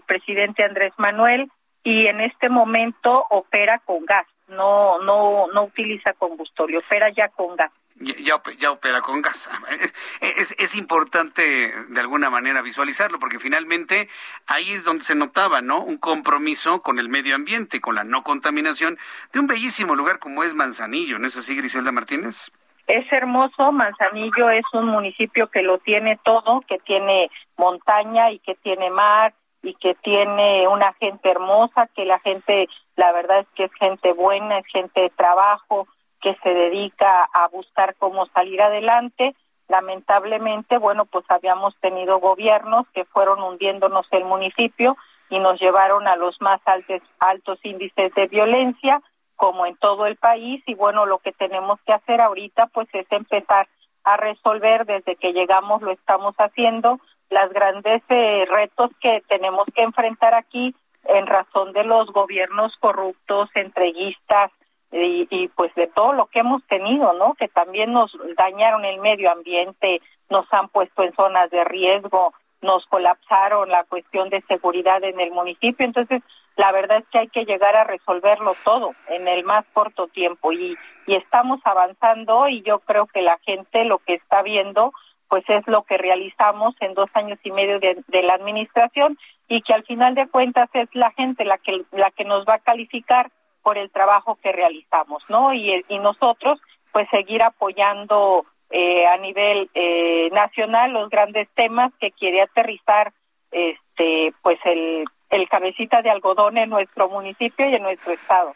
presidente 0.06 0.64
Andrés 0.64 0.92
Manuel 0.96 1.50
y 1.82 2.06
en 2.06 2.20
este 2.20 2.48
momento 2.48 3.24
opera 3.30 3.78
con 3.78 4.04
gas, 4.04 4.26
no 4.48 4.98
no 5.00 5.46
no 5.52 5.64
utiliza 5.64 6.12
combustóleo, 6.14 6.80
opera 6.80 7.10
ya 7.10 7.28
con 7.28 7.54
gas. 7.54 7.70
Ya, 7.98 8.42
ya, 8.58 8.72
opera 8.72 9.00
con 9.00 9.22
gas. 9.22 9.48
Es, 10.20 10.54
es, 10.58 10.74
importante 10.74 11.72
de 11.88 12.00
alguna 12.00 12.28
manera 12.28 12.60
visualizarlo 12.60 13.18
porque 13.18 13.38
finalmente 13.38 14.08
ahí 14.46 14.72
es 14.72 14.84
donde 14.84 15.04
se 15.04 15.14
notaba, 15.14 15.62
¿no? 15.62 15.82
Un 15.82 15.96
compromiso 15.96 16.82
con 16.82 16.98
el 16.98 17.08
medio 17.08 17.34
ambiente, 17.34 17.80
con 17.80 17.94
la 17.94 18.04
no 18.04 18.22
contaminación 18.22 18.98
de 19.32 19.40
un 19.40 19.46
bellísimo 19.46 19.94
lugar 19.94 20.18
como 20.18 20.44
es 20.44 20.52
Manzanillo, 20.52 21.18
¿no 21.18 21.26
es 21.26 21.36
así, 21.36 21.56
Griselda 21.56 21.92
Martínez? 21.92 22.50
Es 22.86 23.10
hermoso, 23.12 23.72
Manzanillo 23.72 24.48
es 24.50 24.64
un 24.72 24.86
municipio 24.86 25.48
que 25.48 25.62
lo 25.62 25.78
tiene 25.78 26.18
todo, 26.22 26.60
que 26.60 26.78
tiene 26.78 27.30
montaña 27.56 28.30
y 28.30 28.38
que 28.38 28.54
tiene 28.54 28.90
mar 28.90 29.34
y 29.62 29.74
que 29.74 29.94
tiene 29.94 30.68
una 30.68 30.92
gente 30.94 31.30
hermosa, 31.30 31.88
que 31.88 32.04
la 32.04 32.20
gente, 32.20 32.68
la 32.94 33.10
verdad 33.10 33.40
es 33.40 33.48
que 33.56 33.64
es 33.64 33.72
gente 33.74 34.12
buena, 34.12 34.58
es 34.58 34.66
gente 34.66 35.00
de 35.00 35.10
trabajo, 35.10 35.88
que 36.20 36.36
se 36.44 36.54
dedica 36.54 37.28
a 37.32 37.48
buscar 37.48 37.96
cómo 37.96 38.26
salir 38.26 38.62
adelante. 38.62 39.34
Lamentablemente, 39.66 40.78
bueno, 40.78 41.06
pues 41.06 41.24
habíamos 41.28 41.76
tenido 41.80 42.20
gobiernos 42.20 42.86
que 42.94 43.04
fueron 43.04 43.42
hundiéndonos 43.42 44.06
el 44.12 44.24
municipio 44.24 44.96
y 45.28 45.40
nos 45.40 45.60
llevaron 45.60 46.06
a 46.06 46.14
los 46.14 46.40
más 46.40 46.60
altos, 46.66 47.02
altos 47.18 47.58
índices 47.64 48.14
de 48.14 48.28
violencia 48.28 49.02
como 49.36 49.66
en 49.66 49.76
todo 49.76 50.06
el 50.06 50.16
país 50.16 50.62
y 50.66 50.74
bueno, 50.74 51.06
lo 51.06 51.18
que 51.18 51.32
tenemos 51.32 51.78
que 51.86 51.92
hacer 51.92 52.20
ahorita 52.20 52.66
pues 52.68 52.88
es 52.92 53.06
empezar 53.10 53.68
a 54.04 54.16
resolver 54.16 54.86
desde 54.86 55.16
que 55.16 55.32
llegamos 55.32 55.82
lo 55.82 55.92
estamos 55.92 56.34
haciendo 56.38 56.98
las 57.30 57.52
grandes 57.52 58.02
eh, 58.08 58.46
retos 58.48 58.90
que 59.00 59.22
tenemos 59.28 59.64
que 59.74 59.82
enfrentar 59.82 60.34
aquí 60.34 60.74
en 61.04 61.26
razón 61.26 61.72
de 61.72 61.84
los 61.84 62.10
gobiernos 62.12 62.74
corruptos, 62.78 63.48
entreguistas 63.54 64.50
y, 64.92 65.26
y 65.30 65.48
pues 65.48 65.74
de 65.74 65.86
todo 65.88 66.12
lo 66.12 66.26
que 66.26 66.40
hemos 66.40 66.64
tenido, 66.66 67.12
¿no? 67.12 67.34
Que 67.34 67.48
también 67.48 67.92
nos 67.92 68.16
dañaron 68.36 68.84
el 68.84 69.00
medio 69.00 69.30
ambiente, 69.30 70.00
nos 70.30 70.46
han 70.52 70.68
puesto 70.68 71.02
en 71.02 71.14
zonas 71.14 71.50
de 71.50 71.64
riesgo, 71.64 72.32
nos 72.62 72.86
colapsaron 72.86 73.68
la 73.68 73.84
cuestión 73.84 74.30
de 74.30 74.42
seguridad 74.42 75.02
en 75.04 75.20
el 75.20 75.30
municipio. 75.30 75.84
Entonces, 75.84 76.22
la 76.56 76.72
verdad 76.72 76.98
es 76.98 77.04
que 77.10 77.18
hay 77.18 77.28
que 77.28 77.44
llegar 77.44 77.76
a 77.76 77.84
resolverlo 77.84 78.54
todo 78.64 78.94
en 79.08 79.28
el 79.28 79.44
más 79.44 79.64
corto 79.72 80.08
tiempo 80.08 80.52
y, 80.52 80.76
y 81.06 81.14
estamos 81.14 81.60
avanzando 81.64 82.48
y 82.48 82.62
yo 82.62 82.80
creo 82.80 83.06
que 83.06 83.22
la 83.22 83.38
gente 83.44 83.84
lo 83.84 83.98
que 83.98 84.14
está 84.14 84.42
viendo 84.42 84.92
pues 85.28 85.44
es 85.48 85.66
lo 85.66 85.82
que 85.82 85.98
realizamos 85.98 86.74
en 86.80 86.94
dos 86.94 87.10
años 87.14 87.38
y 87.42 87.50
medio 87.50 87.80
de, 87.80 88.02
de, 88.06 88.22
la 88.22 88.34
administración 88.34 89.18
y 89.48 89.60
que 89.62 89.74
al 89.74 89.84
final 89.84 90.14
de 90.14 90.28
cuentas 90.28 90.68
es 90.72 90.88
la 90.92 91.10
gente 91.12 91.44
la 91.44 91.58
que 91.58 91.82
la 91.90 92.10
que 92.12 92.24
nos 92.24 92.46
va 92.46 92.54
a 92.54 92.58
calificar 92.60 93.30
por 93.66 93.78
el 93.78 93.90
trabajo 93.90 94.38
que 94.40 94.52
realizamos, 94.52 95.24
¿no? 95.28 95.52
Y, 95.52 95.84
y 95.88 95.98
nosotros, 95.98 96.60
pues, 96.92 97.08
seguir 97.10 97.42
apoyando 97.42 98.46
eh, 98.70 99.08
a 99.08 99.16
nivel 99.16 99.68
eh, 99.74 100.30
nacional 100.30 100.92
los 100.92 101.10
grandes 101.10 101.48
temas 101.52 101.92
que 101.98 102.12
quiere 102.12 102.42
aterrizar, 102.42 103.12
este, 103.50 104.32
pues, 104.40 104.60
el, 104.66 105.06
el 105.30 105.48
cabecita 105.48 106.02
de 106.02 106.10
algodón 106.10 106.58
en 106.58 106.70
nuestro 106.70 107.08
municipio 107.08 107.68
y 107.68 107.74
en 107.74 107.82
nuestro 107.82 108.12
estado. 108.12 108.54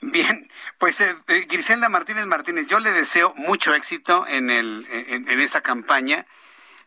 Bien, 0.00 0.50
pues 0.78 1.00
eh, 1.00 1.14
eh, 1.28 1.46
Griselda 1.48 1.88
Martínez 1.88 2.26
Martínez, 2.26 2.66
yo 2.66 2.80
le 2.80 2.90
deseo 2.90 3.32
mucho 3.36 3.72
éxito 3.74 4.26
en, 4.26 4.50
el, 4.50 4.84
en, 4.90 5.40
esta 5.40 5.60
campaña. 5.60 6.26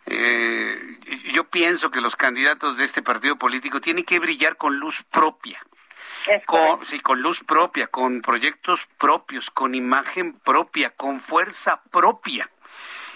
Eh, 0.06 0.78
yo 1.34 1.46
pienso 1.46 1.90
que 1.92 2.02
los 2.02 2.18
candidatos 2.18 2.78
de 2.78 2.84
este 2.84 3.02
partido 3.02 3.38
político 3.38 3.80
tienen 3.80 4.04
que 4.04 4.20
brillar 4.20 4.58
con 4.58 4.78
luz 4.80 5.04
propia. 5.04 5.60
Con, 6.46 6.84
sí, 6.86 7.00
con 7.00 7.22
luz 7.22 7.44
propia, 7.44 7.88
con 7.88 8.22
proyectos 8.22 8.88
propios, 8.98 9.52
con 9.52 9.76
imagen 9.76 10.34
propia, 10.40 10.90
con 10.90 11.22
fuerza 11.22 11.84
propia. 11.92 12.50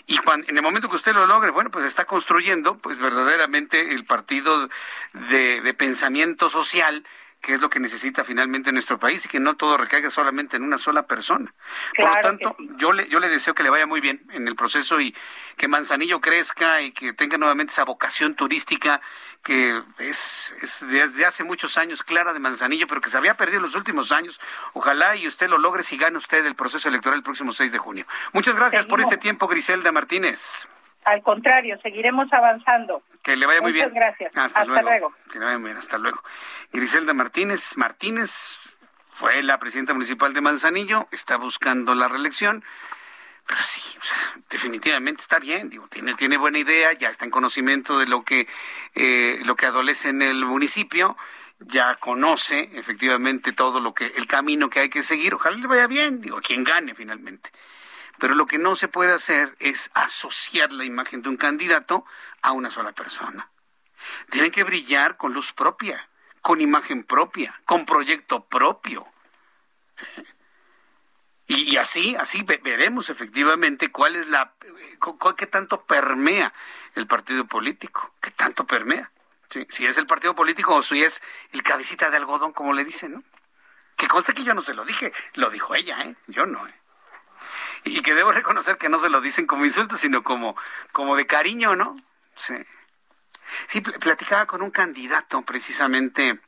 Y 0.09 0.17
cuando, 0.17 0.49
en 0.49 0.57
el 0.57 0.63
momento 0.63 0.89
que 0.89 0.95
usted 0.95 1.13
lo 1.13 1.27
logre, 1.27 1.51
bueno, 1.51 1.69
pues 1.69 1.85
está 1.85 2.05
construyendo, 2.05 2.79
pues 2.79 2.97
verdaderamente 2.97 3.93
el 3.93 4.05
partido 4.05 4.67
de, 5.13 5.61
de 5.61 5.73
pensamiento 5.75 6.49
social 6.49 7.05
que 7.41 7.53
es 7.53 7.61
lo 7.61 7.69
que 7.69 7.79
necesita 7.79 8.23
finalmente 8.23 8.71
nuestro 8.71 8.99
país 8.99 9.25
y 9.25 9.29
que 9.29 9.39
no 9.39 9.55
todo 9.55 9.77
recaiga 9.77 10.09
solamente 10.09 10.57
en 10.57 10.63
una 10.63 10.77
sola 10.77 11.07
persona. 11.07 11.53
Por 11.95 12.15
lo 12.15 12.21
tanto, 12.21 12.55
yo 12.77 12.91
le 12.91 13.07
yo 13.07 13.19
le 13.19 13.29
deseo 13.29 13.53
que 13.53 13.63
le 13.63 13.69
vaya 13.69 13.85
muy 13.85 14.01
bien 14.01 14.23
en 14.31 14.47
el 14.47 14.55
proceso 14.55 14.99
y 14.99 15.15
que 15.57 15.67
Manzanillo 15.67 16.19
crezca 16.19 16.81
y 16.81 16.91
que 16.91 17.13
tenga 17.13 17.37
nuevamente 17.37 17.71
esa 17.71 17.85
vocación 17.85 18.35
turística 18.35 19.01
que 19.43 19.81
es, 19.99 20.53
es 20.61 20.85
desde 20.87 21.25
hace 21.25 21.43
muchos 21.43 21.77
años 21.77 22.03
clara 22.03 22.33
de 22.33 22.39
Manzanillo, 22.39 22.87
pero 22.87 22.99
que 22.99 23.09
se 23.09 23.17
había 23.17 23.35
perdido 23.35 23.59
en 23.59 23.63
los 23.63 23.75
últimos 23.75 24.11
años. 24.11 24.39
Ojalá 24.73 25.15
y 25.15 25.27
usted 25.27 25.49
lo 25.49 25.57
logre 25.57 25.83
si 25.83 25.97
gana 25.97 26.17
usted 26.17 26.45
el 26.45 26.55
proceso 26.55 26.89
electoral 26.89 27.19
el 27.19 27.23
próximo 27.23 27.53
6 27.53 27.71
de 27.71 27.77
junio. 27.77 28.05
Muchas 28.33 28.55
gracias 28.55 28.85
por 28.85 28.99
este 28.99 29.17
tiempo, 29.17 29.47
Griselda 29.47 29.91
Martínez. 29.91 30.67
Al 31.05 31.21
contrario, 31.23 31.79
seguiremos 31.81 32.31
avanzando. 32.31 33.01
Que 33.23 33.35
le 33.35 33.45
vaya 33.45 33.61
muy 33.61 33.71
bien. 33.71 33.89
Muchas 33.89 34.03
gracias. 34.03 34.37
Hasta, 34.37 34.65
luego. 34.65 35.13
Que 35.31 35.39
le 35.39 35.45
vaya 35.45 35.57
muy 35.57 35.69
bien. 35.69 35.77
Hasta 35.77 35.97
luego. 35.97 36.21
Griselda 36.71 37.13
Martínez 37.13 37.77
Martínez 37.77 38.59
fue 39.09 39.43
la 39.43 39.59
presidenta 39.59 39.93
municipal 39.93 40.33
de 40.33 40.41
Manzanillo, 40.41 41.07
está 41.11 41.37
buscando 41.37 41.93
la 41.95 42.07
reelección. 42.07 42.63
Pero 43.45 43.61
sí, 43.61 43.81
o 43.99 44.03
sea, 44.03 44.17
definitivamente 44.49 45.21
está 45.21 45.39
bien, 45.39 45.69
digo, 45.69 45.87
tiene, 45.87 46.13
tiene 46.13 46.37
buena 46.37 46.59
idea, 46.59 46.93
ya 46.93 47.09
está 47.09 47.25
en 47.25 47.31
conocimiento 47.31 47.97
de 47.97 48.05
lo 48.05 48.23
que, 48.23 48.47
eh, 48.93 49.39
lo 49.43 49.55
que 49.55 49.65
adolece 49.65 50.09
en 50.09 50.21
el 50.21 50.45
municipio, 50.45 51.17
ya 51.59 51.95
conoce 51.95 52.69
efectivamente 52.75 53.51
todo 53.51 53.79
lo 53.79 53.93
que, 53.93 54.05
el 54.05 54.27
camino 54.27 54.69
que 54.69 54.81
hay 54.81 54.89
que 54.89 55.01
seguir, 55.01 55.33
ojalá 55.33 55.57
le 55.57 55.67
vaya 55.67 55.87
bien, 55.87 56.21
digo, 56.21 56.39
quien 56.41 56.63
gane 56.63 56.93
finalmente. 56.93 57.49
Pero 58.19 58.35
lo 58.35 58.45
que 58.45 58.57
no 58.57 58.75
se 58.75 58.87
puede 58.87 59.13
hacer 59.13 59.55
es 59.59 59.89
asociar 59.93 60.73
la 60.73 60.85
imagen 60.85 61.21
de 61.21 61.29
un 61.29 61.37
candidato 61.37 62.05
a 62.41 62.51
una 62.51 62.69
sola 62.69 62.91
persona. 62.91 63.49
Tiene 64.29 64.51
que 64.51 64.63
brillar 64.63 65.17
con 65.17 65.33
luz 65.33 65.53
propia, 65.53 66.09
con 66.41 66.61
imagen 66.61 67.03
propia, 67.03 67.59
con 67.65 67.85
proyecto 67.85 68.45
propio. 68.45 69.05
Y, 71.47 71.77
así, 71.77 72.15
así 72.15 72.43
veremos 72.43 73.09
efectivamente 73.09 73.91
cuál 73.91 74.15
es 74.15 74.27
la, 74.27 74.53
qué 75.35 75.47
tanto 75.47 75.83
permea 75.85 76.53
el 76.95 77.07
partido 77.07 77.45
político, 77.47 78.13
qué 78.21 78.31
tanto 78.31 78.67
permea. 78.67 79.11
si 79.49 79.85
es 79.87 79.97
el 79.97 80.05
partido 80.05 80.35
político 80.35 80.75
o 80.75 80.83
si 80.83 81.01
es 81.01 81.23
el 81.51 81.63
cabecita 81.63 82.11
de 82.11 82.17
algodón, 82.17 82.53
como 82.53 82.73
le 82.73 82.85
dicen, 82.85 83.13
¿no? 83.13 83.23
Que 83.95 84.07
conste 84.07 84.33
que 84.33 84.43
yo 84.43 84.53
no 84.53 84.61
se 84.61 84.75
lo 84.75 84.85
dije, 84.85 85.11
lo 85.33 85.49
dijo 85.49 85.73
ella, 85.73 86.01
¿eh? 86.03 86.15
Yo 86.27 86.45
no, 86.45 86.67
¿eh? 86.67 86.73
y 87.83 88.01
que 88.01 88.13
debo 88.13 88.31
reconocer 88.31 88.77
que 88.77 88.89
no 88.89 88.99
se 88.99 89.09
lo 89.09 89.21
dicen 89.21 89.45
como 89.45 89.65
insulto, 89.65 89.97
sino 89.97 90.23
como, 90.23 90.55
como 90.91 91.15
de 91.15 91.27
cariño, 91.27 91.75
¿no? 91.75 91.95
Sí. 92.35 92.55
Sí, 93.67 93.81
platicaba 93.81 94.45
con 94.45 94.61
un 94.61 94.69
candidato 94.69 95.41
precisamente 95.41 96.39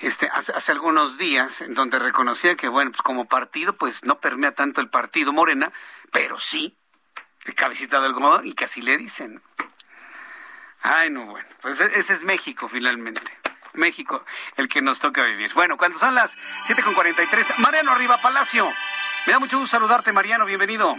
este, 0.00 0.28
hace, 0.32 0.52
hace, 0.52 0.72
algunos 0.72 1.16
días, 1.16 1.60
en 1.60 1.74
donde 1.74 1.98
reconocía 1.98 2.56
que, 2.56 2.68
bueno, 2.68 2.90
pues 2.90 3.02
como 3.02 3.26
partido, 3.26 3.76
pues 3.76 4.04
no 4.04 4.18
permea 4.18 4.52
tanto 4.52 4.80
el 4.80 4.88
partido 4.88 5.32
Morena, 5.32 5.72
pero 6.10 6.38
sí 6.38 6.76
el 7.44 7.54
cabecita 7.54 8.00
del 8.00 8.12
algodón 8.12 8.46
y 8.46 8.54
que 8.54 8.64
así 8.64 8.82
le 8.82 8.96
dicen. 8.96 9.42
Ay, 10.82 11.10
no, 11.10 11.26
bueno, 11.26 11.48
pues 11.60 11.80
e-, 11.80 11.98
ese 11.98 12.14
es 12.14 12.24
México 12.24 12.68
finalmente. 12.68 13.20
México 13.74 14.24
el 14.56 14.68
que 14.68 14.82
nos 14.82 14.98
toca 14.98 15.22
vivir. 15.24 15.52
Bueno, 15.54 15.76
cuando 15.76 15.98
son 15.98 16.14
las 16.14 16.36
7.43, 16.66 17.58
Mariano 17.58 17.92
Arriba 17.92 18.20
Palacio. 18.20 18.68
Me 19.26 19.32
da 19.34 19.38
mucho 19.38 19.58
gusto 19.58 19.76
saludarte, 19.76 20.12
Mariano, 20.12 20.46
bienvenido. 20.46 20.96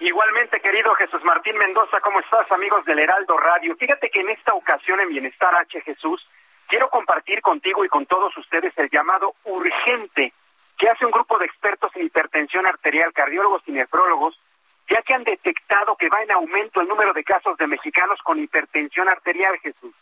Igualmente, 0.00 0.60
querido 0.60 0.94
Jesús 0.94 1.22
Martín 1.24 1.56
Mendoza, 1.56 2.00
¿cómo 2.00 2.20
estás, 2.20 2.50
amigos 2.50 2.84
del 2.84 2.98
Heraldo 2.98 3.36
Radio? 3.36 3.76
Fíjate 3.76 4.10
que 4.10 4.20
en 4.20 4.30
esta 4.30 4.54
ocasión 4.54 4.98
en 5.00 5.10
Bienestar 5.10 5.54
H 5.54 5.80
Jesús, 5.82 6.26
quiero 6.68 6.88
compartir 6.88 7.42
contigo 7.42 7.84
y 7.84 7.88
con 7.88 8.06
todos 8.06 8.36
ustedes 8.36 8.72
el 8.76 8.88
llamado 8.90 9.34
urgente 9.44 10.32
que 10.78 10.88
hace 10.88 11.04
un 11.04 11.12
grupo 11.12 11.38
de 11.38 11.46
expertos 11.46 11.92
en 11.94 12.06
hipertensión 12.06 12.66
arterial, 12.66 13.12
cardiólogos 13.12 13.62
y 13.66 13.72
nefrólogos, 13.72 14.40
ya 14.88 15.02
que 15.02 15.14
han 15.14 15.24
detectado 15.24 15.96
que 15.96 16.08
va 16.08 16.22
en 16.22 16.32
aumento 16.32 16.80
el 16.80 16.88
número 16.88 17.12
de 17.12 17.24
casos 17.24 17.56
de 17.58 17.66
mexicanos 17.66 18.18
con 18.22 18.38
hipertensión 18.38 19.08
arterial, 19.08 19.56
Jesús. 19.58 19.94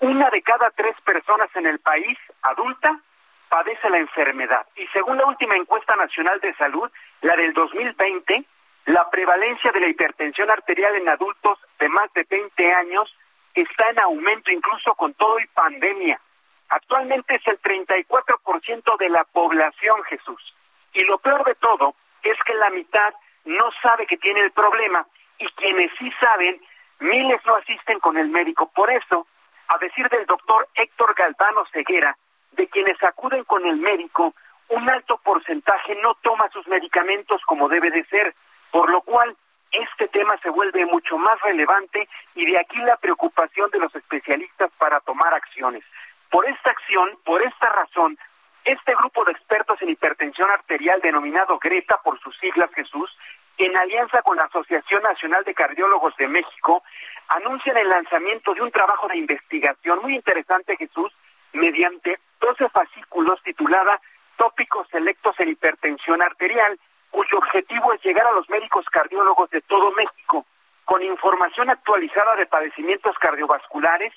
Una 0.00 0.30
de 0.30 0.42
cada 0.42 0.70
tres 0.70 0.94
personas 1.04 1.50
en 1.54 1.66
el 1.66 1.80
país 1.80 2.16
adulta 2.42 3.00
padece 3.48 3.90
la 3.90 3.98
enfermedad. 3.98 4.66
Y 4.76 4.86
según 4.88 5.18
la 5.18 5.26
última 5.26 5.56
encuesta 5.56 5.96
nacional 5.96 6.40
de 6.40 6.54
salud, 6.54 6.90
la 7.22 7.34
del 7.36 7.52
2020, 7.52 8.44
la 8.86 9.08
prevalencia 9.10 9.70
de 9.72 9.80
la 9.80 9.88
hipertensión 9.88 10.50
arterial 10.50 10.96
en 10.96 11.08
adultos 11.08 11.58
de 11.78 11.88
más 11.88 12.12
de 12.14 12.24
20 12.28 12.72
años 12.72 13.14
está 13.54 13.90
en 13.90 14.00
aumento 14.00 14.50
incluso 14.50 14.94
con 14.94 15.14
todo 15.14 15.38
y 15.40 15.46
pandemia. 15.48 16.20
Actualmente 16.68 17.34
es 17.34 17.46
el 17.46 17.60
34% 17.60 18.96
de 18.98 19.08
la 19.08 19.24
población, 19.24 20.02
Jesús. 20.04 20.54
Y 20.92 21.04
lo 21.04 21.18
peor 21.18 21.44
de 21.44 21.54
todo 21.56 21.94
es 22.22 22.36
que 22.44 22.54
la 22.54 22.70
mitad 22.70 23.14
no 23.44 23.70
sabe 23.82 24.06
que 24.06 24.18
tiene 24.18 24.40
el 24.40 24.52
problema 24.52 25.06
y 25.38 25.46
quienes 25.48 25.90
sí 25.98 26.10
saben, 26.20 26.60
miles 27.00 27.40
no 27.46 27.56
asisten 27.56 28.00
con 28.00 28.16
el 28.18 28.28
médico. 28.28 28.70
Por 28.74 28.90
eso, 28.90 29.26
a 29.68 29.78
decir 29.78 30.08
del 30.08 30.26
doctor 30.26 30.68
Héctor 30.74 31.14
Galvano 31.14 31.64
Ceguera, 31.72 32.16
de 32.52 32.68
quienes 32.68 33.02
acuden 33.02 33.44
con 33.44 33.66
el 33.66 33.76
médico, 33.76 34.34
un 34.68 34.88
alto 34.88 35.18
porcentaje 35.18 35.94
no 36.02 36.14
toma 36.22 36.48
sus 36.50 36.66
medicamentos 36.68 37.40
como 37.46 37.68
debe 37.68 37.90
de 37.90 38.04
ser, 38.04 38.34
por 38.70 38.90
lo 38.90 39.00
cual 39.02 39.36
este 39.72 40.08
tema 40.08 40.36
se 40.42 40.50
vuelve 40.50 40.84
mucho 40.86 41.18
más 41.18 41.40
relevante 41.42 42.08
y 42.34 42.46
de 42.46 42.58
aquí 42.58 42.78
la 42.78 42.96
preocupación 42.96 43.70
de 43.70 43.78
los 43.78 43.94
especialistas 43.94 44.70
para 44.78 45.00
tomar 45.00 45.34
acciones. 45.34 45.84
Por 46.30 46.46
esta 46.46 46.70
acción, 46.70 47.18
por 47.24 47.42
esta 47.42 47.68
razón, 47.70 48.18
este 48.64 48.94
grupo 48.94 49.24
de 49.24 49.32
expertos 49.32 49.80
en 49.80 49.90
hipertensión 49.90 50.50
arterial 50.50 51.00
denominado 51.00 51.58
Greta 51.58 52.00
por 52.02 52.20
sus 52.20 52.36
siglas 52.38 52.70
Jesús, 52.74 53.10
en 53.56 53.76
alianza 53.76 54.22
con 54.22 54.36
la 54.36 54.44
Asociación 54.44 55.02
Nacional 55.02 55.44
de 55.44 55.54
Cardiólogos 55.54 56.14
de 56.16 56.28
México, 56.28 56.82
anuncian 57.28 57.76
el 57.76 57.88
lanzamiento 57.88 58.54
de 58.54 58.62
un 58.62 58.70
trabajo 58.70 59.08
de 59.08 59.16
investigación 59.16 60.00
muy 60.02 60.14
interesante, 60.14 60.76
Jesús, 60.76 61.12
mediante 61.52 62.18
12 62.40 62.68
fascículos 62.70 63.42
titulada 63.42 64.00
Tópicos 64.36 64.86
selectos 64.90 65.34
en 65.40 65.48
hipertensión 65.48 66.22
arterial, 66.22 66.78
cuyo 67.10 67.38
objetivo 67.38 67.92
es 67.92 68.02
llegar 68.04 68.26
a 68.26 68.32
los 68.32 68.48
médicos 68.48 68.84
cardiólogos 68.86 69.50
de 69.50 69.60
todo 69.62 69.90
México 69.92 70.46
con 70.88 71.02
información 71.02 71.68
actualizada 71.68 72.34
de 72.36 72.46
padecimientos 72.46 73.14
cardiovasculares, 73.18 74.10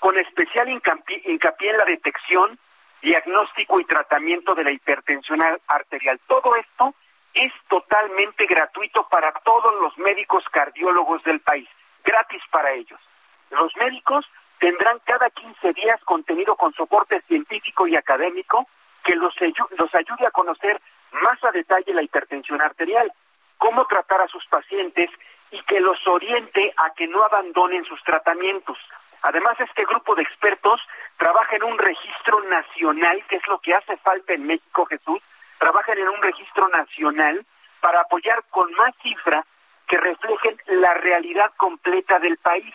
con 0.00 0.18
especial 0.18 0.68
hincapié, 0.68 1.22
en 1.24 1.76
la 1.76 1.84
detección, 1.84 2.58
diagnóstico 3.00 3.78
y 3.78 3.84
tratamiento 3.84 4.56
de 4.56 4.64
la 4.64 4.72
hipertensión 4.72 5.40
arterial. 5.68 6.18
Todo 6.26 6.56
esto 6.56 6.94
es 7.32 7.52
totalmente 7.68 8.46
gratuito 8.46 9.06
para 9.08 9.30
todos 9.44 9.72
los 9.80 9.96
médicos 9.98 10.42
cardiólogos 10.50 11.22
del 11.22 11.38
país, 11.38 11.68
gratis 12.02 12.42
para 12.50 12.72
ellos. 12.72 12.98
Los 13.50 13.70
médicos 13.76 14.26
tendrán 14.58 14.98
cada 15.04 15.30
15 15.30 15.72
días 15.72 16.00
contenido 16.04 16.56
con 16.56 16.72
soporte 16.74 17.20
científico 17.22 17.86
y 17.86 17.96
académico 17.96 18.66
que 19.04 19.14
los, 19.14 19.34
los 19.78 19.94
ayude 19.94 20.26
a 20.26 20.30
conocer 20.30 20.80
más 21.12 21.42
a 21.44 21.52
detalle 21.52 21.94
la 21.94 22.02
hipertensión 22.02 22.60
arterial, 22.60 23.12
cómo 23.58 23.86
tratar 23.86 24.20
a 24.20 24.28
sus 24.28 24.44
pacientes 24.46 25.10
y 25.50 25.62
que 25.62 25.80
los 25.80 26.04
oriente 26.06 26.72
a 26.76 26.92
que 26.94 27.06
no 27.06 27.22
abandonen 27.22 27.84
sus 27.84 28.02
tratamientos. 28.02 28.78
Además, 29.22 29.58
este 29.60 29.84
grupo 29.84 30.14
de 30.14 30.22
expertos 30.22 30.80
trabaja 31.16 31.56
en 31.56 31.64
un 31.64 31.78
registro 31.78 32.40
nacional, 32.44 33.24
que 33.28 33.36
es 33.36 33.46
lo 33.48 33.58
que 33.60 33.74
hace 33.74 33.96
falta 33.98 34.34
en 34.34 34.46
México, 34.46 34.86
Jesús, 34.86 35.20
trabajan 35.58 35.98
en 35.98 36.08
un 36.08 36.22
registro 36.22 36.68
nacional 36.68 37.44
para 37.80 38.00
apoyar 38.00 38.44
con 38.50 38.72
más 38.74 38.94
cifras 39.02 39.44
que 39.88 39.96
reflejen 39.98 40.60
la 40.66 40.94
realidad 40.94 41.52
completa 41.56 42.18
del 42.18 42.36
país 42.38 42.74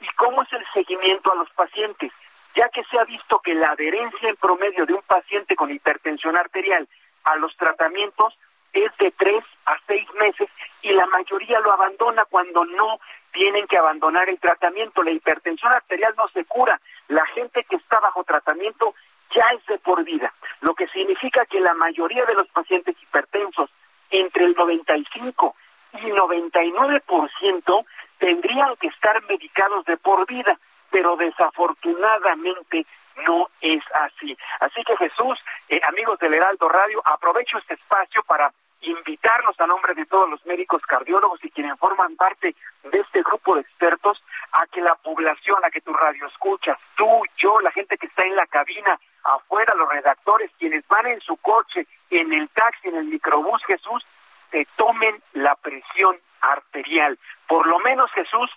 y 0.00 0.06
cómo 0.16 0.42
es 0.42 0.52
el 0.52 0.64
seguimiento 0.72 1.32
a 1.32 1.36
los 1.36 1.50
pacientes. 1.50 2.12
ya 2.56 2.68
que 2.70 2.82
se 2.84 2.98
ha 2.98 3.04
visto 3.04 3.38
que 3.38 3.54
la 3.54 3.70
adherencia 3.70 4.28
en 4.28 4.34
promedio 4.34 4.84
de 4.84 4.94
un 4.94 5.02
paciente 5.02 5.54
con 5.54 5.70
hipertensión 5.70 6.36
arterial 6.36 6.88
a 7.22 7.36
los 7.36 7.56
tratamientos 7.56 8.36
es 8.72 8.90
de 8.98 9.12
tres 9.12 9.44
a 9.66 9.76
seis 9.86 10.06
meses 10.14 10.48
y 10.82 10.90
la 10.90 11.06
mayoría 11.06 11.60
lo 11.60 11.72
abandona 11.72 12.24
cuando 12.24 12.64
no 12.64 12.98
tienen 13.32 13.68
que 13.68 13.78
abandonar 13.78 14.28
el 14.28 14.40
tratamiento. 14.40 15.02
La 15.02 15.12
hipertensión 15.12 15.72
arterial 15.72 16.14
no 16.16 16.28
se 16.28 16.44
cura. 16.44 16.80
La 17.06 17.24
gente 17.26 17.64
que 17.64 17.76
está 17.76 18.00
bajo 18.00 18.24
tratamiento 18.24 18.94
ya 19.34 19.44
es 19.54 19.64
de 19.66 19.78
por 19.78 20.02
vida, 20.04 20.32
lo 20.60 20.74
que 20.74 20.88
significa 20.88 21.46
que 21.46 21.60
la 21.60 21.74
mayoría 21.74 22.24
de 22.24 22.34
los 22.34 22.48
pacientes 22.48 22.96
hipertensos, 23.00 23.70
entre 24.10 24.44
el 24.44 24.54
95 24.56 25.54
y 25.92 26.06
99%, 26.06 27.84
tendrían 28.20 28.76
que 28.76 28.86
estar 28.86 29.20
medicados 29.28 29.84
de 29.86 29.96
por 29.96 30.26
vida, 30.26 30.56
pero 30.90 31.16
desafortunadamente 31.16 32.86
no 33.26 33.48
es 33.60 33.82
así. 33.94 34.36
Así 34.60 34.84
que 34.84 34.96
Jesús, 34.96 35.38
eh, 35.68 35.80
amigos 35.88 36.18
del 36.20 36.34
Heraldo 36.34 36.68
Radio, 36.68 37.02
aprovecho 37.04 37.58
este 37.58 37.74
espacio 37.74 38.22
para 38.22 38.52
invitarlos 38.82 39.58
a 39.60 39.66
nombre 39.66 39.94
de 39.94 40.06
todos 40.06 40.28
los 40.30 40.44
médicos 40.46 40.82
cardiólogos 40.82 41.42
y 41.44 41.50
quienes 41.50 41.78
forman 41.78 42.16
parte 42.16 42.54
de 42.84 42.98
este 42.98 43.22
grupo 43.22 43.54
de 43.54 43.62
expertos 43.62 44.22
a 44.52 44.66
que 44.66 44.80
la 44.80 44.94
población, 44.94 45.58
a 45.64 45.70
que 45.70 45.80
tu 45.80 45.92
radio 45.92 46.26
escuchas, 46.26 46.78
tú, 46.96 47.06
yo, 47.36 47.60
la 47.60 47.72
gente 47.72 47.98
que 47.98 48.06
está 48.06 48.24
en 48.24 48.36
la 48.36 48.46
cabina, 48.46 48.98
afuera, 49.24 49.74
los 49.74 49.88
redactores, 49.88 50.50
quienes 50.58 50.86
van 50.88 51.06
en 51.06 51.20
su 51.20 51.36
coche, 51.38 51.86
en 52.10 52.32
el 52.32 52.48
taxi, 52.50 52.88
en 52.88 52.96
el 52.96 53.04
microbús, 53.04 53.62
Jesús, 53.66 54.04
te 54.50 54.66
tomen 54.76 55.22
la 55.34 55.54
presión 55.56 56.16
arterial. 56.40 57.18
Por 57.46 57.66
lo 57.66 57.78
menos, 57.80 58.10
Jesús, 58.12 58.50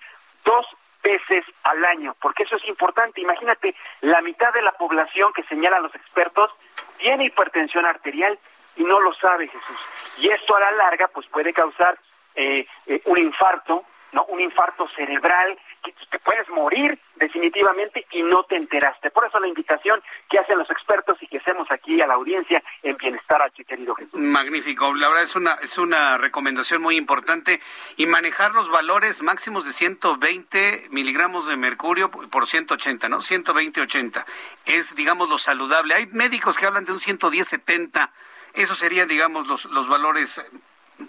dos 0.44 0.66
veces 1.04 1.44
al 1.64 1.84
año, 1.86 2.16
porque 2.22 2.44
eso 2.44 2.56
es 2.56 2.66
importante. 2.68 3.22
Imagínate, 3.22 3.76
la 4.02 4.22
mitad 4.22 4.54
de 4.54 4.62
la 4.62 4.72
población 4.72 5.34
que 5.34 5.44
señalan 5.44 5.84
los 5.84 5.94
expertos 5.94 6.52
tiene 6.98 7.26
hipertensión 7.26 7.86
arterial 7.86 8.40
y 8.76 8.84
no 8.84 9.00
lo 9.00 9.14
sabe 9.16 9.48
Jesús. 9.48 9.78
Y 10.18 10.30
esto 10.30 10.56
a 10.56 10.62
la 10.62 10.72
larga 10.72 11.08
pues 11.10 11.28
puede 11.28 11.54
causar 11.54 11.98
eh, 12.36 12.66
eh, 12.88 13.02
un 13.06 13.18
infarto, 13.18 13.84
no, 14.14 14.26
un 14.26 14.40
infarto 14.40 14.88
cerebral 14.96 15.58
te 15.92 16.20
puedes 16.20 16.48
morir 16.50 16.98
definitivamente 17.16 18.06
y 18.12 18.24
no 18.24 18.44
te 18.44 18.56
enteraste. 18.56 19.10
Por 19.12 19.26
eso 19.26 19.40
la 19.40 19.48
invitación 19.48 20.02
que 20.30 20.40
hacen 20.40 20.58
los 20.58 20.70
expertos 20.70 21.18
y 21.22 21.28
que 21.28 21.38
hacemos 21.38 21.70
aquí 21.72 22.02
a 22.02 22.08
la 22.08 22.16
audiencia 22.16 22.64
en 22.82 22.96
Bienestar 22.98 23.42
H, 23.42 23.64
querido 23.66 23.96
Jesús. 23.96 24.14
Magnífico, 24.14 24.94
la 24.94 25.08
verdad 25.10 25.24
es 25.24 25.36
una, 25.36 25.54
es 25.56 25.78
una 25.78 26.18
recomendación 26.18 26.82
muy 26.82 26.96
importante 26.96 27.60
y 27.98 28.06
manejar 28.06 28.54
los 28.54 28.70
valores 28.70 29.22
máximos 29.22 29.66
de 29.66 29.74
120 29.74 30.88
miligramos 30.92 31.48
de 31.48 31.58
mercurio 31.58 32.10
por 32.10 32.48
180, 32.48 33.10
¿no? 33.10 33.20
120-80 33.20 34.26
es, 34.66 34.96
digamos, 34.96 35.30
lo 35.30 35.38
saludable. 35.38 35.96
Hay 35.96 36.08
médicos 36.08 36.58
que 36.58 36.66
hablan 36.66 36.86
de 36.86 36.94
un 36.94 37.00
110-70 37.00 38.10
eso 38.54 38.76
serían, 38.76 39.08
digamos, 39.08 39.48
los, 39.48 39.66
los 39.66 39.88
valores, 39.88 40.40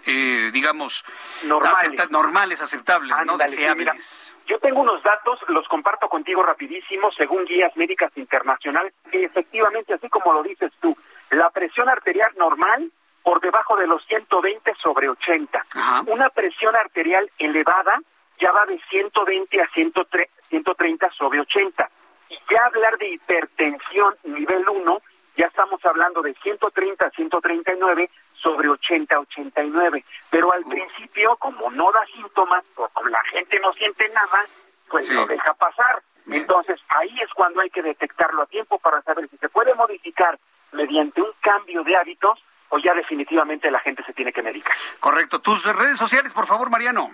eh, 0.05 0.49
digamos, 0.51 1.05
normales, 1.43 2.11
normales 2.11 2.61
aceptables, 2.61 3.15
¿no? 3.25 3.37
Deseables. 3.37 4.35
yo 4.47 4.59
tengo 4.59 4.81
unos 4.81 5.01
datos, 5.03 5.39
los 5.47 5.67
comparto 5.67 6.07
contigo 6.09 6.43
rapidísimo, 6.43 7.11
según 7.11 7.45
guías 7.45 7.75
médicas 7.75 8.11
internacionales, 8.15 8.93
que 9.11 9.23
efectivamente, 9.23 9.93
así 9.93 10.09
como 10.09 10.33
lo 10.33 10.43
dices 10.43 10.71
tú, 10.79 10.95
la 11.31 11.49
presión 11.49 11.89
arterial 11.89 12.31
normal 12.37 12.91
por 13.23 13.41
debajo 13.41 13.75
de 13.75 13.87
los 13.87 14.05
120 14.05 14.73
sobre 14.81 15.09
80. 15.09 15.65
Una 16.07 16.29
presión 16.29 16.75
arterial 16.75 17.29
elevada 17.39 17.99
ya 18.39 18.51
va 18.51 18.65
de 18.65 18.79
120 18.89 19.61
a 19.61 19.67
130 19.73 21.11
sobre 21.11 21.39
80. 21.39 21.89
Y 22.29 22.37
ya 22.51 22.65
hablar 22.65 22.97
de 22.97 23.13
hipertensión 23.13 24.15
nivel 24.23 24.69
1 24.69 24.97
ya 25.35 25.47
estamos 25.47 25.83
hablando 25.85 26.21
de 26.21 26.33
130 26.35 27.05
a 27.05 27.09
139 27.09 28.09
sobre 28.45 28.69
80 28.69 29.15
a 29.15 29.19
89. 29.19 30.05
Pero 30.29 30.53
al 30.53 30.63
principio, 30.65 31.35
como 31.37 31.71
no 31.71 31.91
da 31.91 32.05
síntomas, 32.05 32.63
o 32.75 32.87
como 32.89 33.09
la 33.09 33.23
gente 33.31 33.59
no 33.59 33.73
siente 33.73 34.07
nada, 34.09 34.45
pues 34.87 35.09
lo 35.09 35.25
deja 35.25 35.53
pasar. 35.55 36.03
Entonces 36.27 36.79
ahí 36.89 37.19
es 37.21 37.29
cuando 37.33 37.61
hay 37.61 37.69
que 37.69 37.81
detectarlo 37.81 38.43
a 38.43 38.45
tiempo 38.45 38.79
para 38.79 39.01
saber 39.01 39.27
si 39.29 39.37
se 39.37 39.49
puede 39.49 39.73
modificar 39.75 40.37
mediante 40.71 41.21
un 41.21 41.31
cambio 41.41 41.83
de 41.83 41.95
hábitos 41.95 42.43
o 42.69 42.79
ya 42.79 42.93
definitivamente 42.93 43.69
la 43.69 43.79
gente 43.79 44.03
se 44.03 44.13
tiene 44.13 44.33
que 44.33 44.41
medicar. 44.41 44.75
Correcto. 44.99 45.39
Tus 45.39 45.65
redes 45.65 45.97
sociales, 45.97 46.33
por 46.33 46.47
favor, 46.47 46.69
Mariano. 46.69 47.11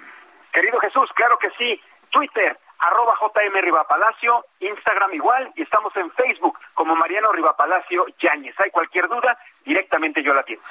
Querido 0.51 0.79
Jesús, 0.79 1.09
claro 1.13 1.37
que 1.39 1.49
sí. 1.57 1.81
Twitter, 2.09 2.57
arroba 2.81 3.13
JM 3.19 3.61
Rivapalacio, 3.61 4.45
Instagram 4.59 5.13
igual, 5.13 5.51
y 5.55 5.61
estamos 5.61 5.95
en 5.95 6.11
Facebook 6.11 6.57
como 6.73 6.95
Mariano 6.95 7.31
Rivapalacio 7.31 8.05
Yáñez. 8.19 8.55
Hay 8.59 8.71
cualquier 8.71 9.07
duda, 9.07 9.37
directamente 9.63 10.23
yo 10.23 10.33
la 10.33 10.41
tengo. 10.43 10.61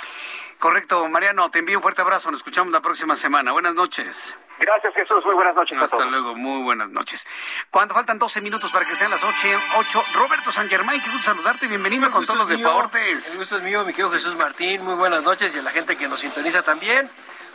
Correcto, 0.59 1.09
Mariano, 1.09 1.51
te 1.51 1.61
envío 1.61 1.79
un 1.79 1.83
fuerte 1.83 2.03
abrazo, 2.03 2.31
nos 2.31 2.41
escuchamos 2.41 2.73
la 2.73 2.81
próxima 2.81 3.15
semana. 3.15 3.53
Buenas 3.53 3.75
noches. 3.75 4.37
Gracias 4.59 4.93
Jesús, 4.93 5.25
muy 5.25 5.35
buenas 5.35 5.55
noches. 5.55 5.81
Hasta 5.81 6.05
luego, 6.05 6.35
muy 6.35 6.63
buenas 6.63 6.91
noches. 6.91 7.27
Cuando 7.71 7.95
faltan 7.95 8.19
12 8.19 8.41
minutos 8.41 8.73
para 8.73 8.85
que 8.85 8.97
sean 8.97 9.11
las 9.11 9.23
8, 9.23 9.33
8 9.79 10.03
Roberto 10.15 10.51
San 10.51 10.69
Germán, 10.69 11.01
qué 11.01 11.11
gusto 11.11 11.31
saludarte, 11.31 11.69
bienvenido 11.69 12.11
con 12.11 12.27
todos 12.27 12.41
los 12.41 12.49
deportes. 12.49 13.35
El 13.35 13.39
gusto 13.39 13.57
es 13.57 13.63
mío, 13.63 13.85
mi 13.85 13.93
querido 13.93 14.11
Jesús 14.11 14.35
Martín, 14.37 14.85
muy 14.85 14.97
buenas 14.97 15.23
noches 15.23 15.55
y 15.55 15.61
a 15.61 15.63
la 15.63 15.71
gente 15.71 15.97
que 15.97 16.09
nos 16.09 16.21
sintoniza 16.21 16.63
también. 16.63 17.09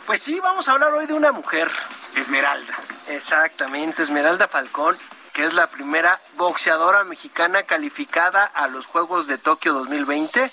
Pues 0.06 0.22
sí, 0.22 0.40
vamos 0.40 0.66
a 0.68 0.72
hablar 0.72 0.92
hoy 0.94 1.06
de 1.06 1.12
una 1.12 1.30
mujer. 1.30 1.68
Esmeralda. 2.16 2.74
Exactamente, 3.08 4.02
Esmeralda 4.02 4.48
Falcón, 4.48 4.96
que 5.32 5.44
es 5.44 5.54
la 5.54 5.66
primera 5.66 6.20
boxeadora 6.36 7.04
mexicana 7.04 7.62
calificada 7.62 8.44
a 8.44 8.68
los 8.68 8.86
Juegos 8.86 9.26
de 9.26 9.36
Tokio 9.36 9.74
2020. 9.74 10.50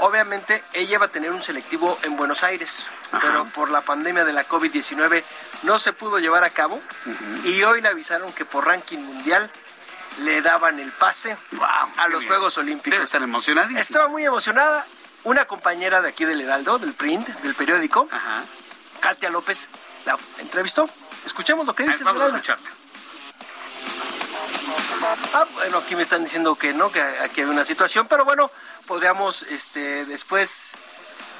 Obviamente 0.00 0.64
ella 0.72 0.98
va 0.98 1.06
a 1.06 1.08
tener 1.10 1.32
un 1.32 1.42
selectivo 1.42 1.98
en 2.02 2.16
Buenos 2.16 2.42
Aires, 2.42 2.86
pero 3.20 3.44
por 3.46 3.70
la 3.70 3.82
pandemia 3.82 4.24
de 4.24 4.32
la 4.32 4.48
COVID-19 4.48 5.22
no 5.64 5.78
se 5.78 5.92
pudo 5.92 6.18
llevar 6.18 6.44
a 6.44 6.50
cabo 6.50 6.80
y 7.44 7.62
hoy 7.62 7.82
le 7.82 7.88
avisaron 7.88 8.32
que 8.32 8.44
por 8.46 8.66
ranking 8.66 8.98
mundial 8.98 9.50
le 10.20 10.40
daban 10.42 10.80
el 10.80 10.92
pase 10.92 11.36
a 11.98 12.08
los 12.08 12.24
Juegos 12.24 12.56
Olímpicos. 12.58 12.92
Debe 12.92 13.04
estar 13.04 13.22
emocionadísima. 13.22 13.80
Estaba 13.80 14.08
muy 14.08 14.24
emocionada. 14.24 14.86
Una 15.24 15.44
compañera 15.44 16.00
de 16.00 16.08
aquí 16.08 16.24
del 16.24 16.40
Heraldo, 16.40 16.78
del 16.78 16.94
print, 16.94 17.28
del 17.28 17.54
periódico, 17.54 18.08
Katia 19.00 19.30
López, 19.30 19.68
la 20.04 20.16
entrevistó. 20.38 20.88
Escuchemos 21.24 21.66
lo 21.66 21.74
que 21.74 21.84
dice. 21.84 22.04
Vamos 22.04 22.22
a 22.22 22.26
escucharla. 22.26 22.70
Ah, 25.34 25.46
bueno, 25.54 25.78
aquí 25.78 25.96
me 25.96 26.02
están 26.02 26.22
diciendo 26.22 26.54
que 26.54 26.72
no, 26.72 26.90
que 26.90 27.00
aquí 27.00 27.40
hay 27.40 27.46
una 27.46 27.64
situación, 27.64 28.06
pero 28.06 28.24
bueno, 28.24 28.50
podríamos 28.86 29.42
este, 29.42 30.04
después 30.04 30.76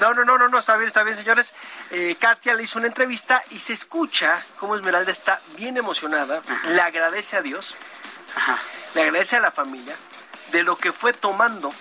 no, 0.00 0.14
no, 0.14 0.24
no, 0.24 0.38
no, 0.38 0.48
no, 0.48 0.58
está 0.58 0.76
bien, 0.76 0.88
está 0.88 1.02
bien, 1.02 1.16
señores. 1.16 1.52
Eh, 1.90 2.16
Katia 2.18 2.54
le 2.54 2.64
hizo 2.64 2.78
una 2.78 2.88
entrevista 2.88 3.42
y 3.50 3.58
se 3.58 3.72
escucha 3.72 4.44
cómo 4.58 4.74
Esmeralda 4.74 5.12
está 5.12 5.40
bien 5.56 5.76
emocionada, 5.76 6.42
le 6.64 6.80
agradece 6.80 7.36
a 7.36 7.42
Dios, 7.42 7.76
le 8.94 9.02
agradece 9.02 9.36
a 9.36 9.40
la 9.40 9.52
familia 9.52 9.94
de 10.50 10.62
lo 10.62 10.76
que 10.76 10.92
fue 10.92 11.12
tomando 11.12 11.72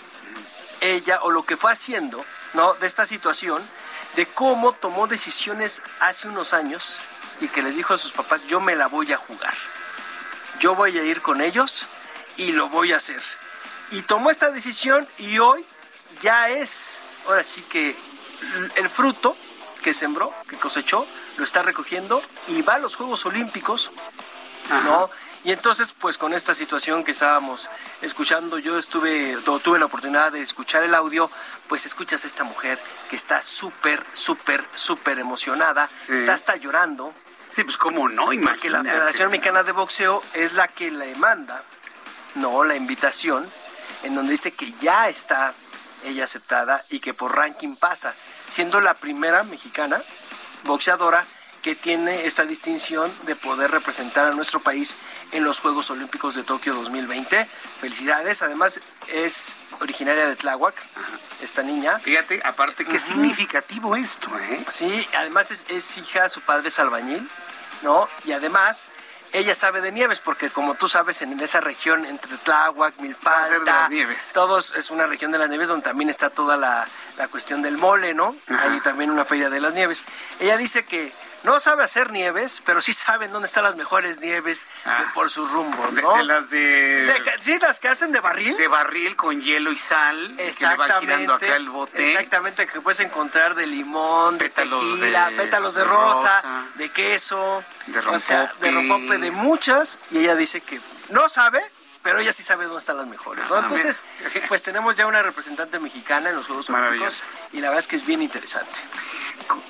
ella 0.81 1.19
o 1.23 1.31
lo 1.31 1.45
que 1.45 1.57
fue 1.57 1.71
haciendo, 1.71 2.23
¿no? 2.53 2.73
De 2.75 2.87
esta 2.87 3.05
situación, 3.05 3.67
de 4.15 4.27
cómo 4.27 4.73
tomó 4.73 5.07
decisiones 5.07 5.81
hace 5.99 6.27
unos 6.27 6.53
años 6.53 6.99
y 7.41 7.47
que 7.47 7.61
les 7.61 7.75
dijo 7.75 7.93
a 7.93 7.97
sus 7.97 8.13
papás, 8.13 8.45
yo 8.45 8.59
me 8.59 8.75
la 8.75 8.87
voy 8.87 9.11
a 9.11 9.17
jugar. 9.17 9.53
Yo 10.59 10.75
voy 10.75 10.97
a 10.97 11.03
ir 11.03 11.21
con 11.21 11.41
ellos 11.41 11.87
y 12.37 12.51
lo 12.51 12.69
voy 12.69 12.93
a 12.93 12.97
hacer. 12.97 13.21
Y 13.91 14.03
tomó 14.03 14.29
esta 14.29 14.51
decisión 14.51 15.07
y 15.17 15.39
hoy 15.39 15.65
ya 16.21 16.49
es, 16.49 16.99
ahora 17.27 17.43
sí 17.43 17.61
que 17.63 17.95
el 18.75 18.89
fruto 18.89 19.35
que 19.83 19.93
sembró, 19.93 20.33
que 20.47 20.57
cosechó, 20.57 21.05
lo 21.37 21.43
está 21.43 21.63
recogiendo 21.63 22.21
y 22.47 22.61
va 22.61 22.75
a 22.75 22.79
los 22.79 22.95
Juegos 22.95 23.25
Olímpicos, 23.25 23.91
¿no? 24.85 25.09
Y 25.43 25.51
entonces, 25.51 25.95
pues 25.99 26.19
con 26.19 26.33
esta 26.33 26.53
situación 26.53 27.03
que 27.03 27.11
estábamos 27.11 27.67
escuchando, 28.03 28.59
yo 28.59 28.77
estuve, 28.77 29.35
tuve 29.63 29.79
la 29.79 29.85
oportunidad 29.85 30.31
de 30.31 30.41
escuchar 30.41 30.83
el 30.83 30.93
audio, 30.93 31.31
pues 31.67 31.87
escuchas 31.87 32.23
a 32.23 32.27
esta 32.27 32.43
mujer 32.43 32.79
que 33.09 33.15
está 33.15 33.41
súper, 33.41 34.05
súper, 34.13 34.63
súper 34.73 35.17
emocionada, 35.17 35.89
está 36.09 36.33
hasta 36.33 36.55
llorando. 36.57 37.11
Sí, 37.51 37.63
pues 37.63 37.77
cómo 37.77 38.07
no, 38.07 38.31
Imagínate. 38.31 38.61
Que 38.61 38.69
la 38.69 38.83
Federación 38.83 39.29
Mexicana 39.29 39.63
de 39.63 39.73
Boxeo 39.73 40.23
es 40.33 40.53
la 40.53 40.67
que 40.69 40.89
le 40.89 41.13
manda, 41.15 41.63
no, 42.35 42.63
la 42.63 42.75
invitación, 42.75 43.47
en 44.03 44.15
donde 44.15 44.31
dice 44.31 44.51
que 44.51 44.71
ya 44.81 45.09
está 45.09 45.53
ella 46.05 46.23
aceptada 46.23 46.83
y 46.89 46.99
que 46.99 47.13
por 47.13 47.35
ranking 47.35 47.75
pasa, 47.75 48.15
siendo 48.47 48.79
la 48.81 48.95
primera 48.95 49.43
mexicana 49.43 50.01
boxeadora 50.63 51.25
que 51.61 51.75
tiene 51.75 52.25
esta 52.25 52.45
distinción 52.45 53.11
de 53.25 53.35
poder 53.35 53.69
representar 53.69 54.27
a 54.27 54.31
nuestro 54.31 54.61
país 54.61 54.95
en 55.31 55.43
los 55.43 55.59
Juegos 55.59 55.91
Olímpicos 55.91 56.35
de 56.35 56.43
Tokio 56.43 56.73
2020. 56.73 57.45
Felicidades, 57.79 58.41
además 58.41 58.81
es 59.07 59.55
originaria 59.79 60.25
de 60.27 60.35
Tláhuac, 60.35 60.75
esta 61.41 61.63
niña. 61.63 61.99
Fíjate, 61.99 62.41
aparte 62.43 62.85
qué 62.85 62.99
significativo 62.99 63.95
esto, 63.95 64.29
¿eh? 64.39 64.65
Sí, 64.69 65.07
además 65.17 65.51
es, 65.51 65.65
es 65.69 65.97
hija, 65.97 66.29
su 66.29 66.41
padre 66.41 66.69
es 66.69 66.79
albañil, 66.79 67.27
¿no? 67.81 68.07
Y 68.25 68.31
además 68.31 68.87
ella 69.33 69.55
sabe 69.55 69.81
de 69.81 69.91
nieves, 69.91 70.19
porque 70.19 70.49
como 70.49 70.75
tú 70.75 70.89
sabes, 70.89 71.21
en 71.21 71.39
esa 71.39 71.61
región 71.61 72.05
entre 72.05 72.37
Tláhuac, 72.37 72.99
Milpalta, 72.99 73.89
todos 74.33 74.75
es 74.75 74.91
una 74.91 75.07
región 75.07 75.31
de 75.31 75.37
las 75.37 75.49
nieves 75.49 75.69
donde 75.69 75.83
también 75.83 76.09
está 76.09 76.29
toda 76.29 76.57
la, 76.57 76.85
la 77.17 77.27
cuestión 77.29 77.61
del 77.61 77.77
mole, 77.77 78.13
¿no? 78.13 78.35
Hay 78.47 78.81
también 78.81 79.09
una 79.09 79.23
feria 79.23 79.49
de 79.49 79.61
las 79.61 79.73
nieves. 79.73 80.03
Ella 80.39 80.57
dice 80.57 80.83
que 80.83 81.13
no 81.43 81.59
sabe 81.59 81.83
hacer 81.83 82.11
nieves, 82.11 82.61
pero 82.65 82.81
sí 82.81 82.93
sabe 82.93 83.27
dónde 83.27 83.47
están 83.47 83.63
las 83.63 83.75
mejores 83.75 84.19
nieves 84.19 84.67
Ah. 84.85 85.11
por 85.13 85.29
su 85.29 85.47
rumbo, 85.47 85.85
De, 85.87 86.01
¿no? 86.01 86.15
de 86.17 86.23
las 86.23 86.49
de, 86.49 87.21
sí, 87.41 87.57
las 87.59 87.79
que 87.79 87.87
hacen 87.87 88.11
de 88.11 88.19
barril. 88.19 88.55
de 88.57 88.67
barril 88.67 89.15
con 89.15 89.41
hielo 89.41 89.71
y 89.71 89.77
sal, 89.77 90.35
que 90.37 90.51
le 90.67 90.75
va 90.75 90.99
girando 90.99 91.33
acá 91.35 91.55
el 91.55 91.69
bote. 91.69 92.11
Exactamente, 92.11 92.67
que 92.67 92.81
puedes 92.81 92.99
encontrar 92.99 93.55
de 93.55 93.65
limón, 93.65 94.37
de 94.37 94.49
tequila, 94.49 95.29
de- 95.29 95.37
pétalos 95.37 95.75
de 95.75 95.81
de 95.81 95.87
rosa, 95.87 96.41
rosa. 96.41 96.65
de 96.75 96.89
queso, 96.91 97.63
De 97.87 97.99
o 97.99 98.19
sea, 98.19 98.51
de 98.59 98.71
rompope. 98.71 98.71
rompope, 98.97 99.17
de 99.17 99.31
muchas, 99.31 99.99
y 100.11 100.19
ella 100.19 100.35
dice 100.35 100.61
que 100.61 100.79
no 101.09 101.27
sabe, 101.29 101.61
pero 102.03 102.19
ella 102.19 102.33
sí 102.33 102.43
sabe 102.43 102.65
dónde 102.65 102.79
están 102.79 102.97
las 102.97 103.07
mejores, 103.07 103.47
¿no? 103.49 103.55
Ah, 103.55 103.59
Entonces, 103.61 104.01
pues 104.47 104.63
tenemos 104.63 104.95
ya 104.95 105.05
una 105.07 105.21
representante 105.21 105.79
mexicana 105.79 106.29
en 106.29 106.35
los 106.35 106.47
Juegos 106.47 106.69
Olímpicos, 106.69 107.23
y 107.53 107.57
la 107.59 107.69
verdad 107.69 107.79
es 107.79 107.87
que 107.87 107.95
es 107.95 108.05
bien 108.05 108.21
interesante. 108.21 108.75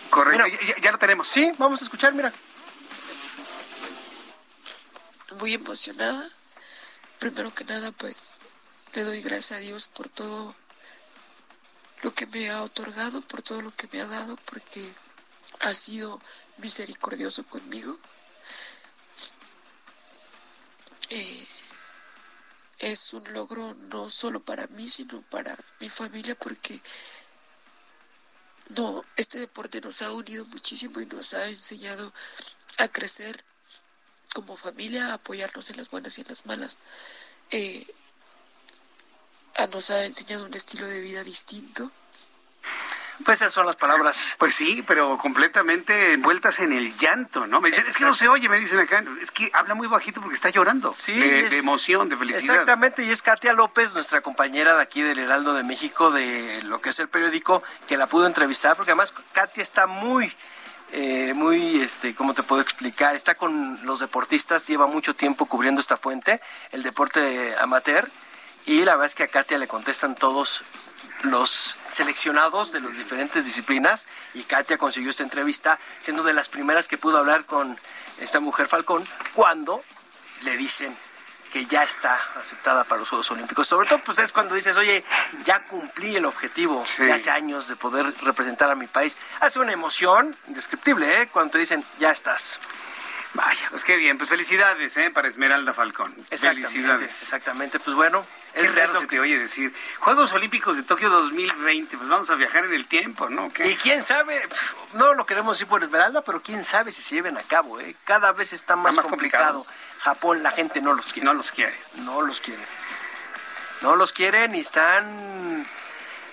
Correcto, 0.09 0.43
Mira, 0.45 0.59
ya, 0.67 0.81
ya 0.81 0.91
lo 0.91 0.97
tenemos. 0.99 1.27
Sí, 1.27 1.51
vamos 1.57 1.81
a 1.81 1.85
escuchar, 1.85 2.13
mira. 2.13 2.31
muy 5.39 5.53
emocionada. 5.53 6.29
Primero 7.19 7.53
que 7.53 7.63
nada, 7.65 7.91
pues 7.93 8.37
le 8.93 9.03
doy 9.03 9.21
gracias 9.21 9.59
a 9.59 9.61
Dios 9.61 9.87
por 9.87 10.09
todo 10.09 10.55
lo 12.03 12.13
que 12.13 12.25
me 12.27 12.49
ha 12.49 12.61
otorgado, 12.61 13.21
por 13.21 13.41
todo 13.41 13.61
lo 13.61 13.71
que 13.71 13.87
me 13.91 14.01
ha 14.01 14.07
dado, 14.07 14.37
porque 14.45 14.83
ha 15.61 15.73
sido 15.73 16.19
misericordioso 16.57 17.45
conmigo. 17.45 17.97
Eh, 21.09 21.47
es 22.81 23.13
un 23.13 23.31
logro 23.33 23.73
no 23.75 24.09
solo 24.09 24.43
para 24.43 24.67
mí, 24.67 24.89
sino 24.89 25.21
para 25.23 25.55
mi 25.79 25.89
familia, 25.89 26.35
porque 26.35 26.81
no, 28.69 29.05
este 29.15 29.39
deporte 29.39 29.81
nos 29.81 30.01
ha 30.01 30.11
unido 30.11 30.45
muchísimo 30.45 30.99
y 30.99 31.05
nos 31.05 31.33
ha 31.33 31.47
enseñado 31.47 32.11
a 32.77 32.87
crecer 32.87 33.43
como 34.33 34.57
familia, 34.57 35.07
a 35.07 35.13
apoyarnos 35.15 35.69
en 35.69 35.77
las 35.77 35.89
buenas 35.89 36.17
y 36.17 36.21
en 36.21 36.27
las 36.27 36.45
malas. 36.45 36.79
Eh, 37.51 37.85
nos 39.71 39.89
ha 39.91 40.05
enseñado 40.05 40.45
un 40.45 40.53
estilo 40.53 40.87
de 40.87 40.99
vida 40.99 41.23
distinto. 41.23 41.91
Pues 43.25 43.41
esas 43.41 43.53
son 43.53 43.65
las 43.65 43.75
palabras. 43.75 44.35
Pues 44.37 44.53
sí, 44.55 44.83
pero 44.87 45.17
completamente 45.17 46.13
envueltas 46.13 46.59
en 46.59 46.71
el 46.73 46.95
llanto, 46.97 47.47
¿no? 47.47 47.61
Me 47.61 47.69
dicen, 47.69 47.85
es 47.87 47.97
que 47.97 48.03
no 48.05 48.13
se 48.13 48.27
oye, 48.27 48.47
me 48.49 48.59
dicen 48.59 48.79
acá. 48.79 49.03
Es 49.21 49.31
que 49.31 49.49
habla 49.53 49.73
muy 49.75 49.87
bajito 49.87 50.21
porque 50.21 50.35
está 50.35 50.49
llorando. 50.49 50.93
Sí, 50.93 51.13
de, 51.13 51.41
es- 51.41 51.51
de 51.51 51.57
emoción, 51.59 52.09
de 52.09 52.17
felicidad. 52.17 52.55
Exactamente, 52.55 53.03
y 53.03 53.11
es 53.11 53.21
Katia 53.21 53.53
López, 53.53 53.93
nuestra 53.93 54.21
compañera 54.21 54.75
de 54.75 54.81
aquí 54.83 55.01
del 55.01 55.19
Heraldo 55.19 55.53
de 55.53 55.63
México, 55.63 56.11
de 56.11 56.61
lo 56.63 56.81
que 56.81 56.89
es 56.89 56.99
el 56.99 57.09
periódico, 57.09 57.63
que 57.87 57.97
la 57.97 58.07
pudo 58.07 58.27
entrevistar, 58.27 58.75
porque 58.75 58.91
además 58.91 59.13
Katia 59.33 59.63
está 59.63 59.87
muy, 59.87 60.33
eh, 60.91 61.33
muy, 61.35 61.81
este, 61.81 62.13
¿cómo 62.15 62.33
te 62.33 62.43
puedo 62.43 62.61
explicar? 62.61 63.15
Está 63.15 63.35
con 63.35 63.79
los 63.85 63.99
deportistas, 63.99 64.67
lleva 64.67 64.87
mucho 64.87 65.13
tiempo 65.15 65.45
cubriendo 65.45 65.79
esta 65.81 65.97
fuente, 65.97 66.41
el 66.71 66.83
deporte 66.83 67.55
amateur, 67.59 68.09
y 68.65 68.83
la 68.83 68.93
verdad 68.93 69.05
es 69.05 69.15
que 69.15 69.23
a 69.23 69.27
Katia 69.27 69.57
le 69.57 69.67
contestan 69.67 70.15
todos 70.15 70.63
los 71.23 71.77
seleccionados 71.87 72.71
de 72.71 72.81
las 72.81 72.97
diferentes 72.97 73.45
disciplinas 73.45 74.07
y 74.33 74.43
Katia 74.43 74.77
consiguió 74.77 75.09
esta 75.09 75.23
entrevista 75.23 75.79
siendo 75.99 76.23
de 76.23 76.33
las 76.33 76.49
primeras 76.49 76.87
que 76.87 76.97
pudo 76.97 77.17
hablar 77.17 77.45
con 77.45 77.79
esta 78.19 78.39
mujer 78.39 78.67
Falcón 78.67 79.05
cuando 79.33 79.83
le 80.41 80.57
dicen 80.57 80.97
que 81.51 81.65
ya 81.65 81.83
está 81.83 82.17
aceptada 82.39 82.85
para 82.85 82.99
los 82.99 83.09
Juegos 83.09 83.29
Olímpicos. 83.31 83.67
Sobre 83.67 83.87
todo, 83.87 83.99
pues 83.99 84.19
es 84.19 84.31
cuando 84.31 84.55
dices, 84.55 84.77
oye, 84.77 85.03
ya 85.45 85.67
cumplí 85.67 86.15
el 86.15 86.25
objetivo 86.25 86.81
de 86.97 87.11
hace 87.11 87.29
años 87.29 87.67
de 87.67 87.75
poder 87.75 88.13
representar 88.21 88.71
a 88.71 88.75
mi 88.75 88.87
país. 88.87 89.17
Hace 89.41 89.59
una 89.59 89.73
emoción 89.73 90.35
indescriptible, 90.47 91.21
¿eh? 91.21 91.29
Cuando 91.29 91.51
te 91.51 91.57
dicen, 91.57 91.83
ya 91.99 92.11
estás. 92.11 92.59
Vaya, 93.33 93.67
pues 93.69 93.85
qué 93.85 93.95
bien, 93.95 94.17
pues 94.17 94.29
felicidades, 94.29 94.97
¿eh? 94.97 95.09
Para 95.09 95.29
Esmeralda 95.29 95.73
Falcón. 95.73 96.13
Exactamente, 96.29 96.67
Felicidades. 96.67 97.21
exactamente. 97.21 97.79
Pues 97.79 97.95
bueno, 97.95 98.25
Qué 98.53 98.67
raro 98.67 98.99
se 98.99 99.07
te 99.07 99.19
oye 99.21 99.37
decir. 99.39 99.73
Juegos 99.99 100.33
Olímpicos 100.33 100.75
de 100.75 100.83
Tokio 100.83 101.09
2020, 101.09 101.97
pues 101.97 102.09
vamos 102.09 102.29
a 102.29 102.35
viajar 102.35 102.65
en 102.65 102.73
el 102.73 102.87
tiempo, 102.87 103.29
¿no? 103.29 103.47
¿Qué? 103.49 103.69
Y 103.69 103.75
quién 103.77 104.03
sabe, 104.03 104.41
no 104.93 105.13
lo 105.13 105.25
queremos 105.25 105.55
decir 105.57 105.67
por 105.67 105.81
Esmeralda, 105.81 106.21
pero 106.23 106.41
quién 106.41 106.63
sabe 106.65 106.91
si 106.91 107.01
se 107.01 107.15
lleven 107.15 107.37
a 107.37 107.43
cabo, 107.43 107.79
¿eh? 107.79 107.95
Cada 108.03 108.33
vez 108.33 108.51
está 108.51 108.75
más, 108.75 108.95
más 108.95 109.07
complicado. 109.07 109.65
Japón, 109.99 110.43
la 110.43 110.51
gente 110.51 110.81
no 110.81 110.91
los 110.93 111.13
quiere. 111.13 111.25
No 111.25 111.33
los 111.33 111.51
quiere. 111.53 111.77
No 111.99 112.21
los 112.21 112.41
quiere. 112.41 112.65
No 113.81 113.95
los 113.95 114.11
quieren 114.11 114.55
y 114.55 114.59
están... 114.59 115.65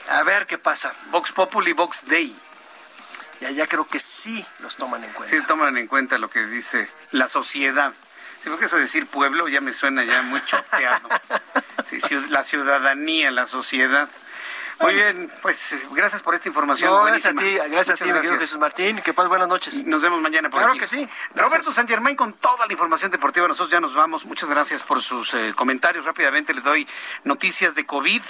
A 0.08 0.22
ver 0.24 0.46
qué 0.46 0.58
pasa. 0.58 0.94
Vox 1.10 1.32
Populi, 1.32 1.72
Vox 1.74 2.06
Day. 2.06 2.34
Y 3.40 3.44
allá 3.44 3.66
creo 3.66 3.86
que 3.86 4.00
sí 4.00 4.44
los 4.58 4.76
toman 4.76 5.04
en 5.04 5.12
cuenta. 5.12 5.36
Sí, 5.36 5.42
toman 5.46 5.76
en 5.76 5.86
cuenta 5.86 6.18
lo 6.18 6.28
que 6.28 6.44
dice 6.46 6.90
la 7.12 7.28
sociedad. 7.28 7.92
Sí, 8.38 8.50
porque 8.50 8.66
eso 8.66 8.76
de 8.76 8.82
decir 8.82 9.06
pueblo 9.06 9.48
ya 9.48 9.60
me 9.60 9.72
suena 9.72 10.04
ya 10.04 10.22
muy 10.22 10.44
choteado. 10.44 11.08
Sí, 11.84 12.00
la 12.30 12.42
ciudadanía, 12.42 13.30
la 13.30 13.46
sociedad. 13.46 14.08
Muy 14.80 14.94
bien, 14.94 15.30
pues 15.42 15.74
gracias 15.90 16.22
por 16.22 16.36
esta 16.36 16.46
información. 16.48 16.90
No, 16.90 17.02
gracias 17.04 17.34
a 17.34 17.36
ti, 17.36 17.54
gracias 17.70 18.00
a 18.00 18.04
ti, 18.04 18.12
querido 18.12 18.38
Jesús 18.38 18.58
Martín. 18.58 19.00
Que 19.02 19.12
pases 19.12 19.28
buenas 19.28 19.48
noches. 19.48 19.84
Nos 19.84 20.02
vemos 20.02 20.20
mañana 20.20 20.50
por 20.50 20.60
Claro 20.60 20.72
aquí. 20.72 20.80
que 20.80 20.86
sí. 20.86 21.08
Roberto 21.34 21.72
San 21.72 21.88
Germain 21.88 22.14
con 22.14 22.34
toda 22.34 22.64
la 22.64 22.72
información 22.72 23.10
deportiva. 23.10 23.48
Nosotros 23.48 23.72
ya 23.72 23.80
nos 23.80 23.94
vamos. 23.94 24.24
Muchas 24.24 24.48
gracias 24.48 24.84
por 24.84 25.02
sus 25.02 25.34
eh, 25.34 25.52
comentarios. 25.56 26.04
Rápidamente 26.04 26.54
le 26.54 26.60
doy 26.60 26.86
noticias 27.24 27.74
de 27.74 27.86
COVID. 27.86 28.22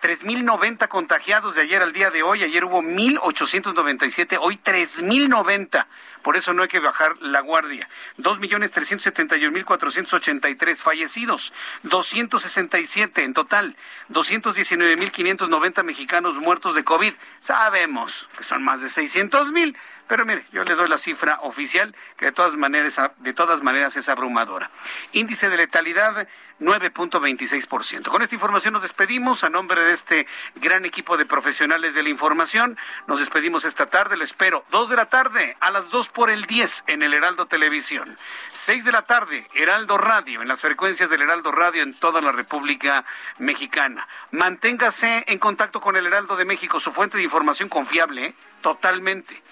3.090 0.00 0.86
contagiados 0.88 1.56
de 1.56 1.62
ayer 1.62 1.82
al 1.82 1.92
día 1.92 2.10
de 2.10 2.22
hoy. 2.22 2.44
Ayer 2.44 2.64
hubo 2.64 2.82
1.897, 2.82 4.38
hoy 4.40 4.60
3.090. 4.64 5.86
Por 6.26 6.36
eso 6.36 6.52
no 6.52 6.62
hay 6.62 6.68
que 6.68 6.80
bajar 6.80 7.16
la 7.20 7.38
guardia. 7.38 7.88
2.371.483 8.18 10.74
fallecidos. 10.74 11.52
267 11.84 13.22
en 13.22 13.32
total. 13.32 13.76
219.590 14.10 15.84
mexicanos 15.84 16.38
muertos 16.38 16.74
de 16.74 16.82
COVID. 16.82 17.14
Sabemos 17.38 18.28
que 18.36 18.42
son 18.42 18.64
más 18.64 18.80
de 18.80 18.88
600.000. 18.88 19.76
Pero 20.08 20.24
mire, 20.24 20.46
yo 20.52 20.62
le 20.64 20.74
doy 20.74 20.88
la 20.88 20.98
cifra 20.98 21.38
oficial, 21.42 21.94
que 22.16 22.26
de 22.26 22.32
todas 22.32 22.54
maneras, 22.54 23.00
de 23.18 23.32
todas 23.32 23.62
maneras 23.62 23.96
es 23.96 24.08
abrumadora. 24.08 24.70
Índice 25.12 25.48
de 25.48 25.56
letalidad 25.56 26.28
9.26%. 26.60 28.08
Con 28.08 28.22
esta 28.22 28.34
información 28.34 28.72
nos 28.72 28.82
despedimos 28.82 29.44
a 29.44 29.50
nombre 29.50 29.80
de 29.82 29.92
este 29.92 30.26
gran 30.56 30.84
equipo 30.84 31.16
de 31.16 31.26
profesionales 31.26 31.94
de 31.94 32.02
la 32.02 32.08
información. 32.08 32.78
Nos 33.06 33.20
despedimos 33.20 33.64
esta 33.64 33.86
tarde, 33.86 34.16
lo 34.16 34.24
espero. 34.24 34.64
Dos 34.70 34.88
de 34.88 34.96
la 34.96 35.06
tarde, 35.06 35.56
a 35.60 35.70
las 35.70 35.90
dos 35.90 36.08
por 36.08 36.30
el 36.30 36.46
10 36.46 36.84
en 36.86 37.02
el 37.02 37.12
Heraldo 37.12 37.46
Televisión. 37.46 38.16
Seis 38.50 38.84
de 38.84 38.92
la 38.92 39.02
tarde, 39.02 39.46
Heraldo 39.54 39.98
Radio, 39.98 40.40
en 40.40 40.48
las 40.48 40.60
frecuencias 40.60 41.10
del 41.10 41.22
Heraldo 41.22 41.52
Radio 41.52 41.82
en 41.82 41.94
toda 41.94 42.20
la 42.20 42.32
República 42.32 43.04
Mexicana. 43.38 44.08
Manténgase 44.30 45.24
en 45.26 45.38
contacto 45.38 45.80
con 45.80 45.96
el 45.96 46.06
Heraldo 46.06 46.36
de 46.36 46.44
México, 46.44 46.80
su 46.80 46.92
fuente 46.92 47.18
de 47.18 47.24
información 47.24 47.68
confiable, 47.68 48.26
¿eh? 48.26 48.34
totalmente. 48.62 49.42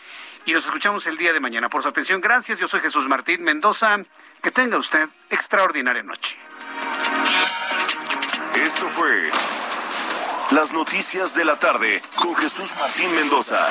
Y 0.47 0.53
nos 0.53 0.65
escuchamos 0.65 1.07
el 1.07 1.17
día 1.17 1.33
de 1.33 1.41
mañana. 1.41 1.69
Por 1.69 1.83
su 1.83 1.89
atención, 1.89 2.21
gracias. 2.21 2.59
Yo 2.59 2.69
soy 2.69 2.81
Jesús 2.81 3.09
Martín 3.09 3.43
Mendoza. 3.43 3.99
Que 4.43 4.51
tenga 4.51 4.77
usted 4.77 5.09
extraordinaria 5.31 6.03
noche. 6.03 6.37
Esto 8.55 8.87
fue 8.89 9.31
Las 10.51 10.73
Noticias 10.73 11.35
de 11.35 11.47
la 11.47 11.57
Tarde 11.57 12.03
con 12.17 12.35
Jesús 12.37 12.75
Martín 12.79 13.15
Mendoza. 13.15 13.67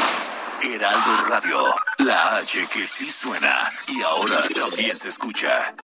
Heraldo 0.62 1.26
Radio, 1.30 1.60
la 2.00 2.38
H 2.38 2.68
que 2.74 2.86
sí 2.86 3.10
suena 3.10 3.70
y 3.88 4.02
ahora 4.02 4.38
también 4.56 4.98
se 4.98 5.10
escucha. 5.10 5.76